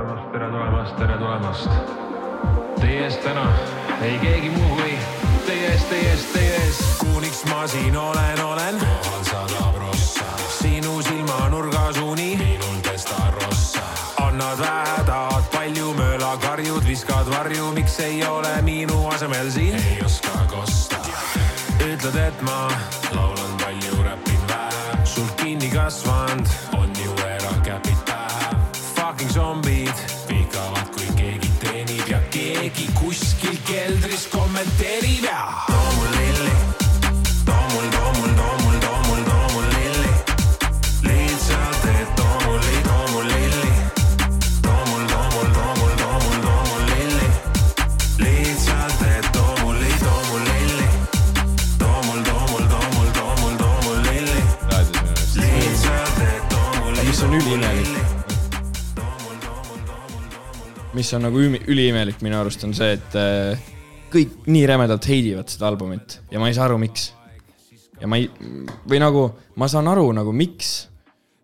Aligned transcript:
tulemast, 0.00 0.32
tere 0.32 0.48
tulemast, 0.50 0.96
tere 0.96 1.16
tulemast. 1.18 1.68
Teie 2.80 3.04
ees 3.04 3.16
täna 3.20 3.44
ei 4.00 4.18
keegi 4.18 4.50
muu 4.50 4.76
kui 4.76 4.94
teie 5.46 5.72
ees, 5.72 5.84
teie 5.90 6.12
ees, 6.12 6.24
teie 6.32 6.54
ees. 6.56 6.78
kuniks 7.00 7.44
ma 7.50 7.66
siin 7.68 7.96
olen, 7.96 8.40
olen. 8.44 8.80
kohal 8.80 9.24
sadab 9.24 9.76
rossa. 9.82 10.24
sinu 10.58 11.02
silmanurgas 11.02 12.00
uni. 12.00 12.36
minul 12.36 12.80
pestab 12.82 13.34
rossa. 13.42 13.82
annad 14.16 14.58
vähe, 14.58 15.04
tahad 15.06 15.50
palju 15.52 15.92
mööla, 15.98 16.36
karjud, 16.46 16.86
viskad 16.86 17.28
varju, 17.36 17.72
miks 17.76 18.00
ei 18.00 18.22
ole 18.24 18.62
minu 18.62 19.08
asemel 19.08 19.50
siin? 19.50 19.74
ei 19.74 20.00
oska 20.04 20.46
kosta. 20.48 20.96
ütled, 21.84 22.16
et 22.16 22.42
ma 22.42 22.70
laulan 23.12 23.52
palju, 23.64 24.00
räpin 24.04 24.48
vähe. 24.48 25.04
sult 25.04 25.36
kinni 25.36 25.68
kasvanud 25.68 26.48
on 26.78 26.88
ju 27.04 27.12
erakäpid 27.26 28.00
pähe. 28.08 28.56
Fucking 28.96 29.30
zombid 29.30 29.69
keldris 34.20 34.26
kommenteerib 34.26 35.24
ja. 35.24 35.52
too 35.66 35.92
mul 35.96 36.10
lilli, 36.10 36.50
too 37.44 37.68
mul, 37.72 37.90
too 37.90 38.12
mul, 38.18 38.34
too 38.36 38.58
mul, 38.62 38.78
too 38.80 39.02
mul, 39.06 39.24
too 39.24 39.48
mul 39.52 39.64
lilli. 39.74 40.12
lihtsalt, 41.02 41.84
et 41.84 42.16
too 42.16 42.40
mul, 42.44 42.60
too 42.84 43.06
mul 43.12 43.24
lilli. 43.24 43.72
too 44.62 44.84
mul, 44.88 45.04
too 45.12 45.24
mul, 45.32 45.48
too 45.56 45.74
mul, 45.78 45.92
too 45.96 46.16
mul, 46.24 46.36
too 46.44 46.60
mul 46.68 46.82
lilli. 46.90 47.28
lihtsalt, 48.18 49.02
et 49.02 49.32
too 49.32 49.54
mul, 49.62 49.78
too 50.04 50.18
mul 50.28 50.42
lilli. 50.50 50.88
too 51.78 52.02
mul, 52.06 52.20
too 52.28 52.42
mul, 52.50 52.64
too 52.72 52.86
mul, 52.94 53.08
too 53.16 53.32
mul, 53.40 53.54
too 53.56 53.76
mul 53.84 53.98
lilli. 54.08 54.42
lihtsalt, 55.40 56.20
et 56.28 56.42
too 56.48 56.68
mul. 56.80 56.94
mis 57.04 57.22
on 57.22 57.34
üliimelik, 57.34 57.88
mis 60.92 61.14
on 61.14 61.22
nagu 61.22 61.38
üliimelik 61.66 62.20
minu 62.22 62.40
arust 62.40 62.64
on 62.64 62.74
see, 62.74 62.92
et 62.92 63.14
äh, 63.14 63.69
kõik 64.12 64.48
nii 64.50 64.66
rämedalt 64.68 65.08
heidivad 65.08 65.50
seda 65.52 65.68
albumit 65.70 66.20
ja 66.32 66.42
ma 66.42 66.50
ei 66.50 66.56
saa 66.56 66.66
aru, 66.68 66.78
miks. 66.82 67.10
ja 68.00 68.08
ma 68.10 68.20
ei, 68.20 68.28
või 68.88 69.00
nagu 69.02 69.26
ma 69.60 69.68
saan 69.70 69.88
aru 69.90 70.10
nagu 70.16 70.34
miks 70.36 70.74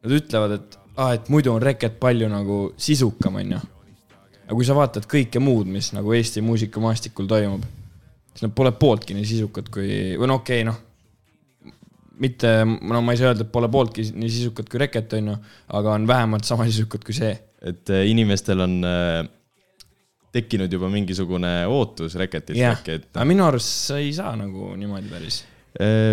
nad 0.05 0.15
ütlevad, 0.19 0.57
et 0.59 0.77
aa, 0.97 1.15
et 1.17 1.31
muidu 1.33 1.53
on 1.55 1.63
Reket 1.63 1.99
palju 2.01 2.29
nagu 2.31 2.59
sisukam, 2.81 3.39
onju. 3.43 3.61
aga 4.47 4.55
kui 4.55 4.67
sa 4.67 4.77
vaatad 4.79 5.09
kõike 5.11 5.43
muud, 5.43 5.69
mis 5.71 5.93
nagu 5.97 6.15
Eesti 6.17 6.45
muusikamaastikul 6.47 7.29
toimub, 7.31 7.65
siis 8.33 8.47
nad 8.47 8.55
pole 8.57 8.73
pooltki 8.79 9.17
nii 9.17 9.27
sisukad 9.27 9.71
kui, 9.75 9.89
või 10.19 10.31
no 10.31 10.41
okei 10.43 10.63
okay,, 10.63 10.69
noh 10.71 10.83
mitte, 12.23 12.49
no 12.65 13.03
ma 13.05 13.13
ei 13.13 13.21
saa 13.21 13.33
öelda, 13.33 13.45
et 13.45 13.53
pole 13.53 13.69
pooltki 13.73 14.07
nii 14.17 14.31
sisukad 14.33 14.71
kui 14.73 14.81
Reket, 14.81 15.19
onju, 15.19 15.37
aga 15.77 15.97
on 15.99 16.07
vähemalt 16.09 16.49
sama 16.49 16.69
sisukad 16.69 17.05
kui 17.05 17.17
see. 17.17 17.35
et 17.67 17.91
äh, 17.91 18.07
inimestel 18.07 18.61
on 18.63 18.79
äh, 18.85 19.27
tekkinud 20.37 20.73
juba 20.73 20.91
mingisugune 20.93 21.53
ootus 21.71 22.17
Reketilt 22.21 22.59
jah, 22.61 22.77
äkki, 22.77 22.99
et 23.01 23.09
aga 23.15 23.29
minu 23.29 23.47
arust 23.47 23.89
sa 23.91 24.01
ei 24.03 24.13
saa 24.17 24.35
nagu 24.39 24.75
niimoodi 24.79 25.13
päris. 25.13 25.41
äh, 25.81 26.13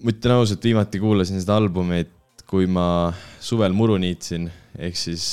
ma 0.00 0.14
ütlen 0.14 0.36
ausalt, 0.38 0.64
viimati 0.64 1.00
kuulasin 1.02 1.40
seda 1.40 1.58
albumit, 1.60 2.12
kui 2.50 2.66
ma 2.66 3.12
suvel 3.40 3.74
muru 3.76 3.98
niitsin, 4.00 4.48
ehk 4.78 4.96
siis 4.98 5.24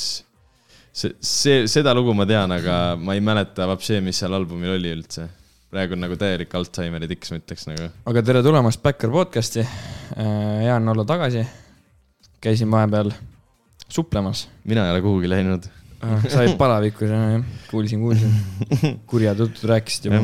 see, 0.92 1.14
see, 1.20 1.64
seda 1.70 1.94
lugu 1.96 2.14
ma 2.16 2.26
tean, 2.28 2.52
aga 2.54 2.96
ma 3.00 3.16
ei 3.16 3.22
mäleta 3.24 3.68
vapšee, 3.70 4.00
mis 4.04 4.20
seal 4.20 4.36
albumil 4.38 4.76
oli 4.76 4.92
üldse. 4.96 5.28
praegu 5.68 5.92
on 5.92 6.00
nagu 6.00 6.16
täielik 6.16 6.54
Alžeimeri 6.56 7.08
tiks, 7.10 7.32
ma 7.32 7.40
ütleks 7.40 7.66
nagu. 7.68 7.88
aga 8.12 8.22
tere 8.24 8.42
tulemast 8.46 8.82
Backer 8.82 9.12
podcast'i. 9.14 9.66
hea 10.16 10.76
on 10.76 10.94
olla 10.94 11.04
tagasi. 11.08 11.46
käisin 12.40 12.70
vahepeal 12.70 13.12
suplemas. 13.88 14.48
mina 14.64 14.86
ei 14.86 14.96
ole 14.96 15.02
kuhugi 15.02 15.30
läinud. 15.30 15.68
Said 16.28 16.54
palavikus, 16.60 17.10
jah, 17.10 17.38
kuulsin, 17.70 18.02
kuulsin. 18.02 18.34
kurjad 19.10 19.40
jutud 19.42 19.70
rääkisid 19.72 20.10
juba. 20.10 20.22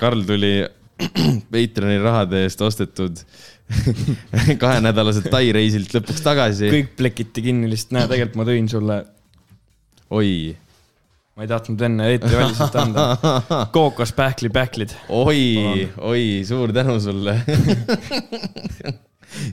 Karl 0.00 0.24
tuli 0.26 0.54
Patreoni 1.52 1.98
rahade 2.02 2.44
eest 2.46 2.62
ostetud 2.64 3.22
kahenädalaselt 4.62 5.30
Tai 5.32 5.46
reisilt 5.54 5.92
lõpuks 5.94 6.22
tagasi. 6.24 6.68
kõik 6.72 6.92
plekiti 6.98 7.44
kinni 7.44 7.70
lihtsalt, 7.70 7.96
näe, 7.96 8.10
tegelikult 8.10 8.40
ma 8.40 8.46
tõin 8.48 8.68
sulle, 8.70 8.98
oi, 10.12 10.30
ma 11.36 11.46
ei 11.46 11.50
tahtnud 11.50 11.84
enne 11.88 12.10
eetriväliselt 12.12 12.78
anda. 12.82 13.06
kookospähkli-pähklid, 13.76 14.94
oi, 15.16 15.88
oi, 16.12 16.24
suur 16.48 16.74
tänu 16.76 16.98
sulle. 17.02 17.38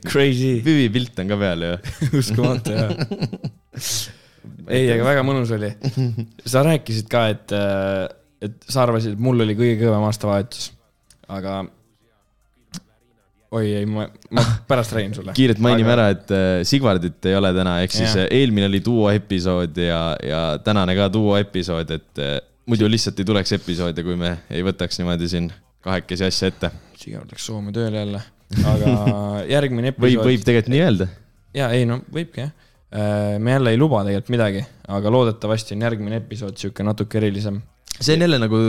crazy, 0.09 0.59
Vivi 0.66 0.90
pilt 0.92 1.19
on 1.24 1.31
ka 1.31 1.40
peal 1.40 1.68
ju. 1.69 1.75
uskumatu 2.19 2.75
jah. 2.75 4.18
ei, 4.69 4.88
aga 4.94 5.07
väga 5.07 5.25
mõnus 5.28 5.52
oli. 5.56 5.74
sa 6.53 6.63
rääkisid 6.68 7.09
ka, 7.12 7.25
et, 7.34 7.57
et 8.46 8.69
sa 8.69 8.85
arvasid, 8.85 9.18
et 9.18 9.28
mul 9.28 9.46
oli 9.46 9.57
kõige 9.57 9.81
kõvem 9.84 10.07
aastavahetus, 10.09 10.72
aga 11.30 11.63
oi 13.52 13.72
ei, 13.80 13.85
ma, 13.90 14.06
ma 14.35 14.44
pärast 14.69 14.94
räägin 14.94 15.13
sulle. 15.13 15.34
kiirelt 15.38 15.62
mainime 15.63 15.94
ära, 15.94 16.09
et 16.13 16.34
äh, 16.34 16.47
Sigvardit 16.68 17.25
ei 17.30 17.38
ole 17.38 17.52
täna, 17.56 17.80
ehk 17.84 17.96
siis 17.96 18.13
Jah. 18.13 18.25
äh, 18.25 18.34
eelmine 18.41 18.69
oli 18.69 18.81
duo 18.85 19.09
episood 19.12 19.78
ja, 19.81 20.02
ja 20.24 20.44
tänane 20.63 20.96
ka 20.97 21.09
duo 21.13 21.38
episood, 21.40 21.90
et 21.96 22.22
äh, 22.22 22.38
muidu 22.69 22.90
lihtsalt 22.91 23.19
ei 23.19 23.28
tuleks 23.28 23.56
episoode, 23.57 24.06
kui 24.06 24.18
me 24.19 24.36
ei 24.53 24.62
võtaks 24.66 25.01
niimoodi 25.01 25.30
siin 25.31 25.50
kahekesi 25.86 26.28
asja 26.28 26.51
ette. 26.51 26.72
Sigar 27.00 27.25
läks 27.25 27.50
Soome 27.50 27.74
tööle 27.75 28.03
jälle, 28.03 28.22
aga 28.69 28.94
järgmine 29.56 29.94
võib, 29.96 30.03
episood. 30.03 30.30
võib 30.30 30.46
tegelikult 30.46 30.74
nii 30.75 30.84
öelda. 30.86 31.09
ja 31.57 31.72
ei 31.75 31.90
no 31.90 32.01
võibki 32.13 32.46
jah. 32.46 32.53
Me 32.90 33.52
jälle 33.52 33.70
ei 33.76 33.78
luba 33.78 34.00
tegelikult 34.02 34.32
midagi, 34.34 34.62
aga 34.90 35.12
loodetavasti 35.14 35.76
on 35.76 35.84
järgmine 35.86 36.18
episood 36.24 36.58
sihuke 36.58 36.82
natuke 36.84 37.20
erilisem. 37.20 37.60
see 38.00 38.16
on 38.16 38.24
jälle 38.26 38.40
nagu 38.42 38.62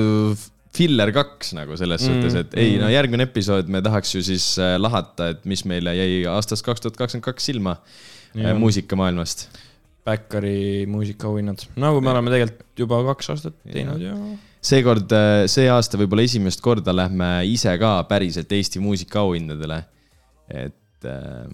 filler 0.76 1.10
kaks 1.14 1.54
nagu 1.56 1.76
selles 1.78 2.04
Mm, 2.04 2.12
mm, 2.12 2.20
suhtes, 2.20 2.36
et 2.44 2.58
ei 2.58 2.74
mm. 2.74 2.84
no 2.84 2.90
järgmine 2.92 3.26
episood 3.26 3.70
me 3.72 3.82
tahaks 3.82 4.14
ju 4.14 4.22
siis 4.26 4.52
äh, 4.62 4.76
lahata, 4.78 5.32
et 5.34 5.48
mis 5.48 5.64
meile 5.68 5.94
jäi 5.96 6.20
aastast 6.30 6.66
kaks 6.66 6.84
tuhat 6.84 7.00
kakskümmend 7.00 7.26
kaks 7.26 7.50
silma 7.50 7.78
äh, 8.36 8.54
muusikamaailmast. 8.58 9.48
Backeri 10.06 10.86
muusikaauhinnad, 10.88 11.66
nagu 11.80 12.00
me 12.00 12.12
oleme 12.12 12.32
tegelikult 12.32 12.84
juba 12.84 13.02
kaks 13.10 13.34
aastat 13.34 13.58
teinud 13.68 14.00
ja 14.00 14.14
seekord, 14.64 15.12
see 15.48 15.68
aasta 15.72 15.98
võib-olla 16.00 16.24
esimest 16.28 16.62
korda 16.64 16.92
lähme 16.92 17.28
ise 17.48 17.72
ka 17.80 17.98
päriselt 18.08 18.52
Eesti 18.52 18.80
muusikaauhindadele. 18.84 19.82
et 20.48 21.08
äh, 21.08 21.50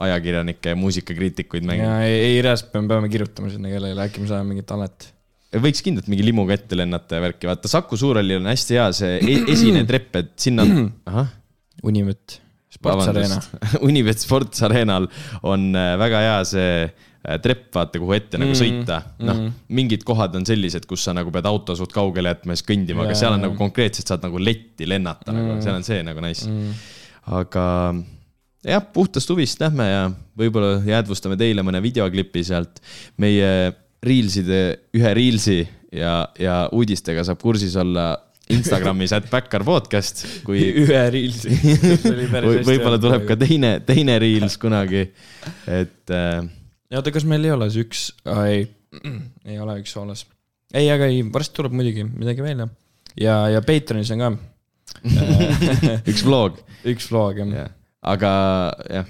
ajakirjanikke 0.00 0.72
ja 0.74 0.78
muusikakriitikuid 0.80 1.64
ja 1.64 1.68
mängime. 1.72 1.96
ei, 2.08 2.18
ei 2.34 2.42
reaalselt 2.44 2.72
me 2.76 2.84
peame 2.88 3.08
kirjutama 3.12 3.50
sinna 3.52 3.72
kellelegi, 3.72 4.00
äkki 4.08 4.22
me 4.24 4.30
saame 4.30 4.48
mingit 4.54 4.70
alet. 4.76 5.08
võiks 5.60 5.82
kindlalt 5.84 6.08
mingi 6.12 6.24
limuga 6.24 6.54
ette 6.56 6.78
lennata 6.78 7.18
ja 7.18 7.24
värki, 7.26 7.48
vaata 7.50 7.68
Saku 7.68 7.98
Suurhalli 8.00 8.36
on 8.38 8.46
hästi 8.48 8.78
hea 8.78 8.86
see 8.96 9.18
e 9.20 9.36
esine 9.52 9.84
trepp, 9.88 10.16
et 10.22 10.32
sinna, 10.40 10.64
ahah 11.10 11.28
Univõtt, 11.86 12.38
Sports 12.70 13.08
Arena. 13.10 13.38
Unibet 13.88 14.20
Sports 14.20 14.62
Arenal 14.66 15.06
on 15.48 15.70
äh, 15.74 15.94
väga 16.00 16.20
hea 16.26 16.36
see 16.48 16.68
äh, 16.84 17.38
trepp, 17.42 17.70
vaata, 17.74 17.98
kuhu 18.02 18.12
ette 18.16 18.38
nagu 18.40 18.52
Mm, 18.52 18.58
sõita. 18.60 18.98
noh 19.24 19.38
mm., 19.46 19.54
mingid 19.80 20.04
kohad 20.06 20.36
on 20.38 20.44
sellised, 20.48 20.84
kus 20.88 21.02
sa 21.08 21.14
nagu 21.16 21.32
pead 21.34 21.48
auto 21.48 21.74
suht 21.78 21.92
kaugele 21.96 22.32
jätma 22.34 22.52
ja 22.54 22.60
siis 22.60 22.68
kõndima, 22.70 23.04
aga 23.08 23.16
seal 23.18 23.34
on 23.38 23.42
nagu 23.48 23.56
konkreetselt 23.58 24.12
saad 24.12 24.24
nagu 24.28 24.38
letti 24.40 24.86
lennata 24.88 25.32
mm., 25.32 25.40
nagu 25.40 25.56
Mm. 25.56 25.64
seal 25.66 25.78
on 25.80 25.86
see 25.88 26.00
nagu 26.06 26.20
nice 26.24 26.46
mm.. 26.48 26.70
Mm. 26.70 26.80
aga 27.40 27.66
jah, 28.66 28.82
puhtast 28.92 29.30
huvist 29.32 29.60
lähme 29.62 29.86
ja 29.88 30.00
võib-olla 30.38 30.80
jäädvustame 30.86 31.38
teile 31.40 31.64
mõne 31.66 31.80
videoklipi 31.84 32.44
sealt. 32.46 32.82
meie 33.20 33.72
Reelside, 34.00 34.60
ühe 34.96 35.12
Reelsi 35.16 35.60
ja, 35.92 36.24
ja 36.40 36.62
uudistega 36.72 37.24
saab 37.26 37.40
kursis 37.42 37.76
olla 37.80 38.14
Instagramis, 38.50 39.12
at 39.14 39.28
Backar 39.30 39.62
podcast, 39.66 40.24
kui 40.46 40.62
ühe 40.82 41.00
reelsi. 41.14 41.54
või 42.48 42.64
võib-olla 42.66 42.98
tuleb 43.02 43.26
ka 43.28 43.36
teine, 43.38 43.76
teine 43.86 44.18
Reels 44.22 44.56
kunagi, 44.60 45.04
et 45.70 46.14
äh, 46.16 46.40
oota, 46.96 47.14
kas 47.14 47.26
meil 47.28 47.46
ei 47.46 47.54
ole 47.54 47.70
see 47.70 47.86
üks, 47.86 48.08
ei, 48.46 48.64
ei 49.46 49.60
ole 49.62 49.80
üks 49.82 49.94
soolas. 49.94 50.26
ei, 50.74 50.90
aga 50.90 51.10
ei, 51.10 51.22
varsti 51.32 51.60
tuleb 51.60 51.76
muidugi 51.78 52.06
midagi 52.08 52.44
veel 52.44 52.64
jah. 52.64 52.72
ja, 53.14 53.36
ja 53.56 53.62
Patreonis 53.66 54.10
on 54.16 54.24
ka 54.24 54.32
üks 56.10 56.24
vlog, 56.26 56.58
üks 56.90 57.06
vlog 57.12 57.44
jah. 57.44 57.70
Aga 58.00 58.30
jah, 58.88 59.08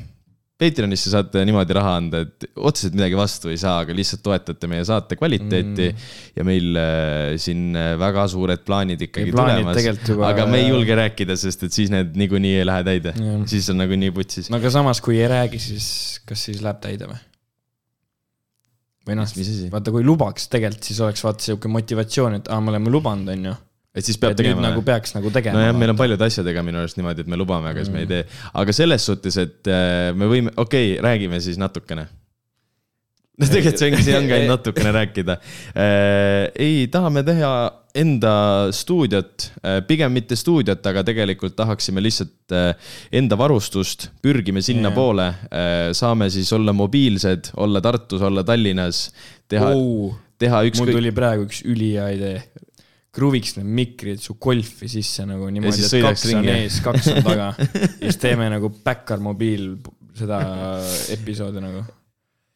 Patreonisse 0.60 1.08
saate 1.08 1.40
niimoodi 1.48 1.72
raha 1.72 1.94
anda, 1.96 2.18
et 2.26 2.44
otseselt 2.60 2.92
midagi 2.92 3.16
vastu 3.16 3.48
ei 3.48 3.56
saa, 3.60 3.78
aga 3.80 3.94
lihtsalt 3.96 4.20
toetate 4.26 4.68
meie 4.68 4.82
saate 4.84 5.16
kvaliteeti 5.16 5.86
mm. 5.86 6.10
ja 6.36 6.44
meil 6.44 6.76
äh, 6.76 7.30
siin 7.40 7.70
äh, 7.78 7.94
väga 8.00 8.26
suured 8.28 8.66
plaanid 8.66 9.06
ikkagi 9.06 9.32
plaanid 9.32 9.64
tulemas 9.64 10.28
aga 10.28 10.44
me 10.50 10.60
ei 10.60 10.68
julge 10.68 10.98
rääkida, 11.00 11.38
sest 11.40 11.64
et 11.64 11.76
siis 11.76 11.92
need 11.94 12.12
niikuinii 12.20 12.58
ei 12.60 12.68
lähe 12.68 12.84
täide 12.90 13.14
Jah., 13.16 13.40
siis 13.48 13.72
on 13.72 13.80
nagunii 13.80 14.12
putsis. 14.12 14.52
no 14.52 14.60
aga 14.60 14.74
samas, 14.76 15.00
kui 15.04 15.16
ei 15.16 15.32
räägi, 15.32 15.62
siis 15.70 15.88
kas 16.28 16.44
siis 16.50 16.60
läheb 16.66 16.84
täide 16.84 17.08
või? 17.08 17.20
või 19.08 19.16
noh, 19.16 19.32
vaata, 19.72 19.92
kui 19.94 20.04
lubaks 20.04 20.48
tegelikult, 20.52 20.86
siis 20.86 21.00
oleks 21.04 21.24
vaata 21.24 21.46
sihuke 21.48 21.72
motivatsioon, 21.72 22.40
et 22.40 22.52
aa, 22.52 22.60
me 22.60 22.74
oleme 22.74 22.92
lubanud, 22.92 23.32
onju. 23.32 23.56
Et 23.90 24.06
siis 24.06 24.18
peab 24.22 24.36
et 24.36 24.40
tegema 24.44 24.62
nagu 24.62 24.84
peaks 24.86 25.16
nagu 25.16 25.32
tegema. 25.34 25.58
nojah, 25.58 25.74
meil 25.74 25.92
on 25.94 25.98
paljude 25.98 26.26
asjadega 26.26 26.62
minu 26.66 26.82
arust 26.82 26.98
niimoodi, 27.00 27.24
et 27.24 27.30
me 27.30 27.38
lubame, 27.40 27.72
aga 27.72 27.82
siis 27.82 27.92
me 27.94 28.04
ei 28.04 28.10
tee. 28.10 28.22
aga 28.62 28.74
selles 28.76 29.06
suhtes, 29.10 29.38
et 29.42 29.70
äh, 29.70 30.10
me 30.14 30.30
võime, 30.30 30.54
okei 30.54 30.94
okay,, 30.94 31.02
räägime 31.06 31.40
siis 31.42 31.58
natukene. 31.60 32.06
no 33.40 33.48
tegelikult 33.50 33.82
see 33.82 33.90
ongi, 33.90 34.06
see 34.06 34.16
ongi 34.20 34.36
ainult 34.36 34.54
natukene 34.54 34.94
rääkida. 34.94 35.38
ei, 36.54 36.86
tahame 36.92 37.24
teha 37.26 37.52
enda 37.98 38.32
stuudiot, 38.76 39.48
pigem 39.88 40.14
mitte 40.14 40.38
stuudiot, 40.38 40.84
aga 40.86 41.02
tegelikult 41.08 41.56
tahaksime 41.58 42.04
lihtsalt 42.04 42.54
enda 43.10 43.38
varustust, 43.40 44.12
pürgime 44.22 44.62
sinnapoole. 44.62 45.32
saame 45.98 46.30
siis 46.30 46.52
olla 46.54 46.76
mobiilsed, 46.76 47.56
olla 47.58 47.82
Tartus, 47.82 48.22
olla 48.22 48.46
Tallinnas, 48.46 49.08
teha 49.50 49.74
oh,, 49.74 50.14
teha 50.38 50.62
ükskõik. 50.70 50.86
mul 50.86 51.00
tuli 51.00 51.16
praegu 51.16 51.50
üks 51.50 51.64
ülihea 51.66 52.06
idee 52.14 52.36
kruviks 53.14 53.56
need 53.58 53.70
mikrid 53.80 54.20
su 54.22 54.36
golfi 54.38 54.88
sisse 54.88 55.24
nagu 55.26 55.48
niimoodi, 55.50 55.86
et 55.86 56.04
kaks 56.04 56.26
on 56.30 56.44
ringi. 56.44 56.58
ees, 56.58 56.82
kaks 56.84 57.08
on 57.14 57.24
taga 57.26 57.48
ja 57.58 57.88
siis 58.04 58.20
teeme 58.22 58.50
nagu 58.52 58.70
Backyard 58.84 59.24
mobiil 59.24 59.72
seda 60.20 60.38
episoodi 61.14 61.62
nagu 61.62 61.82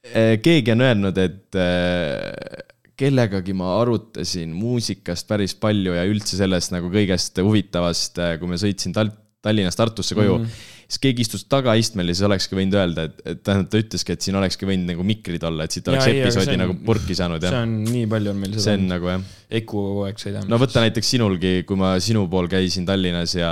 Eh, 0.05 0.37
keegi 0.45 0.75
on 0.75 0.85
öelnud, 0.85 1.17
et 1.17 1.57
eh, 1.57 2.65
kellegagi 2.99 3.55
ma 3.57 3.71
arutasin 3.81 4.53
muusikast 4.53 5.27
päris 5.31 5.55
palju 5.57 5.95
ja 5.97 6.05
üldse 6.07 6.37
sellest 6.37 6.75
nagu 6.75 6.91
kõigest 6.93 7.41
huvitavast, 7.41 8.21
eh, 8.21 8.35
kui 8.41 8.51
ma 8.51 8.59
sõitsin 8.61 8.93
Tal-, 8.97 9.15
Tallinnast 9.45 9.81
Tartusse 9.81 10.17
koju 10.19 10.39
mm. 10.39 10.45
-hmm 10.45 10.73
siis 10.95 11.03
keegi 11.03 11.25
istus 11.27 11.45
tagaistmel 11.51 12.11
ja 12.11 12.17
siis 12.17 12.27
olekski 12.29 12.59
võinud 12.59 12.77
öelda, 12.79 13.07
et, 13.09 13.23
et 13.27 13.41
tähendab, 13.47 13.71
ta 13.73 13.81
ütleski, 13.83 14.15
et 14.15 14.27
siin 14.27 14.39
olekski 14.39 14.69
võinud 14.69 14.93
nagu 14.93 15.07
mikrid 15.07 15.47
olla, 15.49 15.67
et 15.67 15.75
siit 15.75 15.89
oleks 15.91 16.07
ja, 16.07 16.15
episoodi 16.21 16.55
on, 16.55 16.63
nagu 16.65 16.77
purki 16.87 17.17
saanud, 17.19 17.43
jah. 17.43 17.57
see 17.57 17.65
on 17.67 17.75
nii 17.89 18.05
palju 18.13 18.35
on 18.35 18.39
meil 18.45 18.55
seda. 18.55 18.67
see 18.69 18.79
on 18.79 18.87
nagu 18.93 19.11
jah. 19.11 19.27
Eku 19.55 19.83
kogu 19.89 20.07
aeg 20.09 20.23
sõidame. 20.23 20.51
no 20.51 20.61
võta 20.63 20.85
näiteks 20.85 21.11
sinulgi, 21.17 21.57
kui 21.69 21.81
ma 21.81 21.97
sinu 22.03 22.25
pool 22.31 22.49
käisin 22.53 22.87
Tallinnas 22.89 23.35
ja 23.37 23.51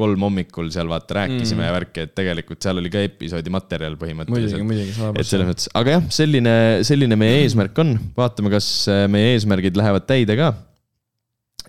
kolm 0.00 0.24
hommikul 0.24 0.70
seal 0.72 0.88
vaata 0.88 1.18
rääkisime 1.18 1.60
mm. 1.60 1.66
ja 1.66 1.74
värki, 1.74 2.06
et 2.06 2.14
tegelikult 2.16 2.64
seal 2.64 2.80
oli 2.80 2.92
ka 2.92 3.02
episoodi 3.04 3.52
materjal 3.52 3.98
põhimõtteliselt. 4.00 4.64
muidugi, 4.64 4.94
muidugi, 4.96 5.20
et 5.20 5.28
selles 5.28 5.50
mõttes, 5.50 5.68
aga 5.76 5.98
jah, 5.98 6.08
selline, 6.16 6.56
selline 6.88 7.20
meie 7.20 7.42
eesmärk 7.44 7.76
on, 7.84 7.94
vaatame, 8.16 8.52
kas 8.54 8.70
äh, 8.88 9.04
meie 9.12 9.34
eesmärgid 9.34 9.76
lähevad 9.76 10.08
täide 10.08 10.38
ka. 10.40 10.54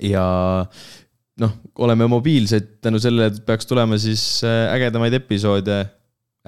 ja 0.07 0.25
noh, 1.41 1.55
oleme 1.81 2.07
mobiilsed 2.11 2.77
tänu 2.85 3.01
sellele, 3.01 3.31
et 3.31 3.41
peaks 3.47 3.69
tulema 3.69 3.97
siis 4.01 4.23
äh, 4.47 4.67
ägedamaid 4.75 5.15
episoode, 5.17 5.79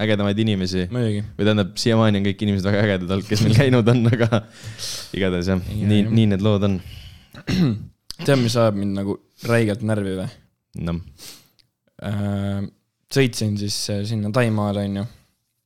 ägedamaid 0.00 0.38
inimesi. 0.44 0.86
või 0.90 1.22
tähendab, 1.40 1.74
siiamaani 1.80 2.20
on 2.20 2.28
kõik 2.28 2.46
inimesed 2.46 2.68
väga 2.68 2.84
ägedad 2.86 3.16
olnud, 3.16 3.28
kes 3.28 3.42
meil 3.46 3.58
käinud 3.58 3.90
on, 3.94 4.04
aga 4.12 4.44
igatahes 5.16 5.50
jah, 5.52 5.66
nii, 5.74 6.06
nii 6.10 6.30
need 6.34 6.44
lood 6.44 6.68
on. 6.68 6.78
tead, 8.24 8.38
mis 8.40 8.56
ajab 8.56 8.78
mind 8.78 9.00
nagu 9.02 9.18
räigelt 9.50 9.84
närvi 9.86 10.16
või? 10.20 10.30
noh 10.84 11.02
äh, 12.02 12.64
sõitsin 13.14 13.58
siis 13.60 13.76
äh, 13.94 14.02
sinna 14.08 14.32
Taimaale, 14.34 14.88
onju 14.88 15.04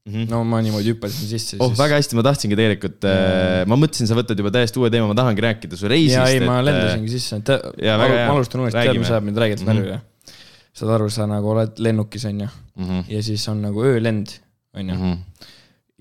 Mm 0.08 0.14
-hmm. 0.14 0.30
no 0.32 0.40
ma 0.48 0.60
niimoodi 0.64 0.94
hüppasin 0.94 1.28
sisse. 1.28 1.56
oh 1.60 1.68
siis..., 1.68 1.78
väga 1.78 1.98
hästi, 2.00 2.16
ma 2.16 2.24
tahtsingi 2.24 2.56
tegelikult 2.56 3.04
äh,, 3.04 3.64
ma 3.68 3.76
mõtlesin, 3.76 4.08
sa 4.08 4.16
võtad 4.16 4.40
juba 4.40 4.52
täiesti 4.54 4.80
uue 4.80 4.88
teema, 4.94 5.10
ma 5.10 5.16
tahangi 5.18 5.44
rääkida 5.44 5.76
su 5.76 5.90
reisist. 5.90 6.16
ja 6.16 6.24
ei, 6.32 6.40
ma 6.40 6.62
lendasingi 6.64 7.12
sisse, 7.12 7.42
et 7.42 7.52
ma, 7.52 8.06
ma 8.08 8.32
alustan 8.32 8.64
uuesti, 8.64 8.80
tead, 8.80 9.00
mis 9.02 9.12
ajab 9.12 9.26
mind 9.28 9.42
räigelt 9.44 9.60
mm 9.62 9.68
-hmm. 9.68 9.82
närvi 9.82 9.92
või? 9.92 10.32
saad 10.78 10.94
aru, 10.96 11.10
sa 11.12 11.26
nagu 11.28 11.52
oled 11.52 11.82
lennukis, 11.84 12.24
onju 12.30 12.48
mm. 12.48 12.84
-hmm. 12.84 13.04
ja 13.12 13.22
siis 13.28 13.48
on 13.52 13.60
nagu 13.66 13.84
öölend, 13.84 14.32
onju 14.74 14.94
mm. 14.94 15.02
-hmm. 15.02 15.50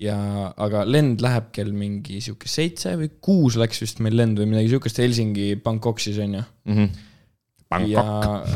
ja, 0.06 0.18
aga 0.56 0.86
lend 0.86 1.20
läheb 1.20 1.52
kell 1.52 1.72
mingi 1.72 2.22
sihuke 2.24 2.48
seitse 2.48 2.96
või 2.96 3.10
kuus 3.20 3.60
läks 3.60 3.82
vist 3.84 4.00
meil 4.00 4.16
lend 4.16 4.40
või 4.40 4.48
midagi 4.54 4.72
siukest 4.72 4.98
Helsingi 5.04 5.56
Bangkok 5.56 6.00
siis 6.00 6.18
onju 6.18 6.42
mm. 6.64 6.74
-hmm 6.74 7.04
Bangkok. 7.68 8.48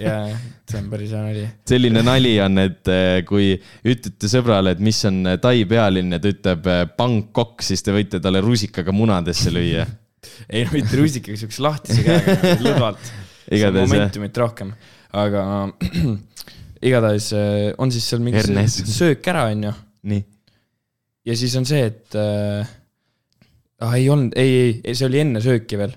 ja, 0.00 0.12
ja 0.28 0.36
see 0.70 0.80
on 0.80 0.88
päris 0.92 1.12
hea 1.12 1.22
nali. 1.22 1.44
selline 1.68 2.02
nali 2.04 2.32
on, 2.42 2.60
et 2.62 2.90
eh, 2.92 3.18
kui 3.28 3.52
ütlete 3.90 4.30
sõbrale, 4.30 4.74
et 4.74 4.82
mis 4.84 5.00
on 5.08 5.20
eh, 5.28 5.38
Tai 5.42 5.56
pealinn 5.70 6.16
ja 6.16 6.20
ta 6.22 6.30
ütleb 6.32 6.68
eh, 6.72 6.84
Bangkok, 6.98 7.64
siis 7.66 7.84
te 7.84 7.94
võite 7.94 8.20
talle 8.24 8.40
rusikaga 8.44 8.94
munadesse 8.96 9.52
lüüa. 9.54 9.86
ei 10.48 10.64
no 10.64 10.74
mitte 10.74 11.00
rusikaga, 11.00 11.40
siukse 11.40 11.64
lahtise 11.64 12.04
käega, 12.06 12.54
lõdvalt. 12.66 13.10
momentumit 13.76 14.40
rohkem, 14.40 14.72
aga 15.12 15.42
igatahes 16.88 17.32
on 17.80 17.92
siis 17.92 18.08
seal 18.08 18.24
mingi 18.24 18.40
Ernest. 18.40 18.88
söök 19.00 19.28
ära, 19.34 19.48
onju. 19.52 19.74
nii. 20.08 20.24
ja 21.28 21.36
siis 21.40 21.58
on 21.60 21.68
see, 21.68 21.84
et 21.92 22.16
äh, 22.16 22.72
ah, 23.84 23.92
ei 23.98 24.08
olnud, 24.08 24.32
ei, 24.40 24.80
ei, 24.80 24.96
see 24.96 25.10
oli 25.10 25.20
enne 25.26 25.44
sööki 25.44 25.80
veel 25.80 25.92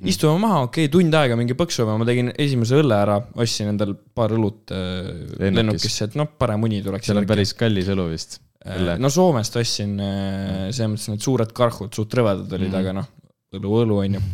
mm.. 0.00 0.08
istume 0.12 0.40
maha, 0.42 0.62
okei 0.66 0.86
okay,, 0.86 0.92
tund 0.92 1.14
aega 1.18 1.36
mingi 1.38 1.56
põksume, 1.58 1.96
ma 1.98 2.08
tegin 2.08 2.32
esimese 2.32 2.78
õlle 2.80 2.98
ära, 3.04 3.18
ostsin 3.42 3.72
endal 3.72 3.94
paar 4.16 4.34
õlut 4.36 4.72
äh, 4.74 5.12
lennukisse, 5.42 6.10
et 6.10 6.18
noh, 6.18 6.30
parem 6.38 6.66
uni 6.68 6.82
tuleks. 6.84 7.08
seal 7.08 7.22
on 7.22 7.28
päris 7.28 7.54
kallis 7.58 7.90
õlu 7.92 8.08
vist. 8.12 8.40
Äh, 8.66 8.96
no 9.00 9.10
Soomest 9.12 9.56
ostsin 9.60 9.94
äh, 10.02 10.66
selles 10.70 10.92
mõttes 10.94 11.12
need 11.12 11.28
suured 11.28 11.54
karhud, 11.56 11.92
suht 11.96 12.18
rõvedad 12.18 12.58
olid 12.58 12.72
mm, 12.72 12.80
aga 12.82 12.96
noh, 13.00 13.08
õlu, 13.56 13.78
õlu 13.84 14.02
on 14.02 14.18
ju. 14.18 14.26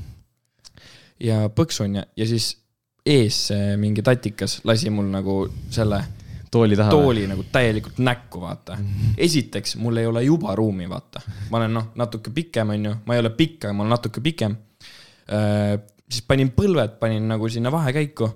ja 1.29 1.45
põksun 1.53 2.01
ja, 2.01 2.09
ja 2.17 2.29
siis 2.29 2.55
ees 3.07 3.49
mingi 3.83 4.03
tatikas 4.07 4.61
lasi 4.69 4.91
mul 4.95 5.09
nagu 5.11 5.41
selle 5.75 5.99
tooli 6.53 6.77
taha. 6.79 6.91
tooli 6.93 7.25
nagu 7.27 7.45
täielikult 7.53 7.99
näkku, 8.05 8.43
vaata. 8.43 8.77
Esiteks, 9.17 9.77
mul 9.81 9.97
ei 10.03 10.07
ole 10.07 10.23
juba 10.27 10.55
ruumi, 10.59 10.89
vaata. 10.89 11.23
ma 11.51 11.59
olen 11.59 11.73
noh, 11.79 11.89
natuke 11.99 12.31
pikem, 12.35 12.75
on 12.75 12.91
ju, 12.91 12.93
ma 13.07 13.17
ei 13.17 13.23
ole 13.25 13.33
pikk, 13.37 13.65
aga 13.65 13.73
ma 13.77 13.87
olen 13.87 13.97
natuke 13.97 14.23
pikem 14.25 14.57
siis 15.33 16.25
panin 16.29 16.53
põlved, 16.57 16.99
panin 17.01 17.27
nagu 17.31 17.49
sinna 17.53 17.73
vahekäiku. 17.73 18.29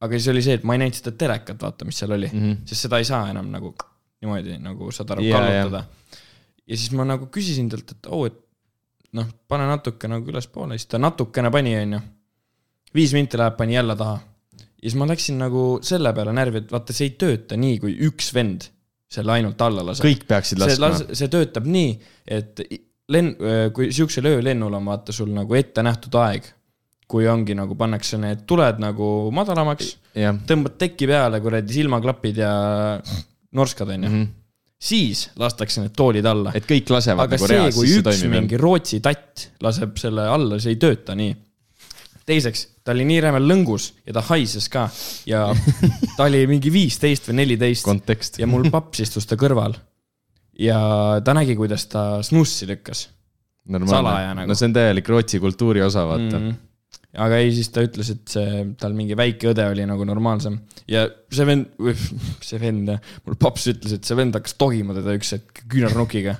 aga 0.00 0.18
siis 0.18 0.28
oli 0.30 0.42
see, 0.44 0.58
et 0.58 0.64
ma 0.68 0.76
ei 0.76 0.82
näinud 0.84 0.98
seda 0.98 1.14
telekat, 1.18 1.60
vaata, 1.62 1.86
mis 1.88 1.98
seal 1.98 2.12
oli 2.12 2.28
mm, 2.28 2.42
-hmm. 2.42 2.64
sest 2.68 2.86
seda 2.86 2.98
ei 3.00 3.06
saa 3.08 3.30
enam 3.30 3.48
nagu 3.50 3.72
niimoodi 4.20 4.58
nagu 4.60 4.90
saad 4.92 5.14
aru 5.14 5.24
yeah,, 5.24 5.38
kallutada 5.38 5.80
yeah.. 5.84 6.20
ja 6.66 6.76
siis 6.76 6.92
ma 6.92 7.06
nagu 7.08 7.28
küsisin 7.32 7.70
talt, 7.72 7.94
et 7.96 8.10
oo 8.10 8.20
oh,, 8.20 8.26
et 8.26 8.42
noh, 9.16 9.28
pane 9.48 9.66
natuke 9.70 10.08
nagu 10.10 10.28
ülespoole, 10.32 10.76
siis 10.78 10.90
ta 10.92 11.00
natukene 11.00 11.50
pani, 11.54 11.74
onju. 11.80 12.00
viis 12.96 13.14
minti 13.16 13.40
läheb, 13.40 13.56
pani 13.56 13.76
jälle 13.76 13.96
taha. 13.96 14.18
ja 14.52 14.84
siis 14.84 14.96
ma 15.00 15.08
läksin 15.08 15.38
nagu 15.40 15.66
selle 15.82 16.12
peale 16.16 16.34
närvi, 16.36 16.64
et 16.64 16.72
vaata, 16.72 16.96
see 16.96 17.10
ei 17.10 17.14
tööta 17.20 17.58
nii, 17.60 17.78
kui 17.82 17.96
üks 18.08 18.32
vend 18.36 18.68
selle 19.16 19.36
ainult 19.36 19.60
alla 19.62 19.84
laseb. 19.86 20.06
kõik 20.06 20.26
peaksid 20.28 20.60
laskma. 20.60 20.92
see 21.12 21.30
töötab 21.32 21.68
nii, 21.70 21.94
et 22.38 22.62
lenn-, 23.12 23.36
kui 23.74 23.90
sihukesel 23.92 24.30
öölennul 24.32 24.78
on 24.78 24.88
vaata 24.92 25.14
sul 25.14 25.30
nagu 25.34 25.54
ette 25.58 25.84
nähtud 25.86 26.14
aeg, 26.20 26.48
kui 27.06 27.28
ongi 27.30 27.54
nagu 27.54 27.76
pannakse 27.78 28.18
need 28.18 28.46
tuled 28.50 28.80
nagu 28.82 29.10
madalamaks, 29.34 29.92
tõmbad 30.48 30.78
teki 30.80 31.06
peale 31.10 31.40
kuradi 31.44 31.78
silmaklapid 31.78 32.42
ja 32.42 32.50
norskad 33.56 33.94
onju 33.94 34.08
mm. 34.08 34.18
-hmm 34.24 34.34
siis 34.86 35.30
lastakse 35.40 35.80
need 35.80 35.94
toolid 35.96 36.26
alla. 36.28 36.52
et 36.54 36.66
kõik 36.68 36.90
lasevad 36.92 37.26
aga 37.26 37.38
nagu 37.38 37.48
see, 37.48 37.72
kui 37.72 37.92
üks 37.96 38.22
mingi 38.30 38.58
Rootsi 38.60 39.00
tatt 39.04 39.48
laseb 39.64 39.96
selle 40.00 40.26
alla, 40.28 40.60
see 40.60 40.74
ei 40.74 40.80
tööta 40.80 41.16
nii. 41.16 41.34
teiseks, 42.28 42.66
ta 42.84 42.92
oli 42.92 43.06
nii 43.08 43.20
rämel 43.24 43.48
lõngus 43.48 43.90
ja 44.06 44.16
ta 44.16 44.24
haises 44.28 44.68
ka 44.68 44.86
ja 45.28 45.46
ta 46.18 46.26
oli 46.26 46.44
mingi 46.50 46.72
viisteist 46.72 47.30
või 47.30 47.40
neliteist. 47.42 48.38
ja 48.38 48.46
mul 48.50 48.68
paps 48.70 49.00
istus 49.06 49.26
ta 49.26 49.38
kõrval 49.40 49.78
ja 50.58 50.78
ta 51.24 51.34
nägi, 51.36 51.56
kuidas 51.58 51.86
ta 51.92 52.22
snussi 52.26 52.68
lükkas. 52.68 53.08
salaja 53.66 54.34
nagu. 54.34 54.48
no 54.48 54.54
see 54.54 54.68
on 54.70 54.76
täielik 54.76 55.08
Rootsi 55.08 55.40
kultuuri 55.42 55.82
osa, 55.82 56.06
vaata 56.06 56.38
mm. 56.38 56.46
-hmm 56.46 56.62
aga 57.16 57.38
ei, 57.40 57.52
siis 57.54 57.70
ta 57.72 57.80
ütles, 57.84 58.10
et 58.12 58.28
see, 58.28 58.64
tal 58.80 58.92
mingi 58.96 59.16
väike 59.16 59.48
õde 59.52 59.64
oli 59.70 59.86
nagu 59.88 60.04
normaalsem 60.04 60.58
ja 60.90 61.06
see 61.32 61.46
vend, 61.48 61.70
see 62.48 62.60
vend, 62.60 62.92
mul 63.24 63.38
paps 63.40 63.70
ütles, 63.72 63.96
et 63.96 64.04
see 64.04 64.18
vend 64.18 64.36
hakkas 64.36 64.56
togima 64.60 64.96
teda 64.96 65.14
üks 65.16 65.32
hetk 65.36 65.62
küünarnukiga 65.72 66.36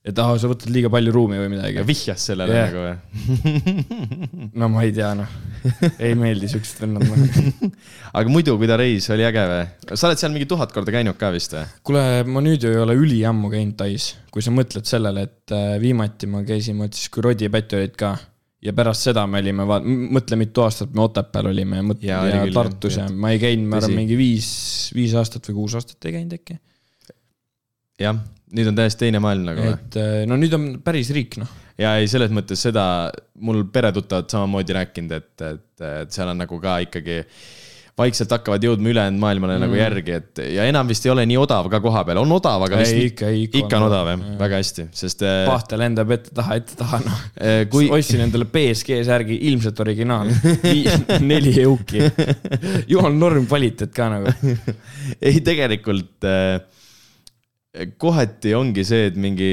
et 0.00 0.16
aa, 0.16 0.36
sa 0.40 0.48
võtad 0.48 0.70
liiga 0.72 0.88
palju 0.92 1.12
ruumi 1.12 1.36
või 1.42 1.50
midagi. 1.52 1.82
vihjas 1.84 2.22
sellele 2.30 2.54
yeah. 2.56 2.70
nagu 2.70 2.84
või? 2.86 4.52
no 4.60 4.70
ma 4.72 4.84
ei 4.86 4.94
tea, 4.96 5.10
noh. 5.18 5.34
ei 6.00 6.14
meeldi 6.16 6.48
siuksed 6.48 6.80
vennad 6.86 7.04
noh. 7.04 7.68
aga 8.18 8.32
muidu, 8.32 8.54
kui 8.60 8.70
ta 8.70 8.78
reis, 8.80 9.10
oli 9.12 9.26
äge 9.28 9.44
või? 9.50 9.66
sa 9.92 10.08
oled 10.08 10.22
seal 10.22 10.32
mingi 10.32 10.48
tuhat 10.48 10.72
korda 10.72 10.94
käinud 10.94 11.20
ka 11.20 11.28
vist 11.34 11.52
või? 11.56 11.66
kuule, 11.90 12.06
ma 12.24 12.44
nüüd 12.44 12.64
ju 12.64 12.72
ei 12.72 12.80
ole 12.80 12.96
üliammu 12.96 13.52
käinud 13.52 13.76
Tais, 13.80 14.08
kui 14.32 14.44
sa 14.44 14.54
mõtled 14.56 14.88
sellele, 14.88 15.26
et 15.28 15.56
äh, 15.56 15.76
viimati 15.82 16.30
ma 16.32 16.42
käisin, 16.48 16.80
vot 16.80 16.96
siis, 16.96 17.12
kui 17.12 17.24
Rodi 17.28 17.50
ja 17.50 17.52
Päti 17.52 17.76
olid 17.82 18.00
ka. 18.00 18.14
ja 18.64 18.76
pärast 18.76 19.04
seda 19.10 19.28
me 19.28 19.44
olime, 19.44 19.68
mõtle, 20.16 20.40
mitu 20.40 20.64
aastat 20.64 20.96
me 20.96 21.04
Otepääl 21.04 21.52
olime 21.52 21.84
ja, 22.00 22.24
ja, 22.24 22.24
ja 22.24 22.42
küll, 22.48 22.56
Tartus 22.56 22.96
ja 23.02 23.08
ma 23.12 23.36
ei 23.36 23.44
käinud, 23.44 23.68
ma 23.68 23.84
arvan, 23.84 24.00
mingi 24.00 24.16
viis, 24.16 24.50
viis 24.96 25.12
aastat 25.12 25.52
või 25.52 25.60
kuus 25.60 25.76
aastat 25.76 26.08
ei 26.08 26.16
käinud 26.22 26.40
äkki. 26.40 26.62
jah 28.00 28.16
nüüd 28.56 28.70
on 28.70 28.78
täiesti 28.78 29.06
teine 29.06 29.22
maailm 29.22 29.48
nagu. 29.52 29.72
et 29.74 29.98
äh, 30.00 30.20
no 30.28 30.38
nüüd 30.40 30.54
on 30.56 30.68
päris 30.84 31.12
riik, 31.14 31.38
noh. 31.40 31.50
ja 31.80 31.96
ei, 32.00 32.10
selles 32.10 32.32
mõttes 32.34 32.62
seda, 32.68 32.84
mul 33.44 33.64
peretuttavad 33.72 34.30
samamoodi 34.32 34.76
rääkinud, 34.76 35.16
et, 35.16 35.34
et, 35.46 35.88
et 36.04 36.14
seal 36.14 36.32
on 36.32 36.40
nagu 36.42 36.62
ka 36.62 36.80
ikkagi 36.86 37.22
vaikselt 38.00 38.32
hakkavad 38.32 38.64
jõudma 38.64 38.90
ülejäänud 38.92 39.20
maailmale 39.20 39.56
nagu 39.58 39.66
mm. 39.66 39.66
nagu 39.66 39.78
järgi, 39.78 40.16
et 40.20 40.40
ja 40.54 40.64
enam 40.70 40.88
vist 40.88 41.04
ei 41.06 41.12
ole 41.12 41.24
nii 41.28 41.36
odav 41.40 41.68
ka 41.72 41.80
koha 41.84 42.02
peal, 42.08 42.20
on 42.22 42.32
odav, 42.32 42.64
aga 42.66 42.80
vist 42.80 42.96
ei, 42.96 43.10
ikka, 43.10 43.30
ikka, 43.44 43.60
ikka 43.64 43.80
on 43.80 43.86
odav 43.88 44.10
jah, 44.12 44.24
väga 44.40 44.60
hästi, 44.62 44.86
sest. 44.96 45.24
Äh, 45.26 45.42
pahte 45.48 45.78
lendab 45.80 46.14
ette-taha, 46.16 46.58
ette-taha, 46.62 47.00
noh 47.04 47.22
äh, 47.36 47.62
kui.... 47.72 47.90
ostsin 47.96 48.24
endale 48.24 48.48
BSG 48.50 49.02
särgi, 49.06 49.36
ilmselt 49.50 49.80
originaal 49.84 50.32
neli 51.30 51.54
euki. 51.64 52.04
jumal 52.90 53.16
norm 53.16 53.48
kvaliteet 53.50 53.94
ka 53.96 54.10
nagu 54.14 54.32
ei, 55.28 55.42
tegelikult 55.44 56.28
äh, 56.28 56.60
kohati 58.02 58.54
ongi 58.58 58.82
see, 58.86 59.08
et 59.12 59.18
mingi 59.20 59.50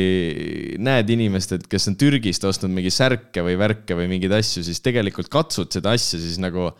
näed 0.81 1.09
inimest, 1.13 1.53
et 1.53 1.65
kes 1.69 1.91
on 1.91 1.97
Türgist 2.01 2.45
ostnud 2.49 2.73
mingi 2.73 2.89
särke 2.93 3.43
või 3.45 3.57
värke 3.61 3.97
või 3.97 4.07
mingeid 4.09 4.33
asju, 4.39 4.63
siis 4.65 4.81
tegelikult 4.81 5.29
katsud 5.33 5.69
seda 5.73 5.93
asja, 5.93 6.17
siis 6.17 6.39
nagu 6.41 6.71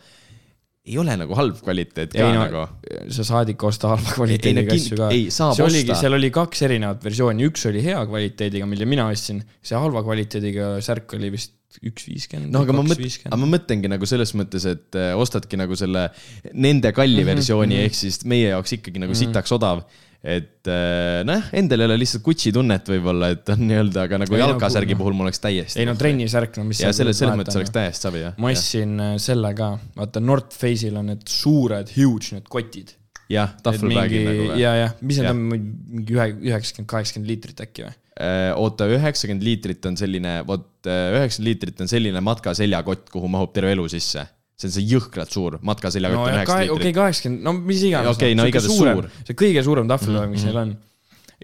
ei 0.88 0.96
ole 0.98 1.14
nagu 1.20 1.36
halb 1.36 1.60
kvaliteet 1.60 2.14
ka 2.16 2.24
ei 2.24 2.34
no 2.34 2.42
nagu. 2.46 2.64
sa 3.12 3.26
saad 3.26 3.52
ikka 3.52 3.68
osta 3.68 3.92
halva 3.92 4.16
kvaliteediga 4.16 4.74
asju 4.74 4.98
ka. 4.98 5.10
see 5.12 5.66
oligi, 5.66 5.94
seal 6.00 6.16
oli 6.18 6.32
kaks 6.34 6.64
erinevat 6.66 7.04
versiooni, 7.04 7.46
üks 7.52 7.68
oli 7.70 7.84
hea 7.84 8.00
kvaliteediga, 8.08 8.66
mille 8.70 8.88
mina 8.88 9.06
ostsin, 9.12 9.42
see 9.62 9.78
halva 9.78 10.02
kvaliteediga 10.06 10.74
särk 10.84 11.14
oli 11.18 11.30
vist 11.36 11.54
üks 11.84 12.08
viiskümmend. 12.08 12.50
no 12.54 12.64
aga 12.64 12.74
ma 12.74 12.82
mõtlen, 12.86 13.14
aga 13.28 13.38
ma 13.38 13.50
mõtlengi 13.52 13.90
nagu 13.92 14.08
selles 14.08 14.32
mõttes, 14.38 14.64
et 14.70 14.98
äh, 14.98 15.12
ostadki 15.20 15.60
nagu 15.60 15.76
selle 15.78 16.08
nende 16.54 16.92
kalli 16.96 17.20
Mhm, 17.22 17.30
versiooni 17.34 17.82
ehk 17.84 17.98
siis 17.98 18.22
meie 18.28 18.48
jaoks 18.54 18.78
ikkagi 18.78 19.02
nagu 19.02 19.16
sitaks 19.18 19.52
odav. 19.54 19.84
Et 20.18 20.66
äh, 20.66 21.20
nojah, 21.26 21.50
endal 21.60 21.84
ei 21.84 21.86
ole 21.86 21.96
lihtsalt 22.00 22.24
Gucci 22.26 22.50
tunnet 22.54 22.88
võib-olla, 22.90 23.30
et 23.36 23.50
on 23.54 23.60
nii-öelda, 23.68 24.06
aga 24.08 24.18
nagu 24.24 24.38
jalkasärgi 24.40 24.96
puhul 24.98 25.14
mul 25.14 25.28
oleks 25.28 25.38
täiesti. 25.42 25.78
ei 25.78 25.86
no 25.86 25.94
trennisärk, 25.98 26.56
no 26.58 26.64
mis 26.66 26.80
ja 26.82 26.90
selles, 26.96 27.20
selles 27.20 27.38
mõttes 27.38 27.54
on, 27.54 27.62
oleks 27.62 27.70
noh. 27.70 27.76
täiesti 27.76 28.08
savi 28.08 28.24
jah. 28.24 28.38
ma 28.42 28.50
ostsin 28.50 28.96
äh, 29.04 29.12
selle 29.22 29.52
ka, 29.58 29.70
vaata 29.98 30.22
North 30.24 30.58
Face'il 30.58 30.98
on 30.98 31.12
need 31.12 31.22
suured, 31.30 31.92
huge 31.94 32.34
need 32.34 32.50
kotid. 32.50 32.96
jah, 33.30 33.54
tahvelbagid 33.62 34.26
nagu 34.26 34.48
või? 34.50 34.58
ja, 34.64 34.74
ja, 34.80 34.90
mis 34.98 35.20
need 35.20 35.30
Jah. 35.30 35.36
on, 35.36 35.44
mingi 35.94 36.18
ühe, 36.18 36.28
üheksakümmend, 36.50 36.90
kaheksakümmend 36.90 37.30
liitrit 37.30 37.62
äkki 37.68 37.86
või? 37.86 37.94
Äh, 38.18 38.48
oota, 38.58 38.90
üheksakümmend 38.90 39.46
liitrit 39.46 39.86
on 39.86 40.00
selline, 40.00 40.40
vot 40.48 40.66
üheksakümmend 40.88 41.52
liitrit 41.52 41.86
on 41.86 41.94
selline 41.94 42.24
matkaseljakott, 42.26 43.06
kuhu 43.14 43.30
mahub 43.30 43.54
terve 43.54 43.70
elu 43.76 43.86
sisse. 43.94 44.26
See 44.58 44.68
on 44.68 44.74
see 44.74 44.86
jõhkralt 44.90 45.30
suur 45.34 45.58
matkaseljakott 45.62 46.18
no 46.18 46.26
üheksakümmend 46.26 46.70
okei, 46.74 46.78
liitrit. 46.82 46.94
kaheksakümmend, 46.98 47.42
no 47.46 47.52
mis 47.70 47.82
iganes. 47.86 48.16
Okei, 48.16 48.34
no 48.34 48.46
igatahes 48.50 48.74
suur. 48.78 49.04
Mhm, 49.06 49.26
see 49.28 49.36
kõige 49.38 49.62
suurem 49.66 49.90
tahvelõõg, 49.90 50.30
mis 50.34 50.44
neil 50.48 50.56
on. 50.64 50.72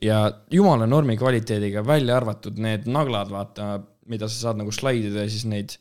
ja 0.02 0.20
jumala 0.50 0.86
normi 0.90 1.14
kvaliteediga, 1.20 1.84
välja 1.86 2.16
arvatud 2.18 2.58
need 2.58 2.88
naglad, 2.90 3.30
vaata, 3.30 3.68
mida 4.10 4.26
sa 4.28 4.48
saad 4.48 4.58
nagu 4.58 4.72
slaidida 4.74 5.22
ja 5.22 5.30
siis 5.30 5.44
neid 5.46 5.76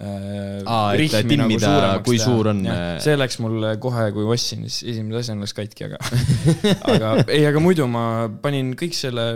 äh, 0.00 0.62
Aa, 0.66 0.94
et 0.98 1.12
nagu 1.14 1.28
timmida, 1.30 1.68
suuremaks 1.70 2.08
kui 2.08 2.18
suur 2.18 2.50
on, 2.50 2.64
äh, 2.66 2.82
see 3.04 3.14
läks 3.16 3.38
mul 3.44 3.68
kohe, 3.82 4.08
kui 4.16 4.26
ostsin, 4.34 4.66
siis 4.66 4.82
esimese 4.96 5.22
asjana 5.22 5.46
läks 5.46 5.54
katki, 5.54 5.86
aga 5.86 6.02
aga 6.96 7.12
ei, 7.28 7.44
aga 7.46 7.62
muidu 7.62 7.86
ma 7.86 8.26
panin 8.42 8.74
kõik 8.80 8.96
selle, 8.98 9.28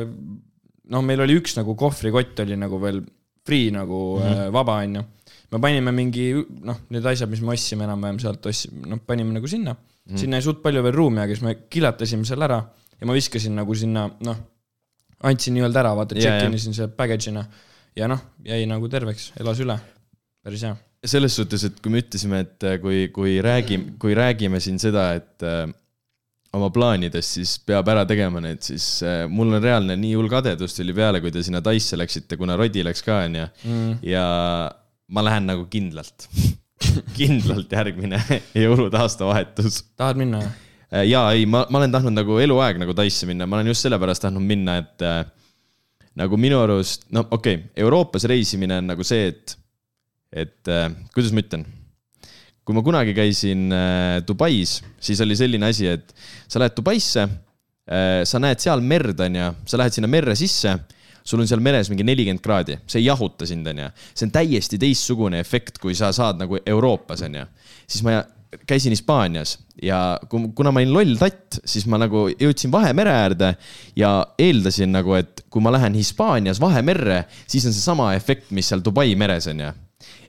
no 0.90 1.02
meil 1.06 1.22
oli 1.22 1.38
üks 1.38 1.54
nagu 1.60 1.76
kohvrikott 1.78 2.42
oli 2.42 2.58
nagu 2.58 2.82
veel 2.82 3.04
free 3.46 3.70
nagu 3.72 4.18
mm 4.18 4.24
Mhm. 4.26 4.34
-hmm. 4.34 4.52
vaba, 4.52 4.74
onju. 4.82 5.04
Me 5.52 5.60
panime 5.62 5.92
mingi, 5.96 6.30
noh, 6.66 6.82
need 6.92 7.06
asjad, 7.08 7.30
mis 7.32 7.40
me 7.44 7.54
ostsime 7.54 7.86
enam-vähem 7.88 8.18
sealt 8.22 8.46
ostsime, 8.50 8.84
noh, 8.90 9.00
panime 9.06 9.36
nagu 9.36 9.48
sinna 9.48 9.76
mm. 10.08 10.18
sinna 10.20 10.38
ei 10.38 10.44
suut 10.44 10.62
palju 10.64 10.82
veel 10.84 10.96
ruumi, 10.96 11.22
aga 11.22 11.34
siis 11.34 11.44
me 11.44 11.54
kilatasime 11.70 12.26
selle 12.28 12.48
ära 12.48 12.58
ja 12.98 13.08
ma 13.08 13.16
viskasin 13.16 13.56
nagu 13.58 13.76
sinna, 13.78 14.06
noh, 14.26 14.42
andsin 15.28 15.56
nii-öelda 15.56 15.82
ära, 15.82 15.94
vaata, 15.98 16.18
check-in 16.18 16.56
isin 16.58 16.76
selle 16.76 16.92
package'ina 16.96 17.44
ja 17.98 18.08
noh, 18.10 18.22
jäi 18.46 18.62
nagu 18.70 18.90
terveks, 18.90 19.32
elas 19.40 19.60
üle. 19.64 19.78
päris 20.44 20.62
hea. 20.64 20.76
selles 21.06 21.34
suhtes, 21.38 21.64
et 21.66 21.76
kui 21.82 21.92
me 21.94 22.02
ütlesime, 22.02 22.40
et 22.46 22.64
äh, 22.66 22.78
kui, 22.82 23.08
kui 23.14 23.38
räägime, 23.44 23.96
kui 24.02 24.16
räägime 24.18 24.60
siin 24.62 24.80
seda, 24.82 25.12
et 25.18 25.46
äh, 25.46 25.68
oma 26.56 26.70
plaanidest, 26.74 27.36
siis 27.38 27.54
peab 27.66 27.88
ära 27.92 28.04
tegema 28.08 28.40
need, 28.42 28.62
siis 28.64 28.86
äh, 29.06 29.20
mul 29.30 29.52
on 29.52 29.62
reaalne 29.62 29.98
nii 30.00 30.14
hull 30.18 30.30
kadedus 30.32 30.74
tuli 30.78 30.94
peale, 30.96 31.20
kui 31.22 31.34
te 31.34 31.42
sinna 31.46 31.62
Taisse 31.62 31.98
läksite, 31.98 32.38
kuna 32.40 32.56
Rodi 32.58 32.82
läks 32.86 33.04
ka, 33.06 33.22
onju. 33.28 33.46
Mm. 33.68 33.98
ja 34.08 34.26
ma 35.08 35.24
lähen 35.24 35.48
nagu 35.48 35.64
kindlalt, 35.72 36.28
kindlalt 37.18 37.72
järgmine 37.72 38.20
jõulud, 38.64 38.94
aastavahetus. 38.94 39.82
tahad 39.96 40.20
minna? 40.20 40.42
ja 41.04 41.26
ei, 41.36 41.44
ma, 41.48 41.64
ma 41.68 41.82
olen 41.82 41.92
tahtnud 41.92 42.16
nagu 42.16 42.38
eluaeg 42.40 42.78
nagu 42.80 42.94
Taisse 42.96 43.28
minna, 43.28 43.48
ma 43.48 43.58
olen 43.58 43.72
just 43.72 43.84
sellepärast 43.84 44.24
tahtnud 44.24 44.44
minna, 44.44 44.78
et 44.82 45.04
äh, 45.04 45.22
nagu 46.18 46.38
minu 46.40 46.60
arust, 46.62 47.08
no 47.14 47.26
okei 47.28 47.58
okay,, 47.58 47.66
Euroopas 47.84 48.24
reisimine 48.30 48.80
on 48.82 48.88
nagu 48.92 49.04
see, 49.06 49.28
et, 49.32 49.56
et 50.44 50.72
äh, 50.72 50.88
kuidas 51.14 51.34
ma 51.36 51.44
ütlen. 51.44 51.66
kui 52.68 52.76
ma 52.76 52.84
kunagi 52.84 53.14
käisin 53.16 53.72
äh, 53.72 54.20
Dubais, 54.28 54.78
siis 55.00 55.20
oli 55.24 55.36
selline 55.36 55.70
asi, 55.72 55.88
et 55.88 56.12
sa 56.48 56.60
lähed 56.60 56.76
Dubaisse 56.76 57.24
äh,, 57.24 58.24
sa 58.28 58.40
näed 58.40 58.60
seal 58.60 58.84
merd, 58.84 59.20
onju, 59.24 59.52
sa 59.68 59.80
lähed 59.80 59.96
sinna 59.96 60.10
merre 60.10 60.36
sisse 60.36 60.76
sul 61.28 61.42
on 61.42 61.50
seal 61.50 61.60
meres 61.64 61.90
mingi 61.92 62.06
nelikümmend 62.08 62.40
kraadi, 62.44 62.78
see 62.88 63.02
ei 63.02 63.08
jahuta 63.08 63.46
sind, 63.48 63.68
onju. 63.68 63.90
see 64.14 64.28
on 64.28 64.34
täiesti 64.34 64.80
teistsugune 64.80 65.42
efekt, 65.44 65.80
kui 65.82 65.96
sa 65.98 66.10
saad 66.16 66.40
nagu 66.40 66.60
Euroopas, 66.64 67.24
onju. 67.28 67.44
siis 67.86 68.04
ma 68.06 68.22
käisin 68.66 68.94
Hispaanias 68.94 69.58
ja 69.82 70.20
kuna 70.30 70.72
ma 70.72 70.80
olin 70.80 70.92
loll 70.94 71.18
tatt, 71.20 71.60
siis 71.68 71.84
ma 71.86 71.98
nagu 72.00 72.26
jõudsin 72.32 72.72
Vahemere 72.72 73.12
äärde 73.12 73.50
ja 73.96 74.12
eeldasin 74.40 74.94
nagu, 74.94 75.12
et 75.18 75.44
kui 75.52 75.62
ma 75.64 75.72
lähen 75.74 75.96
Hispaanias 75.98 76.60
Vahemerre, 76.60 77.24
siis 77.46 77.66
on 77.68 77.76
seesama 77.76 78.14
efekt, 78.16 78.50
mis 78.56 78.70
seal 78.70 78.82
Dubai 78.84 79.12
meres 79.20 79.50
on 79.52 79.60
ju. 79.66 79.74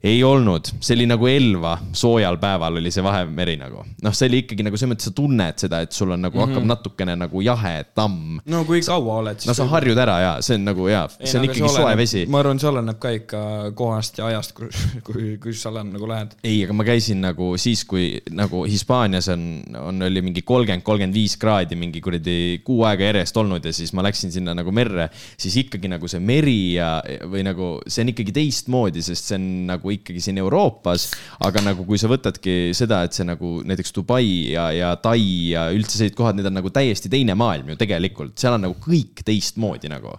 Ei 0.04 0.24
olnud, 0.24 0.70
see 0.80 0.96
oli 0.96 1.06
nagu 1.10 1.28
Elva 1.28 1.74
soojal 1.92 2.38
päeval 2.40 2.78
oli 2.80 2.92
see 2.94 3.04
Vahemeri 3.04 3.58
nagu. 3.60 3.82
noh, 4.04 4.14
see 4.16 4.30
oli 4.30 4.44
ikkagi 4.46 4.64
nagu 4.64 4.78
selles 4.80 4.94
mõttes, 4.94 5.10
sa 5.10 5.16
tunned 5.16 5.60
seda, 5.60 5.82
et 5.84 5.96
sul 5.96 6.14
on 6.16 6.22
nagu 6.24 6.38
mm 6.38 6.44
-hmm. 6.44 6.54
hakkab 6.54 6.68
natukene 6.70 7.16
nagu 7.20 7.42
jahe 7.44 7.84
tamm. 7.96 8.40
no 8.46 8.64
kui 8.66 8.80
kaua 8.82 9.18
oled, 9.24 9.42
siis 9.42 9.50
no 9.52 9.54
sa 9.58 9.68
harjud 9.68 9.98
ära 10.00 10.20
ja 10.20 10.32
see 10.42 10.56
on 10.56 10.64
nagu 10.70 10.88
jaa, 10.88 11.10
see 11.20 11.40
on 11.40 11.48
ikkagi 11.50 11.72
soe 11.74 11.98
vesi. 11.98 12.26
ma 12.32 12.40
arvan, 12.40 12.60
see 12.60 12.70
oleneb 12.70 13.00
ka 13.00 13.12
ikka 13.12 13.42
kohast 13.76 14.22
ja 14.22 14.30
ajast, 14.32 14.56
kus, 14.56 14.86
kui, 15.04 15.34
kus 15.44 15.62
sa 15.62 15.72
nagu 15.72 16.08
lähed. 16.08 16.32
ei, 16.44 16.64
aga 16.64 16.74
ma 16.74 16.88
käisin 16.88 17.20
nagu 17.22 17.58
siis, 17.58 17.84
kui 17.84 18.22
nagu 18.32 18.64
Hispaanias 18.64 19.28
on, 19.28 19.64
on, 19.76 20.02
oli 20.02 20.22
mingi 20.22 20.42
kolmkümmend, 20.42 20.84
kolmkümmend 20.84 21.14
viis 21.16 21.36
kraadi 21.38 21.76
mingi 21.76 22.00
kuradi 22.02 22.62
kuu 22.64 22.86
aega 22.88 23.04
järjest 23.12 23.38
olnud 23.38 23.66
ja 23.66 23.74
siis 23.76 23.92
ma 23.94 24.04
läksin 24.08 24.32
sinna 24.32 24.56
nagu 24.56 24.72
merre, 24.72 25.10
siis 25.36 25.60
ikkagi 25.66 25.92
nagu 25.92 26.08
see 26.08 26.24
meri 26.24 26.76
ja, 26.78 27.02
või 27.28 27.44
nagu 27.44 27.82
see 27.88 28.08
on 28.08 28.16
ikkagi 28.16 28.32
teistmoodi, 28.32 29.04
sest 29.04 29.34
see 29.34 29.36
on 29.36 29.50
nagu 29.68 29.89
ikkagi 29.94 30.24
siin 30.24 30.40
Euroopas, 30.42 31.10
aga 31.46 31.64
nagu 31.66 31.86
kui 31.88 32.00
sa 32.02 32.10
võtadki 32.12 32.72
seda, 32.78 33.04
et 33.06 33.18
see 33.18 33.28
nagu 33.28 33.60
näiteks 33.68 33.94
Dubai 33.96 34.54
ja, 34.54 34.70
ja 34.76 34.94
Tai 35.02 35.20
ja 35.20 35.68
üldse 35.76 35.98
sellised 35.98 36.18
kohad, 36.18 36.40
need 36.40 36.50
on 36.50 36.58
nagu 36.60 36.72
täiesti 36.74 37.12
teine 37.12 37.36
maailm 37.40 37.74
ju 37.74 37.80
tegelikult, 37.80 38.38
seal 38.40 38.58
on 38.58 38.68
nagu 38.68 38.80
kõik 38.84 39.24
teistmoodi 39.28 39.92
nagu 39.92 40.16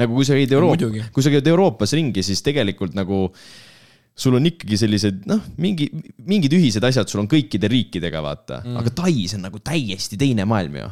nagu 0.00 0.18
kui 0.18 0.26
sa 0.26 0.34
käid 0.34 0.50
Euroopas 0.50 1.08
kui 1.14 1.22
sa 1.22 1.30
käid 1.30 1.46
Euroopas 1.46 1.94
ringi, 1.94 2.24
siis 2.26 2.42
tegelikult 2.42 2.96
nagu 2.98 3.28
sul 4.16 4.38
on 4.38 4.48
ikkagi 4.48 4.78
sellised 4.80 5.26
noh, 5.28 5.42
mingi, 5.60 5.90
mingid 6.24 6.54
ühised 6.56 6.84
asjad 6.88 7.10
sul 7.10 7.22
on 7.22 7.30
kõikide 7.30 7.68
riikidega, 7.70 8.22
vaata 8.24 8.62
mm., 8.62 8.78
aga 8.80 8.92
Tais 9.02 9.36
on 9.36 9.44
nagu 9.44 9.60
täiesti 9.60 10.16
teine 10.20 10.46
maailm 10.48 10.80
ju. 10.80 10.88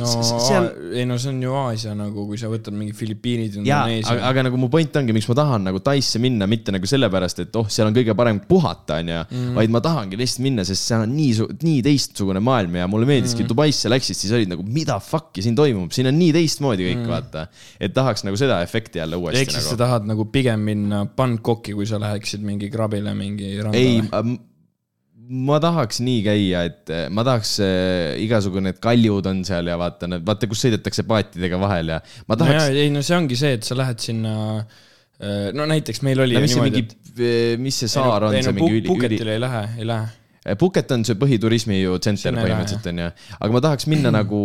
No 0.00 0.06
seal, 0.42 0.66
ei 0.96 1.04
no 1.06 1.14
see 1.20 1.30
on 1.30 1.42
ju 1.44 1.52
Aasia 1.54 1.92
nagu, 1.94 2.24
kui 2.26 2.38
sa 2.40 2.48
võtad 2.50 2.74
mingi 2.74 2.94
Filipiinid, 2.96 3.58
jaa, 3.60 3.84
aga, 3.84 3.92
Indoneesia. 3.92 4.24
aga 4.30 4.44
nagu 4.48 4.58
mu 4.58 4.68
point 4.72 4.96
ongi, 4.98 5.14
miks 5.14 5.28
ma 5.30 5.36
tahan 5.38 5.68
nagu 5.68 5.80
Taisse 5.84 6.18
minna, 6.22 6.48
mitte 6.50 6.74
nagu 6.74 6.88
sellepärast, 6.90 7.44
et 7.44 7.58
oh, 7.60 7.68
seal 7.70 7.90
on 7.90 7.94
kõige 7.96 8.16
parem 8.18 8.40
puhata, 8.48 8.98
onju, 9.02 9.20
vaid 9.58 9.74
ma 9.74 9.82
tahangi 9.84 10.18
lihtsalt 10.18 10.42
minna, 10.46 10.64
sest 10.66 10.90
seal 10.90 11.04
on 11.04 11.14
nii, 11.14 11.46
nii 11.60 11.84
teistsugune 11.86 12.42
maailm 12.42 12.80
ja 12.80 12.88
mulle 12.90 13.08
meeldiski 13.12 13.44
mm., 13.44 13.52
Dubaisse 13.52 13.92
läksid, 13.92 14.18
siis 14.18 14.34
olid 14.34 14.50
nagu 14.50 14.66
mida 14.66 14.98
fuck'i 15.02 15.44
siin 15.44 15.58
toimub, 15.58 15.94
siin 15.94 16.10
on 16.10 16.18
nii 16.18 16.32
teistmoodi 16.34 16.90
kõik 16.90 17.04
mm., 17.04 17.12
vaata. 17.12 17.46
et 17.78 17.94
tahaks 17.94 18.26
nagu 18.26 18.40
seda 18.40 18.58
efekti 18.66 19.04
jälle 19.04 19.20
uuesti 19.20 19.44
ehk 19.44 19.54
siis 19.54 19.62
nagu 19.62 19.76
sa. 19.76 19.80
tahad 19.84 20.10
nagu 20.10 20.26
pigem 20.34 20.66
minna 20.66 21.04
Bangkoki, 21.06 21.76
kui 21.78 21.86
sa 21.86 22.02
läheksid 22.02 22.42
mingi 22.42 22.72
krabile 22.72 23.14
mingi 23.14 23.54
randa 23.60 23.78
ei 23.78 24.02
ma 25.26 25.58
tahaks 25.62 26.00
nii 26.06 26.20
käia, 26.26 26.64
et 26.70 26.92
eh, 26.94 27.06
ma 27.12 27.24
tahaks 27.26 27.56
äh, 27.64 28.16
igasugune, 28.22 28.70
need 28.70 28.82
kaljud 28.82 29.26
on 29.30 29.44
seal 29.48 29.70
ja 29.70 29.78
vaata, 29.80 30.10
vaata, 30.26 30.50
kus 30.50 30.66
sõidetakse 30.66 31.06
paatidega 31.08 31.60
vahel 31.62 31.94
ja 31.96 32.02
ma 32.26 32.34
no 32.34 32.40
tahaks 32.42 32.68
jaa, 32.68 32.84
ei 32.84 32.92
no 32.94 33.02
see 33.06 33.16
ongi 33.18 33.38
see, 33.38 33.56
et 33.58 33.66
sa 33.66 33.78
lähed 33.78 34.02
sinna, 34.02 34.36
no 35.56 35.66
näiteks 35.70 36.02
meil 36.04 36.20
oli 36.26 36.36
no, 36.36 36.44
mis 36.44 36.52
see 36.52 36.60
niimoodi, 36.60 36.84
mingi 36.84 37.16
et, 37.16 37.58
mis 37.62 37.82
see 37.82 37.90
saar 37.90 38.28
on, 38.28 38.36
ei 38.36 38.44
see 38.44 38.52
no 38.52 38.60
mingi 38.60 38.74
üli, 38.74 38.84
üli, 38.84 38.92
Puhketile 38.92 39.36
ei 39.38 39.42
lähe, 39.42 39.64
ei 39.80 39.88
lähe. 39.88 40.14
Phuket 40.54 40.92
on 40.94 41.02
see 41.06 41.16
põhiturismi 41.18 41.80
ju 41.80 41.96
tsenter 42.02 42.36
põhimõtteliselt 42.36 42.86
on 42.92 43.00
ju, 43.02 43.06
aga 43.38 43.48
ma 43.56 43.62
tahaks 43.64 43.88
minna 43.90 44.12
nagu 44.18 44.40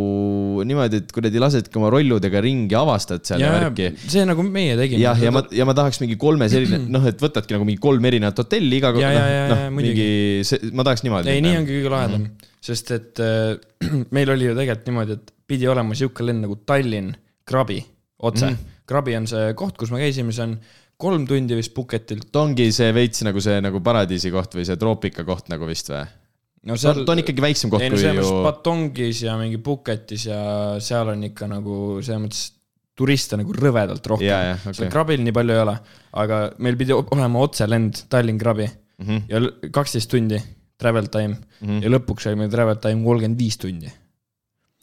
niimoodi, 0.66 1.02
et 1.04 1.14
kuradi 1.14 1.42
lasedki 1.44 1.78
oma 1.78 1.92
rolludega 1.94 2.42
ringi, 2.42 2.74
avastad 2.78 3.26
seal 3.28 3.44
ja 3.44 3.52
värki. 3.54 3.92
see 4.02 4.26
nagu 4.28 4.46
meie 4.48 4.78
tegime. 4.80 5.04
jah, 5.04 5.22
ja 5.22 5.34
ma, 5.36 5.44
ja 5.54 5.68
ma 5.70 5.76
tahaks 5.78 6.02
mingi 6.02 6.18
kolmes 6.22 6.56
erine-, 6.58 6.82
noh, 6.96 7.06
et 7.10 7.22
võtadki 7.22 7.58
nagu 7.58 7.68
mingi 7.68 7.82
kolm 7.84 8.10
erinevat 8.10 8.42
hotelli 8.42 8.82
iga 8.82 8.94
ja, 8.98 9.12
noh 9.52 9.66
ja,, 9.68 9.70
mingi 9.76 10.10
ma 10.74 10.88
tahaks 10.88 11.06
niimoodi. 11.06 11.36
ei, 11.36 11.46
nii 11.46 11.60
ongi 11.62 11.78
kõige 11.78 11.94
lahedam, 11.94 12.28
sest 12.72 12.96
et 12.98 13.22
äh, 13.22 13.54
meil 14.16 14.34
oli 14.34 14.50
ju 14.50 14.58
tegelikult 14.58 14.92
niimoodi, 14.92 15.20
et 15.20 15.34
pidi 15.52 15.70
olema 15.70 15.98
sihuke 15.98 16.26
lend 16.26 16.48
nagu 16.48 16.58
Tallinn, 16.66 17.14
Krabi, 17.46 17.82
otse 18.24 18.48
mm. 18.48 18.54
-hmm. 18.56 18.78
Krabi 18.92 19.16
on 19.16 19.28
see 19.30 19.54
koht, 19.60 19.78
kus 19.80 19.92
me 19.94 20.02
käisime, 20.02 20.34
see 20.36 20.50
on 20.50 20.58
kolm 21.02 21.28
tundi 21.30 21.58
vist 21.58 21.74
Puhketilt. 21.76 22.30
ta 22.32 22.46
ongi 22.46 22.70
see 22.76 22.94
veits 22.96 23.26
nagu 23.28 23.42
see 23.44 23.60
nagu 23.64 23.82
paradiisi 23.84 24.32
koht 24.34 24.58
või 24.58 24.68
see 24.68 24.80
troopika 24.82 25.26
koht 25.28 25.50
nagu 25.54 25.70
vist 25.70 25.90
või? 25.92 26.06
no 26.68 26.78
on, 26.78 27.04
ta 27.06 27.14
on 27.16 27.22
ikkagi 27.24 27.44
väiksem 27.44 27.74
koht 27.74 27.86
ei 27.86 27.92
no 27.92 28.00
kui 28.00 28.18
ju 28.20 28.42
Patongis 28.46 29.24
ja 29.26 29.36
mingi 29.40 29.62
Phuketis 29.64 30.28
ja 30.30 30.42
seal 30.84 31.14
on 31.14 31.24
ikka 31.32 31.50
nagu 31.50 31.76
selles 32.02 32.26
mõttes 32.26 32.44
turiste 32.98 33.40
nagu 33.40 33.56
rõvedalt 33.56 34.06
rohkem 34.12 34.28
Jaa, 34.28 34.42
jaa, 34.52 34.58
seal 34.68 34.76
okei. 34.76 34.92
Krabil 34.94 35.24
nii 35.26 35.34
palju 35.36 35.56
ei 35.56 35.62
ole, 35.64 35.78
aga 36.22 36.42
meil 36.62 36.78
pidi 36.80 36.94
olema 36.98 37.42
otselend 37.42 38.04
Tallinn-Krabi 38.12 38.68
mm. 38.68 39.08
-hmm. 39.08 39.24
ja 39.32 39.72
kaksteist 39.74 40.12
tundi 40.12 40.38
travel 40.82 41.10
time 41.14 41.34
mm. 41.34 41.68
-hmm. 41.68 41.82
ja 41.86 41.94
lõpuks 41.96 42.30
oli 42.30 42.44
meil 42.44 42.54
travel 42.54 42.78
time 42.84 43.04
kolmkümmend 43.06 43.40
viis 43.40 43.58
tundi. 43.58 43.90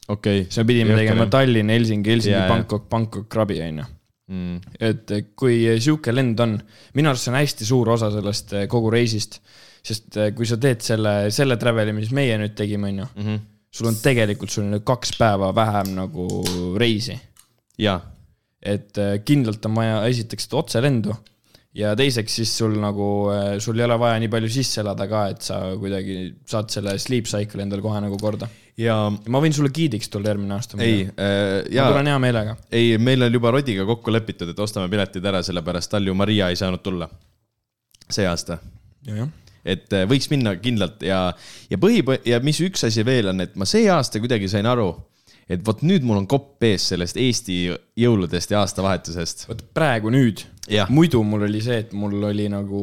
okei 0.09 0.41
okay. 0.41 0.45
siis 0.49 0.59
me 0.63 0.67
pidime 0.73 0.99
tegema 0.99 1.27
Tallinn, 1.27 1.71
Helsingi, 1.71 2.11
Helsingi 2.11 2.39
jaa. 2.39 2.49
Bangkok, 2.49 2.89
Bangkok, 2.89 3.29
Krabi, 3.29 3.61
onju. 3.63 3.87
mm.. 4.29 4.75
et 4.81 5.15
kui 5.39 5.61
sihuke 5.81 6.13
lend 6.15 6.41
on, 6.45 6.57
minu 6.99 7.13
arust 7.13 7.27
see 7.27 7.33
on 7.35 7.41
hästi 7.41 7.69
suur 7.69 7.95
osa 7.95 8.11
sellest 8.15 8.55
eh, 8.57 8.67
kogu 8.71 8.93
reisist, 8.95 9.41
sest 9.85 10.19
eh, 10.21 10.33
kui 10.37 10.49
sa 10.49 10.59
teed 10.61 10.85
selle, 10.85 11.15
selle 11.35 11.59
travel'i, 11.61 11.95
mis 11.97 12.13
meie 12.17 12.37
nüüd 12.41 12.57
tegime, 12.59 12.93
onju, 12.93 13.09
Mm 13.15 13.25
-hmm. 13.27 13.41
sul 13.71 13.91
on 13.91 13.97
tegelikult, 14.03 14.51
sul 14.51 14.65
on 14.67 14.77
nüüd 14.77 14.85
kaks 14.85 15.17
päeva 15.19 15.55
vähem 15.55 15.95
nagu 15.97 16.29
reisi. 16.79 17.19
jaa, 17.79 18.01
et 18.63 18.99
eh, 18.99 19.19
kindlalt 19.25 19.67
on 19.67 19.75
vaja 19.75 20.07
esiteks 20.07 20.49
otselendu 20.53 21.15
ja 21.75 21.95
teiseks 21.97 22.35
siis 22.35 22.57
sul 22.59 22.75
nagu, 22.81 23.31
sul 23.59 23.79
ei 23.79 23.85
ole 23.85 23.99
vaja 23.99 24.19
nii 24.19 24.29
palju 24.29 24.49
sisse 24.49 24.81
elada 24.81 25.07
ka, 25.07 25.29
et 25.29 25.43
sa 25.43 25.77
kuidagi 25.79 26.35
saad 26.47 26.71
selle 26.71 26.99
sleep 26.99 27.27
cycle 27.27 27.63
endal 27.63 27.81
kohe 27.81 28.01
nagu 28.01 28.17
korda. 28.19 28.49
Ja 28.79 28.97
ma 29.11 29.41
võin 29.43 29.55
sulle 29.55 29.73
giidiks 29.75 30.11
tulla 30.13 30.33
järgmine 30.33 30.55
aasta. 30.55 30.79
ei 30.83 31.03
äh,, 31.07 31.11
ma 31.17 31.75
jaa 31.75 31.91
tulen, 31.93 32.13
hea 32.13 32.23
meelega. 32.23 32.57
ei, 32.71 32.97
meil 33.03 33.27
on 33.27 33.35
juba 33.35 33.53
Rodiga 33.55 33.87
kokku 33.89 34.15
lepitud, 34.15 34.53
et 34.53 34.65
ostame 34.65 34.91
piletid 34.93 35.25
ära, 35.25 35.43
sellepärast 35.43 35.93
Talju 35.95 36.15
Maria 36.19 36.53
ei 36.53 36.59
saanud 36.61 36.85
tulla 36.85 37.09
see 38.09 38.27
aasta 38.29 38.59
jah, 39.09 39.29
et 39.69 39.93
äh, 39.97 40.07
võiks 40.09 40.31
minna 40.33 40.55
kindlalt 40.63 41.03
ja, 41.07 41.29
ja 41.71 41.81
põhi 41.81 42.03
ja 42.29 42.41
mis 42.45 42.61
üks 42.65 42.87
asi 42.89 43.05
veel 43.07 43.33
on, 43.33 43.45
et 43.45 43.57
ma 43.59 43.69
see 43.69 43.89
aasta 43.93 44.23
kuidagi 44.23 44.51
sain 44.51 44.69
aru, 44.69 44.91
et 45.49 45.65
vot 45.67 45.83
nüüd 45.87 46.07
mul 46.07 46.23
on 46.23 46.29
kopp 46.31 46.65
ees 46.69 46.91
sellest 46.93 47.19
Eesti 47.21 47.61
jõuludest 47.99 48.55
ja 48.55 48.63
aastavahetusest. 48.63 49.49
vot 49.51 49.65
praegu 49.75 50.13
nüüd, 50.15 50.45
muidu 50.93 51.23
mul 51.27 51.49
oli 51.49 51.63
see, 51.65 51.83
et 51.87 51.95
mul 51.97 52.31
oli 52.31 52.49
nagu 52.53 52.83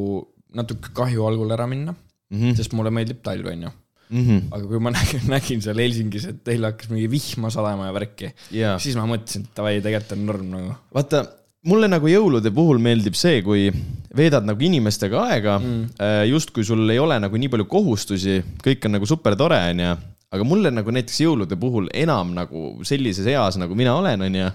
natuke 0.56 0.94
kahju 0.96 1.25
algul 1.28 1.52
ära 1.52 1.68
minna 1.68 1.94
mm. 1.94 2.38
-hmm. 2.40 2.56
sest 2.58 2.74
mulle 2.74 2.92
meeldib 2.92 3.22
talv, 3.24 3.48
onju. 3.52 3.72
Aga 4.12 4.62
kui 4.67 4.81
ma 4.83 4.93
nägin, 4.97 5.25
nägin 5.31 5.63
seal 5.65 5.81
Helsingis, 5.81 6.27
et 6.31 6.43
teil 6.45 6.65
hakkas 6.67 6.91
mingi 6.91 7.07
vihma 7.12 7.51
sadama 7.53 7.89
ja 7.89 7.95
värki, 7.95 8.31
jaa. 8.55 8.77
siis 8.81 8.97
ma 9.00 9.07
mõtlesin, 9.09 9.47
et 9.47 9.57
davai, 9.57 9.79
tegelikult 9.81 10.17
on 10.17 10.25
norm 10.29 10.51
nagu. 10.53 10.75
vaata, 10.95 11.24
mulle 11.65 11.89
nagu 11.91 12.09
jõulude 12.09 12.51
puhul 12.55 12.81
meeldib 12.83 13.17
see, 13.17 13.41
kui 13.45 13.69
veedad 14.15 14.45
nagu 14.47 14.62
inimestega 14.62 15.24
aega 15.31 15.55
mm., 15.59 16.03
justkui 16.29 16.65
sul 16.67 16.85
ei 16.93 17.01
ole 17.01 17.17
nagu 17.21 17.39
nii 17.39 17.51
palju 17.51 17.67
kohustusi, 17.69 18.39
kõik 18.63 18.85
on 18.88 18.97
nagu 18.97 19.09
super 19.09 19.38
tore, 19.39 19.59
onju. 19.74 19.95
Aga 20.36 20.46
mulle 20.48 20.72
nagu 20.74 20.94
näiteks 20.94 21.22
jõulude 21.24 21.58
puhul 21.60 21.88
enam 21.96 22.34
nagu 22.36 22.65
sellises 22.88 23.27
eas, 23.32 23.60
nagu 23.62 23.77
mina 23.77 23.96
olen, 23.98 24.25
onju. 24.27 24.50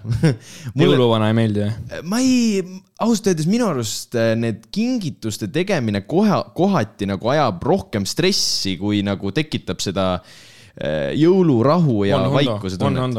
jõuluvana 0.84 1.30
ei 1.30 1.36
meeldi 1.38 1.64
või? 1.64 2.02
ma 2.10 2.20
ei, 2.22 2.60
ausalt 3.00 3.32
öeldes 3.32 3.48
minu 3.50 3.68
arust 3.70 4.16
äh, 4.18 4.32
need 4.38 4.68
kingituste 4.74 5.50
tegemine 5.52 6.04
kohe, 6.08 6.42
kohati 6.56 7.08
nagu 7.10 7.32
ajab 7.32 7.64
rohkem 7.66 8.06
stressi, 8.08 8.76
kui 8.80 9.02
nagu 9.06 9.32
tekitab 9.36 9.82
seda 9.84 10.06
äh, 10.18 11.10
jõulurahu 11.18 12.04
ja 12.08 12.20
on 12.20 12.34
vaikuse 12.34 12.80
tunnet. 12.80 13.18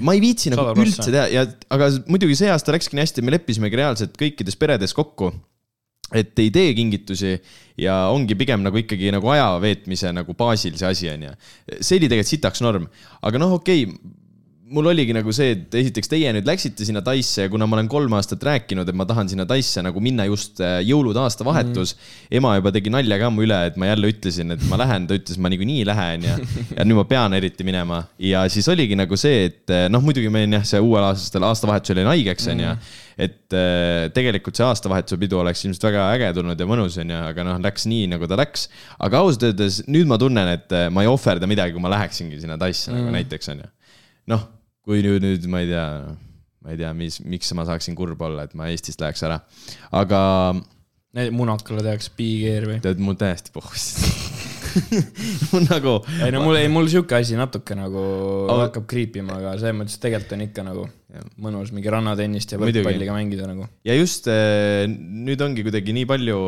Ma 0.00 0.16
ei 0.16 0.22
viitsi 0.22 0.54
nagu 0.54 0.70
100%. 0.72 0.86
üldse 0.86 1.10
teha 1.10 1.26
ja, 1.32 1.44
aga 1.72 1.90
muidugi 2.10 2.38
see 2.38 2.52
aasta 2.52 2.74
läkski 2.76 2.98
nii 2.98 3.06
hästi, 3.06 3.26
me 3.26 3.36
leppisimegi 3.36 3.82
reaalselt 3.82 4.16
kõikides 4.20 4.58
peredes 4.60 4.96
kokku. 4.96 5.32
Et 6.14 6.38
ei 6.38 6.50
tee 6.54 6.74
kingitusi 6.78 7.32
ja 7.82 7.96
ongi 8.14 8.36
pigem 8.38 8.62
nagu 8.62 8.78
ikkagi 8.78 9.10
nagu 9.14 9.30
aja 9.32 9.48
veetmise 9.62 10.12
nagu 10.14 10.36
baasil 10.38 10.76
see 10.78 10.90
asi 10.92 11.10
on 11.10 11.26
ju. 11.26 11.32
see 11.80 11.98
oli 11.98 12.10
tegelikult 12.10 12.30
sitaks 12.30 12.62
norm, 12.62 12.86
aga 13.26 13.42
noh, 13.42 13.56
okei 13.58 13.84
okay, 13.88 14.14
mul 14.66 14.88
oligi 14.90 15.14
nagu 15.14 15.30
see, 15.34 15.52
et 15.54 15.74
esiteks 15.78 16.10
teie 16.10 16.30
nüüd 16.34 16.46
läksite 16.48 16.86
sinna 16.86 16.98
Taisse 17.04 17.44
ja 17.44 17.50
kuna 17.50 17.68
ma 17.70 17.76
olen 17.76 17.88
kolm 17.90 18.16
aastat 18.18 18.42
rääkinud, 18.46 18.88
et 18.88 18.98
ma 18.98 19.04
tahan 19.06 19.28
sinna 19.30 19.46
Taisse 19.46 19.82
nagu 19.84 20.00
minna 20.02 20.26
just 20.26 20.58
äh, 20.64 20.80
jõulud, 20.86 21.14
aastavahetus 21.22 21.92
mm.. 21.94 22.32
ema 22.40 22.56
juba 22.56 22.72
tegi 22.74 22.90
nalja 22.90 23.18
ka 23.20 23.30
mu 23.30 23.44
üle, 23.46 23.58
et 23.70 23.78
ma 23.78 23.92
jälle 23.92 24.10
ütlesin, 24.10 24.56
et 24.56 24.64
ma 24.70 24.78
lähen, 24.80 25.06
ta 25.06 25.18
ütles, 25.18 25.38
ma 25.38 25.52
niikuinii 25.52 25.84
lähen 25.86 26.26
ja, 26.26 26.34
ja 26.72 26.86
nüüd 26.86 26.98
ma 26.98 27.04
pean 27.06 27.36
eriti 27.38 27.66
minema. 27.66 28.02
ja 28.18 28.42
siis 28.50 28.66
oligi 28.72 28.98
nagu 28.98 29.18
see, 29.20 29.44
et 29.52 29.74
äh, 29.74 29.86
noh, 29.92 30.02
muidugi 30.02 30.32
ma 30.32 30.42
olin 30.42 30.58
jah, 30.58 30.66
see 30.72 30.82
uuel 30.82 31.06
aastal, 31.12 31.46
aastavahetusel 31.46 32.02
jäin 32.02 32.10
haigeks, 32.10 32.50
onju. 32.56 32.74
et 33.28 33.54
äh, 33.54 34.08
tegelikult 34.18 34.58
see 34.58 34.66
aastavahetuse 34.66 35.20
pidu 35.22 35.38
oleks 35.44 35.62
ilmselt 35.62 35.86
väga 35.92 36.08
äge 36.16 36.32
tulnud 36.40 36.58
ja 36.58 36.66
mõnus, 36.66 36.98
onju, 37.04 37.22
aga 37.30 37.46
noh, 37.46 37.62
läks 37.68 37.86
nii, 37.92 38.10
nagu 38.16 38.26
ta 38.26 38.40
läks. 38.42 38.66
aga 38.98 39.22
ausalt 39.22 39.46
öeldes 39.52 39.84
nüüd 39.86 40.10
ma 40.10 40.18
tunnen, 40.18 40.56
et 40.58 40.76
ma 40.90 41.06
ei 41.06 41.14
ohverda 41.14 41.46
midagi, 41.46 41.76
kui 41.76 41.86
ma 41.86 41.94
läheksingi 41.94 42.42
sinna 42.42 42.58
Taisse 42.58 42.90
mm. 42.90 42.98
nagu 42.98 43.18
näiteks, 43.20 43.54
onju. 43.54 43.72
noh 44.34 44.46
kui 44.86 45.02
nüüd, 45.02 45.24
nüüd 45.24 45.50
ma 45.50 45.64
ei 45.64 45.70
tea, 45.72 45.86
ma 46.62 46.72
ei 46.74 46.78
tea, 46.78 46.92
mis, 46.94 47.18
miks 47.26 47.50
ma 47.58 47.66
saaksin 47.66 47.98
kurb 47.98 48.20
olla, 48.22 48.46
et 48.46 48.54
ma 48.58 48.70
Eestist 48.70 49.02
läheks 49.02 49.24
ära. 49.26 49.40
aga 49.90 50.20
munakale 51.34 51.82
tehakse 51.84 52.12
piigikeer 52.16 52.66
või? 52.68 52.78
tead, 52.84 53.00
mul 53.02 53.16
täiesti 53.18 53.52
pohhus. 53.54 53.86
mul 55.52 55.64
nagu, 55.70 55.94
ei 56.20 56.32
no 56.34 56.42
mul 56.44 56.58
ei, 56.60 56.68
mul 56.72 56.88
sihuke 56.92 57.16
asi 57.16 57.38
natuke 57.38 57.76
nagu 57.78 58.02
Aga- 58.44 58.66
hakkab 58.66 58.86
kriipima, 58.90 59.38
aga 59.40 59.54
selles 59.56 59.76
mõttes 59.78 59.96
tegelikult 60.02 60.36
on 60.36 60.44
ikka 60.44 60.64
nagu 60.66 60.84
Jah. 61.16 61.24
mõnus 61.40 61.72
mingi 61.72 61.92
rannatennist 61.92 62.52
ja 62.52 62.60
võrkpalliga 62.60 63.16
mängida 63.16 63.48
nagu. 63.48 63.68
ja 63.88 63.96
just 63.96 64.28
äh, 64.28 64.84
nüüd 64.90 65.40
ongi 65.46 65.64
kuidagi 65.66 65.96
nii 65.96 66.08
palju, 66.10 66.40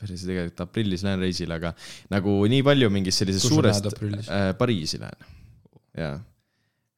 päris 0.00 0.24
tegelikult 0.24 0.64
aprillis 0.64 1.04
lähen 1.04 1.20
reisile, 1.26 1.60
aga 1.60 1.74
nagu 2.14 2.38
nii 2.48 2.64
palju 2.64 2.90
mingist 2.94 3.20
sellisest 3.20 3.52
suurest 3.52 3.90
äh, 3.92 4.50
Pariisi 4.56 5.02
lähen, 5.02 5.30
jaa. 6.00 6.16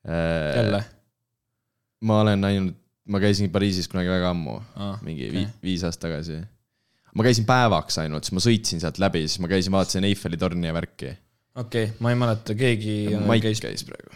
jälle? 0.09 0.83
ma 2.03 2.21
olen 2.23 2.45
ainult, 2.45 2.79
ma 3.09 3.21
käisin 3.23 3.51
Pariisis 3.53 3.88
kunagi 3.91 4.11
väga 4.11 4.33
ammu 4.33 4.57
Aa, 4.77 4.97
mingi 5.07 5.29
okay. 5.31 5.47
viis 5.65 5.85
aastat 5.87 6.09
tagasi. 6.09 6.41
ma 7.15 7.27
käisin 7.27 7.47
päevaks 7.49 8.01
ainult, 8.03 8.27
siis 8.27 8.37
ma 8.38 8.45
sõitsin 8.45 8.83
sealt 8.83 9.01
läbi, 9.03 9.25
siis 9.29 9.43
ma 9.43 9.51
käisin, 9.51 9.75
vaatasin 9.75 10.09
Eiffeli 10.09 10.41
torni 10.41 10.71
ja 10.71 10.75
värki. 10.77 11.15
okei 11.55 11.88
okay,, 11.91 11.97
ma 12.03 12.12
ei 12.12 12.19
mäleta, 12.19 12.59
keegi 12.59 12.97
Maik 13.27 13.47
käis, 13.47 13.62
käis 13.62 13.87
praegu. 13.87 14.11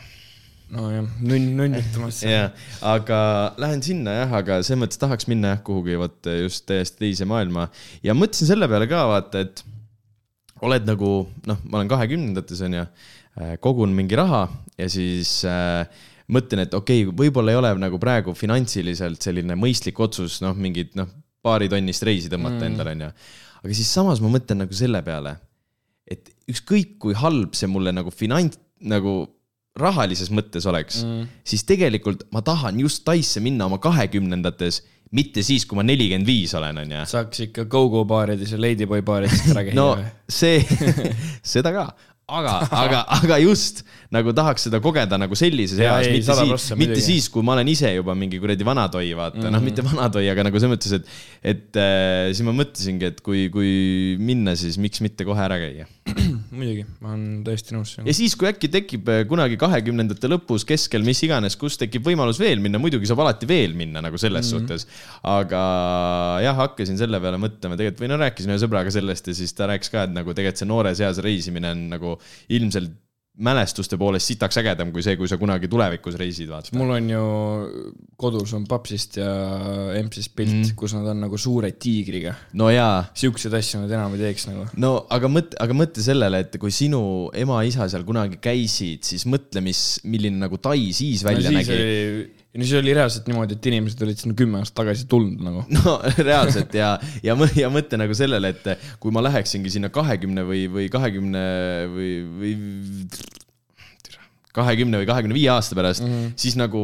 nojah, 0.75 1.07
nunn, 1.23 1.53
nunnitamas. 1.61 2.23
jah, 2.37 2.51
aga 2.83 3.21
lähen 3.63 3.85
sinna 3.87 4.19
jah, 4.21 4.37
aga 4.41 4.61
selles 4.67 4.83
mõttes 4.83 5.03
tahaks 5.03 5.31
minna 5.31 5.55
jah 5.55 5.65
kuhugi 5.67 5.99
vot 6.01 6.33
just 6.43 6.67
täiesti 6.71 7.05
teise 7.07 7.29
maailma 7.31 7.69
ja 8.07 8.17
mõtlesin 8.19 8.51
selle 8.51 8.71
peale 8.71 8.91
ka 8.91 9.07
vaata, 9.13 9.47
et 9.47 9.63
oled 10.67 10.89
nagu 10.89 11.13
noh, 11.47 11.63
ma 11.69 11.79
olen 11.79 11.91
kahekümnendates 11.91 12.63
onju, 12.67 12.87
kogun 13.63 13.93
mingi 13.95 14.17
raha 14.19 14.47
ja 14.77 14.89
siis 14.93 15.39
äh, 15.49 15.87
mõtlen, 16.33 16.67
et 16.67 16.75
okei 16.77 17.05
okay,, 17.07 17.17
võib-olla 17.25 17.55
ei 17.55 17.61
ole 17.61 17.73
nagu 17.81 18.01
praegu 18.03 18.35
finantsiliselt 18.37 19.23
selline 19.23 19.57
mõistlik 19.59 19.99
otsus, 20.03 20.41
noh, 20.45 20.57
mingit 20.59 20.97
noh, 20.99 21.11
paari 21.47 21.71
tonnist 21.73 22.07
reisi 22.07 22.31
tõmmata 22.33 22.61
mm. 22.63 22.69
endale 22.71 22.97
onju. 22.97 23.13
aga 23.63 23.79
siis 23.79 23.93
samas 23.93 24.23
ma 24.23 24.33
mõtlen 24.35 24.65
nagu 24.65 24.77
selle 24.77 25.03
peale, 25.07 25.37
et 26.07 26.31
ükskõik 26.51 26.97
kui 27.03 27.17
halb 27.19 27.57
see 27.59 27.71
mulle 27.71 27.95
nagu 27.95 28.13
finants, 28.15 28.59
nagu 28.87 29.25
rahalises 29.77 30.31
mõttes 30.33 30.67
oleks 30.69 31.03
mm., 31.05 31.41
siis 31.47 31.65
tegelikult 31.69 32.27
ma 32.33 32.43
tahan 32.45 32.79
just 32.81 33.05
Taisse 33.05 33.41
minna 33.45 33.69
oma 33.69 33.79
kahekümnendates, 33.83 34.83
mitte 35.17 35.45
siis, 35.47 35.67
kui 35.69 35.79
ma 35.79 35.85
nelikümmend 35.87 36.29
viis 36.29 36.55
olen, 36.59 36.83
onju. 36.83 37.05
saaks 37.09 37.45
ikka 37.47 37.67
go-go 37.71 38.03
baarides 38.09 38.53
ja 38.55 38.61
ladyboy 38.61 39.05
baarides 39.07 39.47
ära 39.53 39.65
käia 39.67 39.77
no 39.77 39.91
see, 40.29 40.61
seda 41.55 41.73
ka, 41.77 41.87
aga, 42.27 42.55
aga, 42.75 43.01
aga 43.21 43.37
just 43.39 43.85
nagu 44.11 44.33
tahaks 44.35 44.67
seda 44.67 44.81
kogeda 44.83 45.19
nagu 45.21 45.37
sellises 45.39 45.79
eas, 45.79 46.09
mitte 46.11 46.35
100% 46.35 46.59
siis, 46.59 46.79
mitte 46.81 47.03
siis, 47.05 47.29
kui 47.31 47.45
ma 47.47 47.55
olen 47.55 47.71
ise 47.71 47.93
juba 47.95 48.17
mingi 48.19 48.41
kuradi 48.43 48.67
vanatoi, 48.67 49.13
vaata 49.15 49.39
mm, 49.39 49.45
-hmm. 49.45 49.55
noh, 49.55 49.63
mitte 49.63 49.85
vanatoi, 49.87 50.27
aga 50.33 50.47
nagu 50.49 50.59
selles 50.59 50.75
mõttes, 50.75 50.97
et, 50.99 51.13
et 51.55 51.79
äh, 51.79 52.33
siis 52.33 52.43
ma 52.47 52.57
mõtlesingi, 52.57 53.13
et 53.13 53.23
kui, 53.23 53.47
kui 53.55 53.71
minna, 54.19 54.57
siis 54.59 54.79
miks 54.83 55.03
mitte 55.07 55.27
kohe 55.29 55.43
ära 55.43 55.61
käia. 55.63 55.87
muidugi, 56.57 56.85
ma 57.03 57.13
olen 57.15 57.43
täiesti 57.47 57.75
nõus 57.75 57.95
ja. 57.99 58.15
siis, 58.17 58.37
kui 58.39 58.49
äkki 58.51 58.71
tekib 58.73 59.09
äh, 59.13 59.23
kunagi 59.29 59.59
kahekümnendate 59.61 60.31
lõpus, 60.31 60.67
keskel, 60.69 61.05
mis 61.07 61.23
iganes, 61.27 61.59
kus 61.61 61.79
tekib 61.81 62.07
võimalus 62.07 62.41
veel 62.43 62.63
minna, 62.63 62.81
muidugi 62.83 63.09
saab 63.11 63.25
alati 63.25 63.49
veel 63.51 63.75
minna 63.79 64.03
nagu 64.05 64.21
selles 64.21 64.53
mm 64.53 64.59
-hmm. 64.59 64.69
suhtes. 64.69 64.87
aga 65.23 65.63
jah, 66.45 66.57
hakkasin 66.63 67.01
selle 67.01 67.21
peale 67.21 67.41
mõtlema 67.43 67.79
tegelikult 67.79 68.05
või 68.05 68.13
no 68.13 68.21
rääkisin 68.23 68.55
ühe 68.55 68.61
sõbraga 68.63 68.93
sellest 68.95 69.33
ja 69.33 69.35
siis 69.35 69.57
ta 69.57 69.71
rääkis 69.71 69.91
ka, 69.91 70.07
et 70.07 70.15
nagu 70.15 70.35
tegelikult 70.35 70.63
see 70.63 70.71
noores 70.71 71.01
eas 71.01 71.19
reisimine 71.19 71.75
on 71.75 71.89
nagu 71.97 72.19
ilmselt 72.49 72.95
mälestuste 73.37 73.99
poolest 74.01 74.31
sitaks 74.31 74.57
ägedam 74.63 74.93
kui 74.95 75.05
see, 75.05 75.17
kui 75.19 75.29
sa 75.29 75.37
kunagi 75.41 75.69
tulevikus 75.69 76.17
reisid, 76.17 76.49
vaata. 76.49 76.73
mul 76.77 76.95
on 76.95 77.11
ju 77.11 77.25
kodus 78.17 78.55
on 78.57 78.65
papsist 78.69 79.19
ja 79.21 79.29
empsist 79.99 80.33
pilt 80.37 80.55
mm., 80.55 80.77
kus 80.79 80.95
nad 80.97 81.11
on 81.13 81.21
nagu 81.27 81.41
suure 81.41 81.73
tiigriga. 81.77 82.33
no 82.57 82.71
jaa 82.73 83.05
siukseid 83.17 83.55
asju 83.59 83.83
nad 83.83 83.93
enam 83.93 84.17
ei 84.17 84.25
teeks 84.25 84.49
nagu. 84.49 84.65
no 84.81 84.95
aga 85.13 85.31
mõtle, 85.33 85.61
aga 85.63 85.77
mõtle 85.77 86.07
sellele, 86.07 86.41
et 86.47 86.57
kui 86.63 86.73
sinu 86.73 87.03
ema-isa 87.37 87.89
seal 87.93 88.07
kunagi 88.09 88.41
käisid, 88.41 89.05
siis 89.05 89.27
mõtle, 89.29 89.65
mis, 89.65 89.85
milline 90.09 90.41
nagu 90.41 90.57
Tai 90.67 90.81
siis 90.97 91.23
välja 91.27 91.51
no, 91.53 91.61
siis 91.61 91.69
nägi. 91.69 91.77
oli, 91.77 92.36
no 92.57 92.67
siis 92.67 92.79
oli 92.81 92.95
reaalselt 92.97 93.29
niimoodi, 93.31 93.57
et 93.57 93.71
inimesed 93.71 94.03
olid 94.07 94.21
sinna 94.21 94.37
kümme 94.39 94.61
aastat 94.61 94.81
tagasi 94.83 95.07
tulnud 95.11 95.43
nagu. 95.45 95.65
no 95.77 95.97
reaalselt 96.19 96.75
ja, 96.77 96.95
ja, 97.27 97.37
ja 97.59 97.73
mõtle 97.73 98.01
nagu 98.01 98.17
sellele, 98.17 98.53
et 98.55 98.87
kui 99.03 99.15
ma 99.15 99.25
läheksingi 99.27 99.73
sinna 99.77 99.91
kahekümne 99.95 100.47
või, 100.47 100.67
või 100.73 100.89
kahekümne 100.93 101.43
või, 101.93 102.13
või 102.41 102.55
kahekümne 104.57 105.03
või 105.03 105.09
kahekümne 105.09 105.37
viie 105.37 105.51
aasta 105.53 105.77
pärast 105.77 106.03
mm, 106.03 106.13
-hmm. 106.13 106.33
siis 106.41 106.57
nagu 106.57 106.83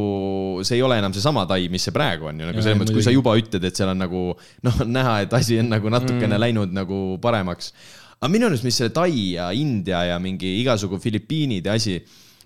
see 0.65 0.77
ei 0.77 0.83
ole 0.85 0.99
enam 1.01 1.13
seesama 1.15 1.47
Tai, 1.49 1.59
mis 1.73 1.87
see 1.87 1.95
praegu 1.95 2.29
on 2.29 2.41
ju, 2.41 2.49
nagu 2.49 2.61
selles 2.61 2.79
mõttes, 2.79 2.95
kui 2.95 3.05
sa 3.05 3.13
juba 3.13 3.33
ütled, 3.39 3.65
et 3.65 3.79
seal 3.79 3.91
on 3.93 4.01
nagu 4.03 4.23
noh, 4.67 4.81
näha, 4.85 5.19
et 5.25 5.33
asi 5.33 5.57
on 5.61 5.71
nagu 5.73 5.89
natukene 5.89 6.27
mm 6.27 6.33
-hmm. 6.33 6.43
läinud 6.45 6.75
nagu 6.75 6.99
paremaks. 7.21 7.73
aga 8.19 8.31
minu 8.31 8.47
arust, 8.47 8.63
mis 8.63 8.77
selle 8.77 8.93
Tai 8.93 9.09
ja 9.09 9.51
India 9.51 10.03
ja 10.13 10.19
mingi 10.19 10.59
igasugu 10.61 10.99
Filipiinide 10.99 11.69
asi, 11.73 11.97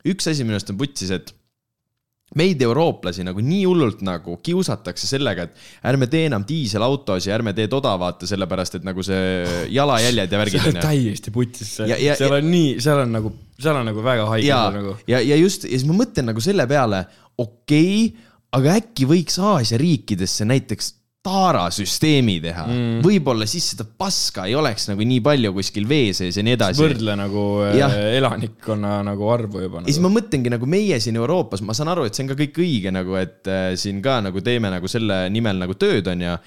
üks 0.05 0.29
asi 0.31 0.43
minu 0.43 0.55
arust 0.55 0.71
on 0.71 0.77
putsis, 0.77 1.11
et 1.11 1.33
meid, 2.35 2.59
eurooplasi 2.61 3.23
nagu 3.23 3.39
nii 3.43 3.61
hullult 3.63 4.01
nagu 4.05 4.35
kiusatakse 4.43 5.07
sellega, 5.07 5.47
et 5.47 5.87
ärme 5.87 6.09
tee 6.11 6.25
enam 6.27 6.43
diiselautosid 6.47 7.31
ja 7.31 7.37
ärme 7.37 7.53
tee 7.55 7.69
toda, 7.71 7.93
vaata, 7.99 8.27
sellepärast 8.27 8.79
et 8.79 8.87
nagu 8.87 9.05
see 9.05 9.45
jalajäljed 9.71 10.35
ja 10.35 10.41
värgid 10.41 10.65
see 10.65 10.73
on 10.73 10.81
täiesti 10.83 11.33
putis, 11.33 11.71
seal 11.79 12.37
on 12.39 12.49
nii, 12.51 12.75
seal 12.83 13.05
on 13.05 13.15
nagu, 13.15 13.31
seal 13.55 13.79
on 13.79 13.87
nagu 13.93 14.03
väga 14.03 14.27
haige 14.33 14.49
ja 14.49 14.61
nagu., 14.75 14.97
ja, 15.07 15.23
ja 15.23 15.39
just, 15.39 15.63
ja 15.69 15.77
siis 15.77 15.87
ma 15.87 15.95
mõtlen 16.01 16.27
nagu 16.33 16.43
selle 16.43 16.67
peale, 16.69 17.05
okei 17.39 18.09
okay,, 18.09 18.27
aga 18.57 18.77
äkki 18.81 19.07
võiks 19.07 19.39
Aasia 19.43 19.79
riikidesse 19.79 20.47
näiteks 20.47 20.96
taarasüsteemi 21.27 22.37
teha 22.43 22.65
mm.. 22.67 22.99
võib-olla 23.05 23.47
siis 23.49 23.71
seda 23.73 23.85
paska 23.87 24.47
ei 24.47 24.55
oleks 24.57 24.87
nagu 24.91 25.03
nii 25.07 25.19
palju 25.25 25.53
kuskil 25.57 25.87
vee 25.89 26.13
sees 26.15 26.39
ja 26.39 26.45
nii 26.45 26.55
edasi. 26.57 26.83
võrdle 26.83 27.17
nagu 27.19 27.45
äh, 27.67 27.97
elanikkonna 28.17 28.99
nagu 29.07 29.27
arvu 29.33 29.65
juba 29.65 29.83
ja 29.83 29.89
siis 29.89 29.99
nagu.. 29.99 30.07
ma 30.07 30.21
mõtlengi 30.21 30.53
nagu 30.53 30.69
meie 30.69 30.99
siin 31.03 31.19
Euroopas, 31.19 31.63
ma 31.65 31.75
saan 31.77 31.91
aru, 31.93 32.07
et 32.07 32.15
see 32.17 32.25
on 32.25 32.31
ka 32.31 32.39
kõik 32.39 32.61
õige 32.63 32.93
nagu, 32.95 33.17
et 33.19 33.51
äh, 33.51 33.69
siin 33.79 34.01
ka 34.05 34.19
nagu 34.25 34.43
teeme 34.45 34.71
nagu 34.73 34.89
selle 34.91 35.25
nimel 35.33 35.59
nagu 35.65 35.75
tööd, 35.79 36.07
onju. 36.13 36.37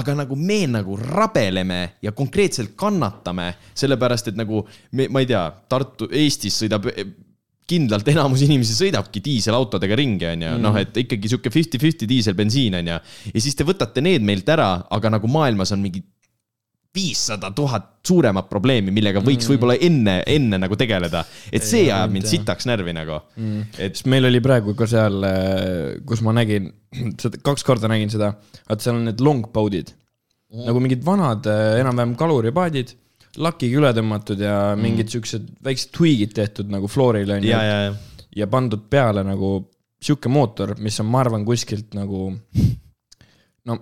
aga 0.00 0.16
nagu 0.18 0.36
me 0.36 0.60
nagu 0.70 0.96
rabeleme 0.98 1.80
ja 2.02 2.12
konkreetselt 2.16 2.74
kannatame, 2.76 3.52
sellepärast 3.78 4.32
et 4.32 4.40
nagu 4.40 4.64
me, 4.92 5.06
ma 5.06 5.22
ei 5.22 5.30
tea, 5.30 5.44
Tartu, 5.70 6.10
Eestis 6.10 6.58
sõidab 6.64 6.90
kindlalt 7.68 8.08
enamus 8.12 8.42
inimesi 8.44 8.76
sõidabki 8.76 9.22
diiselautodega 9.24 9.96
ringi, 9.96 10.26
onju, 10.34 10.56
noh, 10.60 10.76
et 10.80 10.96
ikkagi 11.04 11.30
sihuke 11.32 11.52
fifty-fifty 11.52 12.08
diisel-bensiin, 12.10 12.76
onju. 12.80 12.98
ja 13.32 13.44
siis 13.44 13.56
te 13.56 13.66
võtate 13.66 14.04
need 14.04 14.24
meilt 14.26 14.48
ära, 14.52 14.74
aga 14.92 15.14
nagu 15.16 15.30
maailmas 15.32 15.72
on 15.76 15.80
mingi 15.84 16.04
viissada 16.94 17.50
tuhat 17.50 17.88
suuremat 18.06 18.46
probleemi, 18.46 18.92
millega 18.94 19.18
võiks 19.24 19.48
võib-olla 19.50 19.74
enne, 19.82 20.20
enne 20.30 20.60
nagu 20.62 20.76
tegeleda. 20.78 21.24
et 21.50 21.64
see 21.66 21.88
Ei, 21.88 21.90
ajab 21.90 22.12
mind 22.14 22.28
sitaks 22.30 22.68
närvi 22.70 22.94
nagu. 22.94 23.18
et 23.78 23.96
sest 23.96 24.06
meil 24.10 24.28
oli 24.28 24.40
praegu 24.44 24.76
ka 24.78 24.86
seal, 24.90 25.26
kus 26.06 26.22
ma 26.22 26.36
nägin, 26.36 26.70
seda 27.18 27.40
kaks 27.42 27.66
korda 27.66 27.90
nägin 27.90 28.12
seda, 28.14 28.34
et 28.70 28.84
seal 28.84 29.00
on 29.00 29.08
need 29.08 29.24
longboat'id 29.24 29.90
mm.. 29.90 30.68
nagu 30.68 30.84
mingid 30.84 31.02
vanad 31.06 31.48
äh, 31.50 31.80
enam-vähem 31.82 32.14
kaluripaadid, 32.20 32.94
lakiga 33.40 33.80
üle 33.80 33.92
tõmmatud 33.96 34.40
ja 34.42 34.56
mingid 34.78 35.10
siuksed 35.12 35.46
väiksed 35.64 35.92
tweak'id 35.96 36.34
tehtud 36.36 36.70
nagu 36.72 36.90
floorile 36.90 37.38
onju 37.38 37.50
ja, 37.50 37.62
ja, 37.66 37.78
ja, 37.88 37.94
ja 38.42 38.48
pandud 38.50 38.86
peale 38.90 39.24
nagu 39.26 39.56
sihuke 40.04 40.28
mootor, 40.28 40.74
mis 40.84 40.98
on, 41.00 41.08
ma 41.10 41.22
arvan, 41.24 41.46
kuskilt 41.48 41.94
nagu 41.96 42.28
no 43.68 43.78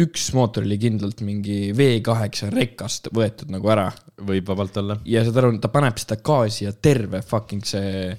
üks 0.00 0.28
mootor 0.36 0.66
oli 0.66 0.76
kindlalt 0.80 1.22
mingi 1.24 1.72
V8 1.76 2.50
rekast 2.52 3.08
võetud 3.16 3.52
nagu 3.54 3.70
ära 3.72 3.88
võib 4.28 4.50
vabalt 4.50 4.76
olla. 4.82 4.98
ja 5.08 5.24
saad 5.24 5.40
aru, 5.40 5.54
ta 5.62 5.72
paneb 5.72 5.96
seda 6.00 6.20
gaasi 6.24 6.66
ja 6.66 6.74
terve 6.76 7.22
fucking 7.24 7.64
see, 7.64 8.12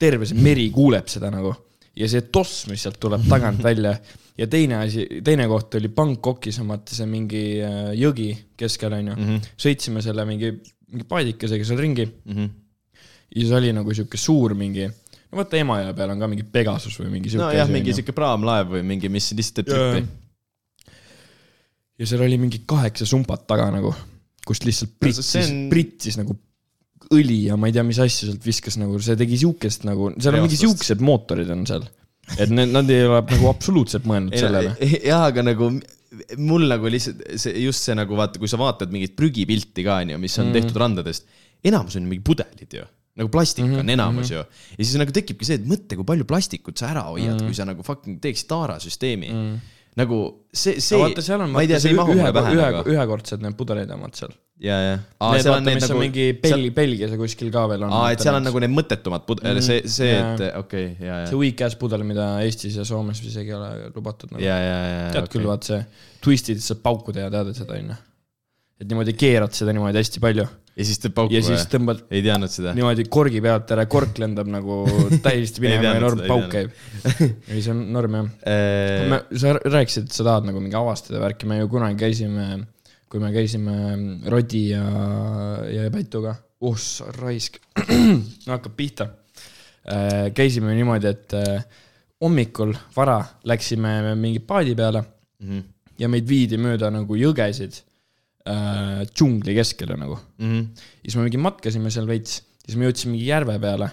terve 0.00 0.28
see 0.28 0.40
meri 0.40 0.70
kuuleb 0.72 1.12
seda 1.12 1.30
nagu. 1.32 1.52
ja 1.96 2.08
see 2.08 2.24
toss, 2.32 2.66
mis 2.70 2.86
sealt 2.86 3.00
tuleb 3.02 3.28
tagant 3.28 3.60
välja 3.62 3.98
ja 4.38 4.48
teine 4.50 4.80
asi, 4.80 5.04
teine 5.24 5.46
koht 5.50 5.76
oli 5.78 5.90
Bangkokis 5.92 6.60
on 6.62 6.72
vaata 6.72 6.96
see 6.96 7.08
mingi 7.10 7.42
äh, 7.64 7.92
jõgi 7.98 8.30
keskel 8.58 8.94
onju 8.96 9.16
mm. 9.16 9.28
-hmm. 9.28 9.50
sõitsime 9.64 10.02
selle 10.04 10.24
mingi, 10.28 10.52
mingi 10.92 11.08
paadikesega 11.08 11.68
seal 11.68 11.82
ringi 11.82 12.08
Mhm. 12.08 12.48
ja 13.34 13.40
siis 13.40 13.52
oli 13.56 13.72
nagu 13.72 13.94
sihuke 13.94 14.20
suur 14.20 14.54
mingi, 14.54 14.86
no 14.86 15.40
vaata 15.40 15.60
Emajõe 15.60 15.92
peal 15.96 16.14
on 16.14 16.24
ka 16.24 16.30
mingi 16.32 16.44
Pegasus 16.44 16.98
või 17.00 17.10
mingi 17.16 17.32
sihuke 17.32 17.50
nojah, 17.50 17.68
mingi 17.72 17.94
sihuke 17.96 18.16
praamlaev 18.16 18.76
või 18.76 18.86
mingi, 18.88 19.08
mis 19.12 19.32
lihtsalt 19.32 19.66
teeb 19.66 19.68
trippi. 19.72 20.96
ja 21.98 22.08
seal 22.08 22.24
oli 22.24 22.38
mingi 22.40 22.64
kaheksa 22.66 23.08
sumpat 23.08 23.46
taga 23.46 23.70
nagu, 23.74 23.94
kust 24.46 24.64
lihtsalt 24.64 24.96
pritsis 25.00 25.36
on... 25.44 25.68
pritsis 25.72 26.18
nagu 26.20 26.36
õli 27.12 27.46
ja 27.48 27.56
ma 27.60 27.68
ei 27.68 27.74
tea, 27.76 27.84
mis 27.84 28.00
asju 28.00 28.30
sealt 28.30 28.46
viskas 28.46 28.78
nagu, 28.80 28.96
see 29.02 29.16
tegi 29.18 29.38
siukest 29.40 29.84
nagu, 29.88 30.12
seal 30.16 30.38
on 30.38 30.46
mingi 30.46 30.58
siuksed 30.60 31.02
mootorid 31.04 31.50
on 31.52 31.66
seal. 31.68 31.84
Et 32.38 32.52
need, 32.52 32.72
nad 32.72 32.90
ei 32.90 33.04
ole 33.06 33.20
nagu 33.34 33.50
absoluutselt 33.50 34.08
mõelnud 34.08 34.38
sellele. 34.38 34.76
jah, 35.10 35.26
aga 35.28 35.44
nagu 35.46 35.72
mul 36.40 36.66
nagu 36.68 36.90
lihtsalt 36.92 37.22
see, 37.40 37.54
just 37.64 37.84
see 37.86 37.96
nagu 37.96 38.16
vaata, 38.18 38.40
kui 38.40 38.50
sa 38.50 38.60
vaatad 38.60 38.92
mingit 38.92 39.14
prügipilti 39.18 39.84
ka 39.86 40.00
onju, 40.02 40.18
mis 40.20 40.38
on 40.38 40.50
mm. 40.50 40.58
tehtud 40.58 40.82
randadest, 40.82 41.28
enamus 41.64 41.96
on 42.00 42.08
mingi 42.08 42.24
pudelid 42.26 42.80
ju 42.80 42.88
nagu 43.18 43.28
plastik 43.28 43.64
mm 43.64 43.72
-hmm. 43.74 43.80
on 43.80 43.90
enamus 43.90 44.30
mm 44.30 44.36
-hmm. 44.36 44.44
ju. 44.44 44.76
ja 44.78 44.84
siis 44.84 44.96
nagu 44.96 45.12
tekibki 45.12 45.44
see, 45.44 45.54
et 45.60 45.66
mõtle, 45.68 45.96
kui 45.96 46.04
palju 46.04 46.24
plastikut 46.24 46.78
sa 46.78 46.88
ära 46.88 47.02
hoiad 47.08 47.34
mm, 47.34 47.38
-hmm. 47.38 47.46
kui 47.46 47.54
sa 47.54 47.64
nagu 47.64 47.82
fucking 47.82 48.20
teeksid 48.20 48.48
taarasüsteemi 48.48 49.28
mm. 49.28 49.34
-hmm. 49.34 49.58
Nagu 49.98 50.18
see, 50.48 50.80
see, 50.80 50.96
vaata, 51.00 51.24
seal 51.24 51.42
on 51.44 51.52
ma 51.52 51.62
ei 51.64 51.68
tea, 51.68 51.80
see 51.82 51.92
ei 51.92 51.98
mahu 51.98 52.14
mulle, 52.16 52.32
pähe 52.32 52.54
nagu., 52.56 52.82
ühekordsed 52.94 53.42
need 53.44 53.56
pudelid 53.58 53.90
omad 53.92 54.16
seal. 54.16 54.32
ja, 54.62 54.78
ja. 54.80 54.94
Need 55.34 55.48
vaata, 55.50 55.74
mis 55.76 55.88
on 55.90 56.00
mingi 56.00 56.28
Belgi, 56.40 56.70
Belgias 56.76 57.12
ja 57.12 57.18
kuskil 57.20 57.50
ka 57.52 57.66
veel 57.72 57.84
on. 57.88 57.92
aa, 57.98 58.12
et 58.14 58.24
seal 58.24 58.38
on 58.38 58.46
nagu 58.46 58.62
need 58.62 58.72
mõttetumad 58.72 59.26
pud- 59.28 59.42
mm,, 59.44 59.64
see, 59.64 59.82
see, 59.92 60.14
et 60.16 60.46
okei 60.48 60.86
okay,, 60.94 61.08
ja, 61.08 61.18
see 61.28 61.40
weak 61.40 61.60
ass 61.66 61.76
pudel, 61.80 62.06
mida 62.08 62.30
Eestis 62.46 62.78
ja 62.80 62.86
Soomes 62.88 63.20
isegi 63.20 63.52
ei 63.52 63.58
ole 63.58 63.72
lubatud 63.92 64.32
nagu. 64.32 64.44
ja, 64.44 64.56
ja, 64.56 64.78
ja, 64.78 64.96
ja. 65.02 65.12
tead 65.18 65.28
küll, 65.34 65.48
vaat 65.50 65.68
see 65.68 65.82
twist'id 66.24 66.64
saab 66.64 66.80
pauku 66.86 67.12
teha, 67.16 67.28
tead 67.32 67.52
seda 67.58 67.76
onju. 67.76 67.98
Et 68.82 68.90
niimoodi 68.90 69.14
keerad 69.18 69.54
seda 69.54 69.74
niimoodi 69.74 70.00
hästi 70.00 70.20
palju 70.22 70.44
ja 70.72 70.86
siis 70.88 71.00
teeb 71.02 71.14
pauku 71.16 71.34
ja 71.34 71.42
või? 71.44 71.58
tõmbad 71.74 72.02
ei 72.10 72.22
teadnud 72.24 72.52
seda. 72.52 72.72
niimoodi 72.76 73.04
korgi 73.12 73.42
pealt 73.44 73.72
ära, 73.74 73.84
kork 73.90 74.18
lendab 74.22 74.48
nagu 74.50 74.82
täiesti 75.26 75.64
minema 75.64 75.94
ja 75.94 76.02
norm 76.02 76.22
pauk 76.26 76.48
käib. 76.52 76.72
ei, 77.04 77.60
see 77.60 77.72
on 77.74 77.82
norm 77.94 78.18
jah. 78.18 78.30
me, 79.12 79.20
sa 79.38 79.54
rääkisid, 79.58 80.08
et 80.08 80.16
sa 80.16 80.26
tahad 80.28 80.48
nagu 80.48 80.62
mingi 80.64 80.78
avastada 80.78 81.20
värki, 81.22 81.48
me 81.50 81.60
ju 81.60 81.70
kunagi 81.72 82.00
käisime, 82.00 82.48
kui 83.12 83.22
me 83.22 83.32
käisime 83.34 83.76
Rodi 84.32 84.64
ja, 84.72 84.84
ja 85.68 85.88
Pätuga, 85.92 86.34
oh 86.64 86.78
sa 86.80 87.10
raisk, 87.20 87.60
hakkab 88.48 88.76
pihta. 88.78 89.10
käisime 90.34 90.76
niimoodi, 90.78 91.10
et 91.10 91.34
äh, 91.36 91.64
hommikul 92.22 92.72
vara 92.96 93.18
läksime 93.50 94.14
mingi 94.14 94.40
paadi 94.46 94.76
peale 94.78 95.02
Mhm. 95.42 95.62
ja 95.98 96.08
meid 96.10 96.28
viidi 96.28 96.58
mööda 96.60 96.90
nagu 96.94 97.16
jõgesid 97.18 97.82
äh, 98.48 99.02
džungli 99.10 99.54
keskele 99.58 99.96
nagu. 100.00 100.18
Mhm. 100.38 100.62
siis 101.02 101.16
me 101.18 101.26
mingi 101.26 101.40
matkasime 101.42 101.90
seal 101.94 102.06
veits, 102.10 102.40
siis 102.66 102.76
me 102.78 102.88
jõudsime 102.88 103.14
mingi 103.16 103.26
järve 103.30 103.58
peale. 103.62 103.90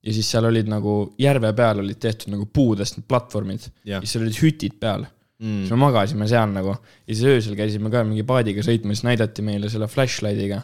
ja 0.00 0.12
siis 0.16 0.30
seal 0.32 0.46
olid 0.48 0.68
nagu, 0.72 1.12
järve 1.20 1.50
peal 1.52 1.82
olid 1.82 1.98
tehtud 2.00 2.30
nagu 2.32 2.46
puudest 2.48 2.96
need 2.96 3.04
platvormid 3.10 3.66
Jah. 3.84 4.00
siis 4.00 4.14
seal 4.14 4.24
olid 4.24 4.38
hütid 4.42 4.78
peal 4.80 5.06
Mm. 5.40 5.62
siis 5.64 5.70
me 5.72 5.76
magasime 5.80 6.26
seal 6.28 6.50
nagu 6.52 6.74
ja 6.76 7.14
siis 7.14 7.22
öösel 7.24 7.54
käisime 7.56 7.88
ka 7.88 8.02
mingi 8.04 8.20
paadiga 8.28 8.60
sõitma, 8.60 8.92
siis 8.92 9.06
näidati 9.06 9.40
meile 9.40 9.70
selle 9.72 9.86
flashlight'iga 9.88 10.58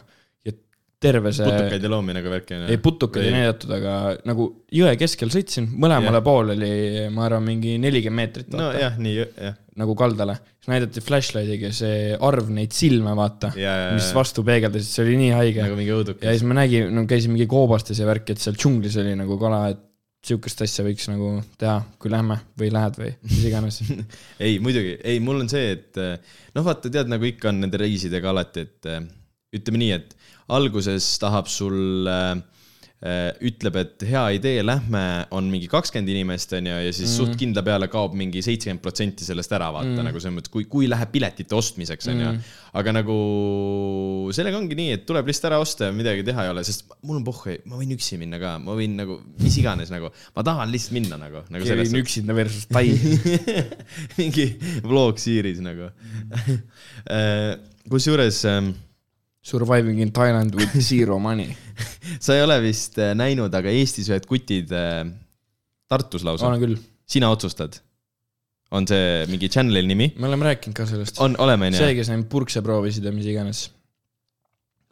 ja 0.45 0.51
terve 1.01 1.31
see, 1.33 1.45
putukaid 1.49 1.81
ja 1.81 1.89
loomi 1.89 2.13
nagu 2.13 2.29
värki 2.29 2.53
on 2.53 2.67
ei 2.69 2.77
putukaid 2.77 3.25
ei 3.25 3.31
näidatud, 3.33 3.71
aga 3.73 3.95
nagu 4.29 4.45
jõe 4.69 4.93
keskel 5.01 5.33
sõitsin, 5.33 5.65
mõlemale 5.81 6.19
Jah. 6.19 6.25
pool 6.29 6.53
oli, 6.53 6.69
ma 7.09 7.25
arvan, 7.25 7.47
mingi 7.49 7.73
nelikümmend 7.81 8.21
meetrit 8.21 8.53
nojah, 8.53 8.99
nii, 9.01 9.15
jah. 9.17 9.57
Nagu 9.77 9.95
kaldale. 9.97 10.37
siis 10.57 10.71
näidati 10.71 11.03
flashlight'iga 11.05 11.71
see 11.75 12.13
arv 12.27 12.49
neid 12.53 12.75
silme, 12.75 13.13
vaata, 13.17 13.51
Ja, 13.57 13.75
ja, 13.83 13.91
mis 13.97 14.09
ja. 14.09 14.15
vastu 14.17 14.43
peegeldasid, 14.47 14.89
see 14.89 15.05
oli 15.05 15.17
nii 15.23 15.33
haige 15.37 15.65
nagu 15.65 15.77
mingi 15.79 15.91
ja 15.93 15.99
õudukas. 15.99 16.31
siis 16.37 16.47
me 16.47 16.57
nägime, 16.57 16.89
no 16.93 17.05
käisime 17.09 17.37
mingi 17.37 17.49
koobastes 17.51 18.01
ja 18.01 18.07
värki, 18.09 18.35
et 18.35 18.43
seal 18.43 18.57
džunglis 18.57 18.97
oli 19.03 19.13
nagu 19.19 19.37
kala, 19.41 19.67
et 19.73 19.83
sihukest 20.27 20.63
asja 20.65 20.83
võiks 20.85 21.07
nagu 21.11 21.29
teha, 21.61 21.77
kui 22.01 22.11
lähme 22.11 22.39
või 22.59 22.71
lähed 22.73 22.97
või 22.99 23.13
mis 23.23 23.45
iganes. 23.47 23.79
ei, 24.43 24.57
muidugi, 24.63 24.97
ei, 25.05 25.21
mul 25.23 25.45
on 25.45 25.51
see, 25.51 25.71
et 25.77 26.01
eh, 26.01 26.17
noh, 26.57 26.65
vaata, 26.65 26.91
tead, 26.91 27.09
nagu 27.11 27.27
ikka 27.29 27.51
on 27.53 27.61
nende 27.63 27.79
reisidega 27.79 28.33
alati, 28.33 28.65
et 28.67 28.89
eh, 28.91 29.05
ütleme 29.55 29.83
nii, 29.83 29.91
et 29.95 30.17
alguses 30.57 31.05
tahab 31.21 31.49
sul 31.51 32.07
äh, 32.11 32.33
ütleb, 32.97 33.75
et 33.77 34.03
hea 34.09 34.23
idee, 34.39 34.63
lähme, 34.65 35.01
on 35.37 35.45
mingi 35.51 35.67
kakskümmend 35.69 36.09
inimest, 36.09 36.55
onju, 36.57 36.79
ja 36.81 36.89
siis 36.89 37.11
mm. 37.11 37.13
suht 37.13 37.35
kindla 37.37 37.61
peale 37.65 37.85
kaob 37.93 38.15
mingi 38.17 38.41
seitsekümmend 38.41 38.81
protsenti 38.81 39.27
sellest 39.27 39.53
ära, 39.53 39.67
vaata 39.75 39.91
mm. 39.91 40.07
nagu 40.07 40.21
selles 40.23 40.33
mõttes, 40.39 40.53
kui, 40.53 40.65
kui 40.71 40.89
läheb 40.89 41.11
piletite 41.13 41.53
ostmiseks, 41.53 42.09
onju. 42.09 42.31
aga 42.81 42.95
nagu 42.97 43.17
sellega 44.33 44.57
ongi 44.57 44.79
nii, 44.79 44.95
et 44.97 45.05
tuleb 45.09 45.29
lihtsalt 45.29 45.51
ära 45.51 45.59
osta 45.61 45.91
ja 45.91 45.93
midagi 45.93 46.25
teha 46.25 46.47
ei 46.47 46.51
ole, 46.55 46.65
sest 46.65 46.89
mul 47.05 47.19
on 47.19 47.27
pohhu, 47.27 47.53
ma 47.69 47.77
võin 47.77 47.93
üksi 47.93 48.17
minna 48.17 48.41
ka, 48.41 48.55
ma 48.65 48.79
võin 48.79 48.97
nagu 48.97 49.19
mis 49.45 49.59
iganes 49.61 49.93
nagu, 49.93 50.09
ma 50.33 50.47
tahan 50.49 50.73
lihtsalt 50.73 50.97
minna 50.97 51.21
nagu, 51.21 51.45
nagu 51.53 51.69
selles 51.69 51.93
Kevin 51.93 52.01
üksinda 52.01 52.33
versus 52.37 52.65
Tai. 52.71 52.85
mingi 54.19 54.49
vlog 54.81 55.21
series 55.21 55.61
nagu. 55.61 55.91
kusjuures 57.93 58.41
ähm, 58.49 58.73
Surviving 59.47 60.01
in 60.03 60.11
Thailand 60.11 60.55
with 60.59 60.75
zero 60.89 61.19
money. 61.23 61.53
sa 62.19 62.35
ei 62.35 62.43
ole 62.43 62.59
vist 62.65 62.97
äh, 62.99 63.13
näinud, 63.15 63.53
aga 63.55 63.71
Eestis 63.71 64.09
ühed 64.11 64.27
kutid 64.27 64.73
äh, 64.75 65.05
Tartus 65.87 66.25
lausa, 66.27 66.49
olen 66.49 66.63
küll, 66.63 66.75
sina 67.07 67.29
otsustad. 67.31 67.79
on 68.75 68.83
see 68.83 69.23
mingi 69.31 69.47
channel'i 69.47 69.87
nimi? 69.87 70.09
me 70.19 70.27
oleme 70.27 70.49
rääkinud 70.49 70.75
ka 70.75 70.87
sellest. 70.89 71.21
on, 71.23 71.37
oleme 71.39 71.69
onju 71.69 71.79
see,? 71.79 71.95
kes 71.95 72.11
neid 72.11 72.27
purkse 72.31 72.63
proovisid 72.65 73.07
ja 73.07 73.13
mis 73.15 73.29
iganes. 73.31 73.63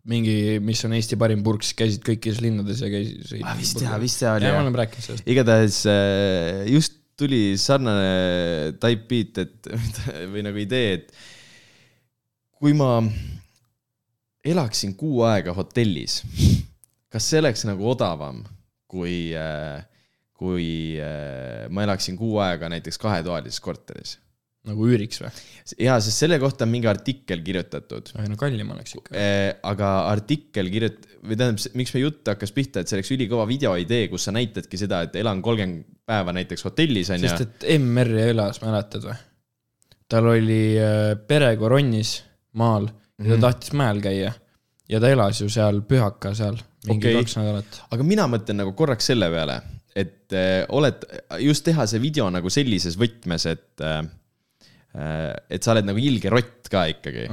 mingi, 0.07 0.61
mis 0.63 0.85
on 0.87 0.95
Eesti 0.95 1.19
parim 1.19 1.43
purks, 1.43 1.73
käisid 1.75 2.05
kõikides 2.05 2.39
linnades 2.45 2.83
ja 2.85 2.91
käisid. 2.93 3.41
Ah, 3.41 3.57
vist 3.59 3.81
jah, 3.81 3.97
vist 3.99 4.21
see 4.21 4.29
oli 4.29 4.47
jah, 4.47 4.55
me 4.55 4.63
oleme 4.63 4.85
rääkinud 4.85 5.09
sellest. 5.09 5.27
igatahes 5.35 5.81
äh, 5.91 6.63
just 6.71 7.01
tuli 7.19 7.55
sarnane 7.59 8.75
type 8.79 9.07
beat, 9.09 9.43
et 9.43 9.69
või 10.31 10.43
nagu 10.47 10.63
idee, 10.63 10.99
et 10.99 11.11
kui 12.55 12.75
ma 12.77 13.01
elaksin 14.45 14.95
kuu 14.99 15.23
aega 15.27 15.55
hotellis, 15.57 16.21
kas 17.11 17.29
see 17.31 17.41
oleks 17.41 17.65
nagu 17.67 17.87
odavam, 17.91 18.43
kui, 18.91 19.33
kui 20.35 20.67
äh, 21.01 21.65
ma 21.73 21.87
elaksin 21.87 22.19
kuu 22.19 22.37
aega 22.43 22.69
näiteks 22.71 23.01
kahetoalises 23.01 23.63
korteris. 23.63 24.19
nagu 24.65 24.87
üüriks 24.89 25.19
või? 25.21 25.29
ja, 25.85 25.97
sest 26.01 26.23
selle 26.23 26.39
kohta 26.41 26.65
on 26.65 26.71
mingi 26.73 26.89
artikkel 26.89 27.43
kirjutatud. 27.45 28.13
ei 28.21 28.31
no 28.31 28.37
kallim 28.39 28.71
oleks 28.75 28.97
ikka. 28.97 29.25
aga 29.71 29.91
artikkel 30.13 30.71
kirjut-, 30.73 31.05
või 31.25 31.37
tähendab, 31.39 31.77
miks 31.77 31.93
meie 31.95 32.05
jutt 32.05 32.33
hakkas 32.33 32.53
pihta, 32.55 32.81
et 32.81 32.89
see 32.89 32.99
oleks 32.99 33.13
ülikõva 33.15 33.45
videoidee, 33.49 34.07
kus 34.11 34.27
sa 34.27 34.33
näitadki 34.35 34.79
seda, 34.81 35.03
et 35.07 35.17
elan 35.21 35.41
kolmkümmend 35.45 35.85
päeva 36.05 36.33
näiteks 36.37 36.65
hotellis 36.67 37.09
on 37.13 37.23
ju 37.23 37.31
sest. 37.31 37.63
et 37.65 37.79
MR-i 37.79 38.29
elas, 38.29 38.61
mäletad 38.61 39.07
või? 39.09 39.17
tal 40.11 40.29
oli 40.35 40.77
äh, 40.77 41.15
pere 41.27 41.55
koronnis 41.57 42.19
maal 42.61 42.89
ja 43.19 43.29
ta 43.29 43.35
Mhm. 43.35 43.41
tahtis 43.47 43.73
mäel 43.73 44.01
käia. 44.03 44.33
ja 44.89 44.99
ta 44.99 45.09
elas 45.09 45.41
ju 45.41 45.49
seal 45.49 45.81
Pühaka 45.81 46.35
seal 46.35 46.57
mingi 46.87 47.07
okay. 47.07 47.23
kaks 47.23 47.37
nädalat. 47.39 47.79
aga 47.91 48.03
mina 48.03 48.27
mõtlen 48.29 48.61
nagu 48.61 48.73
korraks 48.77 49.07
selle 49.11 49.29
peale, 49.33 49.61
et 49.95 50.35
äh, 50.35 50.65
oled, 50.69 51.07
just 51.41 51.65
teha 51.65 51.87
see 51.89 52.01
video 52.03 52.29
nagu 52.29 52.51
sellises 52.53 52.97
võtmes, 52.99 53.47
et 53.49 53.81
äh, 53.81 54.03
äh, 54.95 55.31
et 55.49 55.63
sa 55.63 55.73
oled 55.73 55.87
nagu 55.87 56.01
ilge 56.01 56.29
rott 56.33 56.69
ka 56.69 56.85
ikkagi. 56.91 57.25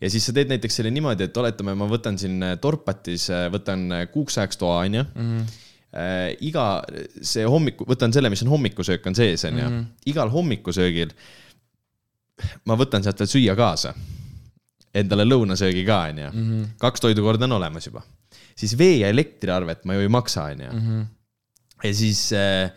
ja 0.00 0.10
siis 0.10 0.24
sa 0.24 0.32
teed 0.36 0.48
näiteks 0.52 0.80
selle 0.80 0.94
niimoodi, 0.94 1.28
et 1.28 1.36
oletame, 1.42 1.76
ma 1.76 1.90
võtan 1.90 2.18
siin 2.20 2.40
äh, 2.42 2.56
Dorpatis, 2.62 3.28
võtan 3.52 3.86
äh, 3.92 4.08
kuuks 4.12 4.38
ajaks 4.38 4.60
toa, 4.60 4.80
onju. 4.86 5.04
iga 6.42 6.82
see 7.22 7.44
hommiku, 7.46 7.84
võtan 7.86 8.10
selle, 8.12 8.30
mis 8.32 8.42
on 8.42 8.50
hommikusöök 8.50 9.04
on 9.06 9.14
sees, 9.14 9.44
onju. 9.46 9.68
igal 10.10 10.32
hommikusöögil 10.32 11.12
ma 12.66 12.74
võtan 12.78 13.04
sealt 13.04 13.20
veel 13.22 13.30
süüa 13.30 13.54
kaasa. 13.58 13.92
Endale 14.94 15.26
lõunasöögi 15.26 15.84
ka, 15.86 16.04
onju. 16.12 16.64
kaks 16.78 17.02
toidukorda 17.02 17.48
on 17.48 17.56
olemas 17.56 17.88
juba. 17.88 18.04
siis 18.56 18.76
vee 18.78 18.98
ja 19.02 19.08
elektriarvet 19.10 19.84
ma 19.84 19.96
ju 19.96 20.04
ei 20.04 20.08
maksa, 20.12 20.44
onju. 20.54 20.98
ja 21.82 21.94
siis 21.94 22.28
äh, 22.32 22.70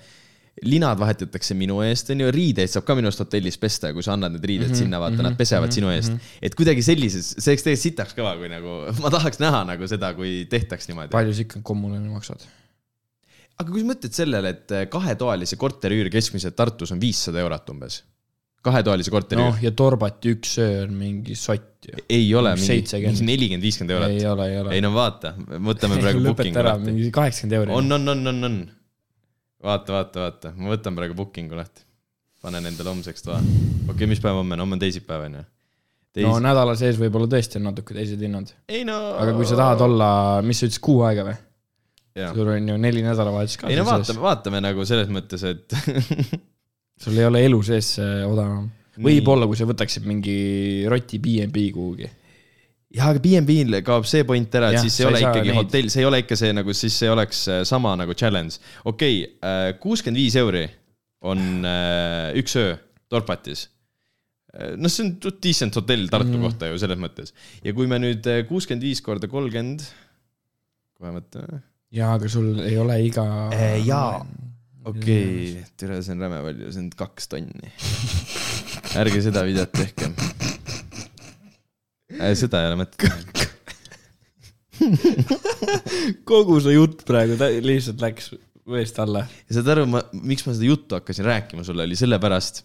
linad 0.66 0.98
vahetatakse 1.00 1.56
minu 1.58 1.80
eest, 1.86 2.10
onju, 2.14 2.30
riideid 2.34 2.72
saab 2.72 2.86
ka 2.88 2.96
minu 2.98 3.10
arust 3.12 3.22
hotellis 3.22 3.60
pesta 3.62 3.92
kui 3.94 4.06
sa 4.06 4.16
annad 4.16 4.34
need 4.34 4.46
riided 4.50 4.72
mm 4.72 4.74
-hmm, 4.74 4.84
sinna, 4.86 5.00
vaata, 5.00 5.22
nad 5.24 5.38
pesevad 5.38 5.68
mm 5.68 5.70
-hmm, 5.70 5.76
sinu 5.76 5.90
eest 5.94 6.12
mm. 6.12 6.18
-hmm. 6.18 6.46
et 6.50 6.56
kuidagi 6.56 6.82
sellises, 6.82 7.36
see 7.38 7.52
oleks 7.52 7.64
tegelikult 7.64 7.84
sitaks 7.84 8.16
kõva, 8.18 8.38
kui 8.38 8.50
nagu, 8.50 8.78
ma 9.04 9.10
tahaks 9.14 9.40
näha 9.40 9.64
nagu 9.64 9.88
seda, 9.88 10.14
kui 10.14 10.48
tehtaks 10.50 10.88
niimoodi. 10.88 11.12
palju 11.12 11.34
sa 11.34 11.42
ikka 11.42 11.62
kommunale 11.64 12.10
maksad? 12.10 12.48
aga 13.58 13.72
kui 13.72 13.82
sa 13.82 13.90
mõtled 13.92 14.14
sellele, 14.14 14.54
et 14.56 14.72
äh, 14.72 14.86
kahetoalise 14.90 15.58
korteri 15.58 16.02
üür 16.02 16.10
keskmiselt 16.14 16.56
Tartus 16.56 16.94
on 16.94 17.02
viissada 17.02 17.42
eurot 17.42 17.70
umbes. 17.74 18.04
Kahetoalise 18.66 19.14
korteri 19.14 19.42
noh 19.42 19.60
ja 19.62 19.72
Torbati 19.76 20.34
üks 20.36 20.58
öö 20.62 20.84
on 20.86 20.96
mingi 20.98 21.36
sott 21.38 21.88
ju. 21.88 21.98
ei 22.10 22.28
ole 22.36 22.56
mingi 22.58 22.72
mingi 22.74 22.92
70. 22.92 23.26
nelikümmend, 23.28 23.68
viiskümmend 23.68 23.96
eurot. 23.96 24.16
ei 24.16 24.28
ole, 24.28 24.48
ei 24.52 24.60
ole. 24.62 24.74
ei 24.76 24.84
no 24.84 24.94
vaata, 24.96 25.34
võtame 25.38 26.00
praegu 26.04 26.24
booking'u 26.26 26.56
lõpeta 26.58 26.64
ära, 26.64 26.78
mingi 26.82 27.12
kaheksakümmend 27.16 27.60
euri. 27.60 27.76
on, 27.78 27.98
on, 28.00 28.14
on, 28.14 28.32
on, 28.34 28.48
on. 28.50 28.58
vaata, 29.70 30.00
vaata, 30.00 30.24
vaata, 30.26 30.56
ma 30.58 30.74
võtan 30.74 30.98
praegu 30.98 31.18
booking'u 31.18 31.60
lahti. 31.60 31.86
panen 32.44 32.70
endale 32.70 32.94
homseks 32.94 33.28
toa. 33.28 33.40
okei 33.40 33.94
okay,, 33.94 34.10
mis 34.10 34.24
päev 34.24 34.42
homme 34.42 34.58
on, 34.58 34.66
homme 34.66 34.80
on 34.80 34.84
teisipäev 34.84 35.28
on 35.30 35.40
ju. 35.42 35.48
no 36.26 36.38
nädala 36.44 36.76
sees 36.80 37.00
võib-olla 37.00 37.30
tõesti 37.32 37.62
on 37.62 37.70
natuke 37.70 37.96
teised 37.98 38.22
hinnad. 38.26 38.54
no. 38.90 39.02
aga 39.22 39.38
kui 39.38 39.50
sa 39.50 39.60
tahad 39.60 39.86
olla, 39.86 40.10
mis 40.46 40.60
sa 40.60 40.70
ütlesid, 40.70 40.84
kuu 40.90 41.06
aega 41.08 41.30
või? 41.30 41.40
sul 42.34 42.50
on 42.50 42.70
ju 42.74 42.76
neli 42.82 43.04
nädalavahetust 43.06 43.62
ka 43.62 43.70
ei 43.70 43.78
no 43.78 43.86
vaatame, 43.86 44.22
vaatame 44.24 44.62
nagu 44.66 44.86
selles 44.90 45.12
mõttes, 45.14 45.44
et 45.46 45.76
sul 47.02 47.18
ei 47.18 47.28
ole 47.30 47.44
elu 47.48 47.60
sees 47.66 47.94
see 48.00 48.22
odavam. 48.28 48.70
võib-olla, 49.04 49.48
kui 49.50 49.60
sa 49.60 49.68
võtaksid 49.70 50.08
mingi 50.10 50.38
roti 50.90 51.20
BNB 51.22 51.68
kuhugi. 51.76 52.10
jah, 52.98 53.12
aga 53.12 53.22
BNB-l 53.22 53.82
kaob 53.86 54.08
see 54.10 54.26
point 54.28 54.58
ära, 54.58 54.72
et 54.72 54.80
Jah, 54.80 54.88
siis 54.88 55.00
ei 55.02 55.10
ole 55.10 55.22
ikkagi 55.22 55.52
neid- 55.52 55.62
hotell, 55.62 55.94
see 55.94 56.02
ei 56.04 56.10
ole 56.10 56.22
ikka 56.24 56.40
see 56.40 56.56
nagu, 56.56 56.76
siis 56.78 56.98
see 57.04 57.14
oleks 57.14 57.46
äh, 57.52 57.64
sama 57.68 57.94
nagu 58.00 58.16
challenge. 58.18 58.60
okei 58.86 59.24
okay,, 59.28 59.80
kuuskümmend 59.84 60.22
viis 60.24 60.38
euri 60.40 60.66
on 61.28 61.66
äh, 61.66 62.36
üks 62.42 62.58
öö 62.58 62.76
Dorpatis. 63.12 63.68
noh, 64.76 64.90
see 64.90 65.06
on 65.06 65.14
decent 65.44 65.76
hotell 65.78 66.10
Tartu 66.10 66.34
mm. 66.34 66.44
kohta 66.48 66.72
ju 66.72 66.80
selles 66.82 67.00
mõttes. 67.00 67.34
ja 67.64 67.76
kui 67.78 67.90
me 67.90 68.02
nüüd 68.02 68.26
äh, 68.32 68.44
kuuskümmend 68.50 68.86
viis 68.88 69.04
korda 69.06 69.30
kolmkümmend, 69.30 69.86
kohe 70.98 71.14
mõtleme. 71.20 71.62
jaa, 71.94 72.16
aga 72.18 72.32
sul 72.32 72.64
ei 72.66 72.80
ole 72.82 72.98
iga. 73.06 73.28
jaa, 73.86 74.24
okei 74.88 75.52
okay., 75.52 75.66
tere, 75.80 76.00
see 76.06 76.16
on 76.16 76.24
räme 76.26 76.40
palju, 76.46 76.72
see 76.74 76.84
on 76.84 76.90
kaks 77.02 77.30
tonni. 77.32 77.72
ärge 79.02 79.22
seda 79.26 79.44
videot 79.48 79.74
tehke. 79.76 80.12
seda 82.40 82.64
ei 82.64 82.72
ole 82.72 82.80
mõtet. 82.84 83.44
kogu 86.30 86.60
see 86.64 86.78
jutt 86.78 87.04
praegu 87.08 87.38
lihtsalt 87.66 88.04
läks 88.04 88.32
veest 88.68 89.00
alla. 89.04 89.26
ja 89.48 89.58
saad 89.58 89.74
aru, 89.76 89.88
ma, 89.92 90.04
miks 90.22 90.46
ma 90.48 90.56
seda 90.56 90.70
juttu 90.72 91.00
hakkasin 91.00 91.28
rääkima 91.28 91.66
sulle, 91.68 91.88
oli 91.88 92.00
sellepärast, 92.00 92.64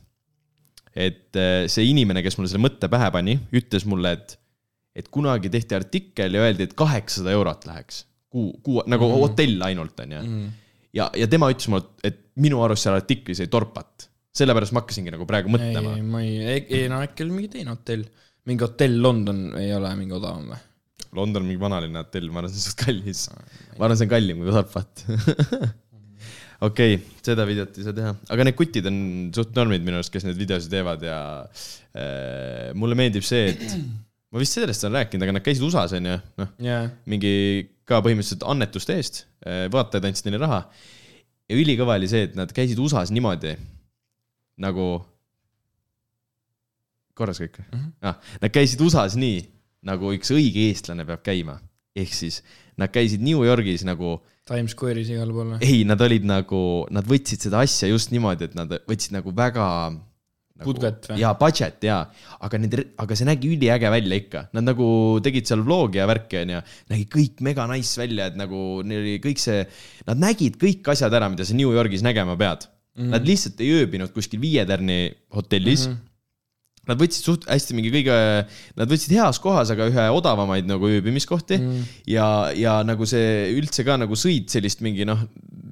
et 0.92 1.40
äh, 1.40 1.64
see 1.72 1.88
inimene, 1.90 2.24
kes 2.24 2.38
mulle 2.38 2.52
selle 2.52 2.64
mõtte 2.66 2.90
pähe 2.92 3.10
pani, 3.14 3.38
ütles 3.54 3.86
mulle, 3.88 4.16
et, 4.18 4.38
et 4.98 5.10
kunagi 5.12 5.50
tehti 5.52 5.78
artikkel 5.78 6.38
ja 6.38 6.46
öeldi, 6.46 6.68
et 6.68 6.74
kaheksasada 6.78 7.34
eurot 7.34 7.66
läheks 7.70 8.04
kuu, 8.32 8.52
kuu 8.64 8.82
nagu 8.86 9.08
mm 9.08 9.14
-hmm. 9.14 9.20
hotell 9.20 9.62
ainult 9.68 10.00
onju. 10.00 10.22
ja, 10.96 11.08
ja 11.16 11.28
tema 11.30 11.50
ütles 11.52 11.68
mulle, 11.72 11.92
et 12.04 12.24
minu 12.42 12.62
arust 12.64 12.86
seal 12.86 12.96
artiklis 12.98 13.42
ei 13.44 13.52
torpat. 13.52 14.08
sellepärast 14.32 14.72
ma 14.72 14.80
hakkasingi 14.80 15.12
nagu 15.12 15.26
praegu 15.28 15.52
mõtlema 15.52 15.96
ei,. 15.98 16.04
ma 16.08 16.24
ei, 16.24 16.60
ei 16.64 16.88
no 16.88 17.02
äkki 17.04 17.26
oli 17.26 17.36
mingi 17.36 17.50
teine 17.56 17.74
hotell. 17.74 18.04
mingi 18.48 18.64
hotell 18.64 19.00
London 19.04 19.42
ei 19.60 19.72
ole 19.76 19.92
mingi 19.98 20.16
odavam 20.16 20.52
või? 20.52 20.60
London 21.12 21.44
on 21.44 21.48
mingi 21.50 21.60
vanalinna 21.60 22.06
hotell, 22.06 22.30
ma 22.32 22.40
arvan, 22.40 22.52
see 22.52 22.62
on 22.62 22.68
suht 22.70 22.78
kallis. 22.80 23.26
ma 23.76 23.86
arvan, 23.86 23.98
see 23.98 24.08
on 24.08 24.12
kallim 24.12 24.40
kui 24.40 24.54
Dorpat. 24.54 25.04
okei 26.68 26.94
okay,, 26.94 27.18
seda 27.26 27.44
videot 27.48 27.76
ei 27.76 27.88
saa 27.88 27.96
teha, 27.96 28.14
aga 28.32 28.46
need 28.46 28.56
kutid 28.58 28.88
on 28.88 28.96
suht 29.34 29.52
normid 29.58 29.84
minu 29.84 29.98
arust, 29.98 30.12
kes 30.14 30.24
neid 30.28 30.40
videosid 30.40 30.72
teevad 30.72 31.04
ja 31.04 31.18
äh, 31.42 32.70
mulle 32.78 32.96
meeldib 32.98 33.26
see, 33.26 33.52
et 33.52 33.76
ma 34.32 34.40
vist 34.40 34.56
sellest 34.56 34.86
olen 34.86 35.02
rääkinud, 35.02 35.26
aga 35.26 35.36
nad 35.36 35.44
käisid 35.44 35.66
USA-s 35.66 35.98
onju, 35.98 36.16
noh, 36.40 36.52
jaa. 36.64 36.86
mingi 37.10 37.34
ka 37.88 38.00
põhimõtteliselt 38.04 38.44
annetuste 38.46 38.96
eest, 38.98 39.24
vaatajad 39.72 40.06
andsid 40.08 40.28
neile 40.28 40.42
raha. 40.44 40.60
ja 41.50 41.58
ülikõva 41.58 41.98
oli 41.98 42.08
see, 42.10 42.28
et 42.28 42.36
nad 42.38 42.52
käisid 42.54 42.78
USA-s 42.78 43.12
niimoodi 43.14 43.56
nagu, 44.62 44.86
korras 47.18 47.40
kõik 47.42 47.58
või 47.58 47.66
mm. 47.66 47.80
-hmm.? 47.80 47.94
ah, 48.08 48.36
nad 48.42 48.54
käisid 48.54 48.80
USA-s 48.80 49.18
nii, 49.20 49.42
nagu 49.88 50.12
üks 50.16 50.30
õige 50.34 50.68
eestlane 50.70 51.06
peab 51.08 51.24
käima. 51.26 51.58
ehk 51.96 52.14
siis 52.14 52.42
nad 52.78 52.92
käisid 52.92 53.20
New 53.20 53.42
Yorgis 53.44 53.84
nagu, 53.84 54.20
Times 54.48 54.74
Square'is 54.74 55.10
igal 55.12 55.30
pool 55.34 55.54
või? 55.54 55.58
ei, 55.60 55.82
nad 55.84 56.00
olid 56.00 56.24
nagu, 56.26 56.86
nad 56.90 57.06
võtsid 57.06 57.48
seda 57.48 57.60
asja 57.62 57.90
just 57.90 58.14
niimoodi, 58.14 58.48
et 58.48 58.56
nad 58.58 58.72
võtsid 58.88 59.14
nagu 59.14 59.34
väga 59.36 59.66
Budget 60.66 61.08
või? 61.10 61.20
jaa, 61.22 61.32
budget 61.40 61.88
jaa, 61.88 62.02
aga 62.48 62.60
need, 62.62 62.76
aga 63.04 63.18
see 63.18 63.28
nägi 63.28 63.54
üliäge 63.56 63.90
välja 63.92 64.20
ikka, 64.22 64.44
nad 64.56 64.68
nagu 64.68 64.86
tegid 65.24 65.48
seal 65.48 65.64
vlogi 65.66 66.02
ja 66.02 66.06
värki 66.10 66.42
onju, 66.42 66.62
nägi 66.92 67.08
kõik 67.16 67.42
mega 67.46 67.66
nice 67.70 67.98
välja, 68.00 68.30
et 68.30 68.38
nagu 68.40 68.82
neil 68.86 69.02
oli 69.02 69.16
kõik 69.24 69.42
see, 69.42 69.64
nad 70.08 70.22
nägid 70.22 70.60
kõik 70.60 70.94
asjad 70.94 71.14
ära, 71.18 71.30
mida 71.32 71.46
sa 71.48 71.58
New 71.58 71.74
Yorgis 71.74 72.04
nägema 72.06 72.36
pead 72.38 72.68
mm. 72.68 73.02
-hmm. 73.02 73.10
Nad 73.10 73.28
lihtsalt 73.28 73.60
ei 73.60 73.74
ööbinud 73.80 74.12
kuskil 74.12 74.40
Viie 74.40 74.66
Tärni 74.66 75.12
hotellis 75.34 75.88
mm. 75.88 75.92
-hmm. 75.92 76.08
Nad 76.82 76.98
võtsid 76.98 77.22
suht 77.22 77.44
hästi 77.46 77.76
mingi 77.78 77.92
kõige, 77.94 78.14
nad 78.74 78.90
võtsid 78.90 79.12
heas 79.14 79.38
kohas, 79.38 79.70
aga 79.70 79.86
ühe 79.86 80.06
odavamaid 80.10 80.66
nagu 80.66 80.88
ööbimiskohti 80.90 81.58
mm. 81.60 81.84
ja, 82.10 82.50
ja 82.58 82.72
nagu 82.82 83.06
see 83.06 83.52
üldse 83.54 83.84
ka 83.86 83.94
nagu 84.02 84.18
sõid 84.18 84.50
sellist 84.50 84.82
mingi 84.82 85.06
noh, 85.06 85.22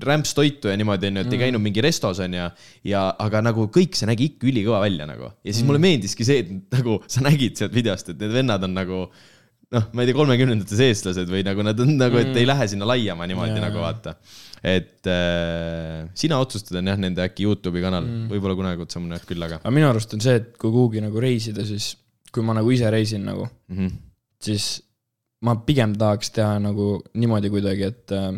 rämpstoitu 0.06 0.70
ja 0.70 0.76
niimoodi 0.80 1.10
onju, 1.10 1.24
et 1.24 1.34
ei 1.34 1.42
käinud 1.46 1.62
mingi 1.64 1.84
restos 1.84 2.22
onju. 2.24 2.46
ja, 2.90 3.02
aga 3.26 3.42
nagu 3.44 3.66
kõik 3.72 3.98
see 3.98 4.08
nägi 4.10 4.32
ikka 4.32 4.48
ülikõva 4.50 4.84
välja 4.84 5.08
nagu 5.08 5.30
ja 5.30 5.52
siis 5.52 5.66
mulle 5.66 5.82
meeldiski 5.82 6.26
see, 6.26 6.44
et 6.44 6.78
nagu 6.78 7.00
sa 7.10 7.24
nägid 7.26 7.60
sealt 7.60 7.76
videost, 7.76 8.12
et 8.12 8.20
need 8.20 8.34
vennad 8.40 8.64
on 8.66 8.76
nagu 8.76 9.04
noh, 9.70 9.86
ma 9.94 10.02
ei 10.02 10.10
tea, 10.10 10.18
kolmekümnendates 10.18 10.82
eestlased 10.84 11.30
või 11.30 11.44
nagu 11.46 11.64
nad 11.66 11.78
on 11.82 11.94
nagu, 11.98 12.18
et 12.20 12.34
ei 12.38 12.48
lähe 12.48 12.66
sinna 12.70 12.88
laiema 12.90 13.28
niimoodi 13.30 13.54
Jaa. 13.54 13.64
nagu 13.68 13.82
vaata. 13.82 14.16
et 14.60 15.08
äh, 15.08 16.10
sina 16.18 16.40
otsustad, 16.42 16.80
on 16.80 16.90
jah, 16.90 16.98
nende 17.00 17.24
äkki 17.24 17.46
Youtube'i 17.46 17.82
kanal 17.84 18.04
mm., 18.04 18.28
võib-olla 18.32 18.58
kunagi 18.58 18.82
kutsume 18.82 19.08
nad 19.12 19.24
küll, 19.28 19.42
aga 19.46 19.60
aga 19.62 19.72
minu 19.74 19.88
arust 19.88 20.12
on 20.16 20.22
see, 20.24 20.36
et 20.42 20.52
kui 20.60 20.72
kuhugi 20.74 21.02
nagu 21.04 21.22
reisida, 21.22 21.64
siis 21.66 21.94
kui 22.34 22.44
ma 22.46 22.56
nagu 22.58 22.70
ise 22.74 22.90
reisin 22.92 23.24
nagu, 23.26 23.46
mm. 23.70 23.76
-hmm. 23.78 23.98
siis 24.42 24.68
ma 25.46 25.56
pigem 25.66 25.94
tahaks 25.98 26.34
teha 26.36 26.58
nagu 26.60 26.92
niimoodi 27.14 27.52
kuidagi, 27.52 27.88
et 27.88 28.16
äh, 28.16 28.32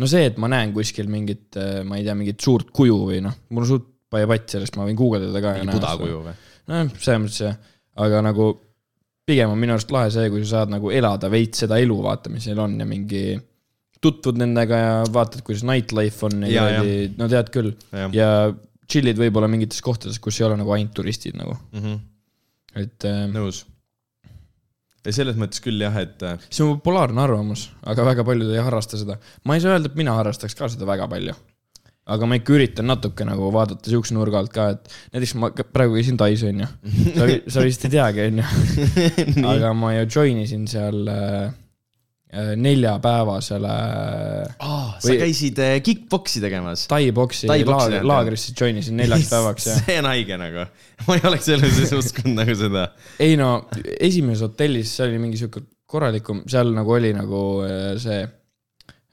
no 0.00 0.08
see, 0.10 0.26
et 0.30 0.38
ma 0.40 0.50
näen 0.52 0.72
kuskil 0.76 1.10
mingit, 1.12 1.58
ma 1.84 1.98
ei 1.98 2.06
tea, 2.06 2.16
mingit 2.18 2.40
suurt 2.40 2.72
kuju 2.74 2.98
või 3.10 3.20
noh, 3.24 3.34
mul 3.50 3.66
on 3.66 3.70
suht 3.74 3.88
paia 4.12 4.28
patt 4.28 4.56
sellest, 4.56 4.76
ma 4.76 4.86
võin 4.88 4.98
guugeldada 4.98 5.40
ka. 5.44 5.54
mingi 5.60 5.78
buda 5.78 5.94
kuju 6.00 6.18
või? 6.26 6.34
nojah, 6.70 6.92
selles 6.98 7.22
mõttes 7.24 7.40
jah, 7.44 7.56
aga 8.04 8.20
nagu 8.24 8.50
pigem 9.28 9.52
on 9.52 9.60
minu 9.60 9.76
arust 9.76 9.92
lahe 9.94 10.10
see, 10.12 10.28
kui 10.32 10.42
sa 10.44 10.58
saad 10.58 10.74
nagu 10.74 10.92
elada 10.94 11.30
veits 11.32 11.64
seda 11.64 11.78
elu, 11.82 11.96
vaata, 12.04 12.32
mis 12.32 12.46
neil 12.48 12.60
on 12.62 12.76
ja 12.82 12.88
mingi 12.88 13.24
tutvud 14.02 14.38
nendega 14.40 14.78
ja 14.80 14.94
vaatad, 15.14 15.44
kuidas 15.46 15.64
nightlife 15.66 16.26
on 16.26 16.46
ja, 16.46 16.52
Ja, 16.52 16.64
ja, 16.78 16.84
ja. 16.84 17.10
no 17.18 17.28
tead 17.30 17.52
küll 17.54 17.74
Jah. 17.94 18.14
ja 18.16 18.30
chill'id 18.90 19.20
võib-olla 19.20 19.48
mingites 19.50 19.82
kohtades, 19.84 20.18
kus 20.22 20.40
ei 20.40 20.48
ole 20.48 20.58
nagu 20.60 20.74
ainult 20.74 20.94
turistid 20.96 21.38
nagu, 21.38 21.54
mm 21.72 21.84
-hmm. 21.84 22.00
et 22.82 23.06
äh, 23.08 23.22
nõus. 23.30 23.62
Ja 25.06 25.14
selles 25.14 25.38
mõttes 25.38 25.62
küll 25.62 25.82
jah, 25.82 25.96
et 26.02 26.22
äh, 26.26 26.42
see 26.48 26.64
on 26.66 26.76
populaarne 26.78 27.22
arvamus, 27.22 27.68
aga 27.88 28.06
väga 28.12 28.26
paljud 28.26 28.52
ei 28.52 28.62
harrasta 28.62 29.00
seda. 29.00 29.18
ma 29.48 29.56
ei 29.56 29.64
saa 29.64 29.76
öelda, 29.76 29.90
et 29.90 29.98
mina 29.98 30.14
harrastaks 30.18 30.58
ka 30.58 30.70
seda 30.72 30.88
väga 30.88 31.08
palju. 31.10 31.34
aga 32.12 32.26
ma 32.26 32.38
ikka 32.38 32.54
üritan 32.56 32.88
natuke 32.90 33.26
nagu 33.26 33.50
vaadata 33.54 33.90
siukse 33.90 34.14
nurga 34.14 34.42
alt 34.42 34.52
ka, 34.54 34.68
et 34.74 34.94
näiteks 35.14 35.34
ma 35.38 35.52
praegu 35.54 35.98
käisin 35.98 36.18
Tais 36.20 36.42
onju. 36.46 36.68
sa, 37.18 37.28
sa 37.56 37.66
vist 37.66 37.86
ei 37.86 37.96
teagi 37.96 38.28
onju. 38.28 38.46
aga 39.54 39.74
ma 39.74 39.94
ju 39.98 40.06
join 40.18 40.42
isin 40.42 40.66
seal 40.70 41.06
äh, 41.10 41.52
neljapäevasele 42.56 43.72
aa, 44.64 44.86
sa 45.04 45.16
käisid 45.20 45.58
äh, 45.60 45.74
kick-poksi 45.84 46.40
tegemas. 46.40 46.86
Tai-boksi 46.88 47.50
Tai-boksi 47.50 47.74
laag, 47.76 47.96
tead, 47.98 48.08
laagrisse 48.08 48.54
join 48.56 48.78
isin 48.80 48.96
neljaks 49.02 49.28
päevaks 49.32 49.68
ja. 49.68 49.76
see 49.82 49.98
on 50.00 50.08
haige 50.08 50.38
nagu, 50.40 50.64
ma 51.08 51.18
ei 51.18 51.26
oleks 51.28 51.50
selles 51.50 51.76
suhtes 51.76 51.92
uskunud 51.98 52.40
nagu 52.40 52.56
seda. 52.56 52.86
ei 53.20 53.36
no 53.40 53.50
esimeses 53.98 54.46
hotellis, 54.46 54.96
see 54.96 55.10
oli 55.10 55.20
mingi 55.20 55.40
sihuke 55.42 55.66
korralikum, 55.92 56.40
seal 56.48 56.72
nagu 56.72 56.96
oli 56.96 57.12
nagu 57.16 57.42
äh, 57.68 57.92
see. 58.00 58.22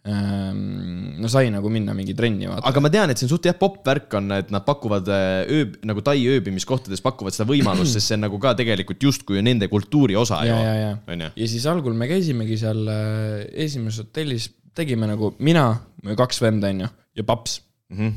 No 0.07 1.27
sai 1.31 1.49
nagu 1.51 1.69
minna 1.69 1.93
mingi 1.93 2.13
trenni 2.15 2.47
vaata. 2.47 2.63
aga 2.69 2.79
ma 2.83 2.89
tean, 2.93 3.11
et 3.11 3.19
see 3.19 3.27
on 3.27 3.33
suht 3.33 3.45
jah 3.49 3.57
popp 3.59 3.81
värk 3.85 4.13
on, 4.19 4.31
et 4.37 4.51
nad 4.53 4.63
pakuvad 4.65 5.09
äh, 5.11 5.43
öö, 5.43 5.65
nagu 5.89 6.01
Tai 6.05 6.15
ööbimiskohtades 6.17 7.03
pakuvad 7.03 7.35
seda 7.35 7.49
võimalust, 7.49 7.97
sest 7.97 8.07
see 8.07 8.15
on 8.17 8.23
nagu 8.27 8.39
ka 8.41 8.53
tegelikult 8.59 9.03
justkui 9.03 9.37
ju 9.39 9.43
nende 9.45 9.67
kultuuri 9.71 10.15
osa 10.19 10.39
ju 10.47 10.53
ja, 10.55 10.61
ja, 10.63 10.93
ja, 11.11 11.31
ja 11.35 11.49
siis 11.51 11.67
algul 11.69 11.93
me 11.99 12.07
käisimegi 12.09 12.57
seal 12.61 12.85
äh, 12.87 13.43
esimeses 13.65 14.05
hotellis, 14.05 14.49
tegime 14.75 15.09
nagu 15.09 15.33
mina, 15.43 15.67
kaks 16.15 16.39
venda 16.45 16.71
onju 16.71 16.87
ja 17.19 17.27
paps, 17.27 17.59
Mhm. 17.89 18.11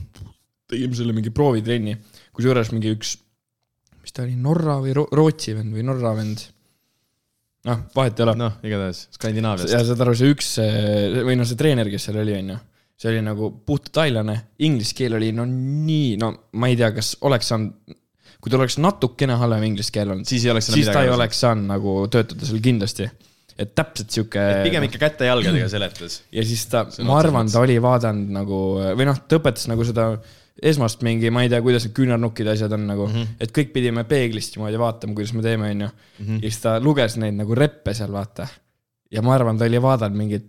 tegime 0.68 0.94
selle 0.94 1.14
mingi 1.16 1.30
proovitrenni, 1.34 1.96
kusjuures 2.36 2.70
mingi 2.72 2.90
üks, 2.92 3.16
mis 4.02 4.12
ta 4.12 4.22
oli, 4.26 4.34
Norra 4.36 4.78
või 4.84 4.92
Ro 4.96 5.06
Rootsi 5.10 5.54
vend 5.56 5.72
või 5.74 5.82
Norra 5.88 6.12
vend. 6.18 6.42
noh, 7.68 7.80
vahet 7.94 8.18
ei 8.18 8.26
ole. 8.26 8.34
noh, 8.38 8.58
igatahes 8.66 9.06
Skandinaaviast 9.16 9.74
ja. 9.74 9.82
saad 9.86 10.04
aru, 10.04 10.14
see 10.18 10.34
üks 10.34 10.52
või 11.28 11.38
noh, 11.38 11.48
see 11.48 11.58
treener, 11.60 11.90
kes 11.92 12.08
seal 12.08 12.20
oli, 12.22 12.36
onju, 12.40 12.58
see 13.00 13.10
oli 13.12 13.24
nagu 13.26 13.50
puht 13.66 13.90
tailane, 13.94 14.38
inglise 14.66 14.96
keel 14.98 15.18
oli 15.18 15.32
no 15.36 15.46
nii, 15.48 16.14
no 16.22 16.32
ma 16.58 16.70
ei 16.70 16.78
tea, 16.80 16.92
kas 16.96 17.14
oleks 17.28 17.52
saanud, 17.52 17.98
kui 18.42 18.50
tal 18.52 18.64
oleks 18.64 18.78
natukene 18.82 19.38
halvem 19.38 19.68
inglise 19.70 19.94
keel 19.94 20.14
olnud, 20.14 20.28
siis 20.28 20.46
ei 20.46 20.54
oleks 20.54 20.72
siis 20.74 20.90
ta 20.90 21.04
ei 21.06 21.12
oleks 21.14 21.42
saanud 21.44 21.70
nagu 21.70 21.98
töötada 22.12 22.48
seal 22.48 22.62
kindlasti. 22.64 23.10
et 23.62 23.74
täpselt 23.76 24.10
sihuke. 24.10 24.42
pigem 24.64 24.88
ikka 24.88 25.04
käte-jalgadega 25.06 25.70
seletas. 25.70 26.22
ja 26.34 26.44
siis 26.46 26.66
ta, 26.72 26.86
ma 27.06 27.18
arvan, 27.20 27.50
ta 27.52 27.62
oli 27.62 27.78
vaadanud 27.82 28.38
nagu 28.40 28.62
või 28.98 29.06
noh, 29.06 29.22
ta 29.28 29.38
õpetas 29.38 29.68
nagu 29.70 29.86
seda 29.86 30.14
esmast 30.62 31.02
mingi, 31.02 31.30
ma 31.34 31.42
ei 31.42 31.50
tea, 31.50 31.62
kuidas 31.64 31.86
need 31.86 31.94
küünarnukkid 31.96 32.46
ja 32.46 32.54
asjad 32.56 32.72
on 32.76 32.86
nagu 32.86 33.06
mm, 33.08 33.14
-hmm. 33.14 33.42
et 33.42 33.52
kõik 33.56 33.72
pidime 33.74 34.04
peeglist 34.08 34.56
niimoodi 34.56 34.78
vaatama, 34.78 35.16
kuidas 35.18 35.32
me 35.34 35.42
teeme, 35.42 35.70
onju. 35.74 35.88
ja 36.28 36.40
siis 36.46 36.60
ta 36.62 36.78
luges 36.80 37.16
neid 37.18 37.34
nagu 37.40 37.54
reppe 37.58 37.94
seal, 37.94 38.12
vaata. 38.12 38.46
ja 39.10 39.22
ma 39.22 39.34
arvan, 39.34 39.58
ta 39.58 39.66
oli 39.68 39.82
vaadanud 39.82 40.18
mingit 40.18 40.46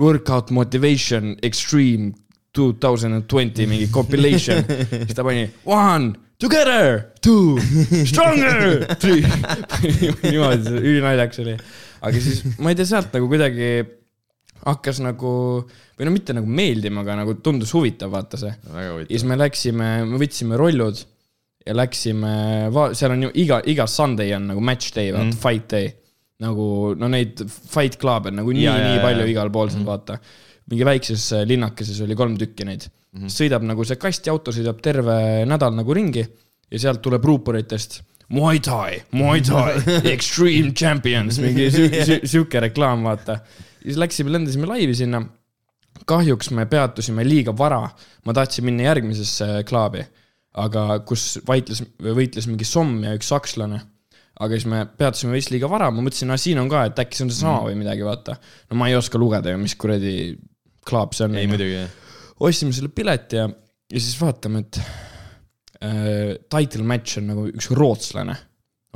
workout 0.00 0.50
motivation 0.50 1.36
extreme 1.42 2.12
two 2.52 2.72
thousand 2.72 3.14
and 3.14 3.28
twenty 3.28 3.66
mingi 3.66 3.88
compilation. 3.92 4.64
siis 5.06 5.14
ta 5.14 5.24
pani 5.24 5.50
one, 5.64 6.14
together, 6.38 7.12
two, 7.22 7.58
stronger, 8.04 8.86
three. 8.98 9.22
niimoodi, 10.30 10.76
ülinaljakas 10.80 11.42
oli. 11.44 11.56
aga 12.00 12.20
siis 12.20 12.42
ma 12.58 12.72
ei 12.72 12.78
tea, 12.78 12.88
sealt 12.88 13.12
nagu 13.14 13.28
kuidagi 13.28 13.99
hakkas 14.64 15.00
nagu 15.04 15.30
või 16.00 16.08
no 16.08 16.12
mitte 16.14 16.34
nagu 16.36 16.48
meeldima, 16.48 17.04
aga 17.04 17.20
nagu 17.22 17.36
tundus 17.44 17.72
huvitav, 17.76 18.12
vaata 18.12 18.40
see. 18.40 18.52
ja 18.52 18.98
siis 19.06 19.24
me 19.28 19.38
läksime, 19.38 19.88
me 20.08 20.20
võtsime 20.20 20.58
rollud 20.60 21.00
ja 21.66 21.76
läksime, 21.76 22.34
seal 22.96 23.16
on 23.16 23.26
ju 23.28 23.32
iga, 23.42 23.60
iga 23.68 23.86
Sunday 23.90 24.32
on 24.36 24.48
nagu 24.52 24.62
match 24.64 24.94
day, 24.96 25.12
vaata 25.12 25.28
mm., 25.28 25.40
fight 25.42 25.66
day. 25.70 25.90
nagu 26.40 26.94
no 26.96 27.08
neid 27.12 27.42
fight 27.46 27.98
club'e 28.00 28.30
on 28.32 28.40
nagu 28.40 28.52
nii, 28.56 28.64
nii 28.64 29.00
palju 29.02 29.26
ja. 29.26 29.32
igal 29.34 29.50
pool 29.52 29.72
seal, 29.72 29.84
vaata. 29.84 30.16
mingi 30.72 30.86
väikses 30.88 31.26
äh, 31.36 31.48
linnakeses 31.48 31.98
oli 32.06 32.16
kolm 32.16 32.38
tükki 32.40 32.64
neid 32.64 32.86
mm. 32.86 33.24
-hmm. 33.24 33.34
sõidab 33.34 33.66
nagu 33.66 33.84
see 33.84 34.00
kastiauto 34.00 34.54
sõidab 34.54 34.80
terve 34.80 35.44
nädal 35.48 35.74
nagu 35.76 35.94
ringi 35.96 36.24
ja 36.70 36.78
sealt 36.78 37.02
tuleb 37.02 37.24
ruuporitest 37.24 38.00
Muay 38.30 38.60
Thai, 38.62 39.00
Muay 39.10 39.40
Thai, 39.42 39.72
Extreme 40.14 40.70
Champions, 40.72 41.40
mingi 41.42 41.66
sihuke 42.22 42.60
reklaam, 42.62 43.02
vaata. 43.02 43.40
Siis 43.82 43.98
läksime, 44.00 44.32
lendasime 44.32 44.68
laivi 44.70 44.94
sinna 44.98 45.22
kahjuks 46.08 46.50
me 46.56 46.66
peatusime 46.70 47.24
liiga 47.26 47.54
vara, 47.56 47.82
ma 48.26 48.34
tahtsin 48.36 48.66
minna 48.66 48.86
järgmisesse 48.86 49.62
klaabi, 49.68 50.02
aga 50.60 50.84
kus 51.06 51.38
vaidles, 51.46 51.82
võitles 52.00 52.48
mingi 52.50 52.66
somm 52.68 53.02
ja 53.06 53.14
üks 53.18 53.30
sakslane. 53.32 53.80
aga 54.40 54.56
siis 54.56 54.64
me 54.72 54.84
peatusime 54.96 55.34
vist 55.36 55.50
liiga 55.52 55.68
vara, 55.68 55.90
ma 55.92 56.00
mõtlesin, 56.00 56.30
siin 56.40 56.58
on 56.62 56.70
ka, 56.70 56.86
et 56.88 57.00
äkki 57.02 57.18
see 57.18 57.26
on 57.26 57.32
seesama 57.32 57.66
või 57.66 57.76
midagi, 57.82 58.06
vaata. 58.06 58.38
no 58.70 58.78
ma 58.80 58.88
ei 58.88 58.96
oska 58.96 59.20
lugeda 59.20 59.52
ju, 59.52 59.60
mis 59.60 59.76
kuradi 59.76 60.14
klaap 60.86 61.14
see 61.14 61.26
on. 61.28 61.36
ei 61.36 61.50
muidugi 61.50 61.76
jah. 61.76 61.90
ostsime 62.40 62.72
selle 62.72 62.88
pileti 62.94 63.36
ja, 63.36 63.48
ja 63.50 64.00
siis 64.00 64.16
vaatame, 64.20 64.64
et 64.64 64.80
äh, 65.84 66.38
title 66.48 66.86
match 66.88 67.20
on 67.20 67.28
nagu 67.34 67.48
üks 67.52 67.68
rootslane, 67.76 68.38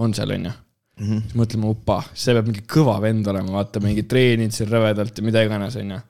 on 0.00 0.16
seal, 0.16 0.32
onju. 0.38 0.54
Siis 0.98 1.34
mõtleme, 1.38 1.70
opa, 1.72 2.00
see 2.14 2.34
peab 2.36 2.48
mingi 2.48 2.64
kõva 2.70 2.96
vend 3.02 3.26
olema, 3.30 3.56
vaata 3.58 3.82
mingi 3.82 4.04
treeninud 4.08 4.54
seal 4.54 4.70
rõvedalt 4.70 5.18
ja 5.18 5.26
mida 5.26 5.42
iganes, 5.42 5.76
onju. 5.80 6.00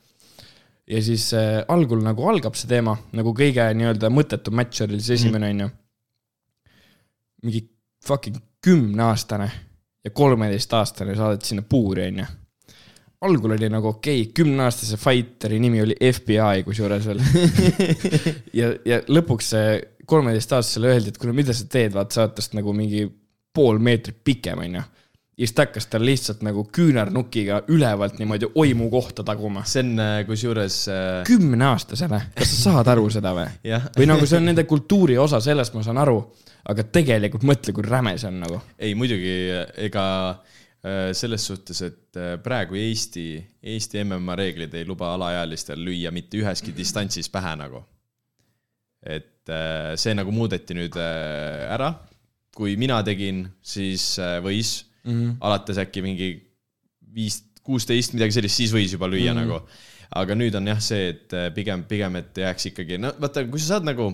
ja 0.92 1.02
siis 1.02 1.30
äh, 1.38 1.62
algul 1.72 2.02
nagu 2.04 2.28
algab 2.28 2.58
see 2.58 2.68
teema 2.68 2.96
nagu 3.16 3.32
kõige 3.36 3.64
nii-öelda 3.78 4.12
mõttetum 4.12 4.58
match 4.60 4.84
oli 4.84 5.00
siis 5.00 5.20
esimene, 5.20 5.52
onju. 5.54 5.68
mingi 7.48 7.66
fucking 8.04 8.36
kümneaastane 8.64 9.50
ja 10.04 10.10
kolmeteistaastane 10.12 11.16
saadeti 11.16 11.52
sinna 11.52 11.64
puuri, 11.68 12.08
onju 12.12 12.30
algul 13.24 13.54
oli 13.56 13.68
nagu 13.72 13.88
okei 13.88 14.20
okay,, 14.20 14.32
kümneaastase 14.36 14.98
fighteri 15.00 15.58
nimi 15.62 15.80
oli 15.82 15.96
FBI 15.96 16.64
kusjuures 16.66 17.06
veel. 17.08 17.22
ja, 18.60 18.70
ja 18.84 19.00
lõpuks 19.08 19.52
see 19.54 19.76
kolmeteistaastasele 20.08 20.90
öeldi, 20.92 21.12
et 21.12 21.20
kuule, 21.20 21.32
mida 21.36 21.54
sa 21.56 21.64
teed, 21.70 21.94
vaata, 21.94 22.12
sa 22.12 22.26
oled 22.26 22.34
tast 22.36 22.56
nagu 22.56 22.74
mingi 22.76 23.06
pool 23.54 23.78
meetrit 23.82 24.18
pikem, 24.24 24.62
onju. 24.66 24.82
ja 25.34 25.46
siis 25.46 25.54
ta 25.54 25.64
hakkas 25.66 25.88
tal 25.90 26.04
lihtsalt 26.06 26.42
nagu 26.46 26.62
küünarnukiga 26.74 27.64
ülevalt 27.74 28.20
niimoodi 28.20 28.48
oimu 28.54 28.86
kohta 28.90 29.24
taguma. 29.26 29.64
see 29.66 29.82
on 29.82 30.00
äh, 30.02 30.14
kusjuures 30.26 30.78
äh, 30.88 31.22
kümneaastasele, 31.26 32.20
kas 32.38 32.54
sa 32.54 32.70
saad 32.70 32.90
aru 32.94 33.08
seda 33.10 33.34
või? 33.36 33.46
või 33.98 34.08
nagu 34.10 34.26
see 34.26 34.40
on 34.40 34.50
nende 34.50 34.66
kultuuri 34.70 35.18
osa, 35.18 35.40
sellest 35.42 35.74
ma 35.74 35.84
saan 35.86 36.02
aru, 36.02 36.18
aga 36.70 36.86
tegelikult 36.98 37.46
mõtle, 37.46 37.74
kui 37.76 37.86
räme 37.86 38.16
see 38.18 38.30
on 38.30 38.40
nagu. 38.42 38.60
ei 38.78 38.94
muidugi 38.98 39.34
ega 39.86 40.06
äh, 40.30 41.10
selles 41.18 41.46
suhtes, 41.50 41.82
et 41.82 42.18
äh, 42.20 42.34
praegu 42.42 42.78
Eesti, 42.78 43.28
Eesti 43.62 44.02
MMA 44.04 44.38
reeglid 44.42 44.74
ei 44.74 44.86
luba 44.86 45.12
alaealistel 45.14 45.82
lüüa 45.82 46.14
mitte 46.14 46.42
üheski 46.42 46.74
distantsis 46.76 47.30
pähe 47.30 47.54
nagu. 47.58 47.84
et 49.04 49.30
see 50.00 50.14
nagu 50.16 50.32
muudeti 50.32 50.72
nüüd 50.72 50.94
ära. 50.96 51.90
Kui 52.54 52.76
mina 52.80 53.00
tegin, 53.06 53.44
siis 53.62 54.14
äh, 54.22 54.38
võis 54.44 54.84
mm. 55.04 55.12
-hmm. 55.12 55.34
alates 55.40 55.80
äkki 55.82 56.02
mingi 56.04 56.30
viis, 57.14 57.42
kuusteist, 57.64 58.14
midagi 58.14 58.36
sellist, 58.38 58.60
siis 58.60 58.74
võis 58.74 58.92
juba 58.92 59.08
lüüa 59.08 59.32
mm 59.32 59.40
-hmm. 59.40 59.48
nagu. 59.48 59.60
aga 60.14 60.34
nüüd 60.34 60.54
on 60.54 60.66
jah 60.66 60.80
see, 60.80 61.08
et 61.08 61.32
äh, 61.32 61.50
pigem, 61.54 61.84
pigem, 61.84 62.16
et 62.16 62.36
jääks 62.38 62.70
ikkagi, 62.70 62.98
no 62.98 63.12
vaata, 63.20 63.44
kui 63.44 63.58
sa 63.58 63.74
saad 63.74 63.84
nagu 63.88 64.12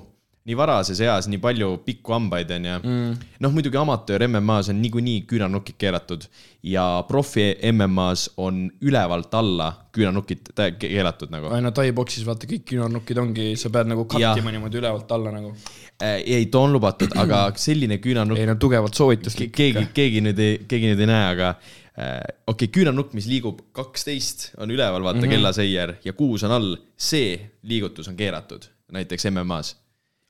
nii 0.48 0.56
varases 0.56 1.00
eas 1.04 1.28
nii 1.28 1.40
palju 1.42 1.68
pikku 1.84 2.14
hambaid, 2.14 2.50
onju 2.56 2.76
mm.. 2.78 3.26
noh, 3.44 3.52
muidugi 3.52 3.76
amatöör 3.76 4.24
MM-as 4.24 4.70
on 4.72 4.80
niikuinii 4.80 5.26
küünarnukid 5.28 5.76
keelatud 5.80 6.24
ja 6.64 6.84
profi 7.08 7.50
MM-as 7.72 8.30
on 8.40 8.62
ülevalt 8.80 9.34
alla 9.36 9.68
küünarnukid 9.92 10.54
tä- 10.54 10.70
keelatud 10.80 11.32
nagu. 11.34 11.52
aina 11.52 11.74
tai-boksis 11.76 12.24
vaata 12.26 12.48
kõik 12.48 12.64
küünarnukid 12.72 13.20
ongi, 13.20 13.50
sa 13.60 13.68
pead 13.74 13.92
nagu 13.92 14.06
kattima 14.08 14.54
niimoodi 14.54 14.80
ülevalt 14.80 15.12
alla 15.12 15.34
nagu. 15.36 15.52
ei, 16.00 16.46
too 16.52 16.62
on 16.66 16.72
lubatud, 16.76 17.12
aga 17.20 17.42
selline 17.66 18.00
küünarnukk 18.02 18.40
ei 18.40 18.48
no 18.48 18.56
tugevalt 18.60 18.96
soovituslik. 18.96 19.52
keegi, 19.56 19.86
keegi 19.96 20.24
nüüd 20.24 20.42
ei, 20.42 20.56
keegi 20.70 20.92
nüüd 20.92 21.04
ei 21.04 21.10
näe, 21.10 21.28
aga 21.34 21.50
äh, 21.52 22.18
okei 22.46 22.66
okay,, 22.66 22.72
küünarnukk, 22.80 23.14
mis 23.18 23.28
liigub 23.30 23.62
kaksteist, 23.76 24.50
on 24.60 24.72
üleval, 24.72 25.04
vaata 25.04 25.20
mm 25.20 25.26
-hmm. 25.26 25.36
kellaseier 25.36 25.94
ja 26.04 26.16
kuus 26.16 26.44
on 26.48 26.56
all, 26.56 26.74
see 26.96 27.38
liigutus 27.62 28.08
on 28.08 28.16
keelatud, 28.16 28.68
näiteks 28.92 29.30
MM-as. 29.30 29.76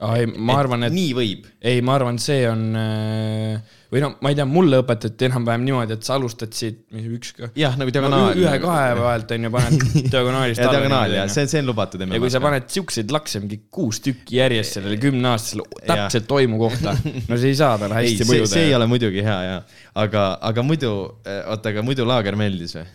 ei, 0.00 0.30
ma 0.40 0.56
arvan, 0.60 0.86
et 0.88 0.94
nii 0.94 1.10
võib. 1.16 1.50
ei, 1.60 1.82
ma 1.84 1.98
arvan, 1.98 2.18
see 2.22 2.44
on 2.48 2.62
äh, 2.78 3.76
või 3.90 4.02
no 4.04 4.10
ma 4.22 4.30
ei 4.32 4.38
tea, 4.38 4.46
mulle 4.48 4.78
õpetati 4.80 5.26
enam-vähem 5.26 5.64
niimoodi, 5.66 5.96
et 5.98 6.06
sa 6.06 6.14
alustad 6.16 6.54
siit, 6.56 6.78
mis 6.94 7.08
üks 7.18 7.34
ka. 7.36 7.50
jah, 7.58 7.76
nagu 7.78 7.92
diagonaal. 7.92 8.38
ühe-kahe 8.38 8.94
vahelt 9.00 9.34
on 9.36 9.46
ju, 9.48 9.52
paned 9.56 9.84
diagonaalist 10.14 10.62
ja 10.62 10.70
diagonaal 10.72 11.16
ja 11.18 11.26
see, 11.32 11.44
see 11.50 11.60
on 11.64 11.68
lubatud 11.72 12.06
ja 12.06 12.22
kui 12.22 12.32
sa. 12.32 12.42
paned 12.44 12.70
siukseid 12.72 13.12
lakse, 13.12 13.42
mingi 13.44 13.60
kuus 13.74 14.00
tükki 14.04 14.40
järjest 14.40 14.78
sellele 14.78 14.96
kümneaastasele 15.02 15.84
täpselt 15.90 16.30
toimu 16.30 16.62
kohta, 16.62 16.96
no 17.28 17.36
see 17.36 17.52
ei 17.52 17.60
saa 17.60 17.76
ei, 17.82 17.92
hästi 17.98 18.24
see, 18.24 18.40
see 18.46 18.64
ei 18.64 18.70
mõjuda. 18.70 18.80
ole 18.80 18.90
muidugi 18.94 19.26
hea 19.26 19.38
ja, 19.48 19.60
aga, 20.06 20.26
aga 20.52 20.66
muidu, 20.66 20.96
oota, 21.26 21.74
aga 21.74 21.84
muidu 21.86 22.08
laager 22.08 22.38
meeldis 22.40 22.78
või? 22.78 22.88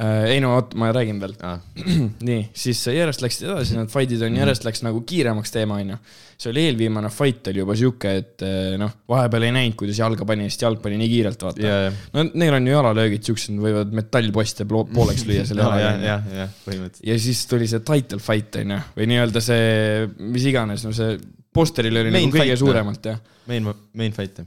Ei 0.00 0.40
no 0.40 0.54
oot, 0.56 0.72
ma 0.80 0.88
räägin 0.94 1.18
veel. 1.20 1.34
ah. 1.44 1.58
nii, 2.28 2.46
siis 2.56 2.80
järjest 2.88 3.20
läksid 3.24 3.44
edasi, 3.48 3.76
need 3.76 3.90
fight'id 3.92 4.22
on 4.24 4.38
järjest 4.40 4.64
läks 4.64 4.80
nagu 4.86 5.02
kiiremaks 5.08 5.52
teema, 5.52 5.76
onju. 5.82 5.98
see 6.40 6.50
oli 6.50 6.62
eelviimane 6.70 7.10
fight 7.12 7.50
oli 7.52 7.60
juba 7.60 7.76
sihuke, 7.78 8.14
et 8.22 8.44
eh, 8.46 8.72
noh, 8.80 8.94
vahepeal 9.12 9.46
ei 9.46 9.54
näinud, 9.54 9.76
kuidas 9.82 10.00
jalga 10.00 10.26
pani, 10.28 10.48
sest 10.48 10.64
jalg 10.64 10.80
pani 10.82 10.96
nii 11.02 11.10
kiirelt, 11.12 11.44
vaata 11.44 11.66
ja, 11.66 11.92
no 12.16 12.24
neil 12.32 12.56
on 12.56 12.70
ju 12.70 12.74
jalalöögid 12.74 13.28
siuksed, 13.28 13.60
võivad 13.62 13.92
metallposte 13.98 14.66
pooleks 14.70 15.26
lüüa 15.28 15.44
selle 15.48 15.68
ja, 15.68 15.76
ja, 15.76 15.84
jalaga. 15.84 16.08
ja, 16.08 16.40
ja 16.40 16.48
põhimõtteliselt. 16.64 17.04
ja 17.12 17.18
siis 17.26 17.44
tuli 17.50 17.68
see 17.70 17.84
title 17.92 18.22
fight 18.24 18.58
onju, 18.62 18.80
või 18.96 19.10
nii-öelda 19.12 19.44
see, 19.44 20.08
mis 20.32 20.48
iganes, 20.48 20.86
no 20.88 20.94
see 20.96 21.20
posteril 21.52 22.00
oli 22.00 22.14
Main 22.14 22.30
nagu 22.30 22.38
kõige 22.38 22.48
fight, 22.56 22.64
suuremalt 22.64 23.12
jah. 23.12 23.20
Main, 23.50 23.68
main 23.98 24.16
fight. 24.16 24.40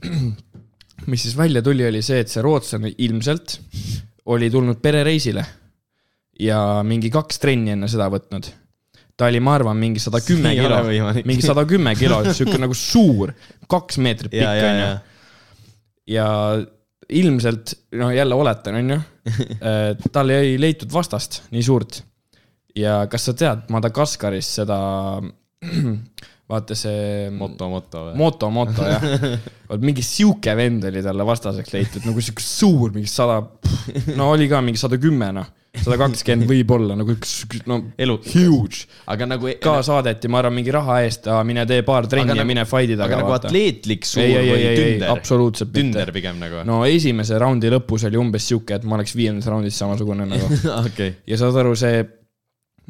mis 1.12 1.22
siis 1.22 1.38
välja 1.38 1.62
tuli, 1.62 1.86
oli 1.86 2.02
see, 2.02 2.18
et 2.24 2.32
see 2.32 2.42
rootslane 2.42 2.90
ilmselt 3.06 3.60
oli 4.26 4.50
tulnud 4.50 4.80
perereisile 4.82 5.44
ja 6.40 6.60
mingi 6.86 7.10
kaks 7.12 7.40
trenni 7.42 7.74
enne 7.74 7.88
seda 7.90 8.08
võtnud. 8.12 8.48
ta 9.16 9.30
oli, 9.30 9.40
ma 9.40 9.56
arvan, 9.56 9.78
mingi 9.80 10.02
sada 10.06 10.20
kümme 10.24 10.54
kilo, 10.58 10.80
mingi 11.24 11.44
sada 11.44 11.66
kümme 11.68 11.94
kilo, 11.98 12.22
sihuke 12.30 12.58
nagu 12.60 12.76
suur, 12.76 13.32
kaks 13.70 14.00
meetrit 14.02 14.34
pikk 14.34 14.42
ja, 14.42 14.72
onju 14.72 14.88
ja. 14.88 14.96
ja 16.16 16.26
ilmselt, 17.16 17.76
no 18.00 18.10
jälle 18.10 18.34
oletan, 18.34 18.80
onju, 18.82 19.00
tal 20.14 20.34
ei 20.34 20.56
leitud 20.60 20.92
vastast 20.92 21.44
nii 21.54 21.62
suurt. 21.62 22.02
ja 22.76 23.04
kas 23.10 23.30
sa 23.30 23.34
tead 23.34 23.70
Madagaskaris 23.72 24.54
seda, 24.60 24.78
vaata 26.46 26.76
see 26.78 27.26
moto, 27.34 27.66
moto 27.70 28.04
või? 28.06 28.16
moto, 28.20 28.50
moto 28.54 28.86
jah, 28.86 29.04
vot 29.70 29.82
mingi 29.82 30.04
sihuke 30.06 30.54
vend 30.58 30.86
oli 30.86 31.02
talle 31.02 31.26
vastaseks 31.26 31.74
leitud, 31.74 32.06
nagu 32.06 32.22
sihuke 32.22 32.44
suur, 32.44 32.92
mingi 32.94 33.10
sada, 33.10 33.40
no 34.14 34.32
oli 34.34 34.46
ka 34.50 34.60
mingi 34.62 34.78
sada 34.78 34.98
kümme 35.02 35.32
noh, 35.34 35.48
sada 35.76 35.98
kakskümmend 36.00 36.46
võib-olla 36.48 36.94
nagu 36.96 37.16
üks, 37.16 37.32
no 37.68 37.80
elu, 38.00 38.14
huge. 38.30 38.86
aga 39.10 39.26
nagu, 39.28 39.50
ka 39.62 39.74
saadeti, 39.86 40.30
ma 40.30 40.38
arvan, 40.40 40.54
mingi 40.56 40.70
raha 40.74 41.00
eest, 41.04 41.26
mine 41.48 41.66
tee 41.68 41.82
paar 41.86 42.06
trenni 42.10 42.30
ja 42.30 42.38
nagu- 42.38 42.50
mine 42.52 42.64
fight'i 42.68 42.94
taga 42.94 43.10
aga 43.10 43.18
nagu 43.24 43.32
vaata. 43.34 43.50
atleetlik 43.50 44.06
suur 44.06 44.22
ei, 44.24 44.36
ei, 44.38 44.52
või 44.52 44.62
ei, 44.62 44.78
tünder? 44.80 45.10
absoluutselt 45.16 45.72
mitte 45.74 45.82
tünder. 45.98 46.14
pigem 46.14 46.38
nagu. 46.40 46.62
no 46.68 46.78
esimese 46.86 47.42
raundi 47.42 47.74
lõpus 47.74 48.06
oli 48.06 48.22
umbes 48.22 48.46
sihuke, 48.52 48.78
et 48.78 48.86
ma 48.86 49.00
oleks 49.00 49.18
viiendas 49.18 49.50
raundis 49.50 49.82
samasugune 49.82 50.28
nagu 50.30 50.46
okei, 50.86 51.16
ja 51.26 51.42
saad 51.42 51.58
aru, 51.64 51.74
see, 51.78 52.06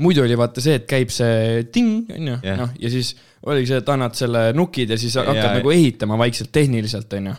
muidu 0.03 0.23
oli 0.27 0.37
vaata 0.39 0.61
see, 0.65 0.77
et 0.81 0.87
käib 0.91 1.11
see 1.15 1.65
ting, 1.73 2.11
onju, 2.13 2.39
noh, 2.61 2.73
ja 2.81 2.91
siis 2.93 3.15
oligi 3.47 3.71
see, 3.71 3.79
et 3.83 3.89
annad 3.95 4.17
selle 4.19 4.49
nukid 4.57 4.91
ja 4.93 4.99
siis 5.01 5.15
hakkad 5.17 5.39
Ja- 5.41 5.53
nagu 5.59 5.71
ehitama 5.73 6.19
vaikselt 6.21 6.51
tehniliselt, 6.53 7.13
onju. 7.17 7.35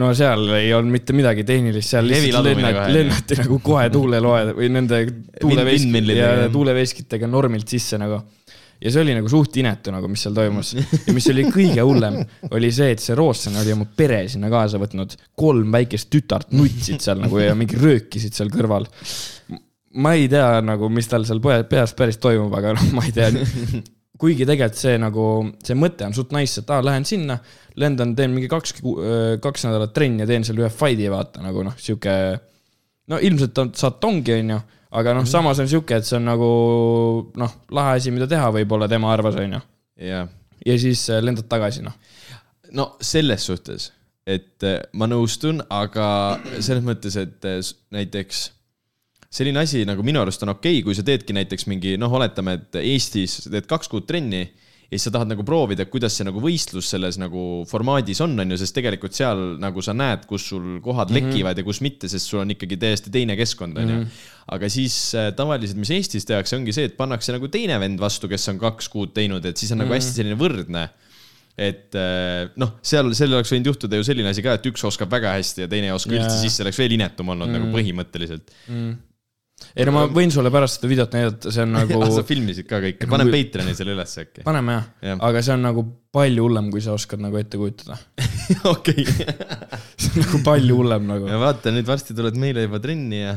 no 0.00 0.10
seal 0.14 0.44
ei 0.60 0.68
olnud 0.76 0.92
mitte 0.94 1.14
midagi 1.16 1.42
tehnilist, 1.48 1.90
seal 1.90 2.06
lihtsalt 2.06 2.46
lennati, 2.46 2.74
kohe, 2.76 2.90
lennati 2.94 3.38
nagu 3.40 3.58
kohe 3.64 3.88
tuuleloe 3.90 4.52
või 4.58 4.68
nende 4.70 5.00
tuulevesk- 5.40 5.80
windmillidega, 5.86 6.44
ja 6.44 6.52
tuuleveskitega 6.54 7.26
normilt 7.30 7.66
sisse 7.74 7.98
nagu. 7.98 8.20
ja 8.80 8.88
see 8.94 9.02
oli 9.02 9.12
nagu 9.16 9.28
suht 9.28 9.56
inetu 9.60 9.90
nagu, 9.92 10.08
mis 10.08 10.22
seal 10.24 10.36
toimus. 10.38 10.70
ja 10.78 11.12
mis 11.16 11.26
oli 11.32 11.42
kõige 11.50 11.82
hullem, 11.84 12.20
oli 12.54 12.70
see, 12.72 12.92
et 12.94 13.02
see 13.02 13.16
rootslane 13.18 13.58
oli 13.64 13.74
oma 13.74 13.88
pere 13.96 14.22
sinna 14.30 14.48
kaasa 14.52 14.78
võtnud, 14.80 15.16
kolm 15.36 15.74
väikest 15.74 16.08
tütart 16.14 16.54
nutsid 16.54 17.02
seal 17.02 17.18
nagu 17.20 17.42
ja 17.42 17.56
mingi 17.58 17.76
röökisid 17.80 18.32
seal 18.38 18.48
kõrval 18.54 18.86
ma 19.98 20.12
ei 20.14 20.28
tea 20.30 20.60
nagu, 20.62 20.90
mis 20.92 21.08
tal 21.10 21.24
seal 21.26 21.40
peas 21.42 21.94
päris 21.98 22.20
toimub, 22.22 22.52
aga 22.54 22.74
noh, 22.76 22.92
ma 22.96 23.06
ei 23.08 23.14
tea. 23.14 23.30
kuigi 24.20 24.44
tegelikult 24.44 24.76
see 24.76 24.98
nagu, 25.00 25.26
see 25.64 25.76
mõte 25.78 26.04
on 26.04 26.12
suht 26.16 26.34
nice, 26.36 26.60
et 26.60 26.70
aa, 26.74 26.82
lähen 26.84 27.06
sinna, 27.08 27.38
lendan, 27.80 28.12
teen 28.18 28.34
mingi 28.34 28.50
kaks, 28.52 28.74
kaks 29.40 29.64
nädalat 29.64 29.94
trenni 29.96 30.24
ja 30.24 30.28
teen 30.28 30.44
seal 30.44 30.60
ühe 30.60 30.68
fight'i, 30.72 31.08
vaata 31.12 31.40
nagu 31.44 31.64
noh, 31.64 31.76
sihuke. 31.80 32.12
no 33.08 33.20
ilmselt 33.24 33.62
on, 33.62 33.72
saad 33.80 33.96
tongi, 34.02 34.34
onju, 34.36 34.58
aga 35.00 35.14
noh, 35.16 35.24
samas 35.28 35.62
on 35.64 35.70
sihuke, 35.72 36.02
et 36.02 36.08
see 36.08 36.18
on 36.18 36.28
nagu 36.28 36.50
noh, 37.40 37.56
lahe 37.72 37.96
asi, 37.96 38.12
mida 38.12 38.28
teha 38.28 38.52
võib-olla 38.58 38.90
tema 38.92 39.08
arvas, 39.14 39.40
onju. 39.40 39.62
ja 40.04 40.76
siis 40.84 41.06
äh, 41.08 41.24
lendad 41.24 41.48
tagasi, 41.48 41.86
noh. 41.86 41.96
no 42.76 42.90
selles 43.00 43.48
suhtes, 43.48 43.88
et 44.28 44.68
eh, 44.68 44.82
ma 45.00 45.08
nõustun, 45.08 45.64
aga 45.72 46.06
selles 46.60 46.84
mõttes, 46.84 47.16
et 47.16 47.52
näiteks 47.96 48.50
selline 49.30 49.62
asi 49.62 49.84
nagu 49.86 50.02
minu 50.06 50.22
arust 50.24 50.42
on 50.42 50.56
okei 50.56 50.80
okay,, 50.80 50.86
kui 50.86 50.96
sa 50.98 51.04
teedki 51.06 51.36
näiteks 51.36 51.68
mingi 51.70 51.94
noh, 52.00 52.10
oletame, 52.18 52.58
et 52.58 52.80
Eestis 52.82 53.44
teed 53.46 53.68
kaks 53.70 53.90
kuud 53.92 54.08
trenni 54.08 54.42
ja 54.90 54.98
siis 54.98 55.06
sa 55.06 55.12
tahad 55.14 55.30
nagu 55.30 55.44
proovida, 55.46 55.84
kuidas 55.86 56.16
see 56.18 56.26
nagu 56.26 56.40
võistlus 56.42 56.88
selles 56.90 57.14
nagu 57.20 57.62
formaadis 57.70 58.18
on, 58.24 58.34
on 58.42 58.54
ju, 58.54 58.58
sest 58.58 58.74
tegelikult 58.74 59.14
seal 59.14 59.42
nagu 59.62 59.84
sa 59.86 59.94
näed, 59.94 60.24
kus 60.26 60.48
sul 60.50 60.80
kohad 60.82 61.12
mm 61.12 61.16
-hmm. 61.16 61.28
lekivad 61.30 61.58
ja 61.58 61.64
kus 61.64 61.78
mitte, 61.86 62.10
sest 62.10 62.26
sul 62.26 62.40
on 62.42 62.50
ikkagi 62.50 62.76
täiesti 62.76 63.12
teine 63.14 63.36
keskkond, 63.38 63.78
on 63.78 63.92
ju. 63.94 64.00
aga 64.50 64.68
siis 64.68 65.14
äh, 65.14 65.30
tavaliselt, 65.36 65.78
mis 65.78 65.92
Eestis 65.94 66.26
tehakse, 66.26 66.56
ongi 66.56 66.74
see, 66.74 66.88
et 66.90 66.96
pannakse 66.96 67.30
nagu 67.32 67.48
teine 67.48 67.78
vend 67.78 68.00
vastu, 68.00 68.28
kes 68.28 68.48
on 68.48 68.58
kaks 68.58 68.88
kuud 68.88 69.14
teinud, 69.14 69.46
et 69.46 69.56
siis 69.56 69.70
on 69.70 69.78
nagu 69.78 69.94
hästi 69.94 70.22
selline 70.22 70.38
võrdne 70.38 70.88
et 71.60 71.94
äh, 71.94 72.50
noh, 72.56 72.72
seal, 72.82 73.12
seal 73.14 73.30
oleks 73.36 73.52
võinud 73.52 73.70
juhtuda 73.70 73.96
ju 74.00 74.04
selline 74.06 74.32
asi 74.32 74.42
ka, 74.42 74.56
et 74.58 74.66
üks 74.66 74.82
oskab 74.84 75.10
väga 75.12 75.36
hästi 75.36 75.66
ja 75.66 75.68
teine 75.68 75.86
ei 75.86 75.94
oska 75.94 76.14
Jaa. 76.14 76.24
üldse, 76.24 76.40
siis 76.40 76.56
see 76.56 76.64
oleks 76.64 76.78
veel 76.82 76.96
inetum 76.98 77.30
olnud 77.30 77.46
mm. 77.46 77.58
nagu 77.58 77.70
põhimõtteliselt. 77.76 78.50
Ei 79.74 79.86
no 79.86 79.94
ma 79.94 80.04
võin 80.10 80.32
sulle 80.34 80.52
pärast 80.52 80.78
seda 80.78 80.90
videot 80.90 81.16
näidata, 81.16 81.52
see 81.54 81.64
on 81.64 81.74
nagu 81.78 81.98
ah,, 82.00 82.12
sa 82.14 82.24
filmisid 82.26 82.68
ka 82.70 82.80
kõike, 82.84 83.08
panen 83.10 83.32
Patreon'i 83.32 83.76
selle 83.78 83.94
üles 83.96 84.16
äkki. 84.22 84.44
paneme 84.46 84.76
jah 84.76 85.10
ja., 85.10 85.18
aga 85.30 85.42
see 85.46 85.56
on 85.56 85.66
nagu 85.68 85.84
palju 86.14 86.46
hullem, 86.46 86.72
kui 86.74 86.82
sa 86.84 86.96
oskad 86.96 87.22
nagu 87.22 87.38
ette 87.38 87.58
kujutada. 87.60 87.98
okei. 88.74 89.04
see 90.00 90.10
on 90.14 90.24
nagu 90.24 90.42
palju 90.46 90.80
hullem 90.80 91.06
nagu. 91.10 91.30
ja 91.30 91.38
vaata, 91.42 91.74
nüüd 91.74 91.88
varsti 91.88 92.16
tuled 92.18 92.38
meile 92.40 92.66
juba 92.66 92.82
trenni 92.82 93.22
ja. 93.22 93.36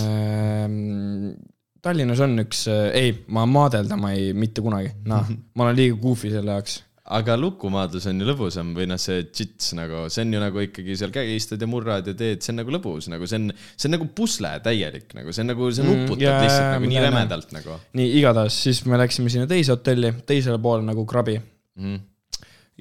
Ehm, 0.00 1.36
Tallinnas 1.84 2.22
on 2.24 2.40
üks, 2.42 2.64
ei, 2.98 3.12
ma 3.30 3.44
maadeldama 3.46 4.10
ei, 4.16 4.32
mitte 4.34 4.64
kunagi, 4.64 4.90
noh, 5.06 5.28
ma 5.54 5.66
olen 5.68 5.76
liiga 5.78 5.98
goofy 6.02 6.32
selle 6.32 6.56
jaoks. 6.56 6.80
Aga 7.14 7.36
lukumaadlus 7.38 8.08
on 8.10 8.20
ju 8.20 8.26
lõbusam 8.26 8.72
või 8.76 8.88
noh, 8.90 8.98
see 9.00 9.26
džits 9.28 9.74
nagu, 9.78 10.06
see 10.10 10.24
on 10.26 10.34
ju 10.34 10.40
nagu 10.42 10.62
ikkagi 10.64 10.96
seal 10.98 11.12
kägistad 11.14 11.62
ja 11.62 11.68
murrad 11.70 12.08
ja 12.10 12.16
teed, 12.18 12.42
see 12.42 12.52
on 12.54 12.60
nagu 12.62 12.74
lõbus, 12.74 13.06
nagu 13.12 13.28
see 13.30 13.38
on, 13.38 13.52
see 13.76 13.88
on 13.88 13.94
nagu 13.94 14.08
pusle 14.16 14.50
täielik 14.64 15.14
nagu, 15.18 15.34
see 15.34 15.44
on 15.44 15.52
nagu, 15.52 15.70
see 15.70 15.86
Mm, 15.86 16.02
nuputad 16.02 16.24
jaa, 16.24 16.40
lihtsalt 16.42 16.64
jaa, 16.64 16.74
nagu 16.74 16.90
nii 16.90 17.02
rämedalt 17.04 17.52
nagu 17.54 17.76
nii, 17.98 18.08
igatahes 18.18 18.56
siis 18.66 18.82
me 18.90 18.98
läksime 18.98 19.30
sinna 19.30 19.46
teise 19.50 19.76
hotelli, 19.76 20.10
teisele 20.26 20.58
poole 20.62 20.82
nagu 20.86 21.04
krabi 21.06 21.36
mm.. 21.38 22.00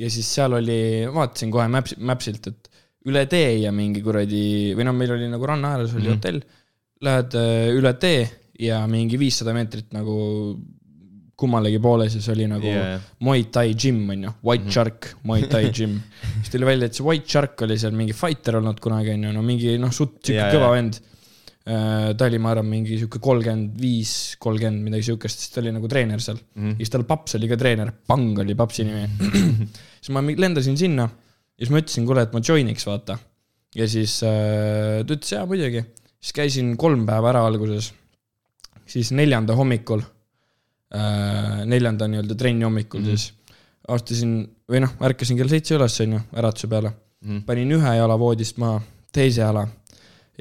ja 0.01 0.09
siis 0.13 0.31
seal 0.37 0.57
oli, 0.57 0.79
vaatasin 1.13 1.53
kohe 1.53 1.67
Maps, 1.69 1.93
Mapsilt, 2.01 2.49
et 2.49 2.71
üle 3.05 3.25
tee 3.29 3.59
ja 3.61 3.73
mingi 3.75 4.01
kuradi, 4.05 4.73
või 4.77 4.87
noh, 4.87 4.95
meil 4.97 5.13
oli 5.15 5.29
nagu 5.29 5.45
ranna 5.49 5.75
ääres 5.75 5.93
oli 5.93 6.09
mm. 6.09 6.15
hotell. 6.15 6.41
Lähed 7.05 7.35
äh, 7.37 7.67
üle 7.75 7.91
tee 8.01 8.23
ja 8.65 8.79
mingi 8.89 9.19
viissada 9.21 9.53
meetrit 9.55 9.91
nagu 9.93 10.15
kummalegi 11.35 11.79
poole, 11.83 12.07
siis 12.11 12.27
oli 12.31 12.45
nagu 12.47 12.69
yeah. 12.69 13.01
Muay 13.25 13.47
Thai 13.51 13.73
gym 13.75 14.05
on 14.13 14.23
ju, 14.23 14.31
White 14.39 14.63
mm 14.63 14.69
-hmm. 14.69 14.73
Shark 14.73 15.09
Muay 15.23 15.47
Thai 15.51 15.71
gym. 15.71 15.97
siis 16.39 16.53
tuli 16.53 16.65
välja, 16.65 16.87
et 16.87 16.95
see 16.95 17.05
White 17.05 17.27
Shark 17.29 17.61
oli 17.67 17.77
seal 17.79 17.91
mingi 17.91 18.13
fighter 18.13 18.61
olnud 18.61 18.79
kunagi 18.79 19.11
on 19.17 19.27
ju, 19.27 19.33
no 19.35 19.41
mingi 19.41 19.75
noh, 19.77 19.91
suht 19.91 20.21
sihuke 20.23 20.39
Jaa, 20.39 20.53
kõva 20.53 20.71
jaa. 20.71 20.77
vend. 20.79 21.01
ta 21.65 22.25
oli, 22.27 22.37
ma 22.37 22.51
arvan, 22.53 22.67
mingi 22.69 22.97
sihuke 22.99 23.17
kolmkümmend 23.19 23.79
viis, 23.81 24.35
kolmkümmend 24.39 24.83
midagi 24.85 25.07
siukest, 25.07 25.39
siis 25.39 25.49
ta 25.49 25.63
oli 25.63 25.71
nagu 25.73 25.87
treener 25.89 26.21
seal 26.21 26.37
mm. 26.37 26.61
Mhm. 26.61 26.71
ja 26.77 26.85
siis 26.85 26.93
tal 26.93 27.03
paps 27.09 27.35
oli 27.35 27.47
ka 27.49 27.57
treener, 27.57 27.91
Pang 28.07 28.39
oli 28.39 28.55
papsi 28.55 28.85
nimi. 28.85 29.07
siis 30.01 30.13
ma 30.13 30.21
lendasin 30.21 30.77
sinna 30.77 31.09
ja 31.09 31.65
siis 31.65 31.71
ma 31.73 31.81
ütlesin, 31.81 32.05
kuule, 32.05 32.21
et 32.21 32.33
ma 32.33 32.39
join'iks, 32.39 32.85
vaata. 32.85 33.17
ja 33.75 33.87
siis 33.87 34.21
äh, 34.23 35.01
ta 35.03 35.13
ütles 35.17 35.31
jaa, 35.31 35.45
muidugi. 35.49 35.83
siis 36.21 36.33
käisin 36.37 36.77
kolm 36.77 37.05
päeva 37.05 37.33
ära 37.33 37.45
alguses. 37.49 37.93
siis 38.85 39.11
neljanda 39.11 39.55
hommikul 39.57 40.05
äh,, 40.05 40.14
neljanda 41.65 42.07
nii-öelda 42.07 42.35
trenni 42.37 42.63
hommikul 42.63 43.01
mm. 43.01 43.05
-hmm. 43.05 43.17
siis 43.17 43.33
astusin 43.87 44.35
või 44.69 44.81
noh, 44.83 44.93
ärkasin 45.05 45.37
kell 45.39 45.51
seitse 45.51 45.75
üles, 45.77 45.95
onju, 46.05 46.21
äratuse 46.37 46.69
peale. 46.71 46.93
Mhm. 47.25 47.45
panin 47.47 47.71
ühe 47.73 47.95
jala 47.97 48.19
voodist 48.19 48.59
maha, 48.61 48.81
teise 49.13 49.41
jala 49.41 49.63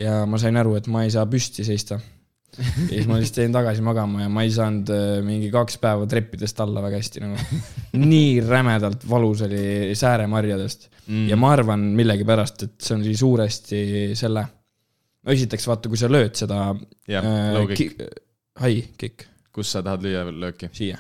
ja 0.01 0.25
ma 0.29 0.41
sain 0.41 0.57
aru, 0.61 0.75
et 0.77 0.89
ma 0.91 1.05
ei 1.07 1.13
saa 1.15 1.25
püsti 1.31 1.65
seista. 1.65 2.01
ja 2.55 2.91
siis 2.91 3.09
ma 3.11 3.17
lihtsalt 3.19 3.41
jäin 3.43 3.55
tagasi 3.55 3.83
magama 3.83 4.21
ja 4.23 4.29
ma 4.31 4.45
ei 4.47 4.51
saanud 4.55 4.91
äh, 4.95 5.17
mingi 5.27 5.49
kaks 5.51 5.79
päeva 5.83 6.07
treppidest 6.07 6.61
alla 6.63 6.83
väga 6.85 7.01
hästi 7.01 7.23
nagu. 7.25 7.61
nii 7.99 8.37
rämedalt 8.47 9.09
valus 9.11 9.43
oli 9.47 9.95
sääremarjadest 9.99 10.87
mm. 11.09 11.25
ja 11.33 11.39
ma 11.41 11.51
arvan 11.57 11.89
millegipärast, 11.99 12.67
et 12.69 12.77
see 12.79 12.99
oli 12.99 13.17
suuresti 13.19 13.81
selle. 14.19 14.45
no 15.25 15.35
esiteks 15.35 15.67
vaata, 15.71 15.91
kui 15.91 15.99
sa 15.99 16.11
lööd 16.11 16.35
seda 16.39 16.61
jah, 17.11 17.27
äh, 17.27 17.53
low 17.57 17.71
kick, 17.73 17.97
ki- 17.99 18.11
high 18.63 18.93
kick 18.99 19.27
kus 19.55 19.71
sa 19.71 19.83
tahad 19.87 20.03
lüüa 20.05 20.25
lööki? 20.31 20.71
siia 20.75 20.99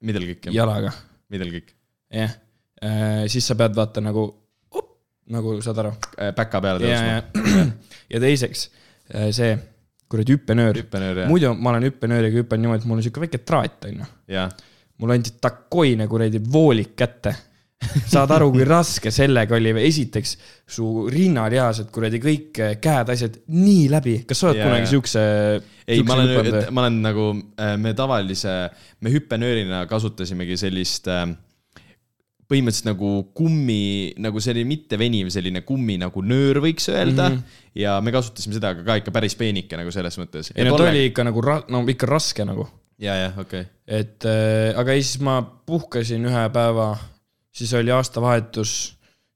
middle 0.00 0.26
kick, 0.26 0.50
jalaga, 0.54 0.92
middle 1.32 1.50
kick. 1.50 1.74
jah. 2.12 2.34
siis 3.28 3.46
sa 3.46 3.56
pead 3.58 3.76
vaata 3.76 4.02
nagu, 4.04 4.26
nagu 5.32 5.56
saad 5.64 5.80
aru. 5.84 5.94
päka 6.36 6.60
peale 6.64 6.82
ja, 6.90 7.00
tõusma. 7.24 7.64
ja, 8.12 8.20
teiseks 8.22 8.68
äh, 9.14 9.30
see 9.36 9.56
kuradi 10.08 10.36
hüppenöör. 10.36 10.82
muidu 11.30 11.52
ma 11.58 11.74
olen 11.74 11.88
hüppenööriga 11.90 12.42
hüpanud 12.42 12.66
niimoodi, 12.66 12.84
et 12.84 12.88
mul 12.90 13.00
on 13.00 13.06
siuke 13.06 13.24
väike 13.24 13.42
traat, 13.44 13.88
onju. 13.90 14.08
mulle 15.02 15.18
anti 15.20 15.36
takoine 15.40 16.08
kuradi 16.08 16.40
voolik 16.52 16.94
kätte 16.96 17.34
saad 18.12 18.32
aru, 18.34 18.50
kui 18.54 18.64
raske 18.66 19.12
sellega 19.14 19.56
oli, 19.58 19.72
esiteks 19.84 20.36
su 20.76 21.06
rinnalihased, 21.12 21.90
kuradi 21.94 22.20
kõik 22.22 22.60
äh, 22.64 22.76
käed, 22.82 23.12
asjad 23.14 23.40
nii 23.52 23.88
läbi, 23.92 24.18
kas 24.28 24.42
sa 24.42 24.50
oled 24.50 24.60
Jaa, 24.60 24.68
kunagi 24.70 24.90
siukse? 24.90 25.24
ei, 25.86 26.02
ma 26.06 26.16
olen, 26.18 26.60
ma 26.70 26.86
olen 26.86 27.00
nagu, 27.04 27.26
me 27.82 27.92
tavalise, 27.96 28.54
me 29.04 29.12
hüppenöörina 29.12 29.84
kasutasimegi 29.90 30.56
sellist 30.58 31.10
äh, 31.12 31.28
põhimõtteliselt 32.46 32.88
nagu 32.88 33.10
kummi, 33.36 34.14
nagu 34.22 34.40
selline 34.42 34.68
mitte 34.70 34.98
veniv 35.00 35.30
selline 35.34 35.62
kummi 35.66 35.98
nagu 36.00 36.22
nöör, 36.22 36.60
võiks 36.62 36.88
öelda 36.92 37.30
mm. 37.30 37.38
-hmm. 37.38 37.62
ja 37.82 37.96
me 38.00 38.14
kasutasime 38.14 38.56
seda 38.56 38.72
aga 38.74 38.84
ka 38.86 38.98
ikka 39.02 39.14
päris 39.14 39.34
peenike 39.38 39.78
nagu 39.78 39.90
selles 39.94 40.18
mõttes. 40.20 40.52
ei 40.54 40.66
no 40.66 40.76
ta 40.78 40.88
oli 40.90 41.08
ikka 41.10 41.26
nagu 41.26 41.42
no 41.42 41.82
ikka 41.90 42.06
raske 42.10 42.46
nagu, 42.46 42.68
ja, 43.02 43.16
jah, 43.26 43.38
okei 43.38 43.66
okay.. 43.66 43.72
et 43.86 44.28
äh, 44.30 44.78
aga 44.78 44.94
ja 44.94 45.02
siis 45.02 45.20
ma 45.20 45.40
puhkasin 45.42 46.26
ühe 46.30 46.46
päeva, 46.54 46.94
siis 47.56 47.72
oli 47.78 47.92
aastavahetus, 47.94 48.72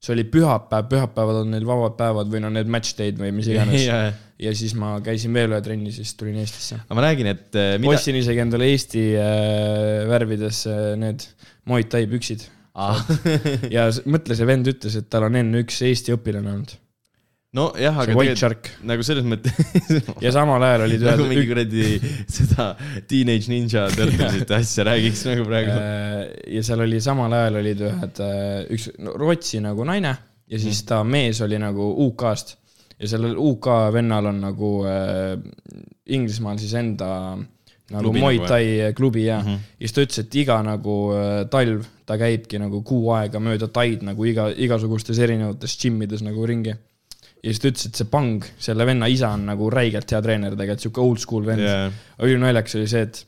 see 0.01 0.13
oli 0.15 0.23
pühapäev, 0.33 0.87
pühapäevad 0.91 1.41
on 1.43 1.51
neil 1.55 1.65
vabad 1.67 1.95
päevad 1.99 2.29
või 2.33 2.41
no 2.43 2.49
need 2.53 2.69
match 2.71 2.95
day'd 2.97 3.17
või 3.21 3.31
mis 3.37 3.49
iganes. 3.51 3.83
ja, 3.85 3.97
ja, 4.07 4.13
ja 4.47 4.53
siis 4.57 4.73
ma 4.77 4.95
käisin 5.05 5.33
veel 5.37 5.53
ühe 5.53 5.61
trenni, 5.65 5.91
siis 5.93 6.13
tulin 6.19 6.37
Eestisse. 6.41 6.79
aga 6.85 6.97
ma 6.97 7.05
räägin, 7.07 7.29
et 7.33 7.57
äh, 7.59 7.75
mida. 7.81 7.93
ostsin 7.97 8.17
isegi 8.21 8.41
endale 8.45 8.69
Eesti 8.71 9.03
äh, 9.17 10.07
värvides 10.09 10.63
äh, 10.69 10.81
need 11.01 11.25
Muay 11.69 11.85
Thai 11.89 12.07
püksid 12.09 12.47
ja 13.75 13.89
s- 13.91 14.01
mõtle, 14.09 14.37
see 14.37 14.47
vend 14.47 14.69
ütles, 14.71 14.95
et 15.01 15.09
tal 15.11 15.25
on 15.27 15.35
enne 15.41 15.61
üks 15.65 15.81
Eesti 15.85 16.13
õpilane 16.15 16.53
olnud, 16.55 16.71
nojah, 17.57 17.97
aga 18.03 18.15
tegelikult 18.15 18.69
nagu 18.87 19.05
selles 19.05 19.27
mõttes 19.27 19.89
ja 20.25 20.31
samal 20.35 20.63
ajal 20.67 20.85
olid 20.87 21.05
nagu 21.09 21.27
mingi 21.29 21.45
kuradi 21.49 21.85
seda 22.31 22.71
Teenage 23.09 23.51
Ninja 23.51 23.87
Turtlesite 23.91 24.57
asja 24.57 24.87
räägiks 24.87 25.25
nagu 25.29 25.45
praegu. 25.49 25.77
ja 26.55 26.65
seal 26.65 26.85
oli 26.87 27.01
samal 27.03 27.35
ajal 27.41 27.61
olid 27.61 27.85
ühed, 27.89 28.25
üks 28.77 28.89
no, 29.03 29.15
Rootsi 29.19 29.63
nagu 29.63 29.87
naine 29.87 30.15
ja 30.51 30.59
siis 30.59 30.83
ta 30.87 31.03
mees 31.07 31.41
oli 31.43 31.59
nagu 31.61 31.91
UK-st 32.07 32.57
ja 33.01 33.09
sellel 33.09 33.37
UK 33.39 33.67
vennal 33.95 34.29
on 34.31 34.43
nagu 34.43 34.75
äh, 34.87 35.33
Inglismaal 36.11 36.59
siis 36.61 36.73
enda 36.77 37.09
nagu 37.91 38.13
Muay 38.15 38.39
nagu, 38.39 38.47
Thai 38.47 38.93
klubi 38.95 39.25
ja 39.25 39.39
mm. 39.41 39.47
-hmm. 39.47 39.59
ja 39.79 39.87
siis 39.87 39.93
ta 39.95 40.05
ütles, 40.05 40.19
et 40.19 40.35
iga 40.35 40.61
nagu 40.63 40.95
äh, 41.15 41.49
talv 41.49 41.85
ta 42.05 42.17
käibki 42.17 42.59
nagu 42.59 42.81
kuu 42.83 43.11
aega 43.15 43.39
mööda 43.39 43.67
Taid 43.67 44.03
nagu 44.03 44.25
iga, 44.25 44.49
igasugustes 44.51 45.19
erinevates 45.19 45.77
džimmides 45.79 46.21
nagu 46.21 46.45
ringi. 46.45 46.75
Ja 47.41 47.49
siis 47.49 47.61
ta 47.61 47.71
ütles, 47.71 47.87
et 47.89 48.01
see 48.01 48.09
Pang, 48.11 48.47
selle 48.61 48.85
venna 48.89 49.09
isa 49.11 49.31
on 49.35 49.47
nagu 49.49 49.69
räigelt 49.73 50.13
hea 50.13 50.21
treener 50.23 50.57
tegelikult, 50.57 50.85
sihuke 50.85 51.03
old 51.03 51.21
school 51.23 51.47
vend 51.47 51.65
yeah.. 51.65 51.87
ja, 51.89 52.27
ülinaljakas 52.27 52.77
oli 52.79 52.89
see, 52.91 53.07
et 53.07 53.23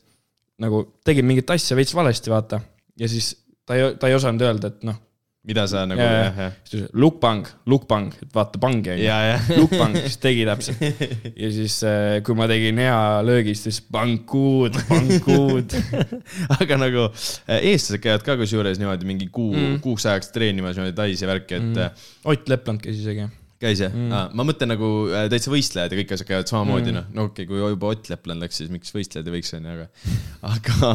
nagu 0.62 0.84
tegid 1.06 1.26
mingit 1.26 1.50
asja 1.50 1.78
veits 1.78 1.96
valesti, 1.96 2.30
vaata. 2.30 2.60
ja 3.00 3.10
siis 3.10 3.34
ta 3.66 3.78
ei, 3.78 3.96
ta 3.98 4.10
ei 4.10 4.16
osanud 4.16 4.44
öelda, 4.46 4.70
et 4.70 4.86
noh, 4.86 5.00
mida 5.44 5.66
sa 5.68 5.82
nagu 5.88 6.00
jaa. 6.00 6.22
jah, 6.22 6.38
jah. 6.44 6.54
siis 6.62 6.70
ta 6.70 6.78
ütles 6.78 6.94
lukpang, 7.04 7.50
lukpang, 7.68 8.14
et 8.22 8.30
vaata 8.36 8.60
pangi 8.62 8.94
on 8.94 9.00
ju. 9.00 9.04
ja, 9.04 9.18
ja. 9.32 9.36
lukpang, 9.58 9.98
siis 10.06 10.16
tegi 10.22 10.46
täpselt. 10.48 10.80
ja 11.42 11.50
siis, 11.58 11.76
kui 12.24 12.38
ma 12.38 12.48
tegin 12.50 12.80
hea 12.80 12.98
löögi, 13.26 13.56
siis 13.58 13.82
pankuud, 13.92 14.78
pankuud. 14.88 15.76
aga 16.60 16.80
nagu 16.80 17.06
äh, 17.10 17.58
eestlased 17.58 18.00
käivad 18.04 18.24
ka 18.26 18.38
kusjuures 18.40 18.80
niimoodi 18.80 19.10
mingi 19.10 19.28
kuu 19.32 19.52
mm., 19.52 19.80
kuuks 19.84 20.06
ajaks 20.08 20.32
treenimas 20.34 20.78
niimoodi 20.78 20.96
tais 20.96 21.24
ja 21.24 21.30
värki, 21.34 21.60
et 21.60 21.72
mm. 21.72 22.04
Ott 22.30 22.48
Lepland 22.48 22.84
käis 22.84 23.02
isegi. 23.02 23.28
Käis 23.64 23.82
jah 23.82 23.92
mm.? 23.94 24.14
Ah, 24.14 24.28
ma 24.36 24.46
mõtlen 24.46 24.72
nagu 24.74 24.90
äh, 25.10 25.26
täitsa 25.32 25.52
võistlejad 25.52 25.94
ja 25.94 26.00
kõik 26.00 26.14
asjad 26.16 26.30
käivad 26.30 26.50
samamoodi 26.52 26.90
mm., 26.92 26.98
noh, 26.98 27.08
no 27.16 27.28
okei 27.30 27.46
okay,, 27.46 27.50
kui 27.50 27.74
juba 27.74 27.92
Ott 27.94 28.10
Lepland 28.12 28.44
läks, 28.44 28.60
siis 28.60 28.72
miks 28.72 28.94
võistlejad 28.94 29.30
ei 29.30 29.36
võiks, 29.38 29.54
onju, 29.58 29.74
aga, 29.74 29.88
aga 30.54 30.92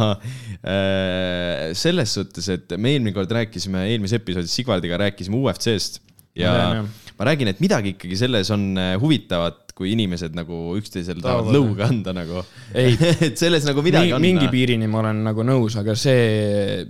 äh, 0.62 1.66
selles 1.78 2.16
suhtes, 2.20 2.52
et 2.56 2.78
me 2.78 2.96
eelmine 2.96 3.16
kord 3.16 3.34
rääkisime, 3.40 3.88
eelmises 3.94 4.22
episoodis 4.22 4.56
Sigvardiga 4.60 5.02
rääkisime 5.02 5.40
UFC-st 5.42 6.04
ja 6.40 6.54
Ma 6.54 6.60
tean, 6.60 6.92
ma 7.20 7.28
räägin, 7.28 7.52
et 7.52 7.60
midagi 7.64 7.96
ikkagi 7.96 8.18
selles 8.20 8.50
on 8.56 8.72
äh, 8.80 8.94
huvitavat, 9.02 9.74
kui 9.76 9.94
inimesed 9.94 10.36
nagu 10.36 10.74
üksteisele 10.80 11.24
tahavad 11.24 11.54
lõuga 11.56 11.88
anda 11.88 12.14
nagu. 12.16 12.44
Ei. 12.76 12.96
et 13.28 13.40
selles 13.40 13.68
nagu 13.68 13.84
midagi 13.84 14.14
on. 14.16 14.24
mingi 14.24 14.50
piirini 14.52 14.90
ma 14.92 15.02
olen 15.04 15.24
nagu 15.30 15.46
nõus, 15.48 15.78
aga 15.80 15.96
see, 16.00 16.84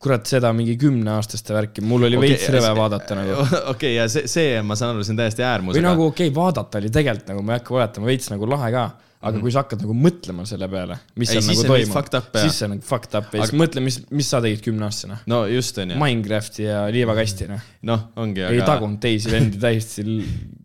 kurat, 0.00 0.24
seda 0.28 0.50
mingi 0.56 0.76
kümneaastaste 0.80 1.54
värki, 1.54 1.84
mul 1.84 2.06
oli 2.08 2.16
okay, 2.16 2.32
veits 2.32 2.48
rõve 2.54 2.72
vaadata 2.78 3.18
nagu. 3.18 3.44
okei, 3.74 3.92
ja 3.98 4.08
see, 4.12 4.24
see, 4.30 4.56
ma 4.64 4.76
saan 4.78 4.94
aru, 4.94 5.04
see 5.04 5.14
on 5.14 5.20
täiesti 5.20 5.44
äärmus. 5.44 5.76
või 5.76 5.84
nagu 5.84 6.06
okei 6.08 6.30
okay,, 6.30 6.36
vaadata 6.36 6.80
oli 6.80 6.92
tegelikult 6.94 7.32
nagu, 7.34 7.44
ma 7.44 7.54
ei 7.54 7.60
hakka 7.60 7.76
valetama, 7.76 8.08
veits 8.08 8.30
nagu 8.32 8.48
lahe 8.48 8.70
ka. 8.72 8.84
aga 9.20 9.30
mm 9.30 9.36
-hmm. 9.36 9.42
kui 9.44 9.52
sa 9.52 9.60
hakkad 9.60 9.82
nagu 9.84 9.94
mõtlema 10.06 10.46
selle 10.48 10.68
peale, 10.72 10.96
mis 11.20 11.28
Ei, 11.28 11.32
seal 11.34 11.42
siis 11.44 11.58
nagu 11.58 11.72
on 11.72 11.76
toimub 11.76 12.30
siis 12.40 12.54
see 12.58 12.64
on 12.64 12.70
nagu 12.72 12.86
fucked 12.88 13.18
up 13.18 13.34
ja 13.34 13.42
siis 13.42 13.52
Aga- 13.52 13.60
mõtle, 13.62 13.82
mis, 13.84 13.98
mis 14.10 14.30
sa 14.30 14.40
tegid 14.40 14.62
kümneaastasena. 14.64 15.18
no 15.26 15.42
just 15.46 15.78
onju, 15.78 15.98
Minecrafti 16.00 16.64
ja 16.64 16.86
liivakastina. 16.88 17.60
noh, 17.82 18.06
ongi, 18.16 18.40
ei 18.40 18.62
aga 18.62 18.70
tagunud 18.72 19.00
teisi 19.00 19.30
vendi 19.30 19.60
täiesti 19.60 20.06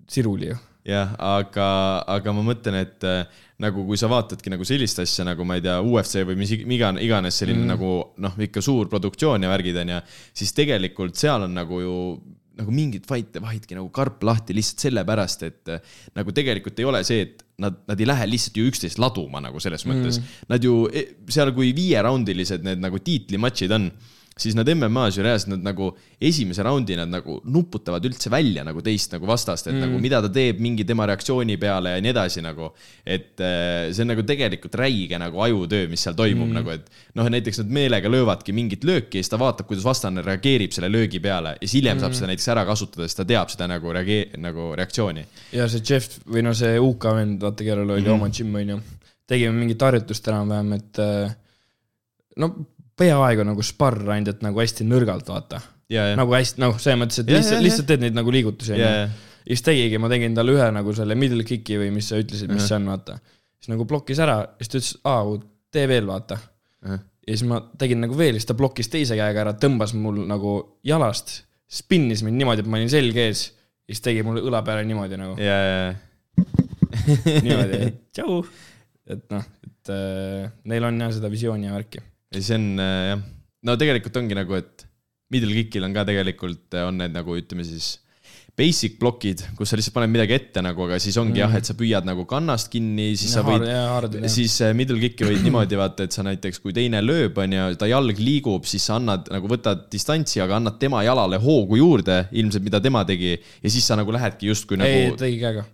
siruli 0.07 0.53
ju. 0.53 0.55
jah, 0.95 1.11
aga, 1.19 1.67
aga 2.07 2.31
ma 2.31 2.47
mõtlen, 2.53 2.79
et 2.85 3.03
nagu 3.63 3.85
kui 3.87 3.99
sa 3.99 4.09
vaatadki 4.11 4.51
nagu 4.51 4.65
sellist 4.67 4.99
asja 5.03 5.23
nagu 5.27 5.45
ma 5.47 5.55
ei 5.59 5.63
tea, 5.63 5.77
UFC 5.79 6.25
või 6.27 6.39
mis 6.41 6.51
ig- 6.57 6.65
iganes, 6.67 7.03
iganes 7.05 7.37
selline 7.39 7.63
mm. 7.63 7.69
nagu 7.71 7.91
noh, 8.23 8.39
ikka 8.47 8.63
suur 8.63 8.89
produktsioon 8.91 9.45
ja 9.45 9.51
värgid 9.51 9.77
onju, 9.83 10.01
siis 10.35 10.51
tegelikult 10.57 11.15
seal 11.19 11.47
on 11.47 11.55
nagu 11.55 11.79
ju 11.83 11.99
nagu 12.55 12.71
mingid 12.71 13.03
fight'e 13.07 13.41
vahidki 13.43 13.75
nagu 13.75 13.89
karp 13.95 14.23
lahti 14.23 14.55
lihtsalt 14.55 14.85
sellepärast, 14.85 15.43
et 15.47 15.71
äh, 15.75 15.95
nagu 16.15 16.31
tegelikult 16.35 16.79
ei 16.79 16.87
ole 16.87 17.01
see, 17.07 17.25
et 17.25 17.43
nad, 17.63 17.81
nad 17.87 17.99
ei 17.99 18.07
lähe 18.07 18.27
lihtsalt 18.29 18.59
ju 18.59 18.67
üksteist 18.69 18.99
laduma 19.01 19.41
nagu 19.43 19.59
selles 19.63 19.83
mõttes 19.87 20.19
mm.. 20.21 20.45
Nad 20.51 20.63
ju 20.63 20.85
e- 20.87 21.07
seal, 21.31 21.51
kui 21.55 21.73
viieraundilised 21.75 22.63
need 22.65 22.83
nagu 22.83 22.99
tiitlimatšid 23.03 23.75
on, 23.75 23.89
siis 24.35 24.55
nad 24.57 24.67
MM-as 24.67 25.15
ju 25.15 25.23
reaalselt 25.23 25.53
nad 25.53 25.63
nagu 25.63 25.89
esimese 26.19 26.63
raundi 26.65 26.97
nad 26.99 27.07
nagu 27.07 27.37
nuputavad 27.47 28.03
üldse 28.03 28.27
välja 28.31 28.65
nagu 28.67 28.81
teist 28.83 29.13
nagu 29.15 29.27
vastast, 29.29 29.69
et 29.69 29.75
mm. 29.77 29.85
nagu 29.85 30.01
mida 30.03 30.19
ta 30.23 30.31
teeb 30.33 30.59
mingi 30.63 30.83
tema 30.87 31.07
reaktsiooni 31.07 31.55
peale 31.61 31.93
ja 31.95 32.01
nii 32.03 32.11
edasi 32.11 32.43
nagu. 32.43 32.73
et 33.05 33.39
äh, 33.39 33.93
see 33.95 34.03
on 34.03 34.11
nagu 34.11 34.25
tegelikult 34.27 34.75
räige 34.75 35.19
nagu 35.21 35.39
ajutöö, 35.45 35.87
mis 35.87 36.03
seal 36.03 36.17
toimub 36.19 36.49
mm. 36.49 36.59
nagu, 36.59 36.73
et 36.75 37.15
noh, 37.15 37.29
näiteks 37.31 37.61
nad 37.63 37.71
meelega 37.79 38.11
löövadki 38.11 38.55
mingit 38.55 38.83
lööki 38.83 39.21
ja 39.21 39.23
siis 39.23 39.31
ta 39.31 39.39
vaatab, 39.39 39.69
kuidas 39.71 39.87
vastane 39.87 40.25
reageerib 40.25 40.75
selle 40.75 40.91
löögi 40.91 41.23
peale 41.23 41.55
ja 41.55 41.63
siis 41.63 41.79
hiljem 41.79 41.95
mm. 41.95 42.03
saab 42.03 42.19
seda 42.19 42.31
näiteks 42.33 42.51
ära 42.57 42.67
kasutada, 42.67 43.07
sest 43.07 43.23
ta 43.23 43.29
teab 43.31 43.55
seda 43.55 43.71
nagu 43.71 43.95
reagee-, 43.95 44.35
nagu 44.35 44.73
reaktsiooni. 44.75 45.25
ja 45.55 45.71
see 45.71 45.83
Jeff 45.87 46.19
või 46.27 46.43
no 46.43 46.51
see 46.57 46.75
UK 46.75 47.09
vend, 47.21 47.39
vaata, 47.47 47.63
kellel 47.63 47.87
oli 47.87 48.03
mm 48.03 48.13
oma 48.15 48.27
džimm, 48.31 48.55
onju. 48.59 48.75
tegime 49.27 49.55
mingit 49.55 49.81
harjutust 49.81 50.27
enam-vähem, 50.27 50.75
et 50.75 50.99
äh, 51.03 51.35
no 52.41 52.51
peaaegu 52.99 53.45
nagu 53.47 53.63
sparr, 53.65 54.01
ainult 54.15 54.35
et 54.35 54.43
nagu 54.45 54.61
hästi 54.61 54.87
nõrgalt, 54.87 55.29
vaata. 55.31 55.61
ja, 55.91 56.11
ja, 56.11 56.17
nagu 56.19 56.33
hästi, 56.35 56.61
noh, 56.63 56.77
selles 56.81 57.01
mõttes, 57.01 57.21
et 57.21 57.31
Jah, 57.31 57.41
lihtsalt 57.41 57.65
lihtsalt 57.65 57.89
teed 57.91 58.05
neid 58.05 58.17
nagu 58.17 58.33
liigutusi, 58.33 58.73
ja, 58.73 58.77
onju. 58.77 58.85
ja, 58.85 59.05
ja 59.05 59.33
siis 59.45 59.65
tegigi, 59.65 59.99
ma 60.01 60.09
tegin 60.11 60.35
talle 60.37 60.55
ühe 60.55 60.67
nagu 60.73 60.93
selle 60.97 61.17
middle 61.19 61.45
kick'i 61.45 61.77
või 61.79 61.91
mis 61.93 62.09
sa 62.09 62.19
ütlesid, 62.21 62.51
mis 62.53 62.65
see 62.65 62.77
on, 62.79 62.87
vaata. 62.89 63.17
siis 63.59 63.71
nagu 63.73 63.85
blokkis 63.89 64.21
ära, 64.25 64.39
siis 64.61 64.71
ta 64.71 64.79
ütles, 64.79 64.93
aa, 65.11 65.35
tee 65.75 65.89
veel, 65.91 66.07
vaata. 66.09 66.39
ja 66.85 66.99
siis 67.27 67.45
ma 67.49 67.59
tegin 67.79 68.01
nagu 68.05 68.17
veel, 68.17 68.39
siis 68.39 68.49
ta 68.49 68.57
blokkis 68.57 68.89
teise 68.93 69.17
käega 69.19 69.45
ära, 69.45 69.55
tõmbas 69.61 69.93
mul 69.97 70.23
nagu 70.29 70.55
jalast, 70.85 71.37
spinnis 71.65 72.23
mind 72.25 72.41
niimoodi, 72.41 72.65
et 72.65 72.71
ma 72.71 72.81
olin 72.81 72.91
selg 72.93 73.17
ees. 73.21 73.47
ja 73.85 73.93
siis 73.93 74.03
tegi 74.05 74.25
mulle 74.25 74.41
õla 74.45 74.63
peale 74.65 74.85
niimoodi 74.87 75.21
nagu, 75.21 75.37
ja, 75.41 75.59
ja, 75.69 75.93
niimoodi, 77.45 77.81
et 77.89 78.01
tšau. 78.17 78.41
et 79.13 79.25
noh, 79.33 79.47
et 79.67 79.93
äh, 79.93 80.51
neil 80.71 80.89
on 80.89 81.05
jah 81.05 81.13
seda 81.19 81.29
visiooni 81.29 81.69
ja 81.69 81.77
värki. 81.77 82.01
Ja 82.33 82.41
see 82.41 82.57
on 82.57 82.81
äh, 82.81 83.11
jah, 83.11 83.21
no 83.65 83.77
tegelikult 83.81 84.17
ongi 84.21 84.37
nagu, 84.37 84.57
et 84.57 84.87
middle 85.33 85.53
kick'il 85.59 85.85
on 85.87 85.93
ka 85.95 86.05
tegelikult 86.07 86.77
äh, 86.77 86.87
on 86.87 86.99
need 87.01 87.15
nagu 87.15 87.37
ütleme 87.37 87.65
siis 87.67 87.95
basic 88.55 88.95
plokid, 89.01 89.41
kus 89.57 89.67
sa 89.67 89.75
lihtsalt 89.75 89.97
paned 89.97 90.13
midagi 90.13 90.35
ette 90.37 90.61
nagu, 90.63 90.85
aga 90.87 90.97
siis 91.03 91.17
ongi 91.19 91.35
mm. 91.35 91.41
jah, 91.41 91.55
et 91.59 91.67
sa 91.67 91.75
püüad 91.75 92.05
nagu 92.07 92.23
kannast 92.29 92.69
kinni, 92.71 93.09
siis 93.19 93.33
sa 93.35 93.43
võid, 93.43 93.65
siis 94.31 94.55
äh, 94.63 94.71
middle 94.77 94.95
kick'i 95.01 95.27
võid 95.27 95.43
niimoodi 95.45 95.79
vaata, 95.79 96.07
et 96.07 96.15
sa 96.15 96.23
näiteks, 96.23 96.61
kui 96.63 96.75
teine 96.75 97.01
lööb, 97.03 97.35
onju, 97.43 97.67
ta 97.81 97.89
jalg 97.91 98.21
liigub, 98.21 98.67
siis 98.69 98.87
sa 98.87 98.95
annad 98.95 99.27
nagu 99.33 99.51
võtad 99.51 99.89
distantsi, 99.91 100.39
aga 100.43 100.61
annad 100.61 100.79
tema 100.79 101.03
jalale 101.03 101.41
hoogu 101.43 101.81
juurde, 101.81 102.21
ilmselt 102.31 102.63
mida 102.63 102.79
tema 102.83 103.03
tegi 103.07 103.33
ja 103.35 103.67
siis 103.67 103.83
sa 103.83 103.99
nagu 103.99 104.15
lähedki 104.15 104.53
justkui 104.53 104.79
ei, 104.79 105.09
nagu 105.09 105.19
tegi 105.19 105.41
käega. 105.43 105.67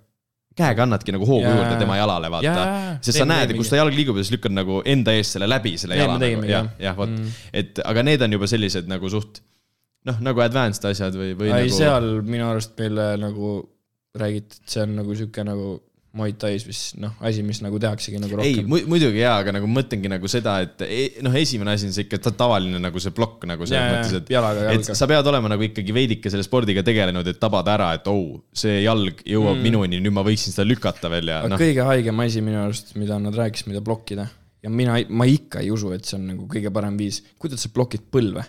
Käega 0.57 0.83
annadki 0.83 1.13
nagu 1.15 1.25
hoogu 1.27 1.45
Jaa. 1.45 1.53
juurde 1.57 1.77
tema 1.79 1.95
jalale, 1.99 2.29
vaata 2.33 2.47
Jaa, 2.47 2.95
sest 3.01 3.15
sa 3.17 3.21
teeme, 3.23 3.35
näed, 3.35 3.53
kus 3.57 3.69
ta 3.71 3.79
jalg 3.79 3.95
liigub 3.95 4.17
ja 4.19 4.25
siis 4.25 4.33
lükkad 4.35 4.55
nagu 4.55 4.81
enda 4.85 5.13
eest 5.15 5.37
selle 5.37 5.47
läbi 5.49 5.77
selle 5.79 5.95
jala 5.99 6.17
nagu 6.19 6.49
jah., 6.49 6.67
jah, 6.79 6.97
vot 6.97 7.09
Mm. 7.11 7.29
et 7.53 7.79
aga 7.85 8.03
need 8.03 8.21
on 8.25 8.35
juba 8.37 8.47
sellised 8.51 8.89
nagu 8.91 9.09
suht 9.09 9.39
noh, 10.09 10.17
nagu 10.23 10.41
advanced 10.43 10.85
asjad 10.89 11.15
või, 11.15 11.31
või 11.39 11.51
ei, 11.51 11.67
nagu 11.69 11.77
seal 11.77 12.09
minu 12.25 12.49
arust 12.49 12.75
meile 12.79 13.07
nagu 13.21 13.53
räägiti, 14.17 14.59
et 14.63 14.75
see 14.75 14.83
on 14.83 14.95
nagu 14.99 15.15
sihuke 15.15 15.43
nagu 15.47 15.69
Muay 16.11 16.33
Thais, 16.35 16.65
mis 16.67 16.79
noh, 16.99 17.13
asi, 17.23 17.39
mis 17.47 17.61
nagu 17.63 17.79
tehaksegi 17.79 18.19
nagu 18.19 18.35
ei 18.35 18.39
rohkem. 18.39 18.65
mu,, 18.67 18.79
muidugi 18.91 19.21
jaa, 19.21 19.37
aga 19.39 19.53
nagu 19.55 19.69
mõtlengi 19.71 20.09
nagu 20.11 20.27
seda, 20.31 20.57
et 20.65 20.83
e- 20.83 21.21
noh, 21.23 21.35
esimene 21.39 21.71
asi 21.71 21.87
on 21.87 21.95
see 21.95 22.03
ikka 22.03 22.19
ta- 22.25 22.33
tavaline 22.41 22.81
nagu 22.83 22.99
see 22.99 23.13
plokk 23.15 23.45
nagu 23.47 23.63
selles 23.63 23.79
Jaa, 23.79 23.93
mõttes, 23.95 24.17
et 24.19 24.33
jalaga 24.33 24.65
et 24.73 24.81
jalga. 24.81 24.97
sa 24.99 25.07
pead 25.07 25.29
olema 25.31 25.53
nagu 25.53 25.63
ikkagi 25.69 25.95
veidike 25.95 26.33
selle 26.33 26.43
spordiga 26.43 26.83
tegelenud, 26.83 27.31
et 27.31 27.39
tabada 27.39 27.77
ära, 27.77 27.93
et 27.95 28.11
oh, 28.11 28.41
see 28.51 28.81
jalg 28.81 29.23
jõuab 29.23 29.55
mm. 29.55 29.63
minuni, 29.69 30.01
nüüd 30.03 30.17
ma 30.17 30.25
võiksin 30.27 30.51
seda 30.51 30.67
lükata 30.67 31.11
veel 31.13 31.31
ja 31.31 31.39
noh, 31.47 31.61
kõige 31.61 31.87
haigem 31.87 32.19
asi 32.25 32.43
minu 32.43 32.59
arust, 32.65 32.91
mida 32.99 33.15
nad 33.21 33.37
rääkisid, 33.39 33.71
mida 33.71 33.83
blokkida 33.85 34.27
ja 34.63 34.71
mina, 34.73 34.97
ma 35.09 35.27
ikka 35.29 35.61
ei 35.63 35.71
usu, 35.73 35.93
et 35.95 36.07
see 36.07 36.17
on 36.19 36.27
nagu 36.33 36.47
kõige 36.51 36.71
parem 36.73 36.97
viis, 36.99 37.21
kuidas 37.41 37.63
sa 37.63 37.71
blokid 37.73 38.03
põlve? 38.13 38.43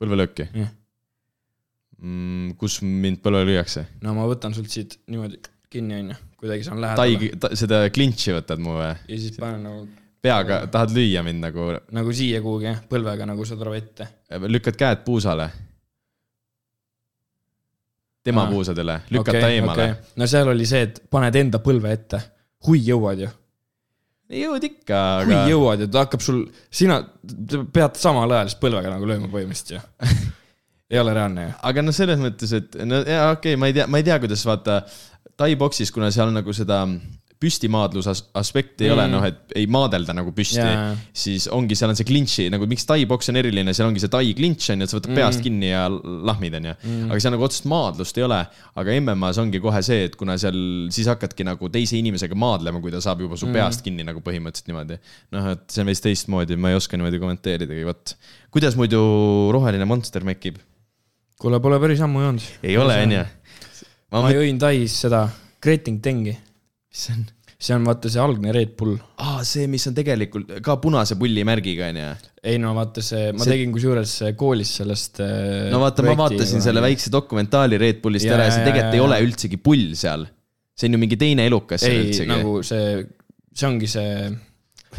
põlvelööki 0.00 0.46
Jah. 0.52 0.70
mm,? 2.00 2.58
kus 2.60 2.80
mind 2.84 3.24
põlve 3.24 3.46
lüüakse? 3.48 3.86
no 4.04 4.14
ma 4.16 4.28
võtan 4.30 4.54
sult 4.56 4.70
siit 4.72 5.00
niimoodi 5.10 5.40
kinni, 5.70 6.02
onju, 6.02 6.18
kuidagi 6.40 6.64
saan 6.66 6.80
lähedale 6.80 7.16
tai 7.18 7.32
ta,, 7.40 7.52
seda 7.58 7.82
klintši 7.92 8.36
võtad 8.38 8.62
mu 8.64 8.76
või? 8.78 8.92
ja 9.08 9.18
siis 9.20 9.36
panen 9.40 9.66
nagu, 9.66 9.82
peaga 10.24 10.60
tahad 10.72 10.94
lüüa 10.96 11.24
mind 11.26 11.44
nagu, 11.44 11.72
nagu 11.96 12.14
siia 12.16 12.40
kuhugi 12.44 12.70
jah, 12.70 12.80
põlvega 12.90 13.26
nagu 13.28 13.44
aru 13.56 13.74
ette. 13.76 14.08
lükkad 14.46 14.78
käed 14.80 15.04
puusale. 15.04 15.50
tema 18.24 18.44
Aa, 18.44 18.52
puusadele, 18.52 19.00
lükkad 19.10 19.40
ta 19.40 19.48
eemale 19.48 19.84
okay.. 19.90 20.16
no 20.16 20.26
seal 20.28 20.48
oli 20.52 20.66
see, 20.68 20.82
et 20.88 20.98
paned 21.10 21.36
enda 21.40 21.60
põlve 21.64 21.92
ette, 21.92 22.20
hui 22.66 22.82
jõuad 22.84 23.22
ju, 23.24 23.30
jõud 24.40 24.66
ikka, 24.68 24.98
aga 25.22 25.44
jõuad 25.48 25.86
ju, 25.86 25.88
ta 25.92 26.04
hakkab 26.04 26.24
sul, 26.24 26.42
sina 26.68 27.00
pead 27.72 27.96
samal 28.00 28.28
ajal 28.36 28.52
siis 28.52 28.60
põlvega 28.60 28.92
nagu 28.92 29.08
lööma 29.08 29.32
põhimõtteliselt 29.32 29.78
ju. 29.78 30.28
ei 30.92 31.00
ole 31.00 31.14
reaalne 31.16 31.46
ju. 31.46 31.54
aga 31.70 31.86
noh, 31.86 31.96
selles 31.96 32.20
mõttes, 32.20 32.52
et 32.60 32.76
no 32.84 33.00
jaa, 33.00 33.30
okei 33.32 33.54
okay,, 33.54 33.60
ma 33.62 33.70
ei 33.70 33.78
tea, 33.78 33.88
ma 33.88 34.02
ei 34.02 34.06
tea, 34.10 34.20
kuidas 34.20 34.44
vaata 34.44 34.82
Tai-boksis, 35.40 35.92
kuna 35.94 36.10
seal 36.14 36.32
nagu 36.34 36.52
seda 36.56 36.84
püstimaadluse 37.40 38.10
as- 38.12 38.24
aspekti 38.36 38.84
ei 38.84 38.90
mm. 38.90 38.94
ole, 38.94 39.04
Mm. 39.06 39.12
noh, 39.14 39.24
et 39.24 39.54
ei 39.56 39.66
maadelda 39.70 40.12
nagu 40.16 40.32
püsti 40.36 40.60
Jaa. 40.60 40.90
siis 41.16 41.46
ongi, 41.48 41.76
seal 41.78 41.92
on 41.92 41.96
see 41.96 42.08
klintši 42.08 42.48
nagu 42.52 42.68
miks 42.68 42.84
tai-boks 42.88 43.32
on 43.32 43.40
eriline, 43.40 43.72
seal 43.76 43.88
ongi 43.88 44.02
see 44.02 44.12
tai 44.12 44.34
klinč 44.36 44.68
on 44.74 44.82
ju, 44.82 44.88
et 44.88 44.92
sa 44.92 44.98
võtad 44.98 45.14
mm. 45.14 45.20
peast 45.22 45.44
kinni 45.46 45.70
ja 45.70 45.86
lahmid 45.88 46.58
on 46.60 46.68
ju 46.68 46.74
mm.. 46.76 47.08
aga 47.08 47.24
seal 47.24 47.34
nagu 47.34 47.46
otsest 47.48 47.68
maadlust 47.72 48.20
ei 48.20 48.26
ole. 48.28 48.42
aga 48.82 48.98
MM-as 49.00 49.40
ongi 49.40 49.62
kohe 49.64 49.80
see, 49.86 50.04
et 50.10 50.18
kuna 50.20 50.36
seal 50.40 50.60
siis 50.92 51.08
hakkadki 51.08 51.48
nagu 51.48 51.72
teise 51.72 51.96
inimesega 51.96 52.36
maadlema, 52.36 52.82
kui 52.84 52.92
ta 52.92 53.00
saab 53.00 53.24
juba 53.24 53.40
su 53.40 53.48
mm. 53.48 53.56
peast 53.56 53.86
kinni 53.86 54.04
nagu 54.04 54.20
põhimõtteliselt 54.26 54.68
niimoodi. 54.68 55.00
noh, 55.32 55.52
et 55.56 55.64
see 55.72 55.80
on 55.80 55.88
veits 55.88 56.04
teistmoodi, 56.04 56.60
ma 56.60 56.74
ei 56.74 56.80
oska 56.80 57.00
niimoodi 57.00 57.22
kommenteeridagi, 57.24 57.88
vot. 57.88 58.18
kuidas 58.52 58.76
muidu 58.76 59.00
roheline 59.56 59.88
monster 59.88 60.28
mekib? 60.28 60.60
kuule, 61.40 61.56
pole 61.64 61.80
päris 61.80 62.04
ammu 62.04 62.20
joonud. 62.26 62.48
ei 62.68 62.76
ole, 62.76 63.00
onju. 63.06 63.24
Ma 64.12 64.22
ma 64.24 64.32
jõin 64.34 64.58
Tais 64.60 64.94
seda 65.04 65.24
Greting 65.62 66.00
Tengi, 66.04 66.32
mis 66.90 67.04
see 67.06 67.14
on? 67.16 67.26
see 67.60 67.74
on 67.76 67.84
vaata 67.84 68.08
see 68.08 68.20
algne 68.22 68.52
Red 68.56 68.70
Bull. 68.78 68.94
aa, 69.20 69.42
see, 69.44 69.66
mis 69.68 69.84
on 69.90 69.94
tegelikult 69.96 70.54
ka 70.64 70.78
punase 70.80 71.16
pulli 71.20 71.42
märgiga, 71.44 71.90
onju. 71.92 72.06
ei 72.42 72.56
no 72.62 72.72
vaata 72.78 73.02
see, 73.04 73.30
ma 73.36 73.44
See- 73.44 73.52
tegin 73.52 73.74
kusjuures 73.74 74.14
koolis 74.40 74.72
sellest. 74.80 75.20
äh, 75.20 75.68
no 75.72 75.82
vaata, 75.82 76.02
ma 76.08 76.14
vaatasin 76.22 76.62
selle. 76.64 76.80
väikse 76.84 77.12
dokumentaali 77.12 77.76
Red 77.78 78.00
Bullist 78.00 78.24
Jaa, 78.26 78.38
ära 78.38 78.48
ja 78.48 78.54
see 78.56 78.64
tegelikult 78.64 78.94
jaa, 78.94 79.00
ei 79.02 79.06
ole 79.06 79.20
üldsegi 79.26 79.60
pull 79.60 79.90
seal. 79.94 80.24
see 80.74 80.88
on 80.88 80.96
ju 80.96 81.02
mingi 81.02 81.18
teine 81.20 81.44
elukas 81.50 81.84
seal 81.84 81.98
ei, 81.98 82.06
üldsegi 82.08 82.30
nagu 82.32 82.62
see, 82.64 83.04
see 83.52 83.68
ongi 83.68 83.86
see. 83.92 84.30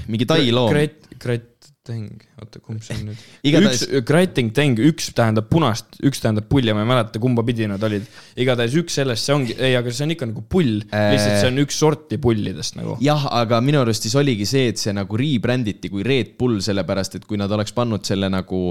mingi 0.07 0.27
tai 0.29 0.51
loom. 0.53 0.69
Gret-, 0.71 1.09
Gret- 1.19 1.49
Teng, 1.81 2.21
oota, 2.37 2.59
kumb 2.61 2.83
see 2.85 2.93
on 2.93 3.07
nüüd? 3.09 3.21
Igatahes- 3.49 3.87
üks, 3.89 4.03
Greting 4.05 4.51
Teng, 4.53 4.77
üks 4.85 5.07
tähendab 5.17 5.47
punast, 5.49 5.95
üks 6.05 6.19
tähendab 6.21 6.45
pulli, 6.51 6.69
ma 6.77 6.83
ei 6.83 6.89
mäleta, 6.91 7.17
kumba 7.23 7.41
pidi 7.47 7.65
nad 7.65 7.81
olid. 7.87 8.03
igatahes 8.37 8.75
üks 8.77 8.99
sellest, 8.99 9.25
see 9.25 9.33
ongi, 9.33 9.55
ei, 9.57 9.73
aga 9.79 9.89
see 9.89 10.05
on 10.05 10.13
ikka 10.13 10.27
nagu 10.29 10.43
pull, 10.45 10.83
lihtsalt 10.85 11.39
see 11.41 11.49
on 11.49 11.57
üks 11.63 11.79
sorti 11.81 12.19
pullidest 12.21 12.77
nagu. 12.77 12.99
jah, 13.01 13.25
aga 13.39 13.57
minu 13.65 13.81
arust 13.81 14.05
siis 14.05 14.13
oligi 14.21 14.45
see, 14.45 14.67
et 14.75 14.77
see 14.81 14.93
nagu 14.93 15.17
rebränditi 15.17 15.89
kui 15.89 16.05
Red 16.05 16.35
Bull, 16.37 16.59
sellepärast 16.61 17.17
et 17.17 17.25
kui 17.25 17.41
nad 17.41 17.49
oleks 17.57 17.73
pannud 17.73 18.05
selle 18.05 18.29
nagu 18.29 18.61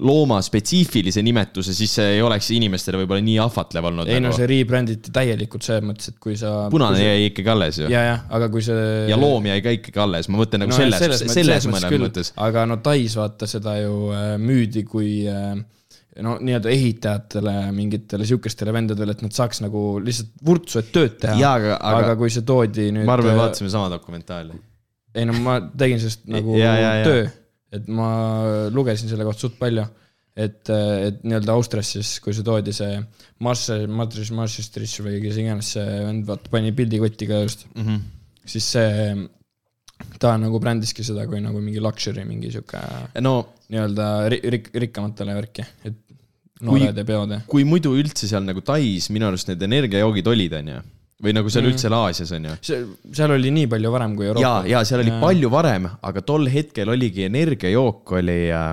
looma 0.00 0.40
spetsiifilise 0.44 1.20
nimetuse, 1.28 1.76
siis 1.76 1.92
see 2.00 2.08
ei 2.16 2.24
oleks 2.24 2.48
inimestele 2.56 3.02
võib-olla 3.02 3.20
nii 3.24 3.36
ahvatlev 3.44 3.90
olnud. 3.92 4.08
ei 4.08 4.16
no 4.20 4.30
Nagu. 4.30 4.40
see 4.40 4.48
rebränditi 4.50 5.12
täielikult 5.12 5.64
selles 5.68 5.84
mõttes, 5.92 6.08
et 6.14 6.18
kui 6.24 6.40
sa. 6.40 6.56
punane 6.72 7.04
jäi 7.04 7.28
ikkagi 7.28 7.52
alles 7.52 7.82
ju. 7.84 7.92
ja, 7.92 8.02
jah, 8.14 8.24
aga 8.40 8.48
kui 8.52 8.64
see. 8.64 8.80
ja 9.12 9.20
loom 9.20 9.44
jäi 9.52 9.60
ka 9.64 9.76
ikkagi 9.76 10.02
alles, 10.08 10.32
ma 10.32 10.40
mõtlen 10.40 10.64
nagu 10.64 10.72
No 10.72 10.80
selles, 10.80 10.98
selles 11.04 11.20
mõttes- 11.22 11.36
selles 11.36 11.46
selles 11.46 11.68
mõttes 11.68 11.76
mõnes 11.76 11.92
küll. 11.92 12.04
mõttes. 12.08 12.32
Aga 12.48 12.64
no 12.70 12.76
Tais 12.84 13.14
vaata 13.18 13.46
seda 13.50 13.76
ju 13.80 13.96
äh, 14.14 14.34
müüdi 14.42 14.84
kui 14.88 15.24
äh, 15.30 15.56
no 16.24 16.36
nii-öelda 16.40 16.70
ehitajatele, 16.72 17.54
mingitele 17.76 18.24
sihukestele 18.28 18.72
vendadele, 18.72 19.12
et 19.12 19.20
nad 19.26 19.34
saaks 19.36 19.60
nagu 19.64 19.98
lihtsalt 20.00 20.30
vurtsu, 20.48 20.78
et 20.80 20.88
tööd 20.94 21.18
teha. 21.20 21.34
Aga- 21.36 21.76
aga- 21.76 21.98
aga 22.06 22.14
kui 22.16 22.30
see 22.32 22.44
toodi 22.48 22.88
nüüd. 22.96 23.04
ma 23.08 23.18
arvan, 23.18 23.34
me 23.36 23.42
vaatasime 23.42 23.68
sama 23.74 23.90
dokumentaali. 23.92 24.56
ei 25.16 25.24
no 25.28 25.32
ma 25.44 25.58
tegin 25.76 26.00
sellest 26.00 26.24
nagu 26.28 26.56
Ja, 26.56 26.72
ja, 26.80 26.90
ja. 27.02 27.04
töö, 27.04 27.28
et 27.76 27.86
ma 27.88 28.08
lugesin 28.72 29.08
selle 29.12 29.24
kohta 29.28 29.46
suht 29.46 29.58
palju. 29.60 29.84
et, 30.36 30.68
et 30.68 31.22
nii-öelda 31.24 31.52
Austrias 31.56 31.88
siis, 31.94 32.10
kui 32.20 32.34
see 32.36 32.44
toodi 32.44 32.72
see 32.76 32.98
Marse, 33.40 33.78
Madris, 33.88 34.28
Marsestrich 34.36 34.98
või 35.04 35.20
kes 35.22 35.38
iganes 35.40 35.70
see 35.76 35.84
vend, 36.04 36.26
vaata 36.28 36.50
pani 36.52 36.72
pildikotiga 36.76 37.38
just, 37.44 37.64
Mhm. 37.74 38.00
siis 38.44 38.64
see, 38.74 39.14
ta 40.20 40.34
nagu 40.40 40.58
brändiski 40.62 41.04
seda 41.04 41.26
kui 41.28 41.40
nagu 41.44 41.60
mingi 41.60 41.80
luxury, 41.82 42.24
mingi 42.28 42.50
sihuke 42.54 42.80
no 43.24 43.34
nii-öelda 43.70 44.08
ri- 44.32 44.42
rik-, 44.54 44.70
rikkamatele 44.86 45.34
värki, 45.36 45.64
et 45.88 46.02
noored 46.66 46.96
ei 46.98 47.04
peod 47.04 47.32
ja. 47.36 47.40
kui 47.50 47.64
muidu 47.68 47.92
üldse 48.00 48.28
seal 48.30 48.44
nagu 48.46 48.62
Tais 48.64 49.10
minu 49.12 49.26
arust 49.28 49.48
need 49.50 49.62
energiajoogid 49.66 50.28
olid, 50.32 50.54
onju, 50.60 50.78
või 51.24 51.32
nagu 51.36 51.50
seal 51.52 51.64
Mm. 51.66 51.72
üldse 51.74 51.90
Aasias 51.92 52.32
onju. 52.36 52.54
see, 52.64 52.80
seal 53.16 53.30
oli 53.36 53.50
nii 53.56 53.66
palju 53.72 53.90
varem 53.92 54.16
kui 54.16 54.26
ja, 54.26 54.32
Euroopa. 54.34 54.68
ja 54.68 54.84
seal 54.84 55.00
oli 55.04 55.12
ja. 55.12 55.20
palju 55.20 55.50
varem, 55.52 55.88
aga 56.02 56.22
tol 56.22 56.48
hetkel 56.52 56.88
oligi 56.96 57.24
energiajook 57.28 58.12
oli 58.20 58.38
äh, 58.52 58.72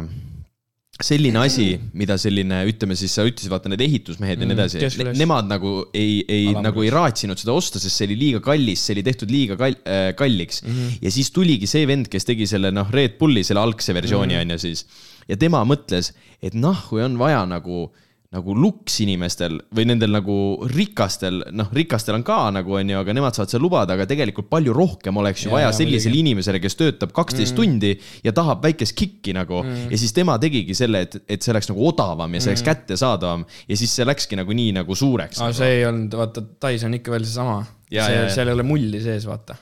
selline 1.03 1.39
asi, 1.43 1.65
mida 1.99 2.15
selline, 2.21 2.61
ütleme 2.69 2.95
siis, 2.99 3.11
sa 3.17 3.25
ütlesid, 3.27 3.51
vaata 3.51 3.69
need 3.71 3.81
ehitusmehed 3.83 4.39
ja 4.39 4.45
nii 4.47 4.53
Mm, 4.53 4.59
edasi 4.59 5.03
ne,, 5.03 5.13
nemad 5.19 5.49
nagu 5.51 5.73
ei, 5.93 6.21
ei 6.27 6.45
Alamklass. 6.47 6.63
nagu 6.69 6.83
ei 6.85 6.91
raatsinud 6.93 7.41
seda 7.41 7.55
osta, 7.59 7.81
sest 7.83 7.99
see 7.99 8.07
oli 8.07 8.17
liiga 8.21 8.39
kallis, 8.45 8.83
see 8.87 8.95
oli 8.95 9.03
tehtud 9.09 9.31
liiga 9.33 9.57
kall- 9.59 9.79
äh,, 9.83 10.13
kalliks 10.19 10.63
mm. 10.63 10.69
-hmm. 10.71 10.97
ja 11.01 11.11
siis 11.11 11.31
tuligi 11.35 11.67
see 11.67 11.85
vend, 11.89 12.07
kes 12.13 12.25
tegi 12.29 12.47
selle 12.47 12.71
noh, 12.71 12.87
Red 12.91 13.17
Bulli, 13.19 13.43
selle 13.43 13.59
algse 13.63 13.93
versiooni 13.93 14.33
Mhm. 14.33 14.41
on 14.41 14.55
ju 14.55 14.59
siis. 14.67 14.85
ja 15.27 15.35
tema 15.37 15.63
mõtles, 15.65 16.11
et 16.41 16.53
kui 16.89 17.01
on 17.03 17.17
vaja 17.17 17.45
nagu 17.45 17.91
nagu 18.33 18.55
luks 18.57 18.95
inimestel 19.03 19.59
või 19.75 19.85
nendel 19.89 20.13
nagu 20.15 20.35
rikastel, 20.71 21.43
noh, 21.53 21.69
rikastel 21.75 22.17
on 22.17 22.23
ka 22.25 22.37
nagu 22.55 22.77
on 22.79 22.89
ju, 22.89 22.97
aga 23.03 23.13
nemad 23.15 23.37
saavad 23.37 23.51
seda 23.51 23.61
lubada, 23.61 23.97
aga 23.97 24.07
tegelikult 24.09 24.49
palju 24.51 24.73
rohkem 24.73 25.19
oleks 25.21 25.45
ju 25.45 25.51
Jaa, 25.51 25.57
vaja 25.57 25.67
jaa, 25.69 25.75
sellisele 25.77 26.17
inimesele, 26.23 26.61
kes 26.63 26.77
töötab 26.79 27.13
kaksteist 27.15 27.53
mm. 27.53 27.59
tundi 27.59 27.91
ja 28.25 28.33
tahab 28.35 28.63
väikest 28.65 28.97
kikki 28.97 29.35
nagu 29.37 29.61
mm. 29.61 29.91
ja 29.93 30.01
siis 30.01 30.15
tema 30.17 30.39
tegigi 30.41 30.77
selle, 30.77 31.03
et, 31.05 31.19
et 31.27 31.45
see 31.45 31.53
oleks 31.53 31.69
nagu 31.69 31.85
odavam 31.91 32.33
ja 32.33 32.41
see 32.41 32.53
oleks 32.53 32.65
mm. 32.65 32.71
kättesaadavam 32.71 33.45
ja 33.69 33.79
siis 33.83 33.93
see 33.99 34.09
läkski 34.09 34.39
nagu 34.39 34.57
nii 34.57 34.73
nagu 34.79 34.97
suureks 34.97 35.37
aga 35.37 35.51
nagu. 35.51 35.59
see 35.61 35.77
ei 35.77 35.85
olnud, 35.91 36.17
vaata, 36.23 36.47
Tais 36.63 36.83
on 36.87 36.93
ikka 36.95 37.11
veel 37.13 37.25
seesama. 37.27 37.61
Ja, 37.91 38.07
see 38.07 38.17
ja, 38.17 38.25
ja., 38.25 38.33
seal 38.33 38.49
ei 38.49 38.57
ole 38.57 38.65
mulli 38.65 39.01
sees, 39.03 39.25
vaata. 39.29 39.55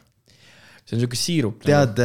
see 0.85 0.95
on 0.95 1.03
siuke 1.03 1.19
siirup. 1.19 1.61
tead, 1.67 1.99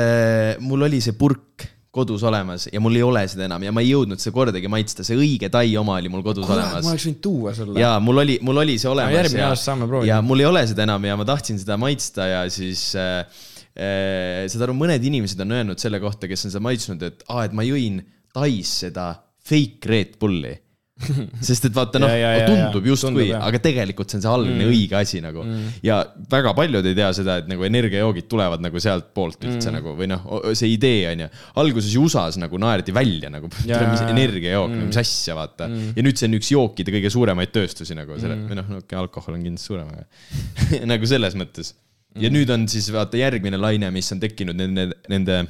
mul 0.66 0.88
oli 0.88 1.02
see 1.04 1.14
purk 1.18 1.68
kodus 1.96 2.24
olemas 2.28 2.68
ja 2.68 2.82
mul 2.82 2.98
ei 2.98 3.04
ole 3.06 3.24
seda 3.30 3.46
enam 3.48 3.64
ja 3.66 3.72
ma 3.74 3.84
ei 3.84 3.90
jõudnud 3.94 4.20
seda 4.22 4.34
kordagi 4.36 4.70
maitsta, 4.72 5.06
see 5.06 5.18
õige 5.18 5.50
tai 5.52 5.72
oma 5.80 5.96
oli 6.00 6.12
mul 6.12 6.24
kodus 6.26 6.46
kurat, 6.48 6.62
olemas 6.62 6.86
ma 6.86 6.94
oleks 6.94 7.08
võinud 7.08 7.22
tuua 7.24 7.54
sulle. 7.56 7.80
ja 7.80 7.94
mul 8.02 8.22
oli, 8.24 8.38
mul 8.46 8.62
oli 8.64 8.78
see 8.82 8.90
olemas 8.92 9.16
järgmine 9.16 9.46
aasta 9.48 9.70
saame 9.70 9.88
proovida. 9.90 10.12
ja 10.12 10.22
mul 10.24 10.44
ei 10.44 10.48
ole 10.48 10.64
seda 10.68 10.86
enam 10.86 11.08
ja 11.08 11.16
ma 11.18 11.28
tahtsin 11.28 11.60
seda 11.62 11.78
maitsta 11.80 12.28
ja 12.30 12.42
siis 12.52 12.88
äh, 13.00 13.44
äh, 13.74 14.44
saad 14.52 14.66
aru, 14.68 14.76
mõned 14.76 15.08
inimesed 15.10 15.40
on 15.44 15.56
öelnud 15.58 15.82
selle 15.82 16.00
kohta, 16.02 16.28
kes 16.30 16.46
on 16.48 16.54
seda 16.54 16.64
maitsnud, 16.68 17.06
et 17.06 17.24
aa, 17.28 17.46
et 17.48 17.56
ma 17.56 17.66
jõin 17.66 18.02
Tais 18.36 18.68
seda 18.82 19.14
fake 19.46 19.88
Red 19.88 20.16
Bulli. 20.20 20.52
sest 21.48 21.66
et 21.68 21.74
vaata 21.76 22.00
noh 22.00 22.12
tundub 22.48 22.86
justkui 22.88 23.26
aga 23.36 23.58
tegelikult 23.60 24.08
see 24.08 24.16
on 24.16 24.22
see 24.24 24.30
algne 24.32 24.54
mm. 24.54 24.70
õige 24.72 24.96
asi 24.96 25.20
nagu 25.20 25.42
mm. 25.44 25.74
ja 25.84 25.98
väga 26.32 26.54
paljud 26.56 26.88
ei 26.88 26.96
tea 26.96 27.10
seda, 27.18 27.36
et 27.42 27.50
nagu 27.50 27.66
energiajoogid 27.68 28.28
tulevad 28.32 28.64
nagu 28.64 28.80
sealtpoolt 28.80 29.44
üldse 29.44 29.68
mm. 29.68 29.76
nagu 29.76 29.92
või 29.98 30.08
noh, 30.08 30.24
see 30.56 30.70
idee 30.72 31.04
on 31.10 31.26
ju. 31.26 31.28
alguses 31.60 31.92
ju 31.92 32.06
USA-s 32.08 32.40
nagu 32.40 32.60
naerdi 32.62 32.96
välja 32.96 33.28
nagu, 33.32 33.52
mis 33.92 34.06
energiajook 34.06 34.72
mm., 34.72 34.88
mis 34.88 35.00
asja 35.04 35.36
vaata 35.36 35.68
mm.. 35.68 35.92
ja 35.98 36.06
nüüd 36.08 36.16
see 36.16 36.30
on 36.30 36.40
üks 36.40 36.52
jookide 36.54 36.96
kõige 36.96 37.12
suuremaid 37.12 37.52
tööstusi 37.52 37.98
nagu 37.98 38.16
selle 38.16 38.38
mm., 38.38 38.48
või 38.48 38.60
noh, 38.62 38.74
okei, 38.80 39.00
alkohol 39.02 39.36
on 39.36 39.44
kindlasti 39.44 39.74
suurem, 39.74 39.92
aga 39.92 40.82
nagu 40.94 41.12
selles 41.12 41.36
mõttes. 41.36 41.74
ja 42.16 42.32
nüüd 42.32 42.48
on 42.56 42.64
siis 42.72 42.88
vaata 42.94 43.20
järgmine 43.20 43.60
laine, 43.60 43.92
mis 43.92 44.08
on 44.16 44.22
tekkinud 44.24 44.56
nende, 44.56 44.94
nende 45.12 45.42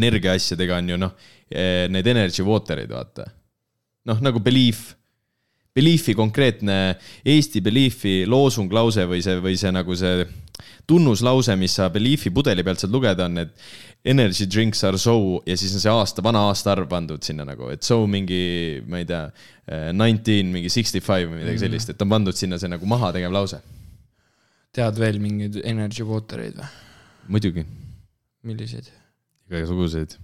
energiaasjadega 0.00 0.80
on 0.80 0.94
ju 0.94 1.02
noh, 1.04 1.18
need 1.92 2.08
energy 2.16 2.42
water'id, 2.46 2.88
vaata. 2.90 3.28
noh, 4.06 4.22
nagu 4.24 4.40
Belief, 4.42 4.92
Beliefi 5.76 6.14
konkreetne 6.16 6.96
Eesti 7.28 7.60
Beliefi 7.60 8.22
loosunglause 8.28 9.04
või 9.10 9.20
see, 9.24 9.36
või 9.44 9.58
see 9.60 9.72
nagu 9.74 9.96
see 9.98 10.24
tunnuslause, 10.88 11.56
mis 11.60 11.74
sa 11.76 11.90
Beliefi 11.92 12.30
pudeli 12.32 12.64
pealt 12.64 12.80
saad 12.80 12.94
lugeda, 12.94 13.26
on, 13.28 13.42
et 13.42 13.52
energy 14.06 14.46
drinks 14.48 14.84
are 14.86 14.98
so 14.98 15.42
ja 15.46 15.56
siis 15.58 15.74
on 15.76 15.82
see 15.82 15.92
aasta, 15.92 16.24
vana 16.24 16.46
aastaarv 16.48 16.88
pandud 16.88 17.24
sinna 17.26 17.44
nagu, 17.44 17.68
et 17.74 17.84
so 17.84 17.98
mingi, 18.08 18.80
ma 18.88 19.02
ei 19.02 19.08
tea, 19.08 19.24
nineteen, 19.92 20.52
mingi 20.54 20.70
sixty 20.72 21.02
five 21.04 21.28
või 21.28 21.42
midagi 21.42 21.64
sellist, 21.66 21.92
et 21.92 22.04
on 22.06 22.14
pandud 22.14 22.38
sinna 22.38 22.60
see 22.62 22.70
nagu 22.72 22.88
maha 22.88 23.12
tegev 23.16 23.34
lause. 23.34 23.60
tead 24.76 24.98
veel 25.00 25.18
mingeid 25.20 25.58
energy 25.64 26.06
water 26.06 26.44
eid 26.46 26.56
või? 26.60 26.70
muidugi, 27.34 27.66
milliseid? 28.46 28.88
igasuguseid. 29.50 30.16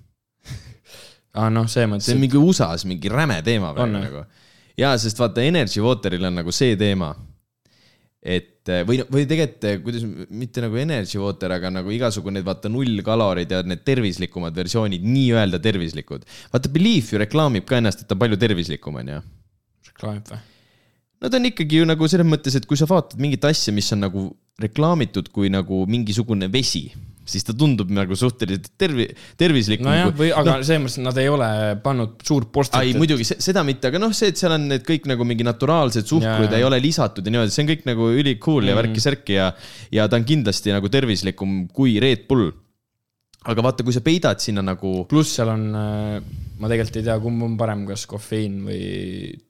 aa, 1.35 1.51
noh, 1.53 1.69
selles 1.71 1.91
mõttes 1.91 2.09
see 2.11 2.17
on, 2.17 2.23
mingi 2.23 2.41
USA-s 2.41 2.87
mingi 2.89 3.13
räme 3.13 3.41
teema 3.47 3.73
On, 3.73 3.77
praegu 3.77 3.99
nagu. 3.99 4.25
jaa, 4.79 4.95
sest 5.01 5.21
vaata 5.21 5.45
Energy 5.45 5.83
Wateril 5.85 6.29
on 6.29 6.41
nagu 6.43 6.55
see 6.55 6.77
teema, 6.81 7.13
et 8.23 8.71
või, 8.87 9.01
või 9.11 9.27
tegelikult, 9.27 9.83
kuidas, 9.83 10.05
mitte 10.31 10.63
nagu 10.63 10.79
energy 10.79 11.19
water, 11.19 11.57
aga 11.57 11.73
nagu 11.75 11.91
igasugune, 11.91 12.45
vaata 12.47 12.71
nullkalorid 12.71 13.51
ja 13.51 13.63
need 13.67 13.83
tervislikumad 13.83 14.55
versioonid, 14.55 15.03
nii-öelda 15.03 15.59
tervislikud. 15.63 16.27
vaata, 16.53 16.71
Belief 16.71 17.11
ju 17.13 17.19
reklaamib 17.19 17.67
ka 17.67 17.81
ennast, 17.81 18.05
et 18.05 18.11
ta 18.11 18.15
on 18.15 18.23
palju 18.23 18.39
tervislikum, 18.39 19.01
onju 19.03 19.19
reklaamib 19.91 20.31
või? 20.31 20.39
no 21.23 21.31
ta 21.31 21.39
on 21.39 21.51
ikkagi 21.51 21.83
ju 21.83 21.89
nagu 21.89 22.09
selles 22.11 22.29
mõttes, 22.29 22.57
et 22.59 22.69
kui 22.69 22.79
sa 22.79 22.87
vaatad 22.91 23.21
mingit 23.23 23.45
asja, 23.47 23.75
mis 23.75 23.91
on 23.95 24.05
nagu 24.07 24.29
reklaamitud 24.63 25.33
kui 25.35 25.51
nagu 25.51 25.83
mingisugune 25.91 26.47
vesi, 26.53 26.89
siis 27.25 27.45
ta 27.47 27.53
tundub 27.55 27.91
nagu 27.95 28.17
suhteliselt 28.19 28.71
tervi-, 28.81 29.09
tervislikum. 29.39 29.87
nojah, 29.87 30.11
või, 30.19 30.31
aga 30.35 30.57
no. 30.59 30.65
selles 30.67 30.83
mõttes, 30.83 30.99
et 30.99 31.05
nad 31.07 31.19
ei 31.23 31.29
ole 31.31 31.49
pannud 31.85 32.17
suurt 32.27 32.51
postit. 32.53 32.79
ai, 32.81 32.95
muidugi 32.99 33.25
se- 33.29 33.39
seda 33.43 33.63
mitte, 33.67 33.89
aga 33.93 34.01
noh, 34.03 34.13
see, 34.17 34.33
et 34.33 34.41
seal 34.41 34.53
on 34.57 34.67
need 34.73 34.83
kõik 34.89 35.07
nagu 35.11 35.25
mingi 35.29 35.45
naturaalsed 35.47 36.07
suhkrud 36.09 36.51
Jaa. 36.51 36.59
ei 36.59 36.65
ole 36.67 36.81
lisatud 36.83 37.25
ja 37.27 37.31
niimoodi, 37.35 37.55
see 37.55 37.63
on 37.65 37.71
kõik 37.71 37.87
nagu 37.87 38.11
üli 38.11 38.39
cool 38.43 38.65
ja 38.67 38.75
Mm. 38.75 38.81
värki-särki 38.83 39.37
ja, 39.39 39.53
ja 39.93 40.09
ta 40.09 40.17
on 40.17 40.25
kindlasti 40.25 40.73
nagu 40.75 40.89
tervislikum 40.89 41.69
kui 41.73 41.99
Red 42.03 42.27
Bull. 42.29 42.51
Aga 43.49 43.65
vaata, 43.69 43.87
kui 43.87 43.95
sa 43.95 44.03
peidad 44.05 44.43
sinna 44.43 44.65
nagu, 44.65 45.03
pluss 45.11 45.39
seal 45.39 45.51
on, 45.53 45.65
ma 46.63 46.71
tegelikult 46.71 46.99
ei 47.01 47.07
tea, 47.09 47.17
kumb 47.23 47.47
on 47.47 47.57
parem, 47.59 47.87
kas 47.89 48.05
kofeiin 48.11 48.61
või 48.67 48.83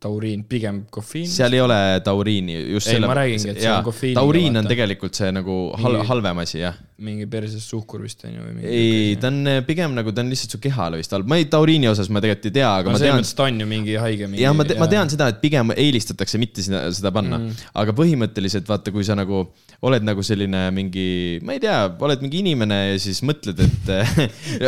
tauriin, 0.01 0.47
pigem 0.49 0.84
kofeiin. 0.93 1.28
seal 1.28 1.57
ei 1.57 1.64
ole 1.64 1.78
tauriini, 2.05 2.57
just 2.72 2.93
Ei, 2.93 3.03
ma 3.03 3.16
räägingi, 3.18 3.53
et 3.53 3.61
see 3.64 3.72
on 3.72 3.84
kofeiiniga, 3.88 4.20
tauriin 4.20 4.62
on 4.62 4.70
tegelikult 4.70 5.18
see 5.18 5.32
nagu 5.34 5.59
hal-, 5.74 5.99
Mingi- 5.99 6.09
halvem 6.12 6.43
asi, 6.45 6.61
jah. 6.62 6.78
mingi 7.03 7.26
perses 7.26 7.64
suhkur 7.66 8.05
vist 8.07 8.22
on 8.28 8.36
ju 8.36 8.45
või 8.47 8.55
mingi. 8.61 8.70
ei, 8.70 9.16
ta 9.20 9.32
on 9.32 9.43
eh, 9.51 9.61
pigem 9.66 9.97
nagu, 9.97 10.14
ta 10.14 10.22
on 10.22 10.30
lihtsalt 10.30 10.55
su 10.55 10.62
kehale 10.62 11.01
vist 11.01 11.12
halb, 11.16 11.26
ma 11.28 11.40
ei, 11.40 11.49
tauriini 11.51 11.90
osas 11.90 12.09
ma 12.12 12.22
tegelikult 12.22 12.49
ei 12.53 12.57
tea, 12.61 12.70
aga 12.70 12.93
aga 12.93 12.95
ma 12.95 13.01
selles 13.01 13.11
tean, 13.11 13.20
mõttes 13.22 13.36
ta 13.38 13.47
on 13.49 13.61
ju 13.62 13.68
mingi 13.68 13.97
haige. 14.01 14.28
jah, 14.40 14.55
ma, 14.57 14.66
ma 14.82 14.88
tean 14.90 15.12
seda, 15.12 15.28
et 15.32 15.40
pigem 15.43 15.72
eelistatakse 15.74 16.40
mitte 16.43 16.64
seda, 16.64 16.84
seda 16.95 17.12
panna 17.14 17.38
mm.. 17.40 17.68
aga 17.82 17.95
põhimõtteliselt 17.97 18.68
vaata, 18.68 18.95
kui 18.95 19.07
sa 19.07 19.16
nagu 19.18 19.45
oled 19.82 20.07
nagu 20.07 20.22
selline 20.26 20.68
mingi, 20.74 21.40
ma 21.47 21.57
ei 21.57 21.62
tea, 21.62 21.78
oled 22.07 22.22
mingi 22.22 22.43
inimene 22.43 22.78
ja 22.93 22.99
siis 23.03 23.22
mõtled, 23.26 23.62
et 23.64 23.82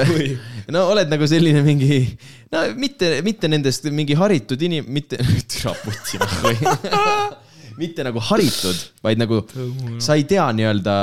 no 0.75 0.87
oled 0.93 1.11
nagu 1.13 1.29
selline 1.31 1.63
mingi, 1.67 2.01
no 2.53 2.67
mitte, 2.81 3.19
mitte 3.27 3.51
nendest 3.51 3.89
mingi 3.93 4.17
haritud 4.19 4.61
inim-, 4.67 4.89
mitte, 4.89 5.21
türa 5.51 5.75
putsi 5.85 6.21
või 6.21 6.57
mitte 7.81 8.07
nagu 8.07 8.23
haritud, 8.23 8.81
vaid 9.03 9.19
nagu 9.19 9.41
sa 10.03 10.15
ei 10.19 10.27
tea 10.31 10.47
nii-öelda, 10.55 10.97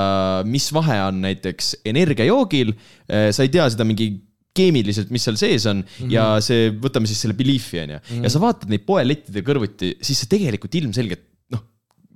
mis 0.48 0.70
vahe 0.76 1.00
on 1.10 1.24
näiteks 1.26 1.74
energiajoogil, 1.92 2.72
sa 3.08 3.44
ei 3.44 3.52
tea 3.52 3.68
seda 3.74 3.88
mingi 3.88 4.14
keemiliselt, 4.58 5.12
mis 5.14 5.24
seal 5.26 5.38
sees 5.40 5.66
on 5.70 5.80
mm 5.80 5.88
-hmm. 5.88 6.12
ja 6.12 6.26
see, 6.44 6.72
võtame 6.84 7.08
siis 7.08 7.22
selle 7.24 7.36
Beliefi 7.38 7.80
onju 7.80 7.98
mm, 7.98 8.08
-hmm. 8.08 8.24
ja 8.26 8.32
sa 8.34 8.42
vaatad 8.44 8.72
neid 8.72 8.84
poelettide 8.88 9.44
kõrvuti, 9.48 9.96
siis 10.04 10.24
sa 10.24 10.28
tegelikult 10.32 10.76
ilmselgelt 10.76 11.24
noh, 11.56 11.64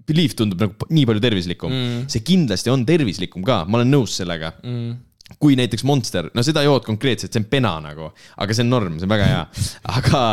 Belief 0.07 0.35
tundub 0.35 0.61
nagu 0.61 0.89
nii 0.89 1.05
palju 1.07 1.23
tervislikum 1.23 1.71
mm. 1.71 1.83
-hmm. 1.85 2.07
see 2.11 2.25
kindlasti 2.27 2.73
on 2.73 2.85
tervislikum 2.85 3.43
ka, 3.47 3.63
ma 3.65 3.79
olen 3.79 3.93
nõus 3.95 4.17
sellega 4.19 4.51
mm.. 4.63 4.95
Kui 5.41 5.55
näiteks 5.57 5.83
Monster, 5.87 6.29
no 6.37 6.43
seda 6.45 6.61
jood 6.65 6.85
konkreetselt, 6.85 7.33
see 7.33 7.41
on 7.41 7.49
pena 7.49 7.75
nagu, 7.81 8.11
aga 8.41 8.55
see 8.55 8.65
on 8.65 8.73
norm, 8.73 8.97
see 8.99 9.07
on 9.07 9.13
väga 9.15 9.29
hea. 9.31 9.43
aga 9.97 10.23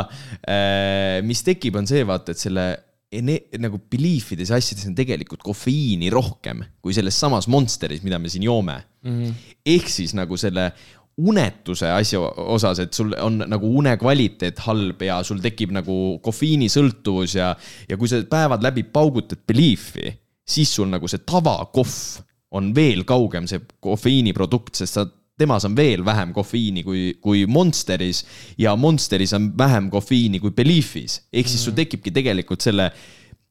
äh, 0.44 1.18
mis 1.26 1.44
tekib, 1.46 1.78
on 1.80 1.88
see 1.88 2.04
vaata, 2.08 2.34
et 2.34 2.42
selle 2.42 2.66
ene- 3.12 3.44
nagu 3.60 3.80
belief 3.92 4.32
ides 4.36 4.52
ja 4.52 4.58
asjades 4.60 4.88
on 4.88 4.96
tegelikult 4.96 5.44
kofeiini 5.44 6.10
rohkem 6.12 6.64
kui 6.84 6.96
selles 6.96 7.18
samas 7.18 7.48
Monsteris, 7.52 8.02
mida 8.04 8.20
me 8.20 8.32
siin 8.32 8.46
joome 8.48 8.78
mm. 9.04 9.14
-hmm. 9.14 9.54
ehk 9.74 9.88
siis 9.88 10.14
nagu 10.18 10.36
selle 10.40 10.72
unetuse 11.22 11.90
asja 11.92 12.20
osas, 12.20 12.78
et 12.80 12.94
sul 12.94 13.12
on 13.20 13.42
nagu 13.46 13.68
une 13.78 13.96
kvaliteet 14.00 14.62
halb 14.64 15.02
ja 15.04 15.20
sul 15.22 15.42
tekib 15.44 15.74
nagu 15.76 16.18
kofeiinisõltuvus 16.24 17.36
ja, 17.36 17.52
ja 17.88 17.98
kui 18.00 18.08
sa 18.08 18.22
päevad 18.24 18.64
läbi 18.64 18.82
paugutad 18.82 19.44
Beliefi, 19.46 20.08
siis 20.48 20.72
sul 20.74 20.88
nagu 20.88 21.08
see 21.08 21.20
tavakohv 21.26 22.24
on 22.52 22.70
veel 22.76 23.06
kaugem 23.08 23.48
see 23.50 23.62
kofeiiniprodukt, 23.82 24.76
sest 24.82 24.98
sa, 24.98 25.06
temas 25.38 25.64
on 25.66 25.74
veel 25.76 26.04
vähem 26.04 26.34
kofeiini 26.36 26.84
kui, 26.86 27.06
kui 27.22 27.46
Monsteris 27.50 28.22
ja 28.60 28.74
Monsteris 28.76 29.32
on 29.36 29.50
vähem 29.58 29.88
kofeiini 29.90 30.40
kui 30.42 30.52
Beliefis. 30.54 31.22
ehk 31.32 31.48
siis 31.48 31.64
sul 31.64 31.76
tekibki 31.76 32.12
tegelikult 32.14 32.62
selle 32.64 32.90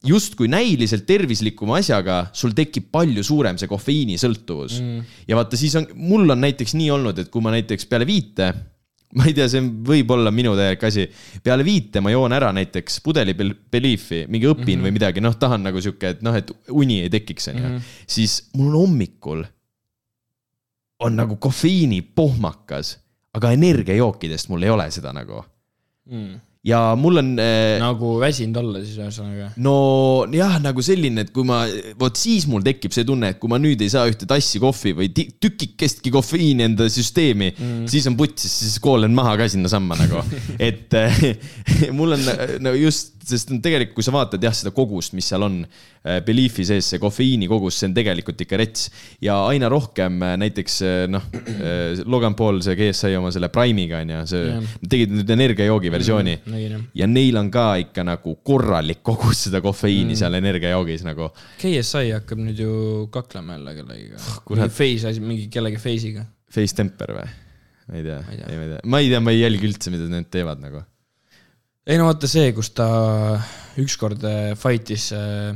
justkui 0.06 0.50
näiliselt 0.50 1.06
tervislikuma 1.06 1.78
asjaga, 1.82 2.24
sul 2.34 2.56
tekib 2.58 2.90
palju 2.94 3.24
suurem 3.26 3.58
see 3.62 3.70
kofeiinisõltuvus 3.70 4.80
mm.. 4.82 5.18
ja 5.30 5.38
vaata, 5.38 5.60
siis 5.60 5.76
on, 5.78 5.88
mul 5.96 6.34
on 6.34 6.42
näiteks 6.42 6.74
nii 6.78 6.90
olnud, 6.94 7.22
et 7.22 7.30
kui 7.34 7.44
ma 7.46 7.54
näiteks 7.54 7.90
peale 7.90 8.08
viite, 8.10 8.50
ma 9.16 9.26
ei 9.28 9.34
tea, 9.38 9.48
see 9.52 9.62
võib 9.62 10.12
olla 10.16 10.32
minu 10.32 10.54
täielik 10.56 10.84
asi, 10.88 11.08
peale 11.44 11.66
viite 11.68 12.02
ma 12.02 12.14
joon 12.14 12.34
ära 12.34 12.52
näiteks 12.56 13.00
pudeli 13.04 13.34
Bel- 13.38 13.56
Beliefi, 13.72 14.26
mingi 14.28 14.48
õpin 14.48 14.66
mm 14.66 14.74
-hmm. 14.78 14.88
või 14.88 14.92
midagi, 14.98 15.22
noh, 15.22 15.36
tahan 15.36 15.64
nagu 15.64 15.82
sihuke, 15.82 16.16
et 16.16 16.22
noh, 16.22 16.36
et 16.36 16.52
uni 16.70 17.02
ei 17.02 17.10
tekiks, 17.10 17.48
onju, 17.54 17.82
siis 18.08 18.50
mul 18.54 18.72
on 18.74 18.80
hommikul 18.82 19.46
on 21.02 21.16
nagu 21.16 21.36
kofeiini 21.36 22.02
pohmakas, 22.02 23.00
aga 23.34 23.52
energiajookidest 23.52 24.50
mul 24.50 24.64
ei 24.64 24.70
ole 24.70 24.92
seda 24.92 25.14
nagu 25.14 25.44
Mm. 26.12 26.40
Ja 26.62 26.80
mul 26.94 27.18
on 27.18 27.30
äh, 27.42 27.80
nagu 27.82 28.12
väsinud 28.22 28.60
olla 28.62 28.82
siis 28.84 29.00
ühesõnaga. 29.00 29.48
no 29.66 29.74
jah, 30.36 30.60
nagu 30.62 30.84
selline, 30.86 31.26
et 31.26 31.32
kui 31.34 31.46
ma, 31.48 31.64
vot 32.00 32.20
siis 32.20 32.46
mul 32.50 32.62
tekib 32.66 32.94
see 32.94 33.08
tunne, 33.08 33.32
et 33.34 33.40
kui 33.42 33.50
ma 33.50 33.58
nüüd 33.62 33.82
ei 33.82 33.90
saa 33.90 34.06
ühte 34.10 34.28
tassi 34.30 34.62
kohvi 34.62 34.94
või 35.00 35.10
tükikestki 35.12 36.14
kofeiini 36.14 36.68
enda 36.68 36.86
süsteemi 36.92 37.50
mm., 37.56 37.88
siis 37.90 38.06
on 38.12 38.18
putsis, 38.20 38.54
siis 38.62 38.78
koolen 38.84 39.16
maha 39.18 39.34
ka 39.42 39.50
sinnasamma 39.50 39.98
nagu. 40.04 40.22
et 40.70 40.94
äh, 40.98 41.24
mul 41.98 42.14
on 42.20 42.30
no 42.62 42.76
just, 42.78 43.16
sest 43.26 43.50
tegelikult, 43.62 43.98
kui 43.98 44.06
sa 44.06 44.14
vaatad 44.14 44.46
jah, 44.46 44.54
seda 44.56 44.74
kogust, 44.76 45.16
mis 45.18 45.28
seal 45.34 45.46
on 45.46 45.58
äh, 45.66 46.20
Beliefi 46.26 46.66
sees, 46.68 46.94
see 46.94 47.02
kofeiini 47.02 47.50
kogus, 47.50 47.80
see 47.82 47.90
on 47.90 47.98
tegelikult 47.98 48.46
ikka 48.46 48.62
rets. 48.62 48.90
ja 49.22 49.40
aina 49.50 49.70
rohkem 49.72 50.22
äh, 50.26 50.38
näiteks 50.46 50.78
äh, 50.86 51.04
noh, 51.10 51.26
Logan 52.06 52.38
Paul, 52.38 52.62
see 52.62 52.78
GSI 52.78 53.18
oma 53.18 53.34
selle 53.34 53.50
Prime'iga 53.54 54.02
on 54.06 54.14
ju, 54.14 54.22
see 54.30 54.56
nad 54.62 54.90
tegid 54.94 55.18
nüüd 55.18 55.36
energiajoogi 55.38 55.94
versiooni 55.94 56.38
mm. 56.38 56.51
Ja 56.58 57.08
neil 57.08 57.38
on 57.40 57.52
ka 57.54 57.66
ikka 57.82 58.04
nagu 58.08 58.36
korralik 58.44 59.02
kogus 59.06 59.46
seda 59.48 59.62
kofeiini 59.64 60.14
mm. 60.14 60.20
seal 60.20 60.38
energiajoogis 60.40 61.06
nagu. 61.08 61.30
KSI 61.62 62.12
hakkab 62.16 62.42
nüüd 62.44 62.60
ju 62.62 62.74
kaklema 63.14 63.58
jälle 63.58 63.76
kellegiga. 63.80 64.22
kurat. 64.46 64.68
mingi 64.68 64.78
face 64.78 65.12
asi, 65.12 65.24
mingi 65.24 65.48
kellegi 65.54 65.82
face'iga. 65.82 66.26
Face 66.52 66.76
temper 66.78 67.16
või? 67.20 67.32
ma 67.88 67.98
ei 67.98 68.06
tea, 68.06 68.22
Ma 68.22 68.32
ei 68.32 68.38
tea. 68.38 68.48
ei 68.48 68.58
ma 68.58 68.64
ei 68.64 68.70
tea, 68.70 68.80
ma 68.84 69.00
ei 69.02 69.10
tea, 69.10 69.20
ma 69.26 69.34
ei 69.36 69.42
jälgi 69.42 69.68
üldse, 69.68 69.92
mida 69.94 70.08
need 70.12 70.30
teevad 70.32 70.62
nagu. 70.64 70.84
ei 71.88 71.98
no 72.00 72.08
vaata 72.08 72.30
see, 72.30 72.52
kus 72.56 72.72
ta 72.78 72.88
ükskord 73.82 74.24
äh, 74.28 74.54
fight'is 74.60 75.10
äh, 75.18 75.56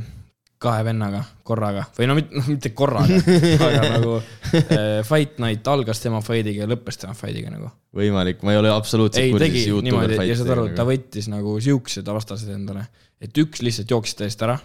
kahe 0.62 0.84
vennaga 0.86 1.22
korraga 1.46 1.84
või 1.98 2.08
no 2.08 2.16
mitte, 2.16 2.36
noh 2.38 2.46
mitte 2.48 2.72
korraga, 2.76 3.18
aga 3.66 3.82
nagu 3.92 4.14
äh, 4.18 5.02
fight 5.06 5.40
night 5.42 5.68
algas 5.68 6.00
tema 6.02 6.22
fight'iga 6.24 6.64
ja 6.64 6.70
lõppes 6.70 7.02
tema 7.02 7.16
fight'iga 7.16 7.52
nagu. 7.52 7.68
võimalik, 7.96 8.40
ma 8.46 8.54
ei 8.54 8.62
ole 8.62 8.72
absoluutselt 8.72 9.34
kursis 9.34 9.66
Youtuber 9.66 9.90
niimoodi 9.90 10.30
ja 10.30 10.38
saad 10.38 10.54
aru, 10.56 10.70
ta 10.76 10.88
võttis 10.88 11.28
nagu 11.32 11.58
siuksed 11.62 12.08
vastased 12.08 12.54
endale, 12.56 12.86
et 13.20 13.44
üks 13.44 13.64
lihtsalt 13.64 13.92
jooksis 13.92 14.18
ta 14.18 14.28
eest 14.28 14.48
ära 14.48 14.56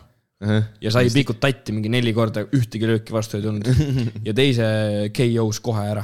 Ahah, 0.41 0.71
ja 0.81 0.89
sai 0.93 1.11
pikut 1.13 1.37
tatti 1.41 1.73
mingi 1.75 1.91
neli 1.93 2.15
korda, 2.17 2.41
ühtegi 2.57 2.87
lööki 2.89 3.13
vastu 3.13 3.37
ei 3.37 3.43
tulnud 3.43 3.67
ja 4.27 4.33
teise 4.33 4.65
KO-s 5.13 5.61
kohe 5.61 5.83
ära. 5.91 6.01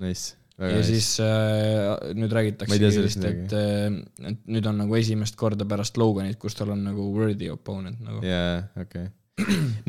Nice, 0.00 0.38
ja 0.56 0.64
väga 0.64 0.78
nice. 0.78 0.86
siis 0.88 1.08
äh, 1.20 1.90
nüüd 2.16 2.32
räägitakse 2.32 2.78
vist, 2.80 3.26
et, 3.28 3.52
äh, 3.52 3.98
et 4.30 4.40
nüüd 4.48 4.70
on 4.70 4.80
nagu 4.80 4.96
esimest 4.96 5.36
korda 5.36 5.68
pärast 5.68 6.00
Loganit, 6.00 6.38
kus 6.40 6.56
tal 6.56 6.72
on 6.72 6.80
nagu 6.86 7.10
worthy 7.12 7.50
opponent 7.52 8.00
nagu. 8.06 8.24
jaa, 8.24 8.62
okei. 8.80 9.10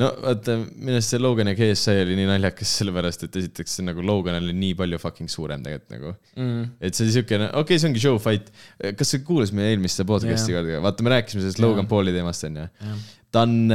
No 0.00 0.08
vaata, 0.24 0.56
minu 0.74 0.96
arust 0.96 1.12
see 1.12 1.20
Logan 1.22 1.50
ja 1.52 1.54
GSI 1.54 2.00
oli 2.02 2.16
nii 2.18 2.26
naljakas, 2.26 2.72
sellepärast 2.80 3.26
et 3.28 3.36
esiteks 3.38 3.78
nagu 3.86 4.02
Logan 4.02 4.40
oli 4.40 4.54
nii 4.56 4.74
palju 4.78 4.98
fucking 5.02 5.30
suurem 5.30 5.62
tegelikult 5.62 5.94
nagu. 5.94 6.14
Mm. 6.34 6.64
et 6.82 6.98
see 6.98 7.12
siukene, 7.14 7.52
okei 7.52 7.62
okay,, 7.62 7.82
see 7.82 7.90
ongi 7.92 8.02
show 8.02 8.18
fight. 8.22 8.50
kas 8.98 9.14
sa 9.14 9.20
kuulasid 9.22 9.58
meie 9.58 9.76
eelmist 9.76 10.02
podcast'i 10.08 10.54
Jaa. 10.54 10.64
korda, 10.64 10.80
vaata, 10.88 11.06
me 11.06 11.14
rääkisime 11.14 11.44
sellest 11.44 11.62
Jaa. 11.62 11.68
Logan 11.68 11.86
Pauli 11.90 12.14
teemast 12.16 12.48
onju. 12.48 12.66
jah, 12.66 13.06
ta 13.36 13.42
on, 13.44 13.72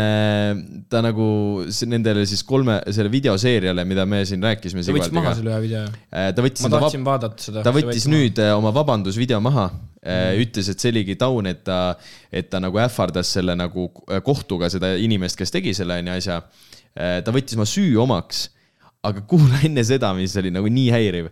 ta 0.89 1.01
nagu 1.05 1.25
nendele 1.91 2.23
siis 2.29 2.41
kolme, 2.47 2.79
selle 2.89 3.11
videoseeriale, 3.13 3.85
mida 3.85 4.07
me 4.09 4.23
siin 4.25 4.41
rääkisime. 4.45 4.81
ta 4.85 4.95
võttis 4.95 5.13
maha 5.13 5.33
selle 5.37 5.53
ühe 5.53 5.61
video. 5.67 5.83
ta 6.09 6.45
võttis 6.45 6.65
ma 6.65 6.71
tahtsin 6.77 7.05
vaadata 7.05 7.45
seda. 7.45 7.65
ta 7.65 7.73
võttis 7.75 8.07
nüüd 8.09 8.41
äh, 8.41 8.53
oma 8.57 8.73
vabandusvideo 8.75 9.41
maha 9.43 9.67
mm., 9.69 10.39
ütles, 10.41 10.71
et 10.71 10.81
see 10.81 10.93
oligi 10.95 11.17
taun, 11.21 11.49
et 11.51 11.61
ta, 11.67 11.81
et 12.33 12.49
ta 12.49 12.61
nagu 12.63 12.81
ähvardas 12.81 13.35
selle 13.37 13.53
nagu 13.59 13.89
kohtuga 14.25 14.71
seda 14.73 14.95
inimest, 14.97 15.37
kes 15.39 15.53
tegi 15.53 15.75
selle 15.77 15.99
onju 16.01 16.17
asja. 16.17 16.41
ta 17.25 17.35
võttis 17.35 17.59
oma 17.59 17.67
süü 17.69 17.99
omaks, 18.01 18.47
aga 19.05 19.21
kuula 19.29 19.61
enne 19.67 19.83
seda, 19.85 20.13
mis 20.17 20.33
oli 20.41 20.51
nagu 20.53 20.69
nii 20.69 20.89
häiriv. 20.93 21.29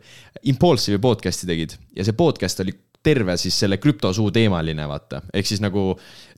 Impulsive'i 0.49 1.01
podcast'i 1.01 1.49
tegid 1.49 1.75
ja 1.97 2.05
see 2.05 2.17
podcast 2.17 2.61
oli 2.63 2.75
terve 3.03 3.35
siis 3.39 3.55
selle 3.61 3.79
krüptosuu 3.79 4.27
teemaline, 4.35 4.83
vaata, 4.89 5.21
ehk 5.33 5.47
siis 5.47 5.61
nagu 5.63 5.93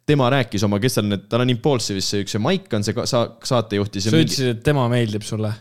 tema 0.08 0.30
rääkis 0.34 0.64
oma, 0.68 0.80
kes 0.82 0.98
tal 1.00 1.10
need, 1.10 1.28
tal 1.32 1.44
on 1.46 1.52
Impulsive'is 1.54 2.14
see 2.14 2.24
üks, 2.26 2.36
see 2.36 2.42
Maik 2.44 2.72
on 2.78 2.86
see 2.86 2.96
sa, 3.10 3.26
saatejuht 3.48 3.98
ja 3.98 4.02
see 4.04 4.10
sa 4.10 4.18
mingi 4.18 4.30
ütlesid, 4.32 4.56
et 4.58 4.64
tema 4.66 4.88
meeldib 4.92 5.26
sulle. 5.26 5.52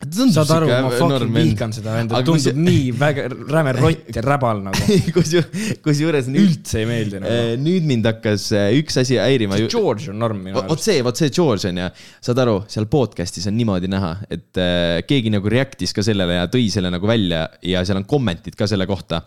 saad 0.00 0.48
aru, 0.54 0.68
ma 0.70 0.90
fucking 0.96 1.32
vihkan 1.34 1.74
seda 1.76 1.92
venda, 1.98 2.20
tundub 2.24 2.40
see- 2.40 2.56
nii 2.56 2.92
väga 2.96 3.26
räme 3.52 3.74
rott 3.76 4.14
ja 4.16 4.22
räbal 4.24 4.62
nagu. 4.64 4.96
kusjuures, 5.16 5.74
kusjuures 5.84 6.30
nüüd, 6.32 6.46
üldse 6.46 6.80
ei 6.80 6.88
meeldi 6.88 7.20
nagu. 7.20 7.58
nüüd 7.66 7.88
mind 7.88 8.08
hakkas 8.08 8.46
äh, 8.56 8.70
üks 8.78 8.96
asi 9.02 9.18
häirima. 9.20 9.58
George 9.66 10.08
on 10.12 10.20
norm 10.22 10.40
minu 10.44 10.56
vot 10.56 10.70
arust. 10.70 10.86
see, 10.88 11.02
vot 11.04 11.20
see 11.20 11.28
George 11.36 11.68
on 11.68 11.82
ja, 11.82 11.90
saad 12.24 12.40
aru, 12.46 12.60
seal 12.72 12.88
podcast'is 12.92 13.48
on 13.50 13.58
niimoodi 13.60 13.92
näha, 13.92 14.14
et 14.32 14.60
äh, 14.60 15.02
keegi 15.08 15.32
nagu 15.36 15.52
react'is 15.52 15.92
ka 15.96 16.04
sellele 16.06 16.40
ja 16.40 16.48
tõi 16.52 16.68
selle 16.72 16.92
nagu 16.92 17.10
välja 17.10 17.44
ja 17.68 17.84
seal 17.84 18.00
on 18.00 18.08
kommentid 18.08 18.56
ka 18.56 18.70
selle 18.70 18.88
kohta. 18.88 19.24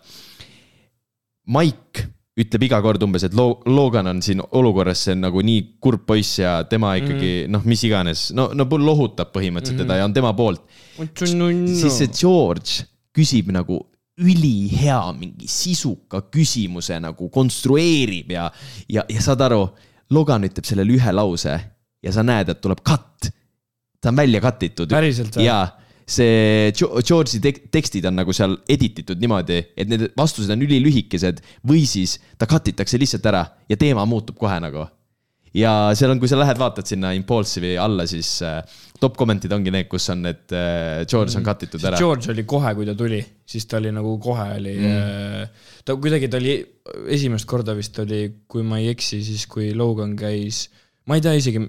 Mike 1.54 2.08
ütleb 2.34 2.64
iga 2.66 2.80
kord 2.82 3.02
umbes, 3.06 3.22
et 3.28 3.34
Lo- 3.38 3.60
Logan 3.70 4.10
on 4.10 4.20
siin 4.24 4.40
olukorras, 4.42 5.04
see 5.06 5.14
on 5.14 5.22
nagu 5.28 5.42
nii 5.46 5.60
kurb 5.82 6.02
poiss 6.08 6.40
ja 6.40 6.56
tema 6.66 6.96
ikkagi 6.98 7.30
mm 7.30 7.44
-hmm. 7.44 7.52
noh, 7.54 7.64
mis 7.70 7.84
iganes, 7.86 8.24
no, 8.34 8.48
no 8.54 8.66
lohutab 8.66 9.30
põhimõtteliselt 9.34 9.78
mm 9.78 9.84
-hmm. 9.84 9.94
teda 9.94 9.96
ja 10.00 10.04
on 10.04 10.14
tema 10.14 10.32
poolt. 10.34 10.62
siis 11.78 11.98
see 11.98 12.08
George 12.08 12.86
küsib 13.14 13.52
nagu 13.54 13.78
ülihea 14.18 15.12
mingi 15.12 15.48
sisuka 15.50 16.22
küsimuse 16.30 17.00
nagu 17.00 17.28
konstrueerib 17.28 18.30
ja, 18.30 18.50
ja, 18.88 19.04
ja 19.08 19.22
saad 19.22 19.40
aru, 19.40 19.68
Logan 20.10 20.44
ütleb 20.44 20.64
sellele 20.64 20.92
ühe 20.92 21.12
lause 21.12 21.54
ja 22.02 22.12
sa 22.12 22.22
näed, 22.22 22.48
et 22.48 22.60
tuleb 22.60 22.82
cut. 22.84 23.30
ta 24.00 24.12
on 24.12 24.16
välja 24.16 24.40
cut 24.40 24.62
itud. 24.62 24.90
Päriselt 24.92 25.36
või? 25.36 25.46
jaa, 25.46 25.64
see 26.06 26.72
George'i 26.76 27.40
tek- 27.44 27.62
tekstid 27.72 28.04
on 28.10 28.18
nagu 28.20 28.34
seal 28.36 28.58
edit 28.68 29.04
itud 29.04 29.20
niimoodi, 29.22 29.60
et 29.76 29.88
need 29.88 30.10
vastused 30.18 30.52
on 30.52 30.66
ülilühikesed 30.66 31.40
või 31.68 31.86
siis 31.88 32.18
ta 32.38 32.48
cut 32.50 32.68
itakse 32.74 33.00
lihtsalt 33.00 33.32
ära 33.32 33.46
ja 33.70 33.80
teema 33.80 34.04
muutub 34.08 34.36
kohe 34.40 34.58
nagu 34.60 34.84
ja 35.54 35.72
seal 35.94 36.12
on, 36.14 36.20
kui 36.22 36.30
sa 36.30 36.38
lähed, 36.38 36.58
vaatad 36.58 36.88
sinna 36.88 37.12
Impulsive'i 37.16 37.76
alla, 37.80 38.06
siis 38.10 38.30
äh, 38.44 38.58
top 39.00 39.16
comment'id 39.18 39.52
ongi 39.54 39.72
need, 39.74 39.88
kus 39.90 40.08
on 40.12 40.24
need 40.26 40.54
äh, 40.54 41.04
George 41.10 41.38
on 41.38 41.46
cut 41.46 41.62
itud 41.68 41.84
ära. 41.86 42.00
George 42.00 42.32
oli 42.34 42.44
kohe, 42.48 42.74
kui 42.76 42.88
ta 42.88 42.96
tuli, 42.98 43.20
siis 43.46 43.68
ta 43.70 43.78
oli 43.78 43.92
nagu 43.94 44.16
kohe 44.22 44.48
oli 44.58 44.74
mm., 44.80 45.62
ta 45.86 45.96
kuidagi, 46.00 46.30
ta 46.32 46.40
oli 46.42 46.58
esimest 47.14 47.48
korda 47.50 47.76
vist 47.78 47.98
oli, 48.02 48.24
kui 48.50 48.66
ma 48.66 48.82
ei 48.82 48.90
eksi, 48.94 49.22
siis 49.26 49.46
kui 49.50 49.70
Logan 49.78 50.16
käis, 50.18 50.66
ma 51.08 51.18
ei 51.18 51.24
tea 51.24 51.36
isegi, 51.38 51.62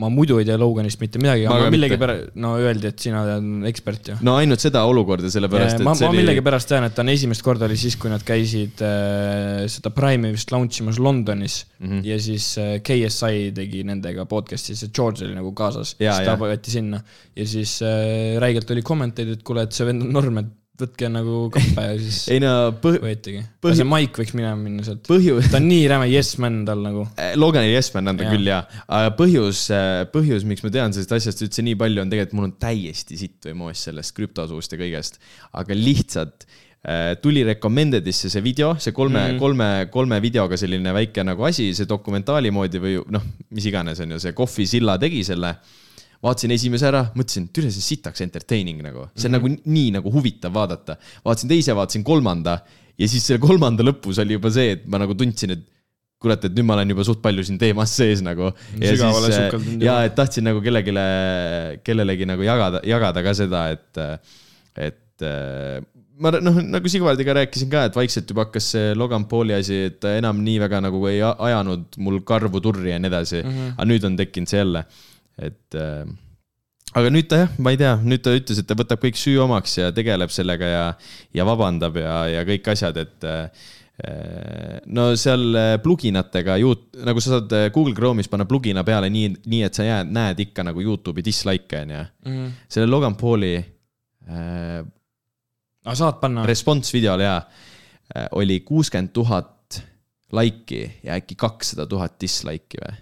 ma 0.00 0.08
muidu 0.08 0.38
ei 0.40 0.46
tea 0.48 0.56
Loganist 0.56 1.00
mitte 1.02 1.20
midagi, 1.20 1.44
aga 1.50 1.68
millegipärast, 1.72 2.30
no 2.40 2.54
öeldi, 2.60 2.88
et 2.88 3.02
sina 3.04 3.22
oled 3.26 3.66
ekspert 3.68 4.08
ju. 4.12 4.16
no 4.24 4.38
ainult 4.40 4.62
seda 4.64 4.84
olukorda, 4.88 5.28
sellepärast 5.32 5.80
et 5.80 5.84
ma, 5.84 5.92
ma 5.98 6.12
millegipärast 6.14 6.70
tean, 6.70 6.86
et 6.88 6.96
ta 6.96 7.04
on 7.04 7.12
esimest 7.12 7.44
korda 7.44 7.68
oli 7.68 7.76
siis, 7.80 7.98
kui 8.00 8.12
nad 8.12 8.24
käisid 8.24 8.80
äh, 8.86 9.66
seda 9.72 9.92
Prime'i 9.92 10.32
vist 10.32 10.54
launch 10.54 10.80
imas 10.80 11.00
Londonis 11.02 11.58
mm. 11.78 11.90
-hmm. 11.90 12.06
ja 12.08 12.18
siis 12.24 12.48
äh, 12.62 12.78
KSI 12.80 13.52
tegi 13.56 13.84
nendega 13.88 14.24
podcast'i, 14.30 14.78
see 14.78 14.94
George 14.96 15.26
oli 15.26 15.36
nagu 15.36 15.52
kaasas, 15.52 15.94
siis 15.98 16.24
ta 16.24 16.38
võeti 16.40 16.72
sinna 16.72 17.02
ja 17.36 17.46
siis 17.46 17.76
äh, 17.84 18.40
räigelt 18.40 18.70
oli 18.72 18.82
kommentaarid, 18.82 19.38
et 19.38 19.44
kuule, 19.44 19.68
et 19.68 19.76
see 19.76 19.86
vend 19.86 20.08
on 20.08 20.12
norm, 20.16 20.40
et 20.40 20.50
võtke 20.80 21.08
nagu 21.12 21.42
kappa 21.52 21.84
ja 21.90 21.96
siis 22.00 22.22
ei 22.32 22.40
no 22.42 22.52
põh-, 22.82 22.96
võetigi. 23.02 23.42
põhi- 23.62 23.76
see 23.78 23.86
Mike 23.88 24.22
võiks 24.22 24.32
minema 24.36 24.56
minna 24.56 24.84
sealt. 24.86 25.04
põhjus, 25.08 25.50
ta 25.52 25.60
on 25.60 25.68
nii 25.68 25.84
räme 25.92 26.08
yes 26.08 26.32
man 26.42 26.62
tal 26.68 26.80
nagu. 26.84 27.04
Logan 27.36 27.66
oli 27.66 27.74
yes 27.74 27.92
man 27.94 28.08
on 28.12 28.18
ta 28.18 28.26
Jaa. 28.26 28.32
küll 28.32 28.48
jaa, 28.48 28.62
aga 28.88 29.12
põhjus, 29.18 29.66
põhjus, 30.14 30.46
miks 30.48 30.64
ma 30.64 30.72
tean 30.72 30.96
sellest 30.96 31.12
asjast 31.18 31.44
üldse 31.44 31.64
nii 31.66 31.76
palju, 31.82 32.02
on 32.02 32.12
tegelikult 32.12 32.38
mul 32.38 32.48
on 32.48 32.56
täiesti 32.62 33.20
sitt 33.20 33.50
või 33.50 33.58
moos 33.66 33.84
sellest 33.88 34.16
krüptosuust 34.16 34.72
ja 34.72 34.80
kõigest, 34.80 35.20
aga 35.60 35.76
lihtsalt 35.76 36.48
äh, 36.48 37.12
tuli 37.22 37.44
recommended 37.46 38.08
isse 38.08 38.32
see 38.32 38.44
video, 38.44 38.72
see 38.80 38.96
kolme 38.96 39.20
mm, 39.20 39.34
-hmm. 39.34 39.44
kolme, 39.44 39.70
kolme 39.92 40.22
videoga 40.24 40.56
selline 40.56 40.96
väike 40.96 41.26
nagu 41.28 41.44
asi, 41.52 41.74
see 41.76 41.90
dokumentaali 41.90 42.50
moodi 42.50 42.80
või 42.80 42.96
noh, 43.12 43.28
mis 43.52 43.68
iganes 43.68 44.00
on 44.00 44.16
ju, 44.16 44.24
see 44.24 44.32
Kohvi 44.32 44.66
Silla 44.66 44.96
tegi 44.98 45.20
selle 45.28 45.52
vaatasin 46.22 46.54
esimese 46.54 46.86
ära, 46.88 47.02
mõtlesin, 47.18 47.48
türa 47.54 47.70
see 47.72 47.84
sitaks 47.84 48.22
entertaining 48.24 48.82
nagu, 48.84 49.08
see 49.16 49.28
on 49.28 49.36
mm 49.36 49.42
-hmm. 49.42 49.58
nagu 49.58 49.74
nii 49.76 49.90
nagu 49.98 50.12
huvitav 50.14 50.54
vaadata. 50.54 50.96
vaatasin 51.24 51.50
teise, 51.50 51.76
vaatasin 51.76 52.04
kolmanda 52.04 52.60
ja 52.98 53.08
siis 53.08 53.26
selle 53.26 53.42
kolmanda 53.42 53.84
lõpus 53.86 54.20
oli 54.22 54.38
juba 54.38 54.50
see, 54.50 54.76
et 54.76 54.86
ma 54.86 55.00
nagu 55.02 55.14
tundsin, 55.18 55.56
et 55.56 55.64
kurat, 56.22 56.44
et 56.46 56.54
nüüd 56.54 56.68
ma 56.68 56.76
olen 56.76 56.94
juba 56.94 57.04
suht 57.06 57.22
palju 57.22 57.44
siin 57.46 57.58
teemas 57.58 57.94
sees 57.98 58.22
nagu. 58.22 58.52
ja 58.78 58.92
Sügavale 58.94 59.30
siis 59.30 59.40
sukeldunud 59.40 59.82
ja 59.82 59.96
et 60.06 60.14
tahtsin 60.18 60.46
nagu 60.46 60.62
kellelegi, 60.64 60.94
kellelegi 61.86 62.28
nagu 62.30 62.46
jagada, 62.46 62.82
jagada 62.86 63.24
ka 63.26 63.34
seda, 63.34 63.64
et, 63.74 64.02
et 64.78 65.26
ma 66.22 66.32
noh, 66.38 66.60
nagu 66.76 66.90
Sigvardiga 66.92 67.34
rääkisin 67.40 67.70
ka, 67.72 67.86
et 67.88 67.96
vaikselt 67.98 68.30
juba 68.30 68.46
hakkas 68.46 68.72
see 68.76 68.92
Logan 68.98 69.26
Pauli 69.30 69.56
asi, 69.56 69.80
et 69.90 69.98
ta 70.02 70.14
enam 70.18 70.42
nii 70.44 70.58
väga 70.62 70.82
nagu 70.84 71.00
ei 71.10 71.22
ajanud 71.22 71.98
mul 72.02 72.20
karvu 72.28 72.62
turri 72.64 72.92
ja 72.92 73.00
nii 73.02 73.10
edasi 73.10 73.40
mm. 73.40 73.48
-hmm. 73.56 73.72
aga 73.76 73.88
nüüd 73.90 74.06
on 74.06 74.18
tekkinud 74.20 74.52
see 74.52 74.62
jälle, 74.62 74.84
et 75.38 75.78
äh, 75.78 76.08
aga 76.98 77.12
nüüd 77.12 77.28
ta 77.30 77.44
jah, 77.44 77.52
ma 77.62 77.72
ei 77.72 77.80
tea, 77.80 77.94
nüüd 78.04 78.24
ta 78.24 78.34
ütles, 78.36 78.60
et 78.60 78.68
ta 78.68 78.76
võtab 78.78 79.00
kõik 79.02 79.20
süü 79.20 79.38
omaks 79.44 79.78
ja 79.78 79.92
tegeleb 79.96 80.32
sellega 80.34 80.68
ja, 80.68 80.88
ja 81.34 81.46
vabandab 81.48 81.96
ja, 82.00 82.16
ja 82.30 82.42
kõik 82.48 82.68
asjad, 82.74 82.98
et 83.00 83.28
äh, 83.28 83.68
no 84.92 85.10
seal 85.20 85.58
äh, 85.58 85.74
pluginatega, 85.82 86.56
nagu 87.06 87.22
sa 87.22 87.36
saad 87.36 87.54
äh, 87.56 87.68
Google 87.74 87.96
Chrome'is 87.96 88.30
panna 88.32 88.48
plugina 88.48 88.84
peale 88.86 89.10
nii, 89.12 89.36
nii 89.52 89.62
et 89.68 89.78
sa 89.78 89.86
jääd, 89.86 90.10
näed 90.12 90.42
ikka 90.48 90.66
nagu 90.68 90.84
Youtube'i 90.84 91.24
dislike'e 91.24 91.84
onju. 91.84 92.02
selle 92.72 92.90
Logan 92.90 93.16
Pauli 93.20 93.54
äh, 93.58 94.82
aga 95.84 95.96
saad 95.98 96.20
panna? 96.22 96.46
response 96.48 96.92
videole 96.94 97.28
ja 97.28 97.38
äh, 97.40 98.28
oli 98.38 98.60
kuuskümmend 98.66 99.12
tuhat 99.16 99.80
laiki 100.32 100.82
ja 101.04 101.16
äkki 101.20 101.36
kakssada 101.40 101.86
tuhat 101.88 102.18
dislike'i 102.20 102.84
või? 102.84 103.00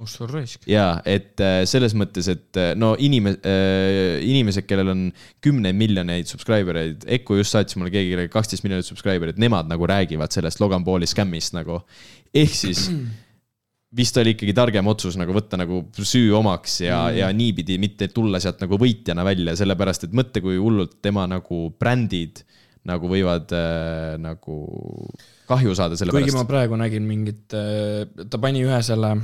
Must 0.00 0.18
sul 0.18 0.28
raisk. 0.28 0.64
ja 0.68 1.00
et 1.08 1.40
äh, 1.42 1.62
selles 1.68 1.94
mõttes, 1.96 2.28
et 2.32 2.60
äh, 2.60 2.72
no 2.78 2.92
inime-, 3.00 3.36
inimesed, 4.24 4.66
kellel 4.68 4.92
on 4.92 5.04
kümneid 5.44 5.76
miljoneid 5.78 6.28
subscriber 6.28 6.80
eid, 6.82 7.06
Eku 7.18 7.38
just 7.40 7.56
saatis 7.56 7.78
mulle 7.80 7.92
keegi, 7.94 8.12
kellel 8.12 8.32
kaksteist 8.32 8.66
miljonit 8.66 8.88
subscriber'it, 8.88 9.40
nemad 9.40 9.70
nagu 9.70 9.88
räägivad 9.88 10.34
sellest 10.34 10.60
Logan 10.60 10.84
Pauli 10.86 11.08
skämmist 11.08 11.56
nagu. 11.56 11.80
ehk 12.36 12.52
siis 12.52 12.90
vist 13.96 14.18
oli 14.20 14.34
ikkagi 14.34 14.52
targem 14.56 14.92
otsus 14.92 15.16
nagu 15.16 15.32
võtta 15.32 15.56
nagu 15.60 15.86
süü 15.96 16.34
omaks 16.36 16.82
ja 16.84 17.06
mm., 17.06 17.18
ja 17.22 17.32
niipidi 17.32 17.78
mitte 17.80 18.10
tulla 18.12 18.40
sealt 18.42 18.60
nagu 18.60 18.76
võitjana 18.80 19.24
välja, 19.24 19.56
sellepärast 19.56 20.08
et 20.08 20.16
mõtle, 20.16 20.44
kui 20.44 20.60
hullult 20.60 20.98
tema 21.04 21.24
nagu 21.30 21.70
brändid 21.80 22.44
nagu 22.86 23.08
võivad 23.10 23.50
äh, 23.56 24.14
nagu 24.22 24.60
kahju 25.48 25.72
saada 25.78 25.96
selle 25.98 26.12
kuigi 26.12 26.34
ma 26.34 26.42
pärast. 26.42 26.50
praegu 26.52 26.76
nägin 26.78 27.06
mingit, 27.08 27.46
ta 27.48 28.38
pani 28.42 28.62
ühe 28.66 28.78
selle, 28.84 29.16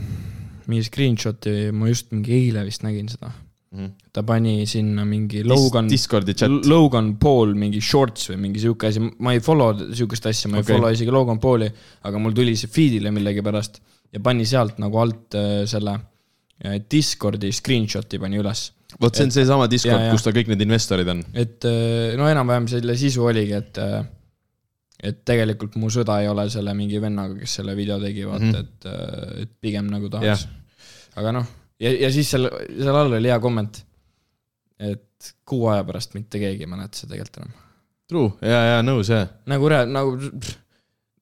mingi 0.70 0.84
screenshot'i, 0.86 1.70
ma 1.74 1.88
just 1.90 2.12
mingi 2.14 2.36
eile 2.36 2.66
vist 2.68 2.84
nägin 2.86 3.08
seda. 3.12 3.32
ta 4.12 4.20
pani 4.20 4.66
sinna 4.68 5.06
mingi 5.08 5.40
Logan, 5.48 5.86
chat. 5.88 6.66
Logan 6.68 7.14
Paul 7.16 7.54
mingi 7.56 7.80
shorts 7.80 8.28
või 8.28 8.42
mingi 8.42 8.60
sihuke 8.60 8.90
asi, 8.90 9.00
ma 9.00 9.32
ei 9.32 9.40
follow 9.40 9.72
sihukest 9.96 10.28
asja, 10.28 10.50
ma 10.52 10.58
ei 10.58 10.66
okay. 10.66 10.76
follow 10.76 10.92
isegi 10.92 11.14
Logan 11.14 11.40
Pauli, 11.40 11.70
aga 12.04 12.20
mul 12.20 12.36
tuli 12.36 12.52
see 12.52 12.68
feed'ile 12.68 13.08
millegipärast 13.16 13.80
ja 14.12 14.20
pani 14.20 14.44
sealt 14.44 14.76
nagu 14.82 15.00
alt 15.00 15.38
äh, 15.40 15.62
selle 15.64 15.96
äh, 16.60 16.82
Discordi 16.84 17.48
screenshot'i 17.48 18.20
pani 18.20 18.42
üles 18.42 18.66
vot 19.00 19.16
see 19.16 19.24
on 19.24 19.32
seesama 19.32 19.70
Discord 19.72 20.04
kus 20.12 20.26
tal 20.26 20.36
kõik 20.36 20.52
need 20.52 20.66
investorid 20.68 21.08
on. 21.08 21.24
et 21.32 21.64
äh, 21.64 22.12
no 22.20 22.28
enam-vähem 22.28 22.68
selle 22.68 22.98
sisu 23.00 23.24
oligi, 23.32 23.56
et 23.56 23.80
et 25.02 25.24
tegelikult 25.26 25.74
mu 25.82 25.90
sõda 25.90 26.20
ei 26.22 26.28
ole 26.30 26.46
selle 26.52 26.74
mingi 26.78 27.00
vennaga, 27.02 27.34
kes 27.40 27.58
selle 27.58 27.74
video 27.78 27.98
tegi, 28.02 28.26
vaata 28.28 28.44
mm. 28.44 28.52
-hmm. 28.52 28.60
et, 28.60 29.42
et 29.42 29.52
pigem 29.60 29.90
nagu 29.90 30.10
tahaks. 30.12 30.46
aga 31.18 31.32
noh, 31.38 31.48
ja, 31.82 31.92
ja 32.06 32.12
siis 32.14 32.30
seal, 32.30 32.48
seal 32.70 32.96
all 32.96 33.18
oli 33.18 33.32
hea 33.32 33.40
komment. 33.42 33.82
et 34.82 35.34
kuu 35.46 35.68
aja 35.70 35.84
pärast 35.86 36.14
mitte 36.14 36.40
keegi 36.42 36.64
ei 36.64 36.70
mäleta 36.70 36.98
seda 36.98 37.14
tegelikult 37.14 37.36
enam. 37.42 37.52
True, 38.10 38.30
ja, 38.42 38.58
ja 38.66 38.82
nõus 38.82 39.10
jah. 39.12 39.28
nagu 39.46 39.68
rea-, 39.70 39.86
nagu 39.86 40.16
pff, 40.18 40.56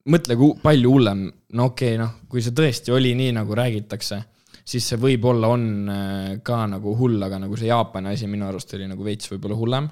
mõtle, 0.09 0.37
kui 0.39 0.57
palju 0.63 0.93
hullem, 0.95 1.25
no 1.57 1.69
okei 1.71 1.95
okay,, 1.95 2.01
noh, 2.01 2.15
kui 2.29 2.41
see 2.43 2.55
tõesti 2.57 2.93
oli 2.95 3.13
nii, 3.17 3.35
nagu 3.37 3.55
räägitakse, 3.57 4.21
siis 4.65 4.87
see 4.89 4.99
võib-olla 5.01 5.51
on 5.53 5.65
äh, 5.93 6.31
ka 6.45 6.63
nagu 6.71 6.95
hull, 6.97 7.21
aga 7.25 7.41
nagu 7.43 7.57
see 7.59 7.69
Jaapani 7.69 8.13
asi 8.15 8.29
minu 8.31 8.47
arust 8.47 8.73
oli 8.77 8.89
nagu 8.89 9.05
veits 9.05 9.29
võib-olla 9.31 9.59
hullem. 9.59 9.89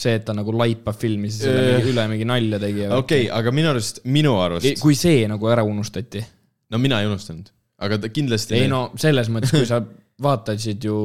see, 0.00 0.16
et 0.18 0.26
ta 0.26 0.34
nagu 0.36 0.54
laipab 0.56 0.96
filmi, 0.98 1.30
siis 1.32 1.46
selle 1.46 1.62
Äh. 1.62 1.72
mingi 1.78 1.92
üle 1.94 2.06
mingi 2.10 2.28
nalja 2.28 2.60
tegi. 2.62 2.86
okei 2.86 3.26
okay,, 3.26 3.32
aga 3.40 3.54
minu 3.54 3.72
arust, 3.72 4.02
minu 4.04 4.36
arust, 4.42 4.70
kui 4.82 4.98
see 4.98 5.26
nagu 5.30 5.50
ära 5.52 5.64
unustati. 5.66 6.22
no 6.70 6.80
mina 6.82 7.00
ei 7.02 7.10
unustanud, 7.10 7.50
aga 7.80 8.00
ta 8.00 8.12
kindlasti. 8.12 8.56
ei 8.60 8.70
no 8.70 8.88
selles 9.00 9.30
mõttes, 9.32 9.52
kui 9.54 9.68
sa 9.68 9.82
vaatasid 10.20 10.84
ju 10.84 10.96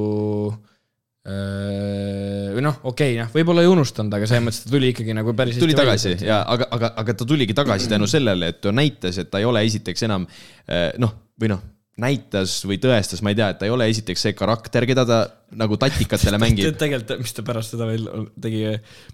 öö, 1.26 2.56
või 2.56 2.66
noh, 2.66 2.82
okei 2.84 3.14
okay,, 3.14 3.20
noh, 3.22 3.32
võib-olla 3.36 3.66
ei 3.66 3.72
unustanud, 3.72 4.16
aga 4.18 4.28
selles 4.30 4.48
mõttes, 4.48 4.64
ta 4.66 4.74
tuli 4.74 4.92
ikkagi 4.94 5.16
nagu 5.18 5.36
päris 5.38 5.60
tuli 5.62 5.78
tagasi 5.78 6.14
välja. 6.16 6.32
ja, 6.34 6.42
aga, 6.56 6.70
aga, 6.78 6.92
aga 7.04 7.18
ta 7.20 7.28
tuligi 7.28 7.56
tagasi 7.58 7.92
tänu 7.92 8.10
sellele, 8.12 8.52
et 8.54 8.62
ta 8.64 8.76
näitas, 8.76 9.20
et 9.22 9.32
ta 9.32 9.44
ei 9.44 9.48
ole 9.50 9.64
esiteks 9.68 10.08
enam 10.08 10.28
eh, 10.68 10.92
noh, 11.02 11.16
või 11.42 11.52
noh, 11.56 11.64
näitas 12.02 12.58
või 12.68 12.76
tõestas, 12.84 13.22
ma 13.24 13.32
ei 13.32 13.38
tea, 13.40 13.48
et 13.54 13.60
ta 13.62 13.68
ei 13.68 13.72
ole 13.72 13.88
esiteks 13.88 14.26
see 14.28 14.36
karakter, 14.36 14.84
keda 14.90 15.06
ta 15.08 15.20
nagu 15.56 15.78
tatikatele 15.80 16.40
mängib. 16.44 16.76
tegelikult, 16.80 17.24
mis 17.24 17.36
ta 17.38 17.46
pärast 17.48 17.76
seda 17.76 17.88
veel 17.88 18.10
tegi, 18.42 18.64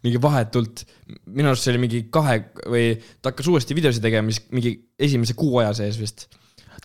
mingi 0.06 0.22
vahetult, 0.24 0.86
minu 1.30 1.52
arust 1.52 1.68
see 1.68 1.76
oli 1.76 1.84
mingi 1.86 2.04
kahe 2.14 2.40
või 2.66 2.96
ta 3.22 3.30
hakkas 3.30 3.52
uuesti 3.54 3.78
videosid 3.78 4.06
tegema, 4.06 4.32
mis 4.32 4.42
mingi 4.50 4.74
esimese 4.98 5.38
kuu 5.38 5.62
aja 5.62 5.76
sees 5.78 6.02
vist. 6.02 6.28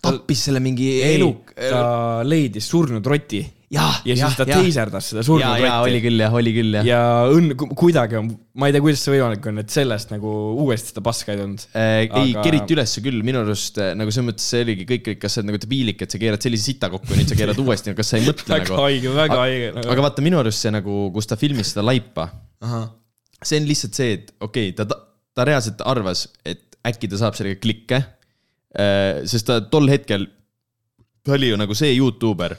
tappis 0.03 0.45
selle 0.49 0.61
mingi 0.61 0.91
ei 0.99 1.17
elu,, 1.17 1.31
ta 1.57 1.85
leidis 2.27 2.69
surnud 2.69 3.05
roti 3.09 3.41
jah, 3.73 3.97
ja 4.07 4.15
siis 4.15 4.35
ta 4.39 4.45
teiserdas 4.47 5.09
seda 5.11 5.23
surnud 5.27 5.43
ja, 5.43 5.57
ja 5.59 5.71
oli 5.83 5.99
küll 6.03 6.21
jah, 6.21 6.35
oli 6.39 6.53
küll 6.55 6.77
jah 6.77 6.85
ja.. 6.87 6.99
ja 7.01 7.31
õnn, 7.35 7.51
kuidagi 7.75 8.15
on, 8.19 8.29
ma 8.59 8.69
ei 8.69 8.75
tea, 8.75 8.83
kuidas 8.83 9.01
see 9.03 9.13
võimalik 9.15 9.47
on, 9.51 9.59
et 9.59 9.73
sellest 9.73 10.13
nagu 10.13 10.31
uuesti 10.63 10.93
seda 10.93 11.03
paska 11.03 11.33
ei 11.33 11.41
tulnud. 11.41 11.65
Äh, 11.73 11.87
ei 12.05 12.11
Aga-, 12.31 12.45
keriti 12.45 12.77
ülesse 12.77 13.03
küll, 13.03 13.19
minu 13.27 13.41
arust 13.43 13.79
äh, 13.83 13.91
nagu 13.99 14.13
selles 14.13 14.29
mõttes 14.29 14.47
see 14.53 14.63
oligi 14.63 14.87
kõik, 14.93 15.09
kas 15.19 15.35
sa 15.35 15.41
oled 15.41 15.51
nagu 15.51 15.61
debiilik, 15.65 16.03
et 16.05 16.15
sa 16.15 16.21
keerad 16.21 16.47
sellise 16.47 16.69
sita 16.71 16.91
kokku 16.93 17.11
ja 17.11 17.19
nüüd 17.19 17.33
sa 17.33 17.39
keerad 17.39 17.59
uuesti, 17.63 17.95
kas 17.97 18.13
sa 18.13 18.21
ei 18.21 18.27
mõtle 18.27 18.53
väga 18.53 18.69
nagu. 18.69 18.85
haige, 18.85 19.11
väga 19.17 19.27
Aga- 19.27 19.41
haige 19.43 19.73
nagu.. 19.75 19.89
aga 19.95 20.05
vaata 20.07 20.25
minu 20.29 20.39
arust 20.43 20.63
see 20.63 20.73
nagu, 20.77 20.99
kus 21.17 21.27
ta 21.27 21.39
filmis 21.39 21.73
seda 21.73 21.83
laipa, 21.83 22.29
see 23.41 23.59
on 23.59 23.67
lihtsalt 23.67 23.99
see, 23.99 24.15
et 24.21 24.31
okei 24.39 24.71
okay,, 24.71 24.77
ta, 24.79 25.01
ta 25.35 25.47
reaalselt 25.49 25.83
arvas, 25.83 26.29
et 26.47 26.79
äkki 26.87 27.11
ta 27.11 27.19
saab 27.19 27.35
sellega 27.35 27.59
klikke. 27.59 27.99
sest 29.27 29.47
ta 29.49 29.59
tol 29.67 29.91
hetkel, 29.91 30.27
ta 31.25 31.35
oli 31.35 31.51
ju 31.51 31.59
nagu 31.59 31.75
see 31.75 31.91
Youtuber, 31.97 32.55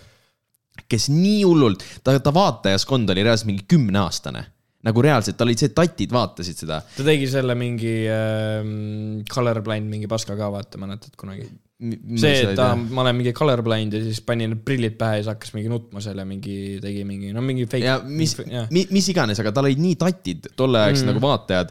kes 0.89 1.09
nii 1.13 1.43
hullult, 1.45 1.85
ta, 2.05 2.17
ta 2.23 2.33
vaatajaskond 2.35 3.11
oli 3.15 3.27
reaalselt 3.27 3.51
mingi 3.51 3.67
kümneaastane. 3.69 4.45
nagu 4.89 5.03
reaalselt, 5.03 5.35
tal 5.37 5.49
olid 5.51 5.59
see, 5.59 5.73
tatid 5.75 6.13
vaatasid 6.15 6.61
seda. 6.63 6.79
ta 6.97 7.05
tegi 7.07 7.27
selle 7.31 7.57
mingi 7.59 7.95
ähm, 8.13 9.25
colorblind 9.29 9.91
mingi 9.91 10.11
paska 10.11 10.37
ka 10.39 10.53
vaata, 10.55 10.81
mäletad 10.81 11.17
kunagi? 11.19 11.49
see, 11.79 12.43
et 12.43 12.57
ta, 12.59 12.73
ma 12.75 13.05
olen 13.05 13.19
mingi 13.21 13.35
colorblind 13.37 13.95
ja 13.95 14.01
siis 14.03 14.19
pani 14.27 14.49
need 14.49 14.65
prillid 14.67 14.97
pähe 14.99 15.19
ja 15.19 15.23
siis 15.23 15.31
hakkas 15.31 15.53
mingi 15.55 15.71
nutma 15.71 16.03
seal 16.03 16.19
ja 16.19 16.27
mingi 16.27 16.79
tegi 16.83 17.05
mingi, 17.07 17.31
no 17.35 17.45
mingi 17.45 17.69
fake. 17.71 17.85
ja 17.87 17.99
mis 18.03 18.35
jah., 18.41 18.67
mis 18.71 19.13
iganes, 19.13 19.39
aga 19.43 19.53
tal 19.55 19.69
olid 19.69 19.83
nii 19.83 19.99
tatid 20.01 20.51
tolleaegsed. 20.59 21.05
Mm. 21.05 21.13
nagu 21.13 21.23
vaatajad. 21.23 21.71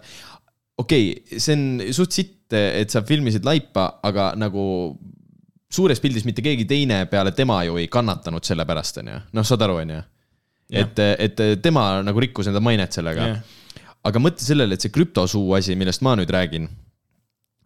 okei 0.79 1.09
okay,, 1.11 1.41
see 1.43 1.57
on 1.57 1.93
suht 1.95 2.15
sitt, 2.15 2.35
et 2.53 2.93
sa 2.93 3.03
filmisid 3.07 3.47
laipa, 3.47 3.89
aga 4.07 4.31
nagu 4.39 4.63
suures 5.71 5.99
pildis 5.99 6.25
mitte 6.25 6.41
keegi 6.41 6.65
teine 6.65 7.05
peale 7.11 7.31
tema 7.35 7.63
ju 7.67 7.77
ei 7.77 7.87
kannatanud 7.91 8.43
selle 8.43 8.65
pärast, 8.65 9.01
onju. 9.03 9.19
noh, 9.33 9.45
saad 9.45 9.65
aru, 9.67 9.81
onju. 9.83 10.01
et, 10.71 10.99
et 10.99 11.41
tema 11.61 11.89
nagu 12.03 12.19
rikkus 12.19 12.47
enda 12.51 12.63
mainet 12.63 12.95
sellega 12.95 13.31
aga 14.07 14.21
mõtle 14.21 14.45
sellele, 14.45 14.77
et 14.77 14.83
see 14.83 14.93
krüptosuu 14.93 15.55
asi, 15.57 15.75
millest 15.79 16.03
ma 16.05 16.15
nüüd 16.17 16.31
räägin, 16.33 16.67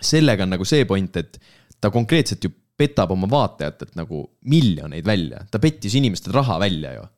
sellega 0.02 0.45
on 0.45 0.56
nagu 0.56 0.68
see 0.68 0.86
point, 0.89 1.18
et 1.22 1.38
ta 1.82 1.91
konkreetselt 1.93 2.43
ju 2.45 2.52
petab 2.82 3.14
oma 3.14 3.30
vaatajatelt 3.30 3.97
nagu 3.99 4.24
miljoneid 4.49 5.06
välja, 5.06 5.43
ta 5.52 5.62
pettis 5.62 5.95
inimestelt 5.97 6.36
raha 6.36 6.60
välja 6.62 6.95
ju. 6.97 7.10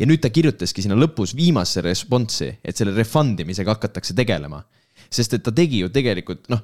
ja 0.00 0.06
nüüd 0.06 0.18
ta 0.22 0.32
kirjutaski 0.34 0.82
sinna 0.82 0.96
lõpus 0.98 1.36
viimase 1.38 1.82
responsi, 1.84 2.48
et 2.64 2.76
selle 2.76 2.94
refund 2.96 3.40
imisega 3.40 3.76
hakatakse 3.76 4.14
tegelema. 4.14 4.64
sest 5.10 5.34
et 5.34 5.42
ta 5.42 5.52
tegi 5.52 5.84
ju 5.84 5.88
tegelikult 5.92 6.48
noh, 6.48 6.62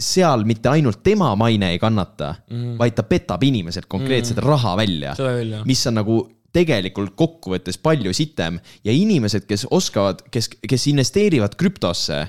seal 0.00 0.44
mitte 0.48 0.70
ainult 0.72 1.02
tema 1.04 1.30
maine 1.36 1.70
ei 1.74 1.78
kannata 1.78 2.34
mm, 2.34 2.56
-hmm. 2.56 2.76
vaid 2.78 2.96
ta 2.96 3.02
petab 3.02 3.42
inimeselt 3.42 3.86
konkreetselt 3.86 4.38
mm 4.38 4.42
-hmm. 4.42 4.50
raha 4.50 4.76
välja 4.76 5.14
jah. 5.18 5.64
mis 5.66 5.86
on 5.86 5.94
nagu 5.94 6.20
tegelikult 6.52 7.14
kokkuvõttes 7.18 7.78
palju 7.78 8.12
sitem 8.16 8.58
ja 8.84 8.92
inimesed, 8.92 9.46
kes 9.46 9.66
oskavad, 9.70 10.24
kes, 10.34 10.50
kes 10.68 10.86
investeerivad 10.90 11.54
krüptosse, 11.58 12.26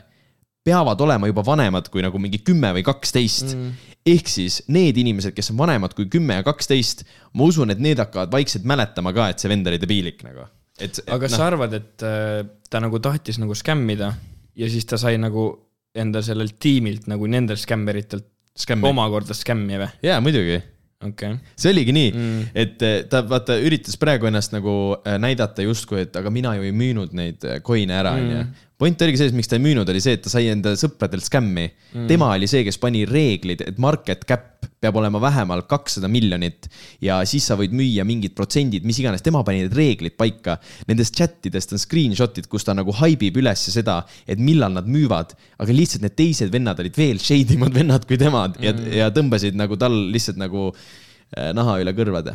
peavad 0.63 1.01
olema 1.01 1.29
juba 1.29 1.43
vanemad 1.45 1.89
kui 1.89 2.03
nagu 2.05 2.19
mingi 2.21 2.43
kümme 2.45 2.69
või 2.77 2.83
kaksteist 2.85 3.55
mm.. 3.55 3.71
ehk 4.13 4.29
siis 4.29 4.61
need 4.69 4.97
inimesed, 5.01 5.33
kes 5.33 5.49
on 5.53 5.57
vanemad 5.57 5.95
kui 5.97 6.05
kümme 6.11 6.37
ja 6.37 6.45
kaksteist, 6.45 7.03
ma 7.33 7.49
usun, 7.49 7.73
et 7.73 7.81
need 7.81 8.01
hakkavad 8.01 8.31
vaikselt 8.33 8.67
mäletama 8.69 9.13
ka, 9.13 9.31
et 9.31 9.41
see 9.41 9.49
vend 9.49 9.67
oli 9.71 9.81
debiilik 9.81 10.21
nagu. 10.27 10.45
et, 10.77 10.91
et 10.91 11.09
aga 11.09 11.23
kas 11.25 11.33
noh, 11.33 11.41
sa 11.41 11.49
arvad, 11.49 11.73
et 11.73 12.05
äh, 12.05 12.45
ta 12.69 12.83
nagu 12.83 13.01
tahtis 13.01 13.41
nagu 13.41 13.57
skämmida 13.57 14.13
ja 14.55 14.69
siis 14.69 14.85
ta 14.85 15.01
sai 15.01 15.17
nagu 15.17 15.49
enda 15.95 16.21
sellelt 16.23 16.57
tiimilt 16.61 17.07
nagu 17.11 17.27
nendelt 17.27 17.59
skämmeritelt 17.59 18.27
skämmi. 18.57 18.87
omakorda 18.89 19.35
skämmi 19.37 19.79
või? 19.81 19.89
jaa, 20.05 20.19
muidugi 20.23 20.61
okei 21.01 21.33
okay.. 21.33 21.53
see 21.55 21.71
oligi 21.73 21.95
nii 21.95 22.09
Mm. 22.11 22.21
mm., 22.21 22.49
et 22.63 22.85
eh, 22.85 22.97
ta 23.09 23.23
vaata 23.27 23.57
üritas 23.59 23.97
praegu 23.99 24.29
ennast 24.29 24.53
nagu 24.55 24.73
eh, 25.01 25.17
näidata 25.21 25.65
justkui, 25.65 26.05
et 26.05 26.15
aga 26.15 26.33
mina 26.33 26.55
ju 26.57 26.67
ei 26.67 26.75
müünud 26.75 27.15
neid 27.17 27.43
eh, 27.47 27.61
coin'e 27.65 27.97
ära, 27.97 28.15
onju. 28.19 28.43
Point 28.81 29.03
oligi 29.05 29.21
selles, 29.21 29.35
miks 29.37 29.49
ta 29.51 29.59
ei 29.59 29.63
müünud, 29.63 29.89
oli 29.93 30.01
see, 30.03 30.17
et 30.17 30.23
ta 30.25 30.31
sai 30.33 30.47
enda 30.49 30.73
sõpradelt 30.79 31.25
skämmi 31.27 31.67
mm.. 31.67 32.07
tema 32.09 32.31
oli 32.33 32.49
see, 32.49 32.63
kes 32.65 32.79
pani 32.81 33.03
reeglid, 33.09 33.61
et 33.67 33.81
market 33.81 34.25
cap 34.29 34.49
peab 34.81 34.97
olema 34.97 35.19
vähemalt 35.21 35.67
kakssada 35.69 36.09
miljonit 36.09 36.65
ja 37.05 37.19
siis 37.29 37.45
sa 37.49 37.57
võid 37.59 37.73
müüa 37.77 38.05
mingid 38.07 38.33
protsendid, 38.37 38.85
mis 38.87 38.97
iganes, 39.01 39.21
tema 39.25 39.43
pani 39.45 39.61
need 39.63 39.75
reeglid 39.77 40.15
paika. 40.17 40.57
Nendest 40.89 41.17
chat 41.17 41.45
idest 41.45 41.75
on 41.75 41.81
screenshot'id, 41.81 42.49
kus 42.49 42.65
ta 42.65 42.73
nagu 42.77 42.93
haibib 43.01 43.37
üles 43.41 43.67
seda, 43.69 43.99
et 44.25 44.41
millal 44.41 44.73
nad 44.73 44.89
müüvad, 44.89 45.35
aga 45.61 45.75
lihtsalt 45.75 46.05
need 46.05 46.17
teised 46.17 46.53
vennad 46.53 46.81
olid 46.81 46.97
veel 46.97 47.21
shade 47.21 47.53
imad 47.57 47.77
vennad 47.77 48.09
kui 48.09 48.17
temad 48.21 48.57
mm. 48.57 48.65
ja, 48.65 49.05
ja 49.05 49.13
tõmbasid 49.13 49.57
nagu 49.59 49.77
tal 49.81 49.93
lihtsalt 50.13 50.41
nagu 50.41 50.71
äh, 50.71 51.51
naha 51.57 51.77
üle 51.83 51.93
kõrvade. 51.97 52.33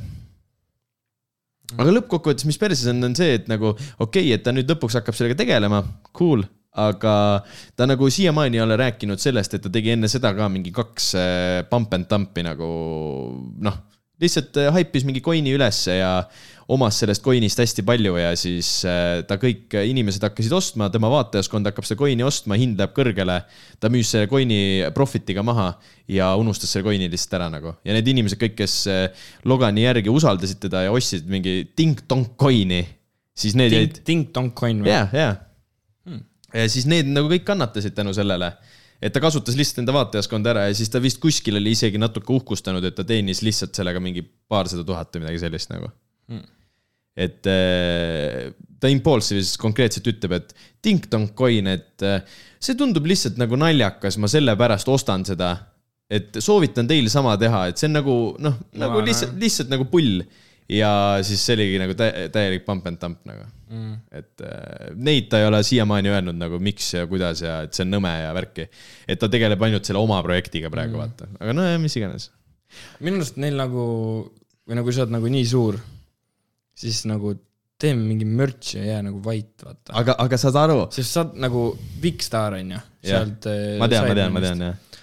Aga 1.75 1.97
lõppkokkuvõttes, 1.97 2.47
mis 2.49 2.61
perses 2.61 2.87
on, 2.93 3.03
on 3.09 3.17
see, 3.19 3.41
et 3.41 3.49
nagu 3.51 3.73
okei 3.73 3.99
okay,, 4.07 4.35
et 4.37 4.45
ta 4.47 4.55
nüüd 4.55 4.71
lõpuks 4.71 5.01
hakkab 5.01 5.17
sellega 5.19 5.39
tegelema, 5.41 5.83
cool, 6.17 6.45
aga 6.77 7.17
ta 7.77 7.89
nagu 7.89 8.09
siiamaani 8.12 8.61
ei 8.61 8.64
ole 8.64 8.79
rääkinud 8.79 9.21
sellest, 9.21 9.57
et 9.57 9.64
ta 9.64 9.73
tegi 9.73 9.95
enne 9.97 10.11
seda 10.12 10.33
ka 10.37 10.49
mingi 10.53 10.73
kaks 10.77 11.12
äh, 11.19 11.61
pump 11.71 11.95
and 11.97 12.09
dump'i 12.11 12.45
nagu 12.47 12.69
noh, 13.64 13.79
lihtsalt 14.23 14.61
äh, 14.61 14.71
haipis 14.77 15.07
mingi 15.09 15.25
coin'i 15.25 15.55
ülesse 15.57 15.99
ja 15.99 16.12
omas 16.73 16.99
sellest 16.99 17.23
coin'ist 17.23 17.61
hästi 17.62 17.85
palju 17.87 18.17
ja 18.19 18.33
siis 18.39 18.69
äh, 18.89 19.21
ta 19.29 19.39
kõik 19.39 19.75
inimesed 19.87 20.25
hakkasid 20.27 20.55
ostma, 20.57 20.89
tema 20.91 21.11
vaatajaskond 21.12 21.69
hakkab 21.71 21.87
seda 21.87 22.01
coin'i 22.01 22.27
ostma, 22.27 22.59
hind 22.59 22.81
läheb 22.81 22.95
kõrgele. 22.97 23.39
ta 23.81 23.91
müüs 23.93 24.11
selle 24.11 24.27
coin'i 24.31 24.87
profit'iga 24.95 25.45
maha 25.47 25.73
ja 26.11 26.33
unustas 26.39 26.73
selle 26.75 26.87
coin'i 26.89 27.11
lihtsalt 27.12 27.37
ära 27.39 27.49
nagu 27.53 27.77
ja 27.87 27.97
need 27.97 28.09
inimesed 28.11 28.41
kõik, 28.41 28.57
kes 28.59 28.79
äh, 28.91 29.27
Logani 29.47 29.87
järgi 29.87 30.11
usaldasid 30.11 30.62
teda 30.67 30.87
ja 30.89 30.95
ostsid 30.95 31.29
mingi 31.31 31.69
ting-tong 31.79 32.35
coin'i, 32.41 32.83
siis 33.37 33.55
need 33.59 33.77
jäid, 33.77 34.01
Ting 34.07 34.33
Tong 34.35 34.55
Coin 34.59 34.83
või? 34.83 34.91
ja, 34.91 35.07
ja. 35.14 35.37
ja 36.51 36.64
siis 36.73 36.89
need 36.91 37.12
nagu 37.12 37.31
kõik 37.31 37.47
kannatasid 37.47 37.95
tänu 37.95 38.14
sellele 38.17 38.51
et 38.99 39.14
ta 39.14 39.23
kasutas 39.23 39.55
lihtsalt 39.55 39.85
enda 39.85 39.95
vaatajaskonda 39.95 40.51
ära 40.51 40.67
ja 40.67 40.75
siis 40.75 40.91
ta 40.91 40.99
vist 41.05 41.21
kuskil 41.23 41.61
oli 41.61 41.77
isegi 41.77 42.01
natuke 42.01 42.33
uhkustanud, 42.33 42.83
et 42.83 42.97
ta 42.97 43.07
teenis 43.07 43.45
lihtsalt 43.47 43.77
sellega 43.77 44.03
mingi 44.03 44.25
paarsada 44.25 44.83
tuhat 44.89 45.14
või 45.14 45.27
midagi 45.27 45.45
sellist 45.45 45.71
nagu 45.71 45.93
Hmm. 46.27 46.43
Et 47.17 47.49
äh, 47.49 48.53
ta 48.81 48.91
Impulsive'is 48.93 49.55
konkreetselt 49.61 50.09
ütleb, 50.12 50.37
et 50.37 50.53
ting-tong 50.85 51.33
coin, 51.39 51.71
et 51.73 52.05
äh, 52.05 52.21
see 52.62 52.77
tundub 52.79 53.07
lihtsalt 53.09 53.41
nagu 53.41 53.59
naljakas, 53.61 54.19
ma 54.21 54.31
sellepärast 54.31 54.91
ostan 54.93 55.25
seda. 55.29 55.57
et 56.07 56.37
soovitan 56.39 56.87
teil 56.87 57.09
sama 57.11 57.33
teha, 57.35 57.64
et 57.67 57.81
see 57.81 57.89
on 57.89 57.97
nagu 57.97 58.12
noh, 58.39 58.61
nagu 58.79 59.01
lihtsalt, 59.03 59.33
lihtsalt 59.43 59.73
nagu 59.73 59.89
pull. 59.91 60.21
ja 60.71 60.91
siis 61.27 61.43
see 61.47 61.55
oligi 61.55 61.79
nagu 61.79 61.95
tä 61.95 62.07
täielik 62.35 62.64
pump 62.67 62.87
and 62.91 62.99
dump 62.99 63.21
nagu 63.27 63.45
mm.. 63.71 63.93
et 64.19 64.43
äh, 64.43 64.89
neid 64.95 65.29
ta 65.31 65.39
ei 65.39 65.47
ole 65.47 65.61
siiamaani 65.62 66.11
öelnud 66.11 66.39
nagu 66.41 66.59
miks 66.59 66.89
ja 66.97 67.05
kuidas 67.07 67.43
ja 67.45 67.61
et 67.67 67.77
see 67.77 67.85
on 67.87 67.93
nõme 67.95 68.11
ja 68.11 68.33
värki. 68.35 68.67
et 69.07 69.21
ta 69.23 69.29
tegeleb 69.31 69.62
ainult 69.62 69.87
selle 69.87 70.03
oma 70.03 70.19
projektiga 70.27 70.71
praegu 70.71 70.97
mm. 70.97 71.03
vaata, 71.05 71.31
aga 71.39 71.55
nojah, 71.55 71.79
mis 71.83 71.97
iganes. 71.99 72.31
minu 72.99 73.23
arust 73.23 73.39
neil 73.43 73.59
nagu, 73.59 73.87
või 74.67 74.81
nagu 74.81 74.95
sa 74.95 75.05
oled 75.05 75.14
nagu 75.14 75.31
nii 75.37 75.47
suur, 75.47 75.79
siis 76.77 77.05
nagu 77.09 77.35
teeme 77.81 78.07
mingi 78.09 78.24
merch'i 78.24 78.81
ja 78.81 78.95
jää 78.95 79.05
nagu 79.11 79.20
vait, 79.24 79.53
vaata. 79.64 79.93
aga, 80.01 80.16
aga 80.24 80.41
saad 80.41 80.59
aru? 80.62 80.81
sest 80.95 81.12
sa 81.12 81.24
oled 81.27 81.39
nagu 81.45 81.68
big 82.03 82.24
staar 82.24 82.57
on 82.59 82.74
ju, 82.77 82.83
sealt. 83.11 83.49
ma 83.81 83.89
tean, 83.93 84.09
ma 84.09 84.16
tean, 84.18 84.35
ma 84.37 84.43
tean. 84.45 84.64
jah. 84.70 85.01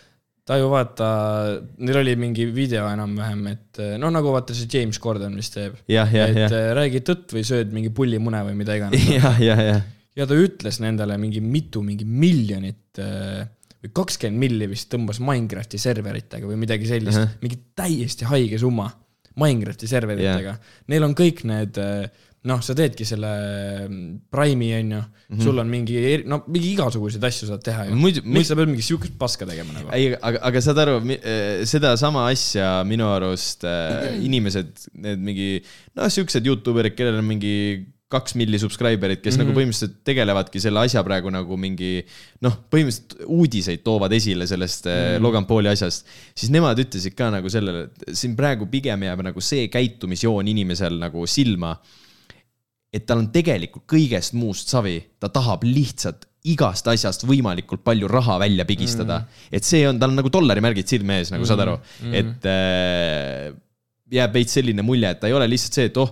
ta 0.50 0.58
ju 0.60 0.70
vaata, 0.72 1.08
neil 1.86 2.02
oli 2.02 2.16
mingi 2.20 2.48
video 2.56 2.88
enam-vähem, 2.90 3.44
et 3.54 3.84
noh, 4.02 4.14
nagu 4.14 4.34
vaata 4.34 4.58
see 4.58 4.70
James 4.74 5.00
Gordon 5.02 5.38
vist 5.40 5.54
teeb. 5.58 5.78
et 6.34 6.40
jah, 6.42 6.58
äh, 6.58 6.72
räägi 6.80 7.04
tõtt 7.06 7.38
või 7.38 7.46
sööd 7.48 7.76
mingi 7.76 7.94
pullimune 7.94 8.42
või 8.50 8.58
mida 8.64 8.78
iganes. 8.80 9.06
jah, 9.20 9.38
jah, 9.42 9.64
jah. 9.70 9.86
ja 10.18 10.30
ta 10.30 10.38
ütles 10.38 10.82
nendele 10.82 11.20
mingi 11.22 11.46
mitu, 11.46 11.86
mingi 11.86 12.10
miljonit 12.10 13.04
või 13.84 13.94
kakskümmend 14.02 14.40
milli 14.40 14.72
vist 14.72 14.90
tõmbas 14.90 15.22
Minecrafti 15.22 15.78
serveritega 15.82 16.48
või 16.50 16.58
midagi 16.66 16.90
sellist 16.90 17.20
uh. 17.20 17.28
-huh. 17.28 17.40
mingi 17.44 17.62
täiesti 17.78 18.26
haige 18.30 18.58
summa 18.62 18.90
Minecrafti 19.42 19.90
serveritega 19.90 20.54
yeah.. 20.54 20.76
Neil 20.92 21.08
on 21.08 21.16
kõik 21.18 21.42
need, 21.50 21.80
noh, 22.50 22.62
sa 22.66 22.76
teedki 22.78 23.06
selle 23.08 23.32
mm, 23.88 24.10
Prime'i 24.34 24.74
onju 24.78 25.00
mm, 25.00 25.08
-hmm. 25.30 25.44
sul 25.46 25.62
on 25.64 25.72
mingi, 25.72 25.98
no 26.30 26.44
mingi 26.48 26.74
igasuguseid 26.74 27.24
asju 27.30 27.50
saad 27.50 27.64
teha 27.66 27.88
ju. 27.88 27.96
Miks 27.98 28.52
sa 28.52 28.58
pead 28.60 28.70
mingi 28.72 28.86
siukest 28.86 29.18
paska 29.20 29.48
tegema 29.50 29.74
nagu? 29.74 29.90
ei, 29.96 30.14
aga, 30.20 30.44
aga 30.50 30.62
saad 30.62 30.84
aru, 30.84 31.00
sedasama 31.70 32.28
asja 32.30 32.84
minu 32.88 33.10
arust 33.14 33.64
äh, 33.64 34.14
inimesed, 34.28 34.88
need 34.94 35.24
mingi 35.24 35.50
noh, 35.96 36.10
siuksed 36.10 36.46
Youtube 36.46 36.84
erid, 36.84 36.98
kellel 37.00 37.22
on 37.24 37.30
mingi 37.32 37.56
kaks 38.14 38.38
milli 38.40 38.60
subscriber'it, 38.62 39.22
kes 39.24 39.36
mm 39.36 39.42
-hmm. 39.42 39.50
nagu 39.50 39.58
põhimõtteliselt 39.58 39.98
tegelevadki 40.08 40.62
selle 40.64 40.86
asja 40.86 41.04
praegu 41.06 41.34
nagu 41.34 41.58
mingi 41.58 41.96
noh, 42.46 42.60
põhimõtteliselt 42.72 43.26
uudiseid 43.26 43.84
toovad 43.84 44.14
esile 44.14 44.48
sellest 44.50 44.86
mm 44.86 44.94
-hmm. 44.94 45.26
Logan 45.26 45.50
Pauli 45.50 45.74
asjast, 45.74 46.08
siis 46.36 46.54
nemad 46.54 46.80
ütlesid 46.80 47.18
ka 47.18 47.32
nagu 47.34 47.50
sellele, 47.50 47.90
et 47.90 48.16
siin 48.18 48.38
praegu 48.40 48.70
pigem 48.72 49.04
jääb 49.04 49.26
nagu 49.26 49.42
see 49.42 49.68
käitumisjoon 49.68 50.48
inimesel 50.48 51.00
nagu 51.02 51.28
silma 51.28 51.78
et 52.94 53.08
tal 53.10 53.24
on 53.24 53.32
tegelikult 53.34 53.88
kõigest 53.90 54.36
muust 54.38 54.70
savi, 54.70 55.00
ta 55.20 55.32
tahab 55.34 55.66
lihtsalt 55.66 56.28
igast 56.54 56.88
asjast 56.92 57.24
võimalikult 57.26 57.84
palju 57.88 58.10
raha 58.12 58.36
välja 58.42 58.66
pigistada 58.68 59.22
mm.. 59.22 59.44
et 59.58 59.68
see 59.68 59.86
on, 59.88 60.00
tal 60.00 60.12
on 60.12 60.20
nagu 60.20 60.32
dollarimärgid 60.32 60.90
silme 60.92 61.22
ees, 61.22 61.32
nagu 61.32 61.46
mm. 61.46 61.50
saad 61.50 61.64
aru 61.64 61.78
mm., 61.80 62.18
et 62.20 62.48
äh, 62.52 63.54
jääb 64.14 64.36
veits 64.36 64.58
selline 64.60 64.84
mulje, 64.86 65.14
et 65.16 65.22
ta 65.22 65.32
ei 65.32 65.36
ole 65.38 65.48
lihtsalt 65.50 65.80
see, 65.80 65.88
et 65.90 66.00
oh, 66.02 66.12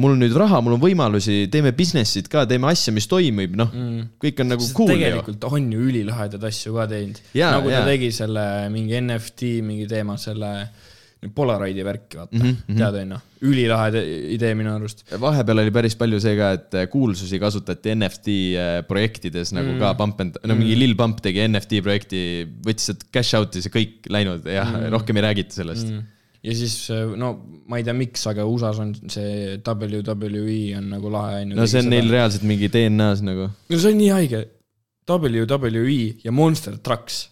mul 0.00 0.14
on 0.14 0.22
nüüd 0.24 0.34
raha, 0.38 0.60
mul 0.64 0.78
on 0.78 0.82
võimalusi, 0.82 1.44
teeme 1.52 1.74
business'it 1.76 2.30
ka, 2.32 2.46
teeme 2.48 2.70
asja, 2.70 2.94
mis 2.96 3.08
toimib, 3.10 3.52
noh 3.58 3.68
mm., 3.68 4.06
kõik 4.22 4.40
on 4.40 4.50
nagu 4.54 4.64
Sest 4.64 4.76
cool 4.78 4.94
ju. 4.94 4.96
tegelikult 4.96 5.44
on 5.50 5.68
ju 5.74 5.84
ülilahedaid 5.90 6.48
asju 6.48 6.78
ka 6.78 6.88
teinud. 6.90 7.20
Nagu 7.36 7.74
ta 7.74 7.84
tegi 7.88 8.10
selle 8.16 8.46
mingi 8.72 8.98
NFT 9.02 9.54
mingi 9.66 9.86
teema, 9.90 10.16
selle 10.20 10.54
Polaroidi 11.32 11.84
värki, 11.84 12.18
vaata 12.18 12.36
mm, 12.36 12.56
-hmm, 12.68 12.78
tead 12.78 12.96
onju, 13.00 13.18
ülilahe 13.48 14.00
idee 14.34 14.52
minu 14.58 14.74
arust. 14.74 15.04
vahepeal 15.20 15.62
oli 15.62 15.72
päris 15.72 15.96
palju 15.96 16.20
see 16.20 16.36
ka, 16.36 16.50
et 16.58 16.76
kuulsusi 16.92 17.38
kasutati 17.40 17.94
NFT 17.94 18.34
äh, 18.60 18.72
projektides 18.88 19.54
nagu 19.56 19.72
mm. 19.72 19.78
ka 19.80 19.94
Pump 20.00 20.20
and, 20.20 20.36
no 20.44 20.56
mingi 20.58 20.76
Lil 20.76 20.96
Pump 20.98 21.22
tegi 21.24 21.46
NFT 21.48 21.80
projekti, 21.86 22.20
võttis 22.66 22.90
sealt 22.90 23.06
cash 23.14 23.38
out'i, 23.38 23.64
see 23.64 23.72
kõik 23.72 24.10
läinud 24.12 24.44
ja 24.50 24.66
mm. 24.66 24.90
rohkem 24.92 25.20
ei 25.20 25.26
räägita 25.30 25.62
sellest 25.62 25.88
mm.. 25.88 26.10
Ja 26.44 26.56
siis 26.56 26.76
no 27.20 27.30
ma 27.70 27.80
ei 27.80 27.86
tea, 27.86 27.94
miks, 27.96 28.26
aga 28.30 28.46
USA-s 28.48 28.82
on 28.82 28.92
see 29.12 29.56
WWE 29.64 30.58
on 30.78 30.90
nagu 30.92 31.12
lahe 31.12 31.42
onju. 31.42 31.58
no 31.58 31.68
see 31.70 31.84
on 31.84 31.90
neil 31.92 32.10
reaalselt 32.12 32.44
mingi 32.48 32.70
DNA-s 32.72 33.24
nagu 33.24 33.48
no 33.48 33.80
see 33.80 33.94
on 33.94 34.00
nii 34.02 34.12
haige. 34.14 34.44
WWE 35.04 35.96
ja 36.24 36.32
Monster 36.32 36.78
Trucks, 36.80 37.28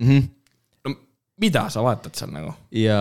mm. 0.00 0.08
-hmm. 0.08 0.28
no 0.88 0.94
mida 1.40 1.66
sa 1.72 1.84
vaatad 1.84 2.16
seal 2.16 2.32
nagu? 2.32 2.54
ja, 2.70 3.00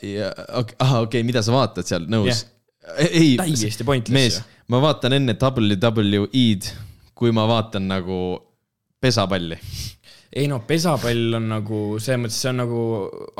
ja 0.00 0.30
okei, 0.62 0.76
ahah, 0.78 1.02
okei 1.02 1.20
okay,, 1.20 1.26
mida 1.28 1.42
sa 1.44 1.52
vaatad 1.52 1.88
seal, 1.88 2.08
nõus 2.08 2.46
ei, 2.94 3.36
täiesti 3.36 3.84
pointless 3.84 4.38
ju., 4.38 4.44
ma 4.72 4.80
vaatan 4.82 5.18
enne 5.18 5.36
WWE-d, 5.38 6.72
kui 7.16 7.32
ma 7.34 7.46
vaatan 7.48 7.88
nagu 7.90 8.18
pesapalli. 9.00 9.58
Ei 10.32 10.46
no 10.50 10.60
pesapall 10.66 11.38
on 11.38 11.50
nagu 11.54 11.82
selles 12.02 12.22
mõttes, 12.24 12.40
see 12.42 12.52
on 12.52 12.62
nagu 12.64 12.80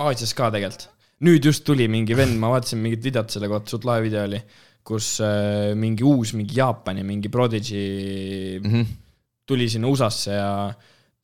Aasias 0.06 0.34
ka 0.36 0.50
tegelikult. 0.54 0.88
nüüd 1.26 1.48
just 1.48 1.64
tuli 1.64 1.88
mingi 1.88 2.16
vend, 2.16 2.36
ma 2.38 2.50
vaatasin 2.52 2.82
mingit 2.82 3.04
videot 3.04 3.32
selle 3.32 3.48
kohta, 3.48 3.72
suht 3.72 3.86
lahe 3.88 4.02
video 4.04 4.26
oli, 4.26 4.40
kus 4.86 5.16
äh, 5.24 5.72
mingi 5.78 6.04
uus, 6.04 6.34
mingi 6.36 6.58
Jaapani 6.58 7.02
mingi 7.02 7.28
Prodigy 7.32 8.60
mm. 8.60 8.70
-hmm. 8.70 8.92
tuli 9.46 9.68
sinna 9.68 9.88
USA-sse 9.88 10.36
ja 10.36 10.50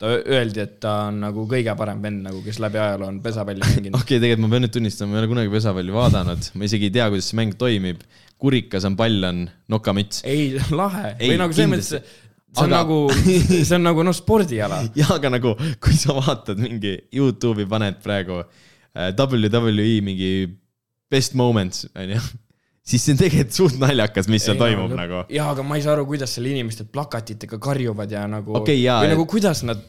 ta 0.03 0.09
öeldi, 0.19 0.59
et 0.63 0.79
ta 0.83 0.93
on 1.07 1.21
nagu 1.23 1.45
kõige 1.49 1.73
parem 1.79 2.01
vend 2.03 2.25
nagu, 2.25 2.41
kes 2.43 2.59
läbi 2.63 2.79
ajaloo 2.81 3.07
on 3.07 3.21
pesapalli 3.23 3.63
mänginud. 3.63 3.95
okei 4.01 4.17
okay,, 4.17 4.23
tegelikult 4.23 4.43
ma 4.43 4.51
pean 4.51 4.65
nüüd 4.65 4.75
tunnistama, 4.75 5.11
ma 5.11 5.17
ei 5.17 5.23
ole 5.23 5.31
kunagi 5.31 5.53
pesapalli 5.53 5.95
vaadanud, 5.95 6.49
ma 6.57 6.67
isegi 6.67 6.89
ei 6.89 6.95
tea, 6.97 7.07
kuidas 7.13 7.29
see 7.31 7.39
mäng 7.39 7.57
toimib. 7.59 8.05
kurikas 8.43 8.83
on 8.83 8.97
pall, 8.99 9.23
on 9.23 9.45
nokamüts. 9.71 10.19
ei, 10.27 10.57
lahe. 10.75 11.13
Ei, 11.15 11.29
või 11.31 11.37
nagu 11.39 11.55
selles 11.55 11.71
mõttes. 11.71 12.17
See 12.53 12.63
on 12.65 12.69
Aga- 12.69 12.83
nagu, 12.83 12.97
see 13.67 13.75
on 13.77 13.83
nagu 13.87 14.05
noh, 14.05 14.15
spordiala. 14.15 14.81
ja 14.99 15.09
aga 15.15 15.31
nagu, 15.33 15.55
kui 15.83 15.95
sa 15.97 16.15
vaatad 16.17 16.61
mingi 16.61 16.95
Youtube'i 17.15 17.65
paned 17.69 17.99
praegu 18.03 18.41
äh, 18.43 19.11
WWE 19.17 19.89
mingi 20.05 20.31
best 21.11 21.35
moments, 21.37 21.87
onju, 21.97 22.19
siis 22.89 23.03
see 23.05 23.13
on 23.15 23.21
tegelikult 23.21 23.57
suht 23.57 23.79
naljakas, 23.81 24.29
mis 24.31 24.45
seal 24.45 24.57
toimub 24.59 24.91
no, 24.91 24.99
nagu. 24.99 25.23
jaa, 25.33 25.49
aga 25.53 25.65
ma 25.65 25.77
ei 25.79 25.85
saa 25.85 25.95
aru, 25.97 26.05
kuidas 26.09 26.33
seal 26.35 26.49
inimesed 26.51 26.89
plakatitega 26.93 27.59
karjuvad 27.63 28.11
ja 28.11 28.25
nagu 28.29 28.59
jaa, 28.65 28.99
või 29.01 29.09
et- 29.09 29.13
nagu 29.15 29.25
kuidas 29.29 29.63
nad, 29.67 29.81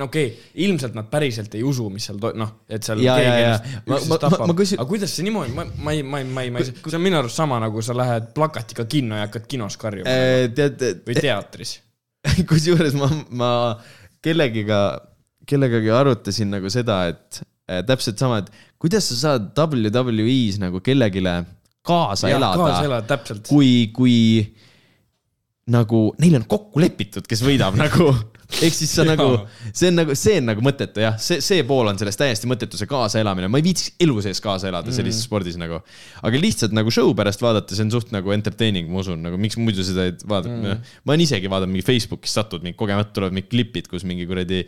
no 0.00 0.08
okei 0.08 0.30
okay,, 0.30 0.48
ilmselt 0.64 0.96
nad 0.96 1.10
päriselt 1.12 1.54
ei 1.58 1.62
usu, 1.66 1.86
mis 1.92 2.08
seal 2.08 2.18
to-, 2.22 2.32
noh, 2.38 2.54
et 2.70 2.86
seal 2.86 3.02
Jaa, 3.04 3.18
keegi 3.20 3.44
ennast 3.44 3.68
Ma- 3.90 3.98
üksteist 4.00 4.24
tapab 4.24 4.54
küsin- 4.58 4.80
aga 4.80 4.88
kuidas 4.90 5.14
see 5.16 5.26
niimoodi, 5.28 5.54
ma, 5.56 5.66
ma 5.68 5.94
ei, 5.96 6.02
ma 6.02 6.22
ei, 6.22 6.26
ma 6.28 6.46
ei, 6.46 6.54
ma 6.54 6.62
ei, 6.62 6.72
see 6.72 6.98
on 6.98 7.04
minu 7.04 7.20
arust 7.20 7.40
sama 7.40 7.60
nagu 7.62 7.84
sa 7.84 7.96
lähed 7.96 8.32
plakatiga 8.36 8.86
kinno 8.90 9.20
ja 9.20 9.28
hakkad 9.28 9.46
kinos 9.50 9.78
karjuma 9.80 10.10
äh, 10.10 10.48
tead, 10.56 10.82
või 11.06 11.20
teatris. 11.20 11.76
kusjuures 12.50 12.96
ma, 13.00 13.10
ma 13.30 13.52
kellegiga, 14.24 14.80
kellegagi 15.48 15.92
arutasin 15.94 16.52
nagu 16.56 16.72
seda, 16.72 17.02
et 17.12 17.42
äh, 17.70 17.84
täpselt 17.88 18.20
sama, 18.20 18.42
et 18.44 18.50
kuidas 18.80 19.08
sa 19.12 19.20
saad 19.24 19.52
WWE-s 19.56 20.60
nagu 20.62 20.82
kellelegi 20.84 21.24
kaasa 21.86 22.32
elada 22.32 22.58
kaasa 22.60 22.82
elada, 22.88 23.06
täpselt. 23.08 23.48
kui, 23.48 23.88
kui 23.94 24.18
nagu 25.70 26.10
neil 26.20 26.40
on 26.40 26.46
kokku 26.50 26.82
lepitud, 26.82 27.26
kes 27.28 27.44
võidab 27.46 27.78
nagu. 27.78 28.10
ehk 28.50 28.74
siis 28.74 28.92
sa 28.96 29.06
nagu, 29.12 29.28
see 29.70 29.90
on 29.92 30.00
nagu, 30.00 30.16
see 30.18 30.40
on 30.40 30.50
nagu 30.50 30.64
mõttetu 30.64 31.04
jah, 31.04 31.18
see, 31.22 31.38
see 31.44 31.62
pool 31.68 31.90
on 31.92 32.00
sellest 32.00 32.20
täiesti 32.20 32.50
mõttetu, 32.50 32.80
see 32.80 32.90
kaasaelamine, 32.90 33.50
ma 33.52 33.60
ei 33.60 33.66
viitsiks 33.68 33.94
elu 34.02 34.16
sees 34.26 34.42
kaasa 34.44 34.70
elada 34.72 34.90
sellises 34.94 35.22
mm. 35.22 35.28
spordis 35.28 35.60
nagu. 35.60 35.80
aga 36.26 36.42
lihtsalt 36.42 36.74
nagu 36.76 36.92
show 36.94 37.12
pärast 37.16 37.44
vaadata, 37.44 37.76
see 37.76 37.86
on 37.86 37.94
suht 37.94 38.10
nagu 38.16 38.34
entertaining, 38.34 38.90
ma 38.90 39.04
usun, 39.04 39.22
nagu 39.22 39.38
miks 39.40 39.58
muidu 39.60 39.86
seda 39.86 40.08
ei 40.10 40.16
vaadata 40.18 40.56
mm.. 40.56 40.90
ma 41.04 41.14
olen 41.14 41.26
isegi 41.26 41.52
vaadanud 41.52 41.76
mingi 41.76 41.86
Facebookis 41.86 42.34
satud 42.40 42.66
mingi 42.66 42.78
kogemata 42.80 43.14
tulevad 43.14 43.36
mingid 43.38 43.52
klipid, 43.54 43.90
kus 43.90 44.06
mingi 44.08 44.26
kuradi 44.26 44.64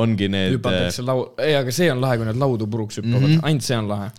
ongi 0.00 0.30
need. 0.32 0.56
hüpatakse 0.56 1.04
lau-, 1.04 1.28
ei, 1.42 1.54
aga 1.58 1.74
see 1.74 1.92
on 1.92 2.00
lahe, 2.00 2.20
kui 2.20 2.28
nad 2.28 2.40
laudu 2.40 2.70
puruks 2.70 3.02
hüppavad 3.02 3.26
Mhm. 3.26 3.32
mm, 3.32 3.40
-hmm. 3.40 3.46
ainult 3.46 3.62
see 3.62 3.78
on 3.78 3.88
lahe. 3.88 4.10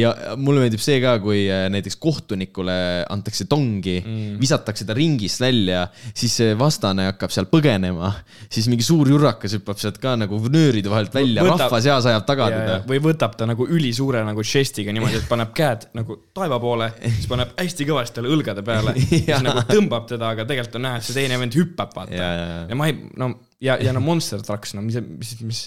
Ja 0.00 0.10
mulle 0.40 0.62
meeldib 0.64 0.80
see 0.80 1.00
ka, 1.02 1.18
kui 1.20 1.42
äh, 1.52 1.66
näiteks 1.72 1.98
kohtunikule 2.00 2.76
antakse 3.12 3.44
tongi 3.50 3.98
mm., 4.00 4.38
visatakse 4.40 4.86
ta 4.88 4.96
ringist 4.96 5.42
välja, 5.42 5.82
siis 6.16 6.38
see 6.40 6.54
vastane 6.58 7.10
hakkab 7.10 7.34
seal 7.34 7.48
põgenema, 7.50 8.08
siis 8.48 8.70
mingi 8.72 8.86
suur 8.86 9.10
jurrakas 9.12 9.58
hüppab 9.58 9.82
sealt 9.82 10.00
ka 10.00 10.14
nagu 10.20 10.40
nööride 10.48 10.92
vahelt 10.92 11.12
välja, 11.14 11.44
rahva 11.44 11.82
seas 11.84 12.08
ajab 12.08 12.24
taga 12.28 12.48
teda. 12.54 12.78
või 12.88 13.02
võtab 13.10 13.36
ta 13.36 13.48
nagu 13.50 13.68
ülisuure 13.68 14.24
nagu 14.24 14.44
žestiga 14.46 14.94
niimoodi, 14.96 15.20
et 15.20 15.28
paneb 15.28 15.52
käed 15.56 15.90
nagu 15.98 16.16
taeva 16.36 16.56
poole, 16.62 16.88
siis 17.04 17.28
paneb 17.28 17.52
hästi 17.60 17.88
kõvasti 17.90 18.16
talle 18.16 18.32
õlgade 18.32 18.64
peale, 18.64 18.96
siis 19.10 19.28
nagu 19.44 19.66
tõmbab 19.68 20.08
teda, 20.08 20.32
aga 20.32 20.48
tegelikult 20.48 20.80
on 20.80 20.88
näha, 20.88 21.02
et 21.02 21.08
see 21.10 21.20
teine 21.20 21.36
vend 21.40 21.60
hüppab, 21.60 21.92
vaata. 22.00 22.32
Ja 22.70 22.80
ma 22.80 22.88
ei, 22.88 22.96
no 23.20 23.34
ja, 23.60 23.76
ja 23.76 23.92
no 23.92 24.00
Monster 24.00 24.40
Trucks, 24.42 24.74
no 24.76 24.82
mis, 24.84 24.96
mis, 25.04 25.36
mis, 25.44 25.62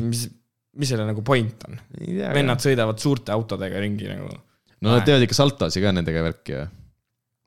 mis, 0.00 0.26
mis 0.78 0.90
selle 0.92 1.06
nagu 1.08 1.22
point 1.26 1.64
on? 1.68 1.78
vennad 2.36 2.62
sõidavad 2.62 3.00
suurte 3.02 3.34
autodega 3.34 3.80
ringi 3.82 4.10
nagu. 4.10 4.34
no 4.80 4.92
nad 4.94 5.06
teevad 5.06 5.24
ikka 5.26 5.38
saltosi 5.38 5.82
ka 5.82 5.94
nendega 5.96 6.22
värki 6.26 6.56
ju. 6.56 6.66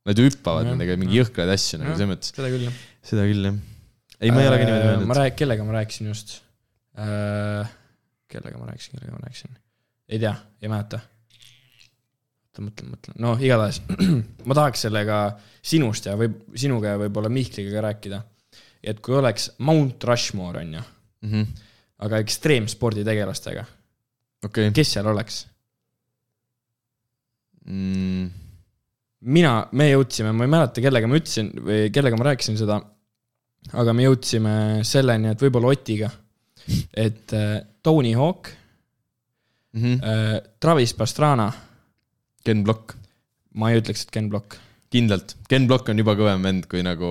Nad 0.03 0.19
ju 0.19 0.25
hüppavad 0.27 0.67
nendega 0.67 0.97
mingi 0.99 1.21
jõhkraid 1.21 1.53
asju 1.53 1.79
nagu 1.79 1.93
selles 1.95 2.09
mõttes, 2.09 2.33
seda 2.35 2.49
küll 2.51 2.67
jah. 2.67 2.81
seda 3.07 3.27
küll 3.29 3.47
jah. 3.47 3.61
ei, 4.19 4.33
ma 4.35 4.43
ei 4.43 4.49
ole 4.49 4.59
ka 4.59 4.67
niimoodi 4.67 4.83
ma 4.83 4.91
öelnud. 4.97 5.15
rääk-, 5.21 5.37
kellega 5.39 5.67
ma 5.67 5.77
rääkisin 5.77 6.11
just 6.11 6.35
äh,? 6.99 7.71
kellega 8.33 8.59
ma 8.59 8.67
rääkisin, 8.67 8.97
kellega 8.97 9.15
ma 9.15 9.23
rääkisin? 9.23 9.55
ei 10.11 10.19
tea, 10.19 10.33
ei 10.59 10.71
mäleta. 10.73 10.99
oota, 10.99 12.65
mõtlen, 12.67 12.91
mõtlen, 12.91 13.19
no 13.23 13.33
igatahes 13.39 13.79
ma 14.49 14.59
tahaks 14.59 14.83
sellega 14.89 15.23
sinust 15.63 16.11
ja 16.11 16.17
võib 16.19 16.41
sinuga 16.59 16.97
ja 16.97 17.01
võib-olla 17.05 17.31
Mihkliga 17.31 17.77
ka 17.77 17.85
rääkida. 17.87 18.23
et 18.83 18.99
kui 18.99 19.15
oleks 19.15 19.53
Mount 19.63 20.03
Rushmore 20.11 20.65
on 20.67 20.75
ju, 20.81 20.83
aga 22.03 22.19
ekstreemspordi 22.23 23.03
tegelastega, 23.07 23.65
okei. 24.45 24.71
kes 24.75 24.95
seal 24.95 25.09
oleks? 25.11 25.43
Mm, 27.63 28.25
mina, 29.31 29.53
me 29.71 29.87
jõudsime, 29.91 30.33
ma 30.35 30.47
ei 30.47 30.51
mäleta, 30.51 30.83
kellega 30.83 31.07
ma 31.09 31.19
ütlesin 31.19 31.53
või 31.63 31.85
kellega 31.95 32.19
ma 32.19 32.27
rääkisin 32.31 32.59
seda, 32.59 32.79
aga 33.79 33.95
me 33.95 34.07
jõudsime 34.07 34.55
selleni, 34.87 35.31
et 35.31 35.45
võib-olla 35.45 35.71
Otiga, 35.71 36.11
et 36.91 37.35
äh, 37.37 37.55
Tony 37.83 38.11
Hawk 38.17 38.51
äh,, 39.77 40.35
Travis 40.59 40.95
Pastrana, 40.97 41.47
Ken 42.43 42.65
Block, 42.67 42.97
ma 43.55 43.71
ei 43.71 43.79
ütleks, 43.79 44.03
et 44.05 44.13
Ken 44.15 44.27
Block, 44.31 44.59
kindlalt. 44.91 45.37
Ken 45.47 45.69
Block 45.71 45.87
on 45.91 46.03
juba 46.03 46.17
kõvem 46.19 46.43
vend 46.43 46.67
kui 46.71 46.83
nagu, 46.83 47.09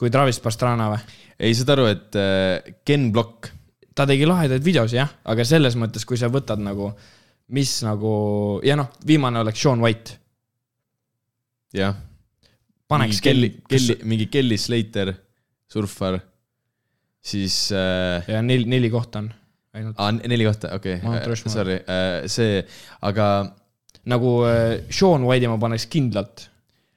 kui 0.00 0.10
Travis 0.10 0.42
Pastrana 0.42 0.90
või? 0.96 1.18
ei 1.40 1.54
saad 1.56 1.72
aru, 1.76 1.86
et 1.94 2.18
äh, 2.18 2.74
Ken 2.84 3.08
Block 3.14 3.52
ta 3.94 4.06
tegi 4.08 4.28
lahedaid 4.28 4.64
videosi 4.64 4.98
jah, 5.00 5.10
aga 5.24 5.46
selles 5.46 5.76
mõttes, 5.80 6.06
kui 6.08 6.18
sa 6.20 6.30
võtad 6.32 6.62
nagu, 6.62 6.90
mis 7.56 7.72
nagu 7.86 8.12
ja 8.66 8.76
noh, 8.78 8.90
viimane 9.06 9.42
oleks 9.42 9.62
Sean 9.62 9.82
White, 9.82 10.16
jah. 11.76 11.96
paneks 12.90 13.18
mingi 13.18 13.26
Kelly, 13.28 13.50
Kelly, 13.70 13.98
mingi 14.04 14.28
Kelly 14.32 14.58
Slater, 14.60 15.12
surfar, 15.70 16.20
siis 17.20 17.68
äh, 17.76 18.26
ja 18.30 18.42
neli, 18.42 18.68
neli 18.70 18.90
kohta 18.92 19.24
on 19.24 19.32
ainult. 19.76 19.98
ah, 19.98 20.12
neli 20.12 20.46
kohta, 20.48 20.74
okei 20.78 21.00
okay., 21.02 21.26
Rushmore. 21.28 21.54
sorry 21.54 21.80
äh,, 21.84 22.28
see, 22.30 22.62
aga 23.06 23.26
nagu 24.10 24.40
äh, 24.48 24.80
Sean 24.90 25.26
White'i 25.28 25.50
ma 25.50 25.58
paneks 25.60 25.86
kindlalt 25.92 26.46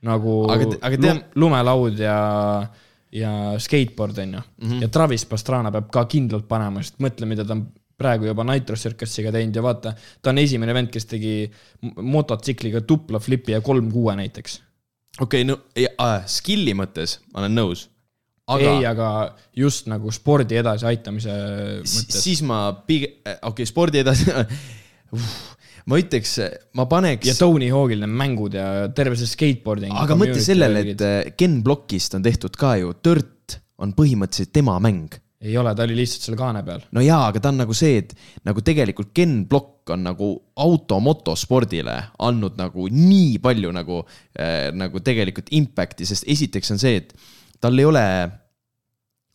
nagu 0.03 0.43
Aga 0.51 0.69
aga 0.83 0.97
te- 0.99 1.11
lum, 1.11 1.19
lumelaud 1.45 1.99
ja, 1.99 2.17
ja 3.13 3.59
skateboard 3.61 4.17
on 4.17 4.33
ju 4.33 4.39
mm. 4.39 4.69
-hmm. 4.69 4.81
ja 4.81 4.87
Travis 4.87 5.25
Pastrana 5.25 5.71
peab 5.71 5.91
ka 5.91 6.05
kindlalt 6.05 6.47
panema, 6.47 6.83
sest 6.83 6.99
mõtle, 6.99 7.29
mida 7.29 7.45
ta 7.45 7.53
on 7.53 7.67
praegu 7.97 8.25
juba 8.25 8.43
Nitro 8.43 8.75
Circusiga 8.75 9.31
teinud 9.31 9.55
ja 9.55 9.63
vaata, 9.63 9.93
ta 10.21 10.29
on 10.33 10.41
esimene 10.41 10.73
vend, 10.73 10.89
kes 10.91 11.05
tegi 11.05 11.33
mototsikliga 12.01 12.81
tupla 12.81 13.19
flipi 13.19 13.51
ja 13.51 13.61
kolm 13.61 13.91
kuue 13.91 14.15
näiteks. 14.15 14.61
okei 15.19 15.43
okay,, 15.43 15.49
no 15.49 15.59
äh, 15.77 16.21
skill'i 16.25 16.73
mõttes 16.73 17.19
ma 17.33 17.43
olen 17.43 17.55
nõus. 17.55 17.87
aga... 18.47 18.71
ei, 18.71 18.85
aga 18.85 19.09
just 19.55 19.87
nagu 19.87 20.11
spordi 20.11 20.57
edasiaitamise 20.57 21.37
mõttes. 21.83 22.21
siis 22.23 22.41
ma 22.41 22.65
pigem, 22.87 23.19
okei 23.25 23.51
okay,, 23.51 23.65
spordi 23.65 24.01
edasi 24.01 24.31
ma 25.89 25.99
ütleks, 25.99 26.37
ma 26.77 26.85
paneks 26.89 27.27
ja 27.27 27.35
Tony 27.37 27.69
Hawk'il 27.73 28.03
need 28.03 28.15
mängud 28.21 28.55
ja 28.57 28.87
terve 28.95 29.17
see 29.19 29.29
skateboarding. 29.29 29.93
aga 30.03 30.17
mõtle 30.19 30.43
sellele, 30.43 30.85
et 30.93 31.03
äh, 31.03 31.33
Ken 31.39 31.59
Blockist 31.65 32.15
on 32.17 32.25
tehtud 32.25 32.55
ka 32.59 32.75
ju, 32.81 32.93
Dirt 33.03 33.59
on 33.83 33.93
põhimõtteliselt 33.97 34.53
tema 34.55 34.77
mäng. 34.83 35.17
ei 35.43 35.57
ole, 35.59 35.73
ta 35.75 35.83
oli 35.83 35.97
lihtsalt 35.97 36.29
seal 36.29 36.39
kaane 36.39 36.63
peal. 36.63 36.85
no 36.95 37.03
jaa, 37.03 37.27
aga 37.31 37.43
ta 37.43 37.51
on 37.51 37.59
nagu 37.65 37.75
see, 37.75 37.99
et 38.03 38.13
nagu 38.47 38.63
tegelikult 38.63 39.11
Ken 39.15 39.41
Block 39.49 39.91
on 39.91 40.05
nagu 40.07 40.29
auto 40.63 40.99
motospordile 41.03 41.97
andnud 42.23 42.55
nagu 42.59 42.87
nii 42.87 43.41
palju 43.43 43.73
nagu 43.75 44.03
äh,, 44.39 44.69
nagu 44.71 45.03
tegelikult 45.03 45.51
impact'i, 45.51 46.07
sest 46.07 46.29
esiteks 46.31 46.71
on 46.71 46.79
see, 46.79 47.03
et 47.03 47.11
tal 47.63 47.75
ei 47.79 47.87
ole 47.87 48.05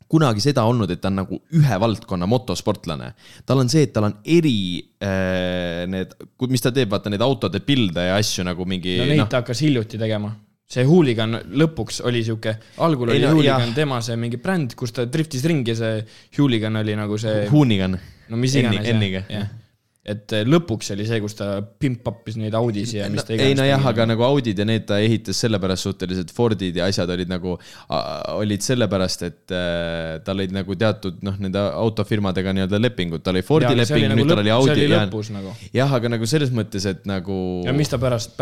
kunagi 0.09 0.43
seda 0.43 0.65
olnud, 0.69 0.91
et 0.91 1.01
ta 1.03 1.11
on 1.11 1.21
nagu 1.21 1.39
ühe 1.59 1.79
valdkonna 1.83 2.29
motosportlane. 2.31 3.13
tal 3.47 3.63
on 3.63 3.71
see, 3.73 3.87
et 3.89 3.95
tal 3.95 4.09
on 4.09 4.19
eri 4.25 4.81
äh, 5.05 5.85
need, 5.91 6.15
mis 6.49 6.65
ta 6.65 6.73
teeb, 6.75 6.91
vaata 6.93 7.13
neid 7.13 7.25
autode 7.25 7.61
pilde 7.65 8.09
ja 8.09 8.17
asju 8.19 8.47
nagu 8.49 8.67
mingi 8.69 8.99
no 9.01 9.09
neid 9.09 9.21
noh, 9.21 9.31
ta 9.31 9.43
hakkas 9.43 9.63
hiljuti 9.67 10.01
tegema. 10.01 10.33
see 10.69 10.85
Hooligan 10.89 11.41
lõpuks 11.61 12.03
oli 12.09 12.25
siuke, 12.25 12.57
algul 12.85 13.13
oli 13.13 13.25
no 13.25 13.35
Hooligan 13.37 13.69
jah. 13.69 13.77
tema 13.77 14.01
see 14.05 14.17
mingi 14.21 14.41
bränd, 14.41 14.77
kus 14.79 14.97
ta 14.97 15.07
driftis 15.09 15.45
ringi, 15.49 15.77
see 15.77 16.03
Hooligan 16.39 16.81
oli 16.81 16.97
nagu 16.97 17.21
see, 17.21 17.47
Hoonigan. 17.53 17.97
no 18.29 18.41
mis 18.41 18.57
iganes. 18.57 18.89
N-iga. 18.97 19.25
jah, 19.33 19.49
et 20.09 20.35
eh, 20.37 20.45
lõpuks 20.49 20.93
oli 20.95 21.05
see, 21.09 21.21
kus 21.23 21.37
ta 21.39 21.49
pimp 21.61 22.07
up'is 22.09 22.39
neid 22.41 22.55
Audi'si 22.57 22.99
ja 23.01 23.09
mis 23.13 23.27
ta 23.27 23.35
ei 23.35 23.41
iganes. 23.41 23.61
nojah, 23.61 23.89
aga 23.91 24.07
nagu 24.09 24.25
Audid 24.29 24.63
ja 24.63 24.67
need 24.69 24.87
ta 24.89 25.01
ehitas 25.05 25.41
sellepärast 25.45 25.89
suhteliselt, 25.89 26.33
Fordid 26.35 26.79
ja 26.81 26.89
asjad 26.89 27.11
olid 27.13 27.31
nagu, 27.31 27.57
olid 28.39 28.65
sellepärast, 28.65 29.25
et 29.29 29.55
äh, 29.55 30.19
tal 30.25 30.41
olid 30.41 30.55
nagu 30.57 30.79
teatud 30.81 31.21
noh, 31.27 31.37
nende 31.43 31.63
autofirmadega 31.69 32.55
nii-öelda 32.57 32.81
lepingud, 32.83 33.25
tal 33.25 33.37
oli 33.37 33.45
Fordi 33.49 33.75
leping, 33.77 34.09
nüüd 34.15 34.33
tal 34.33 34.45
oli 34.45 34.55
Audi 34.55 34.73
see 34.73 34.87
oli 34.89 34.97
ja 34.97 35.03
lõpus 35.05 35.33
nagu. 35.35 35.57
jah, 35.77 35.97
aga 35.99 36.15
nagu 36.17 36.31
selles 36.31 36.55
mõttes, 36.55 36.89
et 36.89 37.05
nagu 37.09 37.39
ja 37.67 37.77
mis 37.77 37.93
ta 37.93 38.01
pärast, 38.01 38.39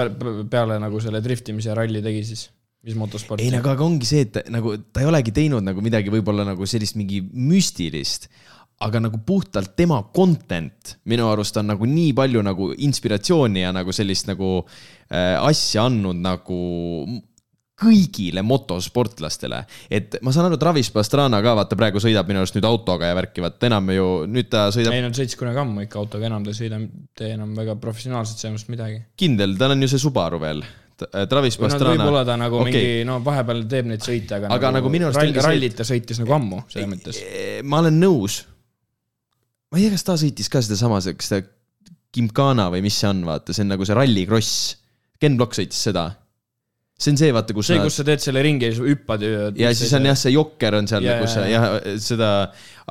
peale 0.52 0.78
nagu 0.82 1.02
selle 1.02 1.22
driftimise 1.24 1.72
ja 1.72 1.78
ralli 1.78 2.05
tegi 2.05 2.22
siis? 2.30 2.47
mis 2.86 2.94
motosporti? 2.94 3.43
ei, 3.43 3.51
nagu 3.55 3.70
aga 3.72 3.82
ongi 3.86 4.06
see, 4.09 4.26
et 4.28 4.52
nagu 4.52 4.76
ta 4.94 5.02
ei 5.02 5.09
olegi 5.10 5.34
teinud 5.34 5.64
nagu 5.66 5.82
midagi 5.82 6.12
võib-olla 6.14 6.47
nagu 6.47 6.68
sellist 6.70 6.98
mingi 6.98 7.22
müstilist, 7.24 8.30
aga 8.85 9.01
nagu 9.01 9.23
puhtalt 9.24 9.73
tema 9.77 10.03
content 10.15 10.97
minu 11.09 11.31
arust 11.31 11.57
on 11.57 11.70
nagu 11.73 11.86
nii 11.89 12.12
palju 12.16 12.43
nagu 12.44 12.73
inspiratsiooni 12.77 13.62
ja 13.65 13.73
nagu 13.73 13.94
sellist 13.97 14.28
nagu 14.28 14.59
äh, 14.61 15.36
asja 15.40 15.86
andnud 15.89 16.20
nagu 16.20 16.61
kõigile 17.77 18.40
motosportlastele, 18.47 19.59
et 19.93 20.16
ma 20.24 20.32
saan 20.32 20.48
aru, 20.48 20.57
Travis 20.61 20.89
Pastrana 20.94 21.43
ka 21.44 21.53
vaata 21.59 21.77
praegu 21.77 22.01
sõidab 22.01 22.28
minu 22.31 22.40
arust 22.40 22.57
nüüd 22.57 22.65
autoga 22.69 23.11
ja 23.11 23.16
värki, 23.19 23.44
vaata 23.44 23.69
enam 23.69 23.93
ju 23.93 24.07
nüüd 24.32 24.48
ta 24.53 24.70
sõidab 24.73 24.97
ei 24.97 25.05
no 25.05 25.11
ta 25.12 25.20
sõitis 25.20 25.36
kunagi 25.36 25.61
ammu 25.61 25.85
ikka 25.85 26.01
autoga, 26.01 26.31
enam 26.31 26.47
ta 26.47 26.55
ei 26.55 26.61
sõida, 26.62 26.81
enam 27.28 27.53
väga 27.59 27.77
professionaalselt 27.82 28.40
selles 28.40 28.65
mõttes 28.65 28.73
midagi. 28.73 29.03
kindel, 29.20 29.59
tal 29.61 29.77
on 29.77 29.85
ju 29.85 29.93
see 29.93 30.01
Subaru 30.01 30.40
veel. 30.40 30.65
Travis 30.97 31.59
või 31.61 31.66
no 31.66 31.69
Pastrana. 31.69 31.93
võib-olla 31.93 32.24
ta 32.24 32.39
nagu 32.40 32.62
okay. 32.62 32.73
Mingi, 32.73 33.05
no 33.05 33.19
vahepeal 33.20 33.66
teeb 33.69 33.90
neid 33.90 34.05
sõite, 34.05 34.39
aga, 34.39 34.48
Aga 34.57 34.70
nagu 34.78 34.89
minu 34.89 35.11
arust 35.11 35.44
rallit 35.44 35.77
ta 35.77 35.85
sõitis 35.85 36.23
nagu 36.23 36.32
ammu 36.39 36.65
selles 36.73 36.89
mõttes. 36.94 37.20
ma 37.69 37.85
olen 37.85 38.01
nõus. 38.01 38.40
Ma 39.72 39.78
ei 39.78 39.86
tea, 39.86 39.94
kas 39.97 40.06
ta 40.06 40.18
sõitis 40.20 40.51
ka 40.52 40.62
sedasama, 40.64 41.01
kas 41.02 41.32
ta 41.32 41.40
Gymkhana 42.16 42.70
või 42.72 42.84
mis 42.86 42.97
see 42.97 43.10
on, 43.10 43.24
vaata, 43.28 43.52
see 43.52 43.66
on 43.66 43.74
nagu 43.74 43.84
see 43.84 43.97
rallikross. 43.97 44.76
Ken 45.20 45.36
Block 45.36 45.56
sõitis 45.56 45.80
seda. 45.88 46.10
see 46.97 47.12
on 47.12 47.18
see, 47.20 47.32
vaata, 47.34 47.52
kus 47.52 47.68
see, 47.68 47.76
nad 47.76 47.84
kus 47.84 47.98
sa 48.01 48.05
teed 48.09 48.22
selle 48.24 48.40
ringi 48.44 48.64
ja 48.64 48.72
siis 48.72 48.94
hüppad 48.94 49.20
ju. 49.20 49.32
ja 49.60 49.72
siis 49.76 49.90
on 49.98 50.06
jah, 50.09 50.16
see 50.16 50.32
jokker 50.32 50.78
on 50.78 50.88
seal 50.88 51.05
Ja, 51.05 51.18
yeah,, 51.18 51.26
ja, 51.26 51.32
sa 51.32 51.43
jah, 51.51 51.66
seda, 52.01 52.30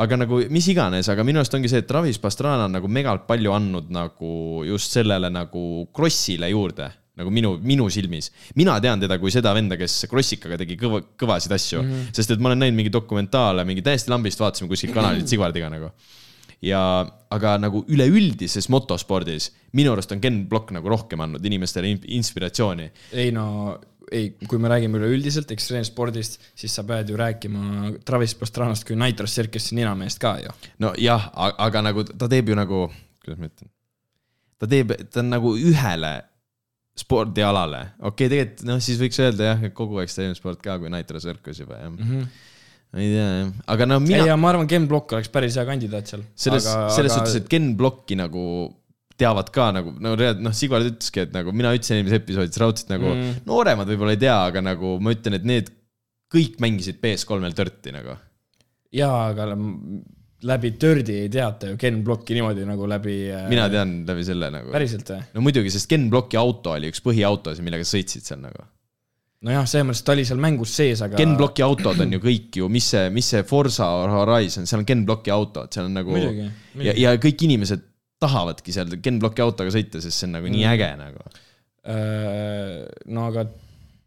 aga 0.03 0.19
nagu 0.21 0.43
mis 0.53 0.67
iganes, 0.69 1.09
aga 1.09 1.25
minu 1.25 1.41
arust 1.41 1.57
ongi 1.57 1.71
see, 1.71 1.81
et 1.81 1.89
Travis 1.89 2.21
Pastrana 2.21 2.67
on 2.67 2.77
nagu 2.77 2.91
megalt 2.91 3.25
palju 3.25 3.55
andnud 3.55 3.89
nagu 3.89 4.61
just 4.67 4.93
sellele 4.93 5.31
nagu 5.33 5.87
krossile 5.95 6.51
juurde 6.53 6.91
nagu 7.15 7.31
minu, 7.31 7.55
minu 7.63 7.87
silmis. 7.91 8.29
mina 8.59 8.75
tean 8.83 8.99
teda 8.99 9.17
kui 9.21 9.31
seda 9.33 9.53
venda, 9.55 9.77
kes 9.79 10.03
krossikaga 10.11 10.59
tegi 10.59 10.77
kõva, 10.79 11.01
kõvasid 11.17 11.55
asju 11.55 11.81
mm, 11.81 11.89
-hmm. 11.91 12.15
sest 12.19 12.35
et 12.35 12.43
ma 12.43 12.51
olen 12.51 12.65
näinud 12.65 12.77
mingeid 12.77 12.95
dokumentaale, 12.95 13.65
mingi 13.67 13.83
täiesti 13.85 14.11
lambist 14.11 14.39
vaatasime 14.39 14.69
kuskilt 14.71 14.93
kanalilt 14.95 15.27
Sigvardiga 15.31 15.71
nagu. 15.71 15.93
ja, 16.65 16.81
aga 17.35 17.55
nagu 17.61 17.83
üleüldises 17.91 18.69
motospordis 18.73 19.51
minu 19.77 19.93
arust 19.93 20.13
on 20.15 20.21
Ken 20.23 20.45
Block 20.49 20.73
nagu 20.75 20.89
rohkem 20.91 21.21
andnud 21.25 21.45
inimestele 21.45 21.91
in- 21.93 22.07
inspiratsiooni. 22.17 22.89
ei 23.13 23.31
no, 23.35 23.45
ei, 24.11 24.31
kui 24.49 24.59
me 24.61 24.69
räägime 24.71 24.99
üleüldiselt 24.99 25.51
ekstreemspordist, 25.55 26.39
siis 26.57 26.75
sa 26.75 26.85
pead 26.87 27.09
ju 27.09 27.17
rääkima 27.19 27.95
Travis 28.05 28.35
Pastranast 28.39 28.87
kui 28.87 28.97
Nitro 28.99 29.27
Circusi 29.27 29.75
ninamehest 29.77 30.21
ka 30.21 30.37
ju. 30.43 30.53
nojah, 30.83 31.29
aga 31.35 31.85
nagu 31.89 32.05
ta 32.11 32.29
teeb 32.31 32.51
ju 32.51 32.57
nagu, 32.57 32.85
kuidas 33.23 33.41
ma 33.41 33.51
ütlen, 33.51 33.71
ta 34.61 34.69
teeb, 34.71 34.95
ta 35.11 35.21
on 35.23 35.31
nagu 35.33 35.53
ühele 35.57 36.15
spordialale, 36.95 37.81
okei 37.99 38.07
okay,, 38.07 38.31
tegelikult 38.31 38.67
noh, 38.69 38.81
siis 38.83 38.99
võiks 39.01 39.19
öelda 39.19 39.51
jah, 39.51 39.63
et 39.67 39.73
kogu 39.75 39.99
ekstreemsport 40.03 40.61
ka 40.63 40.77
kui 40.79 40.91
Nitro 40.93 41.19
Circus 41.19 41.59
juba 41.59 41.81
jah 41.81 41.89
mm, 41.91 42.03
-hmm. 42.03 42.53
Ei 42.95 43.11
tea 43.11 43.27
jah, 43.27 43.51
aga 43.75 43.87
no 43.89 43.99
ei, 43.99 44.07
mina 44.07 44.25
ja 44.31 44.37
ma 44.39 44.51
arvan, 44.53 44.67
Ken 44.71 44.87
Block 44.89 45.13
oleks 45.17 45.31
päris 45.33 45.57
hea 45.59 45.65
kandidaat 45.67 46.09
seal. 46.11 46.23
selles, 46.39 46.67
selles 46.95 47.15
suhtes, 47.15 47.37
et 47.41 47.47
Ken 47.51 47.73
Blocki 47.79 48.17
nagu 48.19 48.43
teavad 49.19 49.47
ka 49.55 49.69
nagu, 49.75 49.93
no 50.03 50.11
reaalselt 50.19 50.43
noh, 50.43 50.55
Sigvard 50.55 50.89
ütleski, 50.89 51.23
et 51.23 51.35
nagu 51.35 51.53
mina 51.55 51.71
ütlesin 51.75 52.01
eelmises 52.01 52.19
episoodis 52.19 52.59
raudselt 52.59 52.89
nagu 52.91 53.13
Mm. 53.15 53.37
nooremad 53.47 53.87
võib-olla 53.87 54.15
ei 54.15 54.19
tea, 54.25 54.35
aga 54.49 54.63
nagu 54.63 54.97
ma 54.99 55.13
ütlen, 55.15 55.37
et 55.39 55.47
need 55.47 55.71
kõik 56.35 56.59
mängisid 56.63 56.99
PS3-l 57.03 57.55
törti 57.55 57.93
nagu. 57.95 58.17
jaa, 58.95 59.29
aga 59.31 59.47
läbi 60.45 60.71
Dirty 60.79 61.15
ei 61.23 61.29
teata 61.31 61.71
ju 61.71 61.77
Ken 61.79 62.01
Blocki 62.03 62.35
niimoodi 62.37 62.65
nagu 62.67 62.87
läbi. 62.87 63.15
mina 63.49 63.69
tean 63.71 63.97
läbi 64.07 64.23
selle 64.27 64.51
nagu. 64.51 64.71
päriselt 64.75 65.07
või? 65.09 65.23
no 65.33 65.43
muidugi, 65.47 65.71
sest 65.73 65.89
Ken 65.89 66.09
Blocki 66.11 66.37
auto 66.39 66.75
oli 66.75 66.91
üks 66.91 67.03
põhiautosid, 67.05 67.63
millega 67.65 67.87
sõitsid 67.87 68.27
seal 68.27 68.41
nagu. 68.43 68.67
nojah, 69.45 69.65
selles 69.69 69.85
mõttes 69.87 70.03
ta 70.05 70.13
oli 70.15 70.25
seal 70.27 70.39
mängus 70.41 70.71
sees, 70.75 71.01
aga. 71.05 71.17
Ken 71.19 71.35
Blocki 71.37 71.63
autod 71.65 71.99
on 72.01 72.15
ju 72.17 72.19
kõik 72.23 72.57
ju, 72.61 72.69
mis 72.73 72.87
see, 72.95 73.09
mis 73.13 73.27
see 73.33 73.43
Forsa 73.47 73.87
Horizon, 74.11 74.65
seal 74.69 74.81
on 74.81 74.87
Ken 74.89 75.03
Blocki 75.05 75.33
autod, 75.33 75.69
seal 75.75 75.85
on 75.89 75.93
nagu 75.99 76.15
ja, 76.17 76.95
ja 76.97 77.13
kõik 77.21 77.45
inimesed 77.47 77.83
tahavadki 78.25 78.73
seal 78.73 78.95
Ken 79.05 79.19
Blocki 79.21 79.43
autoga 79.45 79.73
sõita, 79.75 80.01
sest 80.01 80.17
see 80.17 80.29
on 80.29 80.37
nagu 80.39 80.49
nii 80.49 80.63
Mm. 80.65 80.71
äge 80.73 80.89
nagu. 80.97 81.25
Äh, 81.85 82.85
no 83.13 83.27
aga 83.29 83.45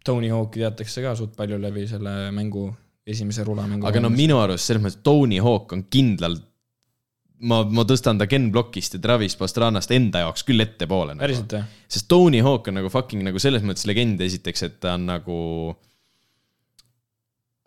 Tony 0.04 0.30
Hawk'i 0.32 0.62
teatakse 0.64 1.02
ka 1.04 1.14
suht 1.18 1.36
palju 1.38 1.58
läbi 1.62 1.84
selle 1.86 2.30
mängu, 2.34 2.66
esimese 3.06 3.44
rulamängu. 3.46 3.86
aga 3.86 4.00
no 4.02 4.10
minu 4.10 4.40
arust 4.42 4.66
selles 4.66 4.82
mõttes 4.82 5.02
Tony 5.06 5.38
Hawk 5.44 5.72
on 5.76 5.84
kindlalt, 5.92 6.47
ma, 7.40 7.60
ma 7.64 7.84
tõstan 7.88 8.18
ta 8.20 8.26
Ken 8.30 8.48
Blockist 8.54 8.96
ja 8.96 9.02
Travis 9.02 9.36
Pastranast 9.38 9.92
enda 9.94 10.24
jaoks 10.24 10.44
küll 10.48 10.64
ettepoole 10.64 11.14
nagu.. 11.14 11.22
päriselt 11.22 11.54
või? 11.54 11.62
sest 11.88 12.08
Tony 12.10 12.40
Hawk 12.44 12.70
on 12.70 12.80
nagu 12.80 12.90
fucking 12.92 13.22
nagu 13.26 13.42
selles 13.42 13.64
mõttes 13.66 13.86
legend 13.88 14.20
esiteks, 14.24 14.64
et 14.66 14.80
ta 14.82 14.96
on 14.98 15.06
nagu. 15.08 15.38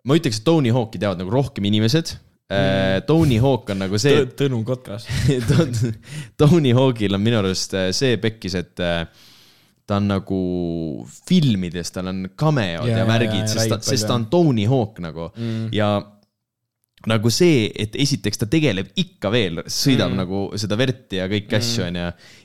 ma 0.04 0.18
ütleks, 0.18 0.42
et 0.42 0.46
Tony 0.46 0.72
Hawk'i 0.74 1.00
teavad 1.00 1.22
nagu 1.22 1.32
rohkem 1.32 1.66
inimesed 1.70 2.14
mm.. 2.52 3.04
Tony 3.08 3.38
Hawk 3.40 3.70
on 3.72 3.84
nagu 3.86 3.98
see, 4.02 4.24
Tõnu 4.36 4.62
Kotkas. 4.68 5.06
Tony 6.40 6.72
Hawk'il 6.76 7.16
on 7.16 7.22
minu 7.24 7.38
arust 7.40 7.76
äh, 7.78 7.90
see 7.96 8.18
pekkis, 8.20 8.58
et 8.60 8.82
äh, 8.82 9.06
ta 9.88 9.98
on 9.98 10.10
nagu 10.10 10.40
filmides, 11.28 11.90
tal 11.94 12.10
on 12.12 12.26
cameod 12.38 12.90
ja, 12.90 13.02
Ja, 13.02 13.06
värgid 13.08 13.48
sest 13.50 13.72
ta 13.72 13.78
sest 13.82 14.06
ta 14.08 14.18
on 14.18 14.28
Tony 14.32 14.66
Hawk 14.70 15.00
nagu 15.02 15.30
Mm. 15.32 15.70
ja 15.74 15.94
nagu 17.10 17.30
see, 17.34 17.64
et 17.74 17.96
esiteks 17.98 18.38
ta 18.38 18.46
tegeleb 18.46 18.92
ikka 18.96 19.30
veel, 19.34 19.62
sõidab 19.66 20.12
mm. 20.12 20.14
Mm. 20.14 20.20
nagu 20.22 20.60
seda 20.60 20.76
verd 20.78 21.10
ja 21.16 21.24
kõiki 21.30 21.56
asju, 21.58 21.82
onju. 21.88 22.04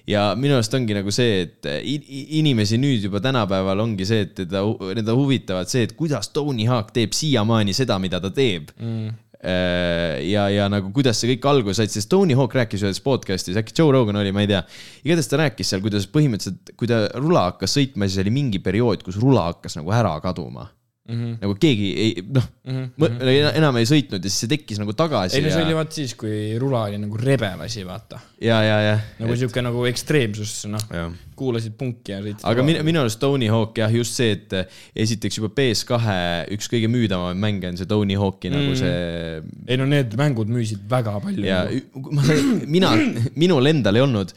ja 0.09 0.23
minu 0.39 0.55
arust 0.57 0.73
ongi 0.73 0.95
nagu 0.97 1.11
see, 1.13 1.43
et 1.45 1.69
i- 1.83 2.39
inimesi 2.39 2.79
nüüd 2.81 3.05
juba 3.05 3.19
tänapäeval 3.21 3.79
ongi 3.85 4.05
see, 4.09 4.25
et 4.25 4.33
teda, 4.41 4.63
teda 4.97 5.13
huvitavad 5.17 5.69
see, 5.69 5.83
et 5.85 5.93
kuidas 5.99 6.29
Tony 6.33 6.65
Hawk 6.65 6.89
teeb 6.95 7.13
siiamaani 7.13 7.73
seda, 7.77 7.99
mida 8.01 8.19
ta 8.23 8.29
teeb 8.33 8.71
Mm. 8.81 9.13
ja, 10.27 10.47
ja 10.49 10.65
nagu 10.71 10.89
kuidas 10.95 11.19
see 11.21 11.29
kõik 11.35 11.45
alguse 11.47 11.77
sai, 11.83 11.91
sest 11.93 12.09
Tony 12.09 12.33
Hawk 12.35 12.55
rääkis 12.57 12.81
ühes 12.83 12.99
podcast'is, 13.05 13.57
äkki 13.61 13.75
Joe 13.77 13.91
Rogan 13.93 14.17
oli, 14.17 14.31
ma 14.33 14.41
ei 14.41 14.49
tea. 14.49 14.63
igatahes 15.05 15.29
ta 15.29 15.37
rääkis 15.43 15.69
seal, 15.71 15.83
kuidas 15.85 16.07
põhimõtteliselt, 16.09 16.73
kui 16.79 16.89
ta 16.89 17.03
rula 17.21 17.45
hakkas 17.51 17.77
sõitma, 17.77 18.09
siis 18.09 18.23
oli 18.25 18.33
mingi 18.33 18.59
periood, 18.63 19.03
kus 19.05 19.19
rula 19.21 19.45
hakkas 19.51 19.77
nagu 19.77 19.93
ära 19.93 20.15
kaduma. 20.25 20.65
Mhm. 21.07 21.37
nagu 21.41 21.55
keegi 21.55 21.89
ei, 22.03 22.23
noh, 22.35 22.43
Mhm. 22.67 23.21
enam 23.55 23.77
ei 23.79 23.85
sõitnud 23.87 24.19
ja 24.23 24.29
siis 24.29 24.41
see 24.43 24.49
tekkis 24.51 24.79
nagu 24.81 24.91
tagasi 24.93 25.37
ei 25.39 25.45
no 25.45 25.49
see 25.53 25.63
oli 25.63 25.71
ja, 25.71 25.77
vaat 25.79 25.91
siis, 25.95 26.13
kui 26.19 26.57
rula 26.59 26.83
oli 26.89 26.97
nagu 26.99 27.17
rebel 27.21 27.61
asi, 27.63 27.85
vaata. 27.87 28.19
ja, 28.43 28.61
ja, 28.63 28.77
ja. 28.81 28.97
nagu 29.21 29.35
sihuke 29.39 29.63
nagu 29.63 29.85
ekstreemsus, 29.87 30.65
noh, 30.71 30.83
kuulasid 31.37 31.75
punki 31.79 32.13
ja 32.13 32.19
sõitsid. 32.23 32.45
aga 32.49 32.65
minu, 32.65 32.83
minu 32.87 33.01
arust 33.03 33.19
Tony 33.21 33.49
Hawk 33.51 33.77
jah, 33.79 33.93
just 33.93 34.17
see, 34.17 34.35
et 34.37 34.53
esiteks 35.05 35.39
juba 35.39 35.49
PS2 35.57 35.99
üks 36.57 36.69
kõige 36.71 36.89
müüdavamaid 36.91 37.39
mänge 37.41 37.71
on 37.71 37.79
see 37.79 37.89
Tony 37.89 38.17
Hawk'i 38.19 38.51
mm. 38.51 38.57
nagu 38.57 38.67
Mm. 38.67 38.79
see 38.81 39.73
ei 39.73 39.77
no 39.79 39.85
need 39.89 40.13
mängud 40.19 40.49
müüsid 40.51 40.83
väga 40.89 41.17
palju. 41.23 41.45
ja 41.47 41.63
ma 42.11 42.25
sain, 42.27 42.61
mina, 42.75 42.91
minul 43.39 43.69
endal 43.71 43.99
ei 43.99 44.03
olnud, 44.05 44.33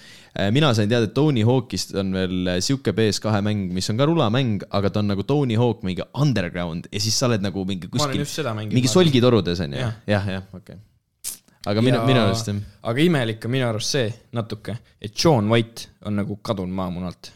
mina 0.54 0.70
sain 0.76 0.90
teada, 0.90 1.08
et 1.08 1.14
Tony 1.16 1.42
Hawk'ist 1.46 1.94
on 1.98 2.12
veel 2.14 2.52
sihuke 2.64 2.94
PS2 2.96 3.40
mäng, 3.46 3.66
mis 3.74 3.90
on 3.90 3.98
ka 4.00 4.06
rulamäng, 4.10 4.62
aga 4.70 4.92
ta 4.92 5.02
on 5.02 5.10
nagu 5.12 5.26
Tony 5.26 5.58
Hawk 5.60 5.82
mingi 5.86 6.06
underground 6.14 6.86
ja 6.92 7.02
siis 7.02 7.18
sa 7.18 7.28
oled 7.30 7.42
nagu 7.44 7.64
mingi 7.68 7.90
kuskil, 7.90 8.22
mingi. 8.60 8.88
solgitorudes 8.90 9.64
on 9.66 9.74
ju, 9.76 9.90
Jah. 10.10 10.30
jah, 10.36 10.46
okei. 10.56 10.78
Aga 11.68 11.82
minu, 11.84 12.00
minu 12.08 12.22
arust 12.22 12.48
jah, 12.48 12.60
aga 12.88 13.02
imelik 13.04 13.44
on 13.44 13.52
minu 13.52 13.66
arust 13.68 13.96
see 13.96 14.12
natuke, 14.36 14.76
et 15.00 15.12
John 15.12 15.50
White 15.52 15.90
on 16.08 16.16
nagu 16.20 16.38
kadunud 16.46 16.72
maamunalt. 16.76 17.32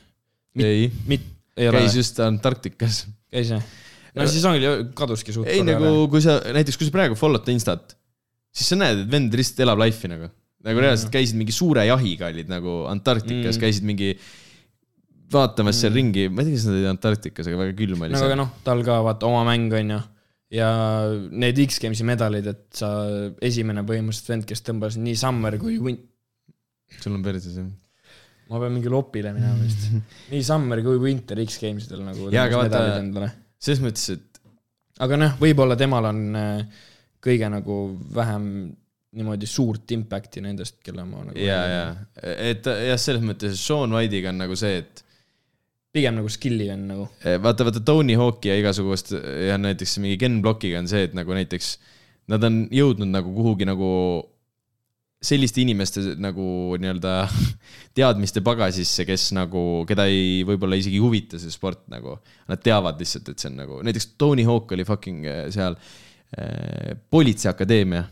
ei, 0.57 0.87
mit-, 1.11 1.27
ei 1.59 1.69
ole 1.69 1.83
käis, 1.85 1.99
just 1.99 2.21
Antarktikas. 2.25 3.05
käis 3.33 3.51
jah? 3.53 3.67
no 4.15 4.29
siis 4.31 4.47
ongi, 4.49 4.71
kaduski 4.97 5.35
suht 5.35 5.51
ei 5.51 5.65
nagu, 5.67 6.07
kui 6.13 6.23
sa 6.25 6.39
näiteks, 6.55 6.79
kui 6.81 6.89
sa 6.89 6.95
praegu 6.95 7.19
follow'd 7.19 7.51
Instat, 7.53 7.97
siis 8.55 8.73
sa 8.73 8.79
näed, 8.81 9.05
et 9.05 9.13
vend 9.13 9.35
lihtsalt 9.35 9.65
elab 9.67 9.83
life'i 9.83 10.13
nagu. 10.13 10.31
nagu 10.65 10.81
reaalselt 10.81 11.13
käisid 11.13 11.37
mingi 11.37 11.53
suure 11.53 11.85
jahiga 11.91 12.31
olid 12.33 12.49
nagu 12.49 12.85
Antarktikas 12.89 13.55
Mm. 13.55 13.59
mm., 13.59 13.63
käisid 13.67 13.85
mingi 13.85 14.15
vaatamas 15.35 15.81
seal 15.83 15.93
ringi, 15.97 16.29
ma 16.31 16.43
ei 16.43 16.49
tea, 16.49 16.57
kas 16.57 16.67
nad 16.69 16.79
olid 16.79 16.91
Antarktikas, 16.93 17.49
aga 17.51 17.61
väga 17.65 17.77
külm 17.79 18.05
oli 18.07 18.15
no 18.15 18.25
aga 18.25 18.37
noh, 18.39 18.51
tal 18.65 18.81
ka 18.87 19.01
vaata 19.05 19.29
oma 19.29 19.43
mäng 19.49 19.73
on 19.75 19.95
ju. 19.97 20.01
Ja 20.53 20.69
need 21.31 21.61
X-Games'i 21.65 22.07
medalid, 22.07 22.49
et 22.51 22.67
sa 22.77 22.91
esimene 23.45 23.85
põhimõtteliselt 23.87 24.33
vend, 24.35 24.47
kes 24.49 24.65
tõmbas 24.67 24.99
nii 25.01 25.17
Summer 25.19 25.57
kui 25.61 25.79
Win-, 25.83 26.03
sul 27.01 27.17
on 27.17 27.25
perses 27.25 27.57
jah? 27.59 27.71
ma 28.51 28.61
pean 28.61 28.75
mingi 28.77 28.91
lopile 28.93 29.33
minema 29.33 29.57
vist. 29.63 29.89
nii 30.33 30.45
Summer 30.45 30.83
kui 30.85 31.01
Winter 31.01 31.41
X-Games 31.47 31.89
idel 31.89 32.05
nagu 32.07 32.29
Jaa, 32.35 32.47
aga 32.49 32.61
vaata- 32.61 33.31
selles 33.65 33.81
mõttes, 33.81 34.19
et 34.19 34.43
aga 35.05 35.19
noh, 35.19 35.37
võib-olla 35.41 35.79
temal 35.81 36.11
on 36.11 36.25
äh, 36.39 36.83
kõige 37.25 37.49
nagu 37.51 37.79
vähem 38.15 38.49
niimoodi 39.15 39.47
suurt 39.49 39.93
impact'i 39.95 40.43
nendest, 40.43 40.81
kelle 40.85 41.05
ma 41.07 41.23
nagu 41.29 41.39
ja, 41.39 41.61
ja, 41.71 41.83
et 42.51 42.67
jah, 42.67 42.99
selles 43.01 43.23
mõttes 43.25 43.57
Sean 43.63 43.95
White'iga 43.95 44.33
on 44.35 44.43
nagu 44.43 44.59
see, 44.59 44.83
et 44.83 45.05
pigem 45.95 46.19
nagu 46.19 46.31
skill'i 46.33 46.69
on 46.75 46.87
nagu. 46.91 47.09
Vaata, 47.23 47.67
vaata 47.69 47.83
Tony 47.87 48.17
Hawk'i 48.19 48.51
ja 48.51 48.59
igasugust 48.59 49.15
ja 49.15 49.59
näiteks 49.61 49.99
mingi 50.03 50.19
Ken 50.21 50.41
Blockiga 50.43 50.81
on 50.83 50.91
see, 50.91 51.07
et 51.07 51.15
nagu 51.17 51.37
näiteks 51.37 51.77
nad 52.33 52.45
on 52.47 52.65
jõudnud 52.73 53.13
nagu 53.13 53.35
kuhugi 53.37 53.69
nagu 53.69 53.91
selliste 55.25 55.63
inimeste 55.63 56.03
nagu 56.21 56.77
nii-öelda 56.81 57.13
teadmiste 57.97 58.43
pagasisse, 58.45 59.07
kes 59.09 59.31
nagu, 59.37 59.85
keda 59.89 60.07
ei, 60.11 60.43
võib-olla 60.47 60.79
isegi 60.79 60.99
ei 60.99 61.05
huvita 61.05 61.41
see 61.41 61.53
sport 61.53 61.87
nagu. 61.93 62.19
Nad 62.51 62.65
teavad 62.65 63.01
lihtsalt, 63.01 63.31
et 63.33 63.41
see 63.41 63.53
on 63.53 63.61
nagu, 63.63 63.81
näiteks 63.87 64.11
Tony 64.21 64.45
Hawk 64.49 64.75
oli 64.77 64.87
fucking 64.89 65.25
eh, 65.31 65.41
seal 65.55 65.79
äh, 65.79 66.93
politseiakadeemia. 67.11 68.05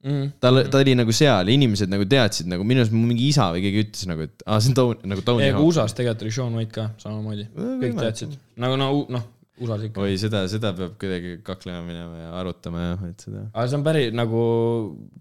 Mm. 0.00 0.30
ta, 0.40 0.48
ta 0.72 0.78
oli 0.80 0.94
nagu 0.96 1.12
seal 1.12 1.48
ja 1.50 1.52
inimesed 1.52 1.90
nagu 1.92 2.06
teadsid 2.08 2.46
nagu 2.48 2.64
minu 2.64 2.80
arust 2.80 2.94
mingi 2.96 3.26
isa 3.28 3.50
või 3.52 3.60
keegi 3.66 3.82
ütles 3.84 4.06
nagu, 4.08 4.24
et 4.24 4.44
aa, 4.46 4.56
see 4.64 4.70
on 4.72 4.76
Tony, 4.78 4.96
nagu 5.12 5.24
Tony 5.26 5.50
Hawk. 5.50 5.66
USA-s 5.66 5.92
tegelikult 5.98 6.22
oli 6.24 6.32
Sean 6.32 6.54
White 6.56 6.72
ka 6.72 6.86
samamoodi, 7.02 7.44
kõik 7.82 7.98
teadsid. 8.00 8.32
nagu 8.64 8.78
no 8.80 8.86
noh, 9.12 9.26
USA-s 9.60 9.84
ikka. 9.90 10.00
oi, 10.06 10.14
seda, 10.22 10.40
seda 10.48 10.70
peab 10.78 10.94
kuidagi 11.02 11.34
kaklema 11.44 11.82
minema 11.84 12.22
ja 12.22 12.30
arutama 12.40 12.86
jah, 12.86 13.02
et 13.10 13.26
seda. 13.26 13.42
aga 13.52 13.66
see 13.68 13.76
on 13.76 13.84
päris 13.90 14.14
nagu, 14.16 14.44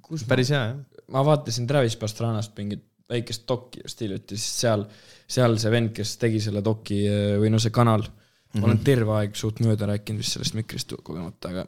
kus 0.08 0.24
päris 0.30 0.54
hea 0.56 0.62
jah. 0.70 0.78
ma 1.12 1.26
vaatasin 1.28 1.68
Travis 1.68 2.00
Pastranast 2.00 2.56
mingit 2.56 2.86
väikest 3.10 3.44
dokki 3.50 3.82
just 3.84 4.00
hiljuti, 4.06 4.38
siis 4.38 4.62
seal, 4.64 4.86
seal 5.28 5.58
see 5.60 5.72
vend, 5.74 5.92
kes 5.98 6.16
tegi 6.22 6.40
selle 6.46 6.62
doki 6.64 7.02
või 7.42 7.52
no 7.52 7.60
see 7.60 7.74
kanal 7.76 8.06
mm, 8.06 8.14
-hmm. 8.14 8.56
ma 8.56 8.60
Mhm. 8.62 8.70
olen 8.70 8.80
terve 8.86 9.12
aeg 9.20 9.36
suht 9.36 9.60
mööda 9.60 9.92
rääkinud 9.92 10.24
vist 10.24 10.38
sellest 10.38 10.56
mikrist 10.56 10.94
kogemata, 11.04 11.50
aga 11.52 11.66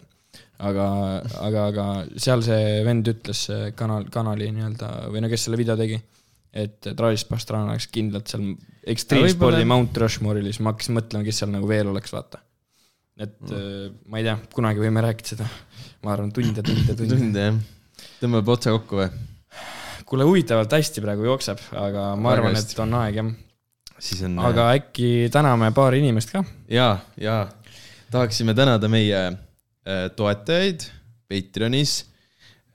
aga, 0.68 0.86
aga, 1.42 1.66
aga 1.72 1.86
seal 2.22 2.44
see 2.46 2.82
vend 2.86 3.10
ütles, 3.12 3.46
see 3.48 3.72
kanal, 3.78 4.06
kanali 4.14 4.50
nii-öelda 4.54 4.92
või 5.14 5.24
no 5.24 5.32
kes 5.32 5.48
selle 5.48 5.60
video 5.60 5.76
tegi, 5.80 5.98
et 6.52 6.92
Travis 6.98 7.26
Pastrana 7.30 7.72
oleks 7.72 7.90
kindlalt 7.94 8.32
seal 8.32 8.52
ekstreemspordi 8.94 9.68
Mount 9.70 9.98
Rushmore'il, 10.04 10.50
siis 10.52 10.62
ma 10.64 10.74
hakkasin 10.74 10.98
mõtlema, 10.98 11.28
kes 11.28 11.44
seal 11.44 11.54
nagu 11.54 11.70
veel 11.70 11.92
oleks, 11.92 12.14
vaata. 12.14 12.42
et 13.22 13.38
mm. 13.48 14.00
ma 14.12 14.22
ei 14.22 14.28
tea, 14.28 14.38
kunagi 14.54 14.84
võime 14.84 15.06
rääkida 15.06 15.36
seda, 15.36 15.50
ma 16.06 16.16
arvan, 16.16 16.34
tunde, 16.36 16.66
tunde, 16.66 16.98
tunde. 16.98 17.12
tund 17.22 17.42
jah. 17.44 17.62
tõmbab 18.24 18.56
otsa 18.56 18.76
kokku 18.78 19.02
või? 19.04 19.12
kuule, 20.12 20.28
huvitavalt 20.28 20.74
hästi 20.76 21.04
praegu 21.04 21.30
jookseb, 21.30 21.62
aga 21.80 22.12
ma 22.20 22.36
arvan, 22.36 22.58
et 22.60 22.84
on 22.84 23.00
aeg 23.02 23.22
jah. 23.22 23.32
on. 24.28 24.42
aga 24.50 24.74
äkki 24.76 25.30
täname 25.34 25.72
paari 25.78 26.04
inimest 26.04 26.36
ka. 26.36 26.44
ja, 26.70 26.92
ja 27.18 27.46
tahaksime 28.12 28.54
tänada 28.58 28.90
meie 28.92 29.22
äh, 29.30 29.40
toetajaid 30.16 30.88
Patreonis 31.32 32.06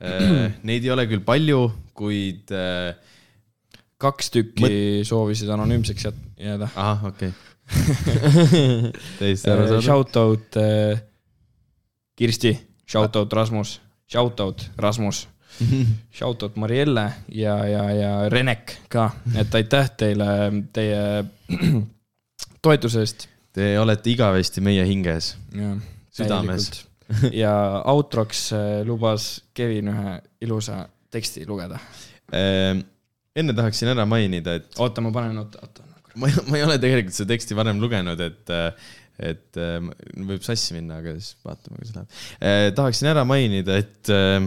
äh. 0.00 0.52
Neid 0.66 0.84
ei 0.84 0.92
ole 0.92 1.06
küll 1.10 1.22
palju, 1.24 1.60
kuid 1.96 2.52
äh, 2.54 2.94
kaks 4.00 4.30
tükki 4.34 5.02
soovisid 5.08 5.50
anonüümseks 5.52 6.08
jääda. 6.36 6.68
ahah, 6.74 7.04
okei 7.12 7.30
okay. 7.30 7.46
täiesti 9.18 9.50
arusaadav. 9.50 9.82
Shout 9.82 10.16
out 10.16 10.56
äh, 10.60 11.00
Kirsti, 12.16 12.54
shout 12.86 13.16
out 13.16 13.32
Rasmus, 13.32 13.80
shout 14.12 14.40
out 14.40 14.70
Rasmus, 14.76 15.28
shout 16.18 16.42
out 16.42 16.56
Marielle 16.56 17.12
ja, 17.28 17.56
ja, 17.66 17.90
ja 17.90 18.28
Renek 18.28 18.76
ka, 18.88 19.10
et 19.34 19.54
aitäh 19.54 19.90
teile 19.96 20.28
teie 20.72 21.24
toetuse 22.62 23.04
eest. 23.04 23.28
Te 23.56 23.78
olete 23.80 24.10
igavesti 24.12 24.60
meie 24.60 24.84
hinges. 24.84 25.30
Südames. 26.12 26.68
ja 27.42 27.52
outroks 27.86 28.50
äh, 28.56 28.82
lubas 28.86 29.36
Kevin 29.54 29.90
ühe 29.92 30.14
ilusa 30.44 30.84
teksti 31.14 31.46
lugeda. 31.48 31.78
Äh, 32.34 32.80
enne 33.36 33.56
tahaksin 33.56 33.92
ära 33.92 34.06
mainida, 34.08 34.56
et 34.58 34.78
oota, 34.82 35.04
ma 35.04 35.12
panen, 35.14 35.38
oota, 35.42 35.62
oota. 35.62 35.86
ma 36.16 36.30
ei, 36.30 36.46
ma 36.48 36.58
ei 36.58 36.66
ole 36.66 36.78
tegelikult 36.82 37.16
seda 37.16 37.34
teksti 37.34 37.58
varem 37.58 37.80
lugenud, 37.82 38.22
et, 38.24 38.54
et 39.30 39.60
äh, 39.62 39.76
võib 40.32 40.42
sassi 40.46 40.76
minna, 40.76 41.00
aga 41.02 41.14
siis 41.18 41.36
vaatame, 41.46 41.78
kuidas 41.78 41.94
läheb. 41.98 42.74
tahaksin 42.78 43.12
ära 43.12 43.26
mainida, 43.28 43.78
et 43.84 44.12
äh, 44.12 44.40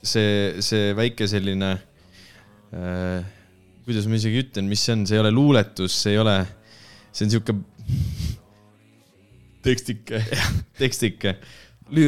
see, 0.00 0.62
see 0.64 0.92
väike 0.98 1.28
selline, 1.30 1.76
kuidas 3.84 4.06
ma 4.08 4.16
isegi 4.16 4.40
ütlen, 4.46 4.64
mis 4.70 4.80
see 4.80 4.94
on, 4.96 5.02
see 5.04 5.18
ei 5.18 5.20
ole 5.20 5.32
luuletus, 5.34 5.92
see 6.06 6.14
ei 6.14 6.22
ole, 6.22 6.38
see 7.12 7.26
on 7.26 7.34
sihuke 7.34 7.58
tekstike, 9.62 10.22
tekstike, 10.78 11.36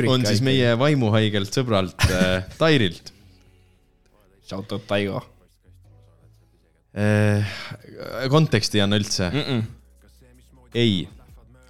on 0.08 0.24
siis 0.26 0.40
meie 0.44 0.72
vaimuhaigelt 0.78 1.54
sõbralt 1.54 2.08
äh, 2.10 2.44
Tairilt 2.58 3.14
shout 4.48 4.72
out 4.72 4.86
Taigo 4.86 5.22
äh,. 6.96 7.46
konteksti 8.30 8.78
ei 8.78 8.84
anna 8.84 8.96
üldse 9.00 9.30
mm. 9.30 9.40
-mm. 9.40 9.62
ei, 10.74 11.08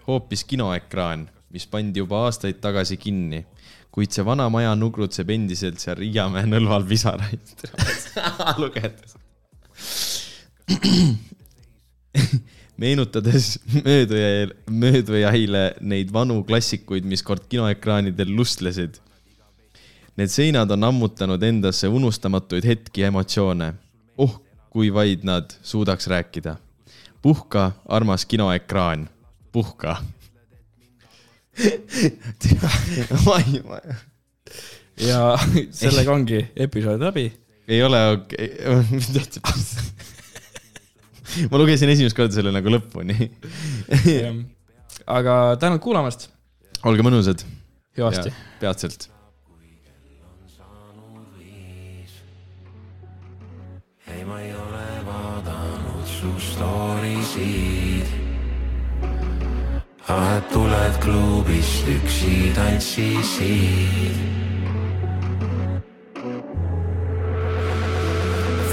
hoopis 0.06 0.44
kinoekraan, 0.44 1.30
mis 1.50 1.66
pandi 1.66 1.98
juba 2.02 2.24
aastaid 2.26 2.60
tagasi 2.60 2.96
kinni, 2.96 3.44
kuid 3.94 4.10
see 4.12 4.24
vana 4.26 4.48
maja 4.50 4.74
nugrutseb 4.74 5.30
endiselt 5.30 5.78
seal 5.82 5.96
Riiamäe 6.00 6.46
nõlval 6.50 6.84
pisaraid 6.88 7.54
lugedes. 8.62 9.16
meenutades 12.76 13.58
mööduja, 13.84 14.48
möödujaile 14.70 15.64
neid 15.80 16.12
vanu 16.12 16.42
klassikuid, 16.44 17.04
mis 17.06 17.22
kord 17.22 17.46
kinoekraanidel 17.48 18.30
lustlesid. 18.36 18.98
Need 20.16 20.30
seinad 20.30 20.70
on 20.70 20.84
ammutanud 20.90 21.42
endasse 21.42 21.88
unustamatuid 21.90 22.64
hetki 22.66 23.00
ja 23.02 23.10
emotsioone. 23.10 23.74
oh, 24.18 24.40
kui 24.70 24.94
vaid 24.94 25.24
nad 25.26 25.50
suudaks 25.62 26.06
rääkida 26.06 26.56
puhka, 27.24 27.72
armas 27.88 28.26
kinoekraan, 28.26 29.08
puhka. 29.52 29.96
ja 35.08 35.38
sellega 35.80 36.12
ongi 36.12 36.46
episood 36.56 37.00
läbi. 37.00 37.32
ei 37.68 37.82
ole 37.82 38.08
okei 38.08 38.48
okay.. 38.66 39.24
ma 41.50 41.60
lugesin 41.60 41.90
esimest 41.92 42.16
korda 42.16 42.34
selle 42.36 42.52
nagu 42.54 42.72
lõpuni. 42.72 43.28
aga 45.18 45.34
tänud 45.62 45.82
kuulamast, 45.84 46.28
olge 46.86 47.06
mõnusad. 47.06 47.44
hüvasti. 47.98 48.32
peatselt. 48.60 49.08
ei, 54.12 54.22
ma 54.28 54.40
ei 54.40 54.52
ole 54.52 54.86
vaadanud 55.08 56.06
su 56.18 56.32
story 56.52 57.16
sid. 57.32 58.14
ah, 60.08 60.36
et 60.38 60.48
tuled 60.54 61.02
klubist 61.02 61.92
üksi 61.98 62.54
tantsisid. 62.56 64.43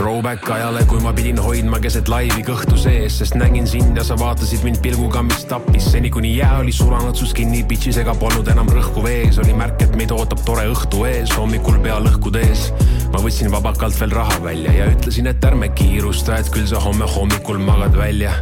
Throwback 0.02 0.50
ajale, 0.50 0.82
kui 0.90 0.98
ma 0.98 1.12
pidin 1.14 1.38
hoidma 1.38 1.78
keset 1.78 2.08
laivi 2.10 2.42
kõhtu 2.42 2.74
sees, 2.74 3.20
sest 3.20 3.36
nägin 3.38 3.68
sind 3.70 4.00
ja 4.00 4.02
sa 4.02 4.16
vaatasid 4.18 4.64
mind 4.66 4.80
pilguga, 4.82 5.22
mis 5.22 5.44
tappis. 5.46 5.92
Seni, 5.94 6.10
kuni 6.10 6.32
jää 6.40 6.56
oli 6.64 6.74
sulanud 6.74 7.14
su 7.20 7.28
skinny 7.30 7.60
bitch'is 7.70 8.00
ega 8.02 8.16
polnud 8.18 8.50
enam 8.50 8.72
rõhku 8.74 9.04
vees, 9.06 9.38
oli 9.44 9.54
märk, 9.54 9.84
et 9.86 9.94
meid 10.00 10.10
ootab 10.16 10.42
tore 10.48 10.64
õhtu 10.72 11.04
ees, 11.06 11.30
hommikul 11.38 11.78
pea 11.86 12.00
lõhkud 12.02 12.40
ees. 12.42 12.72
ma 13.14 13.22
võtsin 13.22 13.52
vabakalt 13.54 14.00
veel 14.00 14.16
raha 14.18 14.40
välja 14.42 14.74
ja 14.74 14.90
ütlesin, 14.90 15.30
et 15.30 15.46
ärme 15.46 15.70
kiirusta, 15.70 16.40
et 16.42 16.50
küll 16.50 16.66
sa 16.66 16.82
homme 16.82 17.06
hommikul 17.06 17.62
magad 17.62 17.94
välja. 17.94 18.34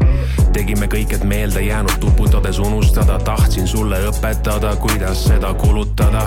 tegime 0.53 0.87
kõik, 0.87 1.11
et 1.13 1.27
meelde 1.27 1.65
jäänud 1.65 1.99
tuputades 1.99 2.59
unustada, 2.59 3.19
tahtsin 3.19 3.67
sulle 3.67 3.99
õpetada, 4.13 4.77
kuidas 4.79 5.27
seda 5.27 5.51
kulutada. 5.53 6.23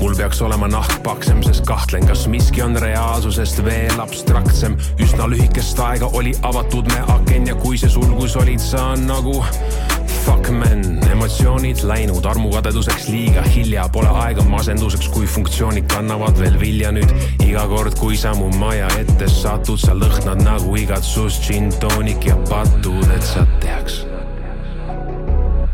Mul 0.00 0.14
peaks 0.16 0.42
olema 0.42 0.68
nahk 0.68 1.02
paksem, 1.04 1.42
sest 1.44 1.64
kahtlen, 1.68 2.06
kas 2.08 2.26
miski 2.28 2.62
on 2.64 2.76
reaalsusest 2.76 3.64
veel 3.64 4.00
abstraktsem. 4.50 4.76
üsna 4.98 5.26
lühikest 5.30 5.78
aega 5.78 6.06
oli 6.12 6.34
avatud 6.42 6.86
me 6.86 7.00
aken 7.14 7.46
ja 7.46 7.54
kui 7.54 7.78
see 7.78 7.90
sulgus 7.90 8.36
olid 8.36 8.60
sa 8.60 8.94
nagu 8.96 9.42
Fuck 10.20 10.50
man, 10.52 10.82
emotsioonid 11.10 11.80
läinud 11.88 12.26
armukadeduseks 12.26 13.06
liiga 13.08 13.42
hilja, 13.42 13.86
pole 13.88 14.10
aega 14.20 14.42
masenduseks, 14.44 15.08
kui 15.08 15.26
funktsioonid 15.26 15.86
kannavad 15.88 16.36
veel 16.38 16.58
vilja 16.60 16.90
nüüd. 16.92 17.14
iga 17.46 17.64
kord, 17.70 17.96
kui 17.98 18.18
sa 18.20 18.34
mu 18.36 18.50
maja 18.60 18.88
ette 19.00 19.28
satud, 19.32 19.80
sa 19.80 19.94
lõhnad 19.96 20.42
nagu 20.44 20.76
igatsus, 20.76 21.40
gin 21.46 21.72
toonik 21.80 22.26
ja 22.28 22.36
patud, 22.50 23.06
et 23.16 23.24
sa 23.24 23.46
teaks. 23.64 24.04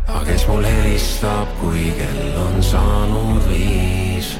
aga 0.07 0.23
kes 0.31 0.47
mul 0.47 0.63
helistab, 0.63 1.51
kui 1.59 1.91
kell 1.99 2.39
on 2.45 2.63
saanud 2.63 3.51
viis? 3.51 4.37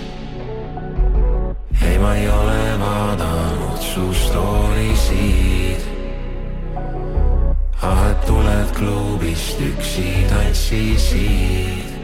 ei, 1.81 1.99
ma 1.99 2.15
ei 2.15 2.31
ole 2.31 2.64
vaadanud 2.80 3.47
su 3.81 4.13
story 4.13 4.95
sid 4.95 5.81
ah, 7.81 8.11
et 8.11 8.25
tuled 8.27 8.73
klubist 8.77 9.61
üksi 9.61 10.09
tantsisid 10.29 11.97